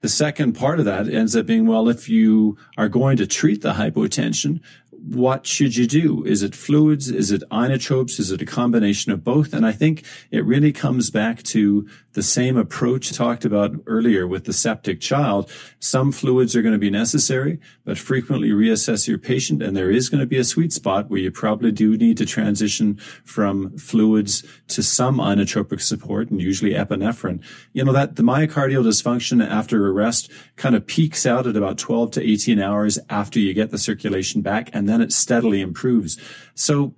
The 0.02 0.08
second 0.08 0.52
part 0.52 0.78
of 0.78 0.84
that 0.84 1.08
ends 1.08 1.34
up 1.34 1.46
being, 1.46 1.66
well, 1.66 1.88
if 1.88 2.08
you 2.08 2.56
are 2.76 2.88
going 2.88 3.16
to 3.16 3.26
treat 3.26 3.62
the 3.62 3.72
hypotension, 3.72 4.60
what 5.06 5.46
should 5.46 5.76
you 5.76 5.86
do? 5.86 6.24
Is 6.24 6.42
it 6.42 6.54
fluids? 6.54 7.10
Is 7.10 7.30
it 7.30 7.42
inotropes? 7.50 8.18
Is 8.18 8.32
it 8.32 8.42
a 8.42 8.46
combination 8.46 9.12
of 9.12 9.22
both? 9.22 9.54
And 9.54 9.64
I 9.64 9.72
think 9.72 10.04
it 10.30 10.44
really 10.44 10.72
comes 10.72 11.10
back 11.10 11.42
to 11.44 11.88
the 12.16 12.22
same 12.22 12.56
approach 12.56 13.12
talked 13.12 13.44
about 13.44 13.76
earlier 13.86 14.26
with 14.26 14.44
the 14.46 14.52
septic 14.54 15.02
child. 15.02 15.50
Some 15.80 16.10
fluids 16.10 16.56
are 16.56 16.62
going 16.62 16.72
to 16.72 16.78
be 16.78 16.88
necessary, 16.88 17.60
but 17.84 17.98
frequently 17.98 18.48
reassess 18.48 19.06
your 19.06 19.18
patient. 19.18 19.62
And 19.62 19.76
there 19.76 19.90
is 19.90 20.08
going 20.08 20.22
to 20.22 20.26
be 20.26 20.38
a 20.38 20.44
sweet 20.44 20.72
spot 20.72 21.10
where 21.10 21.20
you 21.20 21.30
probably 21.30 21.70
do 21.70 21.94
need 21.94 22.16
to 22.16 22.24
transition 22.24 22.96
from 23.24 23.76
fluids 23.76 24.42
to 24.68 24.82
some 24.82 25.18
inotropic 25.18 25.82
support 25.82 26.30
and 26.30 26.40
usually 26.40 26.72
epinephrine. 26.72 27.44
You 27.74 27.84
know, 27.84 27.92
that 27.92 28.16
the 28.16 28.22
myocardial 28.22 28.82
dysfunction 28.82 29.46
after 29.46 29.86
arrest 29.86 30.32
kind 30.56 30.74
of 30.74 30.86
peaks 30.86 31.26
out 31.26 31.46
at 31.46 31.54
about 31.54 31.76
12 31.76 32.12
to 32.12 32.22
18 32.26 32.58
hours 32.58 32.98
after 33.10 33.38
you 33.38 33.52
get 33.52 33.70
the 33.70 33.78
circulation 33.78 34.40
back. 34.40 34.70
And 34.72 34.88
then 34.88 35.02
it 35.02 35.12
steadily 35.12 35.60
improves. 35.60 36.18
So 36.54 36.94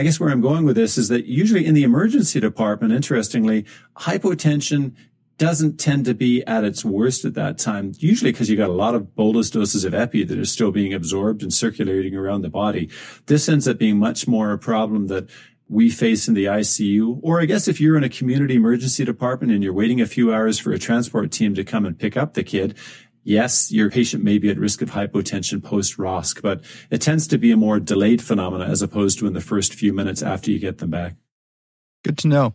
I 0.00 0.02
guess 0.02 0.18
where 0.18 0.30
I'm 0.30 0.40
going 0.40 0.64
with 0.64 0.76
this 0.76 0.96
is 0.96 1.08
that 1.08 1.26
usually 1.26 1.66
in 1.66 1.74
the 1.74 1.82
emergency 1.82 2.40
department, 2.40 2.94
interestingly, 2.94 3.66
hypotension 3.98 4.94
doesn't 5.36 5.76
tend 5.78 6.06
to 6.06 6.14
be 6.14 6.42
at 6.46 6.64
its 6.64 6.86
worst 6.86 7.26
at 7.26 7.34
that 7.34 7.58
time, 7.58 7.92
usually 7.98 8.32
because 8.32 8.48
you 8.48 8.56
got 8.56 8.70
a 8.70 8.72
lot 8.72 8.94
of 8.94 9.14
bolus 9.14 9.50
doses 9.50 9.84
of 9.84 9.92
epi 9.92 10.24
that 10.24 10.38
are 10.38 10.46
still 10.46 10.72
being 10.72 10.94
absorbed 10.94 11.42
and 11.42 11.52
circulating 11.52 12.16
around 12.16 12.40
the 12.40 12.48
body. 12.48 12.88
This 13.26 13.46
ends 13.46 13.68
up 13.68 13.76
being 13.76 13.98
much 13.98 14.26
more 14.26 14.52
a 14.52 14.58
problem 14.58 15.08
that 15.08 15.28
we 15.68 15.90
face 15.90 16.26
in 16.26 16.32
the 16.32 16.46
ICU. 16.46 17.20
Or 17.22 17.42
I 17.42 17.44
guess 17.44 17.68
if 17.68 17.78
you're 17.78 17.98
in 17.98 18.04
a 18.04 18.08
community 18.08 18.54
emergency 18.54 19.04
department 19.04 19.52
and 19.52 19.62
you're 19.62 19.74
waiting 19.74 20.00
a 20.00 20.06
few 20.06 20.32
hours 20.32 20.58
for 20.58 20.72
a 20.72 20.78
transport 20.78 21.30
team 21.30 21.54
to 21.56 21.62
come 21.62 21.84
and 21.84 21.98
pick 21.98 22.16
up 22.16 22.32
the 22.32 22.42
kid, 22.42 22.74
yes, 23.22 23.70
your 23.70 23.90
patient 23.90 24.24
may 24.24 24.38
be 24.38 24.50
at 24.50 24.58
risk 24.58 24.82
of 24.82 24.90
hypotension 24.90 25.62
post 25.62 25.96
ROSC, 25.98 26.42
but 26.42 26.62
it 26.90 27.00
tends 27.00 27.26
to 27.28 27.38
be 27.38 27.50
a 27.50 27.56
more 27.56 27.80
delayed 27.80 28.22
phenomena 28.22 28.64
as 28.64 28.82
opposed 28.82 29.18
to 29.18 29.26
in 29.26 29.32
the 29.32 29.40
first 29.40 29.74
few 29.74 29.92
minutes 29.92 30.22
after 30.22 30.50
you 30.50 30.58
get 30.58 30.78
them 30.78 30.90
back. 30.90 31.14
Good 32.04 32.18
to 32.18 32.28
know. 32.28 32.54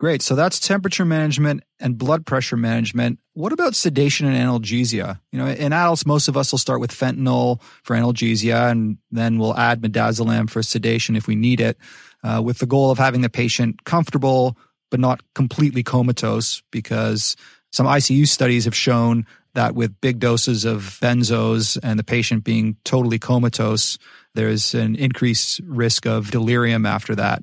Great. 0.00 0.22
So 0.22 0.36
that's 0.36 0.60
temperature 0.60 1.04
management 1.04 1.64
and 1.80 1.98
blood 1.98 2.24
pressure 2.24 2.56
management. 2.56 3.18
What 3.32 3.52
about 3.52 3.74
sedation 3.74 4.28
and 4.28 4.36
analgesia? 4.36 5.18
You 5.32 5.40
know, 5.40 5.46
in 5.48 5.72
adults, 5.72 6.06
most 6.06 6.28
of 6.28 6.36
us 6.36 6.52
will 6.52 6.58
start 6.58 6.80
with 6.80 6.92
fentanyl 6.92 7.60
for 7.82 7.96
analgesia, 7.96 8.70
and 8.70 8.98
then 9.10 9.38
we'll 9.38 9.56
add 9.56 9.80
midazolam 9.80 10.48
for 10.48 10.62
sedation 10.62 11.16
if 11.16 11.26
we 11.26 11.34
need 11.34 11.60
it, 11.60 11.78
uh, 12.22 12.40
with 12.44 12.58
the 12.58 12.66
goal 12.66 12.92
of 12.92 12.98
having 12.98 13.22
the 13.22 13.28
patient 13.28 13.84
comfortable 13.84 14.56
but 14.90 15.00
not 15.00 15.20
completely 15.34 15.82
comatose, 15.82 16.62
because 16.70 17.36
some 17.72 17.86
ICU 17.86 18.26
studies 18.26 18.64
have 18.64 18.76
shown 18.76 19.26
that 19.54 19.74
with 19.74 20.00
big 20.00 20.18
doses 20.18 20.64
of 20.64 20.98
benzos 21.02 21.78
and 21.82 21.98
the 21.98 22.04
patient 22.04 22.44
being 22.44 22.76
totally 22.84 23.18
comatose, 23.18 23.98
there's 24.34 24.74
an 24.74 24.96
increased 24.96 25.60
risk 25.64 26.06
of 26.06 26.30
delirium 26.30 26.86
after 26.86 27.14
that. 27.14 27.42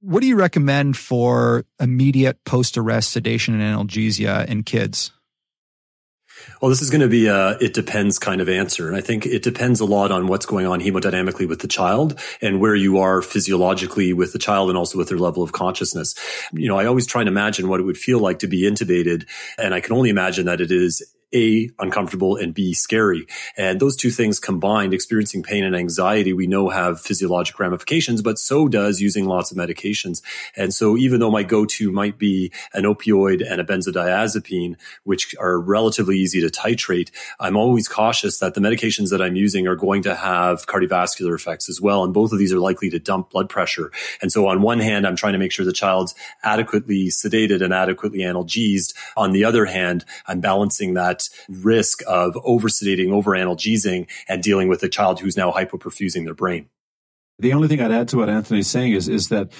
What 0.00 0.20
do 0.20 0.26
you 0.26 0.36
recommend 0.36 0.96
for 0.96 1.64
immediate 1.80 2.42
post 2.44 2.76
arrest 2.76 3.12
sedation 3.12 3.58
and 3.58 3.62
analgesia 3.62 4.46
in 4.46 4.62
kids? 4.62 5.12
Well, 6.60 6.68
this 6.68 6.82
is 6.82 6.90
going 6.90 7.00
to 7.00 7.08
be 7.08 7.26
a 7.26 7.58
it 7.58 7.74
depends 7.74 8.18
kind 8.18 8.40
of 8.40 8.48
answer. 8.48 8.88
And 8.88 8.96
I 8.96 9.00
think 9.00 9.26
it 9.26 9.42
depends 9.42 9.80
a 9.80 9.84
lot 9.84 10.10
on 10.10 10.26
what's 10.26 10.46
going 10.46 10.66
on 10.66 10.80
hemodynamically 10.80 11.48
with 11.48 11.60
the 11.60 11.68
child 11.68 12.18
and 12.40 12.60
where 12.60 12.74
you 12.74 12.98
are 12.98 13.22
physiologically 13.22 14.12
with 14.12 14.32
the 14.32 14.38
child 14.38 14.68
and 14.68 14.78
also 14.78 14.98
with 14.98 15.08
their 15.08 15.18
level 15.18 15.42
of 15.42 15.52
consciousness. 15.52 16.14
You 16.52 16.68
know, 16.68 16.78
I 16.78 16.86
always 16.86 17.06
try 17.06 17.22
and 17.22 17.28
imagine 17.28 17.68
what 17.68 17.80
it 17.80 17.84
would 17.84 17.98
feel 17.98 18.18
like 18.18 18.38
to 18.40 18.46
be 18.46 18.62
intubated. 18.62 19.26
And 19.58 19.74
I 19.74 19.80
can 19.80 19.94
only 19.94 20.10
imagine 20.10 20.46
that 20.46 20.60
it 20.60 20.70
is 20.70 21.02
a, 21.34 21.70
uncomfortable 21.78 22.36
and 22.36 22.54
B, 22.54 22.72
scary. 22.72 23.26
And 23.56 23.80
those 23.80 23.96
two 23.96 24.10
things 24.10 24.38
combined, 24.38 24.94
experiencing 24.94 25.42
pain 25.42 25.64
and 25.64 25.74
anxiety, 25.74 26.32
we 26.32 26.46
know 26.46 26.68
have 26.68 27.00
physiologic 27.00 27.58
ramifications, 27.58 28.22
but 28.22 28.38
so 28.38 28.68
does 28.68 29.00
using 29.00 29.26
lots 29.26 29.50
of 29.50 29.58
medications. 29.58 30.22
And 30.56 30.72
so 30.72 30.96
even 30.96 31.20
though 31.20 31.30
my 31.30 31.42
go-to 31.42 31.90
might 31.90 32.18
be 32.18 32.52
an 32.72 32.84
opioid 32.84 33.44
and 33.46 33.60
a 33.60 33.64
benzodiazepine, 33.64 34.76
which 35.02 35.34
are 35.38 35.58
relatively 35.58 36.18
easy 36.18 36.40
to 36.40 36.48
titrate, 36.48 37.10
I'm 37.40 37.56
always 37.56 37.88
cautious 37.88 38.38
that 38.38 38.54
the 38.54 38.60
medications 38.60 39.10
that 39.10 39.20
I'm 39.20 39.36
using 39.36 39.66
are 39.66 39.76
going 39.76 40.02
to 40.02 40.14
have 40.14 40.66
cardiovascular 40.66 41.34
effects 41.34 41.68
as 41.68 41.80
well. 41.80 42.04
And 42.04 42.14
both 42.14 42.32
of 42.32 42.38
these 42.38 42.52
are 42.52 42.60
likely 42.60 42.90
to 42.90 42.98
dump 42.98 43.30
blood 43.30 43.48
pressure. 43.48 43.90
And 44.22 44.30
so 44.30 44.46
on 44.46 44.62
one 44.62 44.78
hand, 44.78 45.06
I'm 45.06 45.16
trying 45.16 45.32
to 45.32 45.38
make 45.38 45.52
sure 45.52 45.64
the 45.64 45.72
child's 45.72 46.14
adequately 46.42 47.08
sedated 47.08 47.62
and 47.62 47.72
adequately 47.74 48.20
analgesed. 48.20 48.94
On 49.16 49.32
the 49.32 49.44
other 49.44 49.66
hand, 49.66 50.04
I'm 50.26 50.40
balancing 50.40 50.94
that 50.94 51.23
risk 51.48 52.02
of 52.06 52.34
oversedating, 52.34 53.08
overanalgesing, 53.08 54.08
and 54.28 54.42
dealing 54.42 54.68
with 54.68 54.82
a 54.82 54.88
child 54.88 55.20
who's 55.20 55.36
now 55.36 55.52
hypoperfusing 55.52 56.24
their 56.24 56.34
brain. 56.34 56.68
The 57.38 57.52
only 57.52 57.68
thing 57.68 57.80
I'd 57.80 57.90
add 57.90 58.08
to 58.08 58.18
what 58.18 58.28
Anthony's 58.28 58.68
saying 58.68 58.92
is, 58.92 59.08
is 59.08 59.28
that 59.28 59.50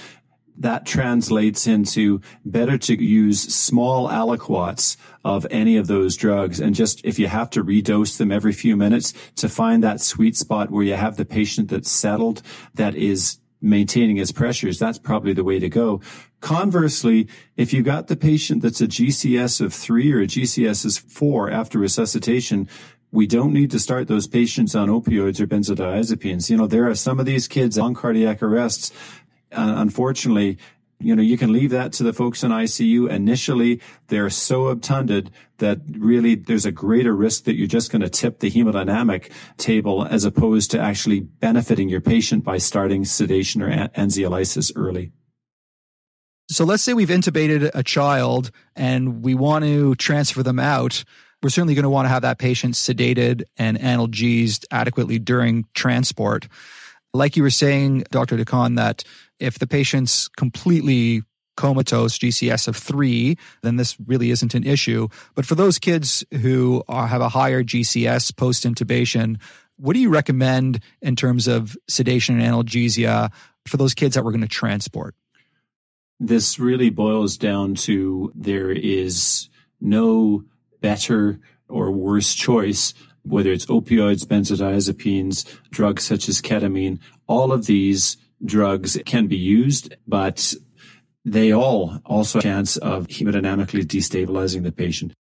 that 0.57 0.87
translates 0.87 1.67
into 1.67 2.21
better 2.45 2.79
to 2.79 3.03
use 3.03 3.43
small 3.43 4.09
aliquots 4.09 4.97
of 5.25 5.47
any 5.51 5.77
of 5.77 5.87
those 5.87 6.17
drugs. 6.17 6.61
And 6.61 6.75
just 6.75 7.05
if 7.05 7.19
you 7.19 7.27
have 7.27 7.51
to 7.51 7.65
redose 7.65 8.19
them 8.19 8.31
every 8.31 8.53
few 8.53 8.77
minutes 8.77 9.15
to 9.37 9.49
find 9.49 9.83
that 9.83 10.01
sweet 10.01 10.37
spot 10.37 10.71
where 10.71 10.85
you 10.85 10.95
have 10.95 11.17
the 11.17 11.25
patient 11.25 11.71
that's 11.71 11.91
settled, 11.91 12.43
that 12.75 12.95
is 12.95 13.39
maintaining 13.61 14.19
its 14.19 14.31
pressures, 14.31 14.79
that's 14.79 14.99
probably 14.99 15.33
the 15.33 15.45
way 15.45 15.59
to 15.59 15.69
go. 15.69 16.01
Conversely, 16.45 17.27
if 17.57 17.73
you 17.73 17.83
got 17.83 18.09
the 18.09 18.17
patient 18.17 18.61
that's 18.61 18.83
a 18.83 18.87
GCS 18.87 19.63
of 19.63 19.73
three 19.73 20.13
or 20.13 20.21
a 20.21 20.27
GCS 20.27 20.85
is 20.85 20.99
four 20.99 21.51
after 21.51 21.79
resuscitation, 21.79 22.69
we 23.11 23.27
don't 23.27 23.55
need 23.55 23.71
to 23.71 23.79
start 23.79 24.09
those 24.09 24.27
patients 24.27 24.75
on 24.75 24.91
opioids 24.91 25.41
or 25.41 25.47
benzodiazepines. 25.47 26.51
You 26.51 26.59
know, 26.59 26.67
there 26.67 26.87
are 26.87 26.95
some 26.95 27.19
of 27.19 27.25
these 27.25 27.49
kids 27.49 27.79
on 27.79 27.95
cardiac 27.95 28.43
arrests. 28.43 28.93
Uh, 29.53 29.73
unfortunately, 29.79 30.59
you 31.01 31.17
know, 31.17 31.23
you 31.23 31.39
can 31.39 31.51
leave 31.51 31.71
that 31.71 31.95
to 31.95 32.03
the 32.03 32.13
folks 32.13 32.43
in 32.43 32.51
ICU. 32.51 33.09
Initially, 33.09 33.81
they're 34.09 34.29
so 34.29 34.67
obtunded 34.67 35.31
that 35.59 35.81
really 35.93 36.35
there's 36.35 36.67
a 36.67 36.73
greater 36.73 37.17
risk 37.17 37.45
that 37.45 37.57
you're 37.57 37.67
just 37.67 37.91
going 37.91 38.03
to 38.03 38.11
tip 38.11 38.41
the 38.41 38.51
hemodynamic 38.51 39.31
table 39.57 40.05
as 40.05 40.27
opposed 40.27 40.71
to 40.73 40.79
actually 40.79 41.21
benefiting 41.21 41.89
your 41.89 42.03
patient 42.03 42.45
by 42.45 42.59
starting 42.59 43.07
sedation 43.07 43.63
or 43.63 43.71
anxiolysis 43.71 44.71
early. 44.77 45.11
So 46.55 46.65
let's 46.65 46.85
say 46.85 46.95
we've 46.95 47.09
intubated 47.09 47.73
a 47.75 47.83
child 47.83 48.53
and 48.77 49.25
we 49.25 49.35
want 49.35 49.65
to 49.65 49.97
transfer 49.97 50.41
them 50.45 50.61
out. 50.61 51.03
We're 51.43 51.51
certainly 51.51 51.75
going 51.75 51.83
to 51.83 51.91
want 51.91 52.05
to 52.05 52.11
have 52.11 52.23
that 52.23 52.39
patient 52.39 52.75
sedated 52.75 53.43
and 53.57 53.77
analgesed 53.77 54.65
adequately 54.71 55.19
during 55.19 55.67
transport. 55.75 56.47
Like 57.13 57.37
you 57.37 57.43
were 57.43 57.51
saying, 57.51 58.05
Dr. 58.13 58.37
de 58.37 58.45
Caen, 58.45 58.77
that 58.77 59.03
if 59.41 59.59
the 59.59 59.67
patient's 59.67 60.29
completely 60.29 61.25
comatose 61.57 62.19
GCS 62.19 62.69
of 62.69 62.77
three, 62.77 63.37
then 63.63 63.75
this 63.75 63.97
really 64.07 64.31
isn't 64.31 64.55
an 64.55 64.63
issue. 64.63 65.09
But 65.35 65.47
for 65.47 65.57
those 65.57 65.81
kids 65.81 66.25
who 66.41 66.85
are, 66.87 67.09
have 67.09 67.21
a 67.21 67.29
higher 67.29 67.65
GCS 67.65 68.37
post 68.37 68.63
intubation, 68.63 69.41
what 69.77 69.95
do 69.95 69.99
you 69.99 70.09
recommend 70.09 70.79
in 71.03 71.17
terms 71.17 71.49
of 71.49 71.77
sedation 71.89 72.39
and 72.39 72.55
analgesia 72.55 73.33
for 73.67 73.77
those 73.77 73.93
kids 73.93 74.15
that 74.15 74.25
we're 74.25 74.31
going 74.31 74.41
to 74.41 74.47
transport? 74.47 75.17
This 76.21 76.59
really 76.59 76.91
boils 76.91 77.37
down 77.37 77.75
to 77.77 78.33
there 78.35 78.71
is 78.71 79.49
no 79.81 80.45
better 80.81 81.41
or 81.69 81.91
worse 81.91 82.35
choice, 82.35 82.95
whether 83.23 83.51
it's 83.51 83.67
opioids, 83.67 84.25
benzodiazepines, 84.25 85.47
drugs 85.71 86.05
such 86.05 86.29
as 86.29 86.41
ketamine, 86.41 86.99
all 87.27 87.53
of 87.53 87.67
these 87.67 88.17
drugs 88.45 88.99
can 89.07 89.27
be 89.27 89.37
used, 89.37 89.97
but 90.07 90.55
they 91.25 91.53
all 91.53 92.01
also 92.05 92.39
have 92.39 92.45
a 92.45 92.49
chance 92.49 92.77
of 92.77 93.07
hemodynamically 93.09 93.85
destabilizing 93.85 94.63
the 94.63 94.73
patient. 94.73 95.13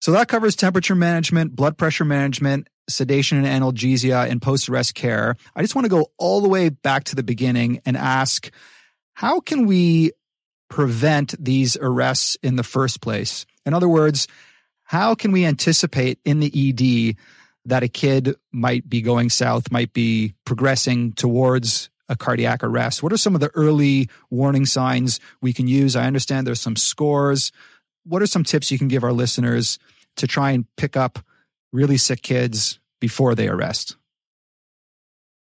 So 0.00 0.12
that 0.12 0.28
covers 0.28 0.54
temperature 0.54 0.94
management, 0.94 1.56
blood 1.56 1.76
pressure 1.76 2.04
management, 2.04 2.68
sedation 2.88 3.44
and 3.44 3.62
analgesia, 3.62 4.30
and 4.30 4.40
post 4.40 4.68
arrest 4.68 4.94
care. 4.94 5.36
I 5.56 5.62
just 5.62 5.74
want 5.74 5.86
to 5.86 5.90
go 5.90 6.12
all 6.18 6.40
the 6.40 6.48
way 6.48 6.68
back 6.68 7.04
to 7.04 7.16
the 7.16 7.24
beginning 7.24 7.80
and 7.84 7.96
ask 7.96 8.50
how 9.18 9.40
can 9.40 9.66
we 9.66 10.12
prevent 10.70 11.34
these 11.44 11.76
arrests 11.80 12.36
in 12.40 12.54
the 12.54 12.62
first 12.62 13.00
place? 13.00 13.46
In 13.66 13.74
other 13.74 13.88
words, 13.88 14.28
how 14.84 15.16
can 15.16 15.32
we 15.32 15.44
anticipate 15.44 16.20
in 16.24 16.38
the 16.38 16.52
ED 16.54 17.16
that 17.64 17.82
a 17.82 17.88
kid 17.88 18.36
might 18.52 18.88
be 18.88 19.02
going 19.02 19.28
south, 19.28 19.72
might 19.72 19.92
be 19.92 20.34
progressing 20.44 21.14
towards 21.14 21.90
a 22.08 22.14
cardiac 22.14 22.62
arrest? 22.62 23.02
What 23.02 23.12
are 23.12 23.16
some 23.16 23.34
of 23.34 23.40
the 23.40 23.50
early 23.56 24.08
warning 24.30 24.66
signs 24.66 25.18
we 25.42 25.52
can 25.52 25.66
use? 25.66 25.96
I 25.96 26.06
understand 26.06 26.46
there's 26.46 26.60
some 26.60 26.76
scores. 26.76 27.50
What 28.04 28.22
are 28.22 28.26
some 28.28 28.44
tips 28.44 28.70
you 28.70 28.78
can 28.78 28.86
give 28.86 29.02
our 29.02 29.12
listeners 29.12 29.80
to 30.18 30.28
try 30.28 30.52
and 30.52 30.64
pick 30.76 30.96
up 30.96 31.18
really 31.72 31.96
sick 31.96 32.22
kids 32.22 32.78
before 33.00 33.34
they 33.34 33.48
arrest? 33.48 33.96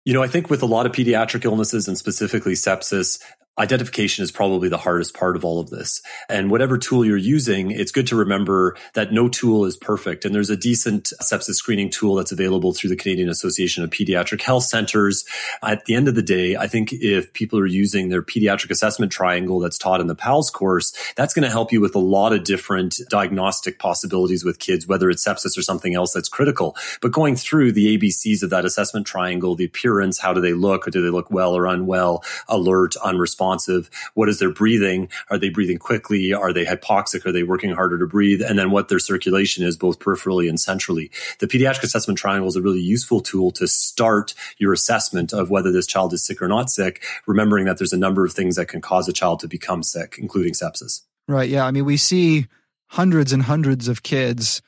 You 0.06 0.14
know, 0.14 0.24
I 0.24 0.30
think 0.30 0.50
with 0.50 0.62
a 0.62 0.66
lot 0.66 0.86
of 0.86 0.94
pediatric 0.94 1.44
illnesses 1.44 1.90
and 1.90 1.98
specifically 1.98 2.54
sepsis, 2.54 3.20
identification 3.60 4.24
is 4.24 4.32
probably 4.32 4.70
the 4.70 4.78
hardest 4.78 5.16
part 5.16 5.36
of 5.36 5.44
all 5.44 5.60
of 5.60 5.70
this. 5.70 6.02
And 6.30 6.52
whatever 6.52 6.78
tool 6.78 7.04
you're 7.04 7.18
using, 7.18 7.72
it's 7.72 7.92
good 7.92 8.08
to 8.08 8.16
remember 8.16 8.76
that 8.94 9.12
no 9.12 9.28
tool 9.28 9.66
is 9.66 9.76
perfect. 9.76 10.26
And 10.26 10.36
there's 10.36 10.50
a 10.50 10.58
decent 10.58 11.12
sepsis 11.22 11.56
screening 11.56 11.90
tool 11.90 12.16
that's 12.16 12.32
available 12.32 12.74
through 12.74 12.92
the 12.92 12.96
Canadian 12.96 13.30
Association 13.30 13.84
of 13.84 13.90
Pediatric 13.90 14.42
Health 14.42 14.66
Centers. 14.66 15.26
At 15.64 15.86
the 15.86 15.96
end 15.96 16.08
of 16.08 16.16
the 16.16 16.22
day, 16.22 16.56
I 16.56 16.68
think 16.68 16.94
if 16.94 17.34
people 17.34 17.58
are 17.60 17.66
using 17.66 18.10
their 18.10 18.22
pediatric 18.22 18.70
assessment 18.70 19.12
triangle 19.12 19.60
that's 19.60 19.78
taught 19.78 20.02
in 20.02 20.08
the 20.08 20.16
PALS 20.16 20.52
course, 20.52 20.94
that's 21.16 21.34
going 21.34 21.44
to 21.44 21.50
help 21.50 21.72
you 21.72 21.82
with 21.82 21.96
a 21.96 22.00
lot 22.00 22.34
of 22.34 22.44
different 22.44 23.00
diagnostic 23.10 23.80
possibilities 23.80 24.46
with 24.46 24.60
kids, 24.60 24.88
whether 24.88 25.10
it's 25.10 25.26
sepsis 25.28 25.58
or 25.58 25.64
something 25.64 25.96
else 25.96 26.14
that's 26.14 26.30
critical. 26.30 26.76
But 27.02 27.12
going 27.12 27.36
through 27.36 27.72
the 27.72 27.98
ABCs 27.98 28.44
of 28.44 28.52
that 28.52 28.66
assessment 28.66 29.08
triangle, 29.08 29.56
the 29.56 29.66
appearance, 29.66 30.20
how 30.20 30.34
do 30.34 30.42
they 30.42 30.54
look? 30.54 30.88
Or 30.88 30.92
do 30.92 31.02
they 31.02 31.10
look 31.10 31.32
well 31.32 31.56
or 31.56 31.66
unwell, 31.66 32.24
alert, 32.48 32.96
unresponsive? 32.98 33.47
Responsive? 33.48 33.90
What 34.14 34.30
is 34.30 34.40
their 34.40 34.52
breathing? 34.52 35.10
Are 35.30 35.38
they 35.38 35.50
breathing 35.50 35.78
quickly? 35.78 36.34
Are 36.34 36.54
they 36.54 36.66
hypoxic? 36.66 37.26
Are 37.26 37.32
they 37.32 37.44
working 37.44 37.72
harder 37.72 37.98
to 37.98 38.08
breathe? 38.08 38.42
And 38.42 38.60
then 38.60 38.72
what 38.72 38.90
their 38.90 39.00
circulation 39.00 39.64
is, 39.64 39.78
both 39.78 40.00
peripherally 40.00 40.50
and 40.50 40.60
centrally. 40.60 41.12
The 41.40 41.48
pediatric 41.48 41.84
assessment 41.84 42.20
triangle 42.20 42.48
is 42.48 42.56
a 42.56 42.62
really 42.62 42.82
useful 42.82 43.22
tool 43.22 43.52
to 43.52 43.68
start 43.68 44.34
your 44.58 44.74
assessment 44.74 45.34
of 45.34 45.50
whether 45.50 45.72
this 45.72 45.88
child 45.88 46.14
is 46.14 46.26
sick 46.26 46.42
or 46.42 46.48
not 46.48 46.70
sick, 46.70 47.04
remembering 47.26 47.66
that 47.66 47.78
there's 47.78 47.94
a 47.94 47.98
number 47.98 48.26
of 48.26 48.34
things 48.34 48.56
that 48.56 48.68
can 48.68 48.82
cause 48.82 49.08
a 49.08 49.14
child 49.14 49.40
to 49.40 49.48
become 49.48 49.84
sick, 49.84 50.18
including 50.20 50.54
sepsis. 50.54 51.02
Right. 51.28 51.50
Yeah. 51.50 51.66
I 51.66 51.72
mean, 51.72 51.86
we 51.86 51.98
see 51.98 52.48
hundreds 52.88 53.34
and 53.34 53.44
hundreds 53.44 53.88
of 53.88 54.04
kids 54.04 54.62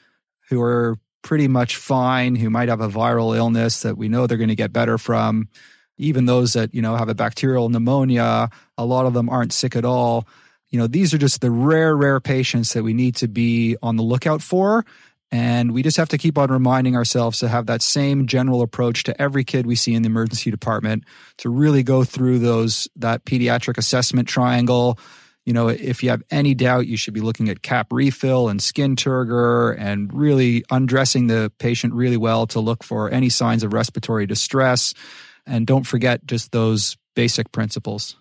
who 0.50 0.62
are 0.62 0.98
pretty 1.22 1.48
much 1.48 1.76
fine, 1.76 2.36
who 2.36 2.50
might 2.50 2.70
have 2.70 2.82
a 2.82 2.90
viral 2.90 3.36
illness 3.36 3.82
that 3.82 3.98
we 3.98 4.08
know 4.08 4.26
they're 4.26 4.38
going 4.38 4.50
to 4.50 4.56
get 4.56 4.74
better 4.74 4.98
from 4.98 5.50
even 6.00 6.26
those 6.26 6.54
that, 6.54 6.74
you 6.74 6.82
know, 6.82 6.96
have 6.96 7.10
a 7.10 7.14
bacterial 7.14 7.70
pneumonia, 7.70 8.50
a 8.78 8.86
lot 8.86 9.06
of 9.06 9.14
them 9.14 9.30
aren't 9.30 9.54
sick 9.54 9.76
at 9.76 9.86
all. 9.86 10.28
You 10.70 10.80
know, 10.80 10.88
these 10.88 11.14
are 11.14 11.18
just 11.18 11.42
the 11.42 11.52
rare, 11.52 11.96
rare 11.96 12.20
patients 12.20 12.74
that 12.74 12.84
we 12.84 12.94
need 12.94 13.16
to 13.18 13.28
be 13.28 13.76
on 13.84 13.98
the 13.98 14.04
lookout 14.04 14.42
for. 14.42 14.86
And 15.32 15.74
we 15.74 15.84
just 15.84 15.98
have 15.98 16.10
to 16.10 16.18
keep 16.18 16.38
on 16.38 16.50
reminding 16.50 16.96
ourselves 16.96 17.40
to 17.40 17.48
have 17.50 17.68
that 17.68 17.84
same 17.84 18.26
general 18.26 18.62
approach 18.62 19.04
to 19.04 19.22
every 19.22 19.44
kid 19.44 19.68
we 19.68 19.76
see 19.76 19.94
in 19.94 20.02
the 20.02 20.08
emergency 20.08 20.50
department 20.50 21.04
to 21.38 21.50
really 21.50 21.84
go 21.84 22.04
through 22.04 22.40
those, 22.40 22.88
that 22.96 23.26
pediatric 23.26 23.78
assessment 23.78 24.28
triangle. 24.28 24.98
You 25.46 25.54
know, 25.54 25.68
if 25.68 26.02
you 26.02 26.10
have 26.10 26.24
any 26.32 26.56
doubt, 26.56 26.88
you 26.88 26.98
should 26.98 27.14
be 27.14 27.22
looking 27.22 27.50
at 27.50 27.62
cap 27.62 27.88
refill 27.92 28.50
and 28.50 28.62
skin 28.62 28.96
turgor 28.96 29.76
and 29.78 30.12
really 30.14 30.64
undressing 30.72 31.28
the 31.28 31.52
patient 31.60 31.94
really 31.94 32.18
well 32.18 32.48
to 32.48 32.60
look 32.60 32.84
for 32.84 33.12
any 33.12 33.30
signs 33.30 33.64
of 33.64 33.74
respiratory 33.74 34.26
distress 34.26 34.94
and 35.50 35.66
don't 35.68 35.86
forget 35.86 36.26
just 36.26 36.52
those 36.52 36.96
basic 37.16 37.52
principles. 37.52 38.16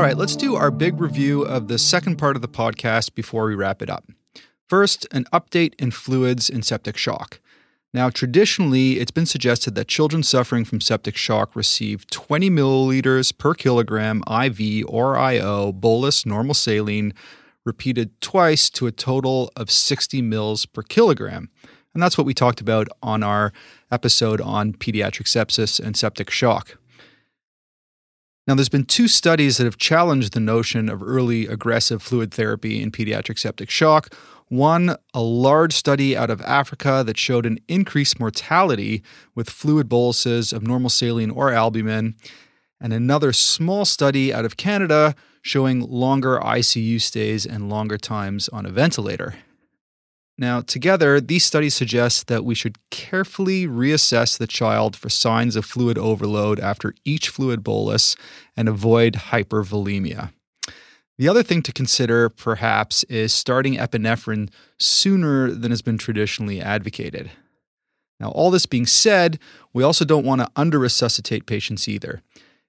All 0.00 0.06
right, 0.06 0.16
let's 0.16 0.34
do 0.34 0.54
our 0.54 0.70
big 0.70 0.98
review 0.98 1.42
of 1.42 1.68
the 1.68 1.76
second 1.76 2.16
part 2.16 2.34
of 2.34 2.40
the 2.40 2.48
podcast 2.48 3.14
before 3.14 3.44
we 3.44 3.54
wrap 3.54 3.82
it 3.82 3.90
up. 3.90 4.06
First, 4.66 5.06
an 5.10 5.26
update 5.30 5.74
in 5.78 5.90
fluids 5.90 6.48
and 6.48 6.64
septic 6.64 6.96
shock. 6.96 7.40
Now, 7.92 8.08
traditionally, 8.08 9.00
it's 9.00 9.10
been 9.10 9.26
suggested 9.26 9.74
that 9.74 9.88
children 9.88 10.22
suffering 10.22 10.64
from 10.64 10.80
septic 10.80 11.16
shock 11.16 11.56
receive 11.56 12.06
20 12.08 12.48
milliliters 12.48 13.36
per 13.36 13.52
kilogram 13.52 14.22
IV 14.30 14.84
or 14.86 15.18
IO 15.18 15.72
bolus 15.72 16.24
normal 16.24 16.54
saline 16.54 17.12
repeated 17.64 18.20
twice 18.20 18.70
to 18.70 18.86
a 18.86 18.92
total 18.92 19.50
of 19.56 19.72
60 19.72 20.22
mils 20.22 20.66
per 20.66 20.82
kilogram. 20.82 21.50
And 21.92 22.00
that's 22.00 22.16
what 22.16 22.26
we 22.26 22.34
talked 22.34 22.60
about 22.60 22.86
on 23.02 23.24
our 23.24 23.52
episode 23.90 24.40
on 24.40 24.72
pediatric 24.72 25.26
sepsis 25.26 25.80
and 25.80 25.96
septic 25.96 26.30
shock. 26.30 26.78
Now, 28.46 28.54
there's 28.54 28.68
been 28.68 28.84
two 28.84 29.06
studies 29.06 29.58
that 29.58 29.64
have 29.64 29.76
challenged 29.76 30.32
the 30.32 30.40
notion 30.40 30.88
of 30.88 31.02
early 31.02 31.46
aggressive 31.46 32.02
fluid 32.02 32.32
therapy 32.32 32.82
in 32.82 32.90
pediatric 32.90 33.38
septic 33.38 33.70
shock. 33.70 34.14
One, 34.48 34.96
a 35.14 35.20
large 35.20 35.74
study 35.74 36.16
out 36.16 36.30
of 36.30 36.40
Africa 36.42 37.04
that 37.06 37.18
showed 37.18 37.46
an 37.46 37.58
increased 37.68 38.18
mortality 38.18 39.02
with 39.34 39.48
fluid 39.48 39.88
boluses 39.88 40.52
of 40.52 40.66
normal 40.66 40.90
saline 40.90 41.30
or 41.30 41.52
albumin, 41.52 42.16
and 42.80 42.92
another 42.92 43.32
small 43.32 43.84
study 43.84 44.32
out 44.34 44.44
of 44.44 44.56
Canada 44.56 45.14
showing 45.42 45.80
longer 45.80 46.40
ICU 46.40 47.00
stays 47.00 47.46
and 47.46 47.68
longer 47.68 47.98
times 47.98 48.48
on 48.48 48.66
a 48.66 48.70
ventilator. 48.70 49.34
Now, 50.40 50.62
together, 50.62 51.20
these 51.20 51.44
studies 51.44 51.74
suggest 51.74 52.26
that 52.28 52.46
we 52.46 52.54
should 52.54 52.78
carefully 52.88 53.66
reassess 53.66 54.38
the 54.38 54.46
child 54.46 54.96
for 54.96 55.10
signs 55.10 55.54
of 55.54 55.66
fluid 55.66 55.98
overload 55.98 56.58
after 56.58 56.94
each 57.04 57.28
fluid 57.28 57.62
bolus 57.62 58.16
and 58.56 58.66
avoid 58.66 59.12
hypervolemia. 59.12 60.32
The 61.18 61.28
other 61.28 61.42
thing 61.42 61.60
to 61.64 61.74
consider, 61.74 62.30
perhaps, 62.30 63.02
is 63.04 63.34
starting 63.34 63.76
epinephrine 63.76 64.48
sooner 64.78 65.50
than 65.50 65.72
has 65.72 65.82
been 65.82 65.98
traditionally 65.98 66.58
advocated. 66.58 67.30
Now, 68.18 68.30
all 68.30 68.50
this 68.50 68.64
being 68.64 68.86
said, 68.86 69.38
we 69.74 69.82
also 69.82 70.06
don't 70.06 70.24
want 70.24 70.40
to 70.40 70.50
under 70.56 70.78
resuscitate 70.78 71.44
patients 71.44 71.86
either. 71.86 72.22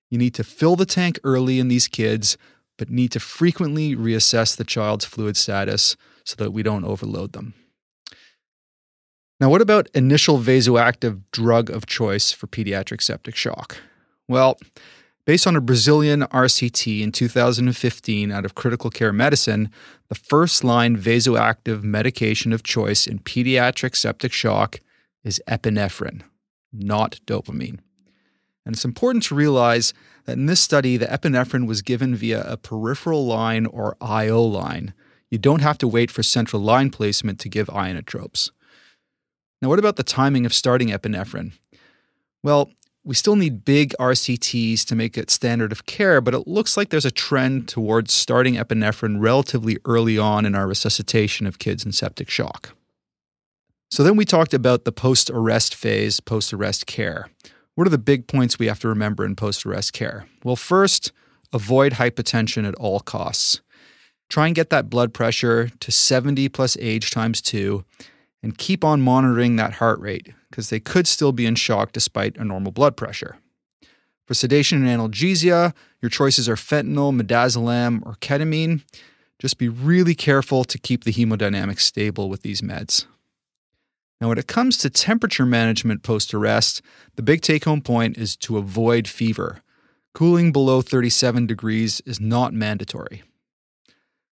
You 0.09 0.17
need 0.17 0.33
to 0.33 0.43
fill 0.43 0.75
the 0.75 0.85
tank 0.85 1.19
early 1.23 1.57
in 1.57 1.69
these 1.69 1.87
kids, 1.87 2.37
but 2.77 2.89
need 2.89 3.13
to 3.13 3.21
frequently 3.21 3.95
reassess 3.95 4.57
the 4.57 4.65
child's 4.65 5.05
fluid 5.05 5.37
status 5.37 5.95
so 6.25 6.35
that 6.35 6.51
we 6.51 6.63
don't 6.63 6.83
overload 6.83 7.31
them. 7.31 7.53
Now, 9.41 9.49
what 9.49 9.59
about 9.59 9.89
initial 9.95 10.37
vasoactive 10.37 11.23
drug 11.31 11.71
of 11.71 11.87
choice 11.87 12.31
for 12.31 12.45
pediatric 12.45 13.01
septic 13.01 13.35
shock? 13.35 13.77
Well, 14.27 14.59
based 15.25 15.47
on 15.47 15.55
a 15.55 15.61
Brazilian 15.61 16.21
RCT 16.21 17.01
in 17.01 17.11
2015 17.11 18.31
out 18.31 18.45
of 18.45 18.53
Critical 18.53 18.91
Care 18.91 19.11
Medicine, 19.11 19.71
the 20.09 20.15
first 20.15 20.63
line 20.63 20.95
vasoactive 20.95 21.81
medication 21.81 22.53
of 22.53 22.61
choice 22.61 23.07
in 23.07 23.17
pediatric 23.17 23.95
septic 23.95 24.31
shock 24.31 24.79
is 25.23 25.41
epinephrine, 25.47 26.21
not 26.71 27.19
dopamine. 27.25 27.79
And 28.63 28.75
it's 28.75 28.85
important 28.85 29.23
to 29.23 29.35
realize 29.35 29.91
that 30.25 30.37
in 30.37 30.45
this 30.45 30.61
study, 30.61 30.97
the 30.97 31.07
epinephrine 31.07 31.65
was 31.65 31.81
given 31.81 32.13
via 32.13 32.43
a 32.43 32.57
peripheral 32.57 33.25
line 33.25 33.65
or 33.65 33.97
IO 33.99 34.43
line. 34.43 34.93
You 35.31 35.39
don't 35.39 35.63
have 35.63 35.79
to 35.79 35.87
wait 35.87 36.11
for 36.11 36.21
central 36.21 36.61
line 36.61 36.91
placement 36.91 37.39
to 37.39 37.49
give 37.49 37.69
inotropes. 37.69 38.51
Now, 39.61 39.69
what 39.69 39.79
about 39.79 39.95
the 39.95 40.03
timing 40.03 40.45
of 40.45 40.53
starting 40.53 40.89
epinephrine? 40.89 41.53
Well, 42.41 42.71
we 43.03 43.15
still 43.15 43.35
need 43.35 43.65
big 43.65 43.95
RCTs 43.99 44.85
to 44.85 44.95
make 44.95 45.17
it 45.17 45.31
standard 45.31 45.71
of 45.71 45.85
care, 45.85 46.21
but 46.21 46.33
it 46.33 46.47
looks 46.47 46.77
like 46.77 46.89
there's 46.89 47.05
a 47.05 47.11
trend 47.11 47.67
towards 47.67 48.13
starting 48.13 48.55
epinephrine 48.55 49.17
relatively 49.19 49.77
early 49.85 50.17
on 50.17 50.45
in 50.45 50.55
our 50.55 50.67
resuscitation 50.67 51.47
of 51.47 51.59
kids 51.59 51.85
in 51.85 51.91
septic 51.91 52.29
shock. 52.29 52.75
So 53.89 54.03
then 54.03 54.15
we 54.15 54.25
talked 54.25 54.53
about 54.53 54.85
the 54.85 54.91
post 54.91 55.29
arrest 55.29 55.75
phase, 55.75 56.19
post 56.19 56.53
arrest 56.53 56.85
care. 56.85 57.29
What 57.75 57.87
are 57.87 57.91
the 57.91 57.97
big 57.97 58.27
points 58.27 58.59
we 58.59 58.67
have 58.67 58.79
to 58.79 58.87
remember 58.87 59.25
in 59.25 59.35
post 59.35 59.65
arrest 59.65 59.93
care? 59.93 60.27
Well, 60.43 60.55
first, 60.55 61.11
avoid 61.51 61.93
hypotension 61.93 62.67
at 62.67 62.75
all 62.75 62.99
costs. 62.99 63.61
Try 64.29 64.45
and 64.45 64.55
get 64.55 64.69
that 64.69 64.89
blood 64.89 65.13
pressure 65.13 65.69
to 65.79 65.91
70 65.91 66.47
plus 66.49 66.77
age 66.79 67.11
times 67.11 67.41
two 67.41 67.83
and 68.43 68.57
keep 68.57 68.83
on 68.83 69.01
monitoring 69.01 69.55
that 69.55 69.73
heart 69.73 69.99
rate 69.99 70.33
because 70.49 70.69
they 70.69 70.79
could 70.79 71.07
still 71.07 71.31
be 71.31 71.45
in 71.45 71.55
shock 71.55 71.91
despite 71.91 72.37
a 72.37 72.43
normal 72.43 72.71
blood 72.71 72.97
pressure. 72.97 73.37
For 74.27 74.33
sedation 74.33 74.85
and 74.85 74.99
analgesia, 74.99 75.73
your 76.01 76.09
choices 76.09 76.47
are 76.47 76.55
fentanyl, 76.55 77.19
midazolam, 77.19 78.01
or 78.05 78.13
ketamine. 78.15 78.83
Just 79.39 79.57
be 79.57 79.69
really 79.69 80.15
careful 80.15 80.63
to 80.63 80.77
keep 80.77 81.03
the 81.03 81.11
hemodynamics 81.11 81.81
stable 81.81 82.29
with 82.29 82.41
these 82.41 82.61
meds. 82.61 83.05
Now, 84.21 84.29
when 84.29 84.37
it 84.37 84.47
comes 84.47 84.77
to 84.77 84.89
temperature 84.89 85.47
management 85.47 86.03
post 86.03 86.33
arrest, 86.33 86.81
the 87.15 87.23
big 87.23 87.41
take 87.41 87.65
home 87.65 87.81
point 87.81 88.17
is 88.17 88.35
to 88.37 88.57
avoid 88.57 89.07
fever. 89.07 89.63
Cooling 90.13 90.51
below 90.51 90.81
37 90.81 91.47
degrees 91.47 92.01
is 92.05 92.19
not 92.19 92.53
mandatory. 92.53 93.23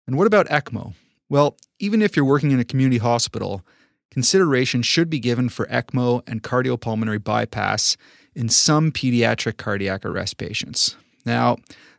And 0.07 0.17
what 0.17 0.27
about 0.27 0.49
ECMO? 0.49 0.95
Well, 1.29 1.57
even 1.79 2.01
if 2.01 2.17
you're 2.17 2.25
working 2.25 2.51
in 2.51 2.61
a 2.61 2.65
community 2.65 2.99
hospital, 2.99 3.63
consideration 4.15 4.81
should 4.81 5.11
be 5.11 5.19
given 5.19 5.49
for 5.49 5.67
ECMO 5.67 6.23
and 6.25 6.41
cardiopulmonary 6.41 7.23
bypass 7.23 7.97
in 8.33 8.49
some 8.49 8.93
pediatric 8.93 9.57
cardiac 9.57 10.07
arrest 10.07 10.39
patients. 10.39 10.97
Now, 11.27 11.57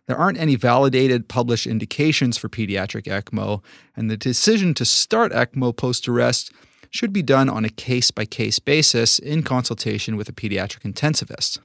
there 0.08 0.16
aren't 0.16 0.40
any 0.40 0.56
validated 0.56 1.28
published 1.28 1.68
indications 1.68 2.38
for 2.38 2.48
pediatric 2.48 3.04
ECMO, 3.04 3.62
and 3.98 4.10
the 4.10 4.16
decision 4.16 4.74
to 4.76 4.86
start 4.86 5.34
ECMO 5.34 5.76
post 5.76 6.08
arrest 6.08 6.54
should 6.90 7.12
be 7.12 7.22
done 7.22 7.50
on 7.50 7.66
a 7.66 7.70
case 7.70 8.12
by 8.12 8.24
case 8.24 8.60
basis 8.60 9.20
in 9.20 9.44
consultation 9.44 10.16
with 10.16 10.30
a 10.30 10.34
pediatric 10.34 10.90
intensivist. 10.90 11.60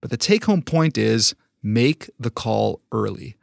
But 0.00 0.10
the 0.10 0.16
take 0.16 0.46
home 0.46 0.62
point 0.62 0.96
is 0.96 1.34
make 1.62 2.08
the 2.18 2.30
call 2.30 2.80
early. 2.92 3.36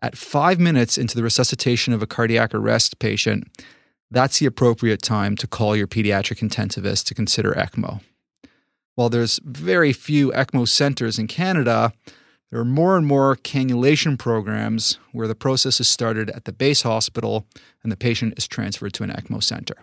At 0.00 0.16
five 0.16 0.60
minutes 0.60 0.96
into 0.96 1.16
the 1.16 1.24
resuscitation 1.24 1.92
of 1.92 2.00
a 2.00 2.06
cardiac 2.06 2.54
arrest 2.54 3.00
patient, 3.00 3.48
that's 4.10 4.38
the 4.38 4.46
appropriate 4.46 5.02
time 5.02 5.36
to 5.36 5.46
call 5.46 5.76
your 5.76 5.86
pediatric 5.86 6.46
intensivist 6.46 7.04
to 7.06 7.14
consider 7.14 7.52
ECMO. 7.52 8.00
While 8.94 9.08
there's 9.08 9.40
very 9.44 9.92
few 9.92 10.30
ECMO 10.32 10.66
centers 10.68 11.18
in 11.18 11.26
Canada, 11.26 11.92
there 12.50 12.60
are 12.60 12.64
more 12.64 12.96
and 12.96 13.06
more 13.06 13.36
cannulation 13.36 14.16
programs 14.18 14.98
where 15.12 15.28
the 15.28 15.34
process 15.34 15.80
is 15.80 15.88
started 15.88 16.30
at 16.30 16.44
the 16.44 16.52
base 16.52 16.82
hospital 16.82 17.46
and 17.82 17.90
the 17.90 17.96
patient 17.96 18.34
is 18.36 18.46
transferred 18.46 18.94
to 18.94 19.02
an 19.02 19.10
ECMO 19.10 19.42
center. 19.42 19.74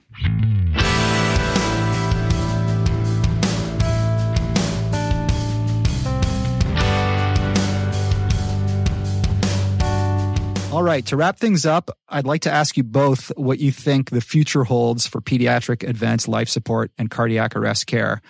All 10.74 10.82
right, 10.82 11.06
to 11.06 11.16
wrap 11.16 11.38
things 11.38 11.68
up, 11.68 11.91
I'd 12.10 12.26
like 12.26 12.41
to 12.41 12.52
ask 12.52 12.78
you 12.78 12.84
both 12.84 13.32
what 13.38 13.60
you 13.60 13.72
think 13.72 14.10
the 14.10 14.22
future 14.22 14.64
holds 14.64 15.06
for 15.06 15.22
pediatric 15.22 15.88
advanced 15.88 16.28
life 16.28 16.50
support 16.50 16.90
and 16.98 17.12
cardiac 17.12 17.56
arrest 17.56 17.86
care. 17.86 18.24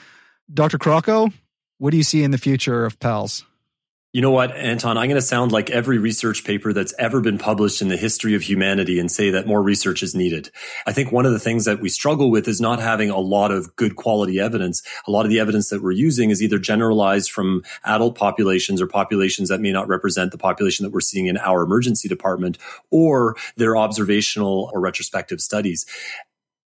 Dr. 0.54 0.78
Crocco, 0.78 1.32
what 1.78 1.92
do 1.92 1.98
you 1.98 2.04
see 2.04 2.22
in 2.22 2.32
the 2.32 2.38
future 2.38 2.84
of 2.84 3.00
PALS? 3.00 3.46
You 4.14 4.22
know 4.22 4.30
what, 4.30 4.56
Anton? 4.56 4.96
I'm 4.96 5.08
going 5.08 5.16
to 5.16 5.24
sound 5.24 5.52
like 5.52 5.72
every 5.72 5.98
research 5.98 6.44
paper 6.44 6.72
that's 6.72 6.94
ever 7.00 7.20
been 7.20 7.40
published 7.40 7.82
in 7.82 7.88
the 7.88 7.98
history 7.98 8.36
of 8.36 8.44
humanity 8.44 9.00
and 9.00 9.12
say 9.12 9.32
that 9.32 9.48
more 9.48 9.64
research 9.64 10.04
is 10.04 10.14
needed. 10.14 10.52
I 10.86 10.92
think 10.92 11.12
one 11.12 11.26
of 11.26 11.32
the 11.32 11.40
things 11.40 11.66
that 11.66 11.80
we 11.80 11.90
struggle 11.90 12.30
with 12.30 12.48
is 12.48 12.62
not 12.62 12.80
having 12.80 13.10
a 13.10 13.18
lot 13.18 13.50
of 13.50 13.76
good 13.76 13.96
quality 13.96 14.40
evidence. 14.40 14.84
A 15.08 15.12
lot 15.12 15.26
of 15.26 15.32
the 15.32 15.40
evidence 15.40 15.70
that 15.70 15.82
we're 15.82 15.94
using 15.94 16.30
is 16.30 16.44
either 16.44 16.60
generalized 16.60 17.32
from 17.32 17.64
adult 17.86 18.14
populations 18.14 18.84
or 18.84 18.86
populations 18.86 19.50
that 19.50 19.62
may 19.62 19.72
not 19.72 19.88
represent 19.88 20.32
the 20.32 20.38
population 20.38 20.84
that 20.84 20.92
we're 20.92 21.02
seeing 21.02 21.26
in 21.26 21.38
our 21.38 21.64
emergency 21.64 22.08
department, 22.08 22.60
or 22.92 23.36
they're 23.58 23.76
observational 23.76 24.70
or 24.76 24.80
retrospective 24.80 25.42
studies 25.42 25.88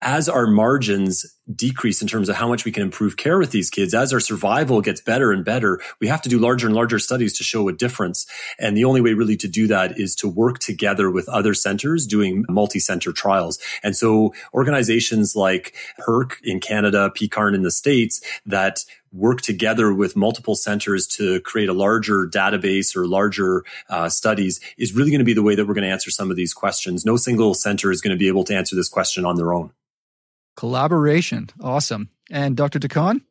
as 0.03 0.29
our 0.29 0.47
margins 0.47 1.25
decrease 1.55 2.03
in 2.03 2.09
terms 2.09 2.29
of 2.29 2.37
how 2.37 2.49
much 2.49 2.65
we 2.65 2.73
can 2.73 2.83
improve 2.83 3.17
care 3.17 3.39
with 3.39 3.51
these 3.51 3.71
kids, 3.71 3.95
as 3.95 4.13
our 4.13 4.21
survival 4.21 4.81
gets 4.81 5.01
better 5.01 5.33
and 5.33 5.45
better, 5.45 5.81
we 6.01 6.09
have 6.09 6.23
to 6.23 6.29
do 6.29 6.39
larger 6.39 6.67
and 6.67 6.75
larger 6.75 6.99
studies 6.99 7.37
to 7.37 7.45
show 7.45 7.69
a 7.69 7.73
difference. 7.73 8.27
And 8.59 8.77
the 8.77 8.85
only 8.85 9.01
way 9.01 9.15
really 9.15 9.37
to 9.39 9.49
do 9.49 9.67
that 9.69 9.99
is 9.99 10.15
to 10.17 10.29
work 10.29 10.59
together 10.59 11.11
with 11.11 11.29
other 11.29 11.55
centers 11.55 12.07
doing 12.07 12.45
multi-center 12.49 13.13
trials. 13.13 13.59
And 13.83 13.97
so 13.97 14.35
organizations 14.53 15.35
like 15.37 15.75
PERC 16.01 16.35
in 16.43 16.61
Canada, 16.61 17.11
PECARN 17.15 17.55
in 17.55 17.63
the 17.63 17.71
States 17.71 18.21
that 18.47 18.85
work 19.13 19.43
together 19.43 19.93
with 19.93 20.17
multiple 20.17 20.55
centers 20.55 21.07
to 21.07 21.41
create 21.41 21.69
a 21.69 21.75
larger 21.75 22.27
database 22.27 22.97
or 22.97 23.07
larger 23.07 23.63
uh, 23.91 24.09
studies 24.09 24.59
is 24.79 24.95
really 24.95 25.11
going 25.11 25.19
to 25.19 25.25
be 25.25 25.35
the 25.35 25.43
way 25.43 25.55
that 25.55 25.67
we're 25.67 25.75
going 25.75 25.85
to 25.85 25.91
answer 25.91 26.11
some 26.11 26.31
of 26.31 26.37
these 26.37 26.55
questions. 26.55 27.05
No 27.05 27.17
single 27.17 27.53
center 27.53 27.91
is 27.91 28.01
going 28.01 28.17
to 28.17 28.19
be 28.19 28.29
able 28.29 28.45
to 28.45 28.55
answer 28.55 28.75
this 28.75 28.89
question 28.89 29.27
on 29.27 29.37
their 29.37 29.53
own. 29.53 29.71
Collaboration. 30.57 31.49
Awesome. 31.61 32.11
And 32.31 32.57
Dr. 32.57 32.79
de 32.79 32.89
Caen? 32.89 33.23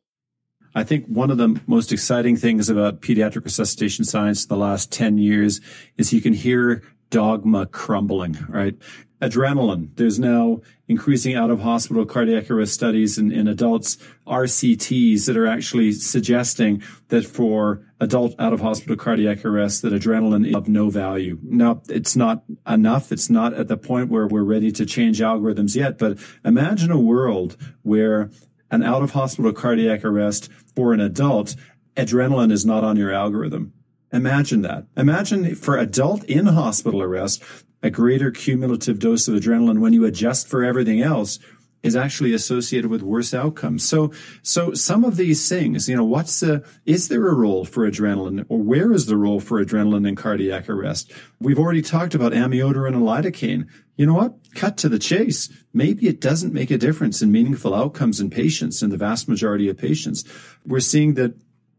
I 0.74 0.84
think 0.84 1.06
one 1.06 1.30
of 1.30 1.36
the 1.36 1.60
most 1.66 1.92
exciting 1.92 2.36
things 2.36 2.70
about 2.70 3.02
pediatric 3.02 3.44
resuscitation 3.44 4.04
science 4.04 4.44
in 4.44 4.48
the 4.48 4.56
last 4.56 4.90
10 4.90 5.18
years 5.18 5.60
is 5.98 6.12
you 6.12 6.22
can 6.22 6.32
hear 6.32 6.82
dogma 7.12 7.66
crumbling, 7.66 8.36
right? 8.48 8.74
adrenaline. 9.22 9.90
There's 9.94 10.18
now 10.18 10.60
increasing 10.88 11.36
out 11.36 11.50
of 11.50 11.60
hospital 11.60 12.04
cardiac 12.04 12.50
arrest 12.50 12.74
studies 12.74 13.16
in, 13.16 13.30
in 13.30 13.46
adults, 13.46 13.96
RCTs 14.26 15.26
that 15.26 15.36
are 15.36 15.46
actually 15.46 15.92
suggesting 15.92 16.82
that 17.08 17.24
for 17.24 17.86
adult 18.00 18.34
out 18.40 18.52
of 18.52 18.60
hospital 18.60 18.96
cardiac 18.96 19.44
arrest, 19.44 19.82
that 19.82 19.92
adrenaline 19.92 20.48
is 20.48 20.54
of 20.56 20.68
no 20.68 20.90
value. 20.90 21.38
Now, 21.40 21.82
it's 21.88 22.16
not 22.16 22.42
enough. 22.68 23.12
It's 23.12 23.30
not 23.30 23.54
at 23.54 23.68
the 23.68 23.76
point 23.76 24.10
where 24.10 24.26
we're 24.26 24.42
ready 24.42 24.72
to 24.72 24.84
change 24.84 25.20
algorithms 25.20 25.76
yet, 25.76 25.98
but 25.98 26.18
imagine 26.44 26.90
a 26.90 26.98
world 26.98 27.56
where 27.82 28.28
an 28.72 28.82
out 28.82 29.04
of 29.04 29.12
hospital 29.12 29.52
cardiac 29.52 30.04
arrest 30.04 30.50
for 30.74 30.92
an 30.92 31.00
adult, 31.00 31.54
adrenaline 31.96 32.50
is 32.50 32.66
not 32.66 32.82
on 32.82 32.96
your 32.96 33.12
algorithm. 33.12 33.72
Imagine 34.12 34.62
that. 34.62 34.86
Imagine 34.96 35.54
for 35.54 35.78
adult 35.78 36.24
in 36.24 36.46
hospital 36.46 37.02
arrest, 37.02 37.42
a 37.82 37.90
greater 37.90 38.30
cumulative 38.30 38.98
dose 38.98 39.26
of 39.26 39.34
adrenaline 39.34 39.80
when 39.80 39.92
you 39.92 40.04
adjust 40.04 40.48
for 40.48 40.62
everything 40.62 41.00
else 41.00 41.38
is 41.82 41.96
actually 41.96 42.32
associated 42.32 42.90
with 42.90 43.02
worse 43.02 43.34
outcomes. 43.34 43.88
So, 43.88 44.12
so 44.42 44.72
some 44.72 45.04
of 45.04 45.16
these 45.16 45.48
things, 45.48 45.88
you 45.88 45.96
know, 45.96 46.04
what's 46.04 46.40
the, 46.40 46.64
is 46.86 47.08
there 47.08 47.26
a 47.26 47.34
role 47.34 47.64
for 47.64 47.90
adrenaline 47.90 48.46
or 48.48 48.58
where 48.58 48.92
is 48.92 49.06
the 49.06 49.16
role 49.16 49.40
for 49.40 49.64
adrenaline 49.64 50.06
in 50.06 50.14
cardiac 50.14 50.68
arrest? 50.68 51.12
We've 51.40 51.58
already 51.58 51.82
talked 51.82 52.14
about 52.14 52.32
amiodarone 52.32 52.94
and 52.94 53.02
lidocaine. 53.02 53.68
You 53.96 54.06
know 54.06 54.14
what? 54.14 54.34
Cut 54.54 54.76
to 54.78 54.88
the 54.88 54.98
chase. 54.98 55.48
Maybe 55.74 56.06
it 56.06 56.20
doesn't 56.20 56.52
make 56.52 56.70
a 56.70 56.78
difference 56.78 57.20
in 57.20 57.32
meaningful 57.32 57.74
outcomes 57.74 58.20
in 58.20 58.30
patients, 58.30 58.82
in 58.82 58.90
the 58.90 58.96
vast 58.96 59.28
majority 59.28 59.68
of 59.68 59.76
patients. 59.76 60.24
We're 60.64 60.80
seeing 60.80 61.14
that 61.14 61.34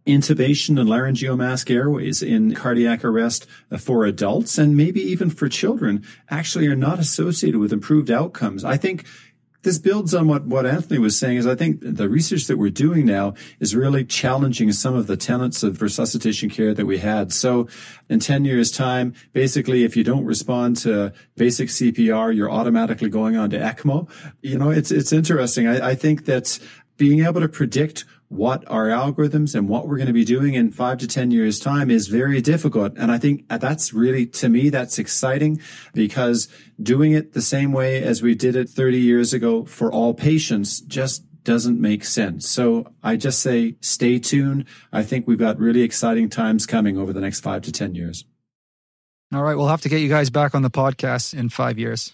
intubation 0.06 0.80
and 0.80 0.90
laryngeal 0.90 1.38
mask 1.38 1.72
airways 1.72 2.22
in 2.22 2.54
cardiac 2.54 3.06
arrest 3.06 3.48
for 3.80 4.06
adults 4.06 4.58
and 4.58 4.76
maybe 4.76 5.02
even 5.02 5.30
for 5.30 5.48
children 5.48 6.04
actually 6.30 6.68
are 6.68 6.76
not 6.76 7.00
associated 7.00 7.60
with 7.60 7.72
improved 7.72 8.12
outcomes. 8.12 8.66
I 8.66 8.78
think 8.78 9.06
this 9.64 9.80
builds 9.80 10.14
on 10.14 10.28
what, 10.28 10.44
what 10.44 10.66
Anthony 10.66 11.00
was 11.00 11.18
saying 11.18 11.38
is 11.38 11.48
I 11.48 11.56
think 11.56 11.80
the 11.82 12.10
research 12.10 12.48
that 12.48 12.58
we're 12.58 12.70
doing 12.70 13.06
now 13.06 13.34
is 13.60 13.76
really 13.76 14.04
challenging 14.04 14.72
some 14.74 14.94
of 14.94 15.08
the 15.08 15.18
tenets 15.18 15.64
of 15.64 15.82
resuscitation 15.82 16.50
care 16.50 16.74
that 16.74 16.86
we 16.86 16.98
had. 16.98 17.32
So 17.32 17.68
in 18.10 18.20
10 18.20 18.46
years 18.46 18.72
time, 18.72 19.14
basically, 19.32 19.86
if 19.86 19.96
you 19.96 20.04
don't 20.04 20.26
respond 20.26 20.78
to 20.78 21.14
basic 21.38 21.70
CPR, 21.70 22.36
you're 22.36 22.52
automatically 22.52 23.10
going 23.10 23.38
on 23.38 23.50
to 23.52 23.58
ECMO. 23.58 24.10
You 24.42 24.58
know, 24.58 24.70
it's, 24.70 24.92
it's 24.92 25.14
interesting. 25.14 25.68
I, 25.68 25.92
I 25.92 25.96
think 25.96 26.26
that 26.26 26.60
being 26.98 27.26
able 27.26 27.42
to 27.42 27.50
predict 27.50 28.06
what 28.36 28.64
our 28.68 28.88
algorithms 28.88 29.56
and 29.56 29.70
what 29.70 29.88
we're 29.88 29.98
going 29.98 30.08
to 30.08 30.14
be 30.14 30.26
doing 30.26 30.56
in 30.56 30.72
five 30.72 30.98
to 31.00 31.08
10 31.08 31.32
years 31.32 31.60
time 31.60 31.90
is 31.90 32.08
very 32.08 32.42
difficult. 32.42 32.94
And 32.98 33.12
I 33.12 33.18
think 33.18 33.48
that's 33.48 33.94
really, 33.94 34.26
to 34.28 34.50
me, 34.50 34.70
that's 34.70 34.98
exciting 35.00 35.62
because 35.94 36.48
doing 36.82 37.12
it 37.12 37.34
the 37.34 37.42
same 37.42 37.72
way 37.72 38.02
as 38.02 38.22
we 38.22 38.36
did 38.36 38.56
it 38.56 38.70
30 38.70 39.00
years 39.00 39.34
ago 39.34 39.66
for 39.66 39.92
all 39.92 40.14
patients 40.14 40.82
just 40.82 41.24
doesn't 41.44 41.80
make 41.80 42.06
sense. 42.06 42.48
So 42.48 42.88
I 43.04 43.18
just 43.18 43.42
say 43.42 43.76
stay 43.82 44.18
tuned. 44.20 44.66
I 44.92 45.04
think 45.04 45.28
we've 45.28 45.38
got 45.38 45.60
really 45.60 45.82
exciting 45.82 46.30
times 46.30 46.66
coming 46.66 46.98
over 46.98 47.14
the 47.14 47.22
next 47.22 47.42
five 47.42 47.62
to 47.64 47.72
10 47.72 47.96
years. 47.96 48.26
All 49.34 49.44
right. 49.44 49.56
We'll 49.56 49.68
have 49.68 49.82
to 49.82 49.90
get 49.90 50.00
you 50.00 50.10
guys 50.10 50.30
back 50.30 50.56
on 50.56 50.62
the 50.62 50.72
podcast 50.72 51.34
in 51.34 51.50
five 51.50 51.78
years. 51.80 52.14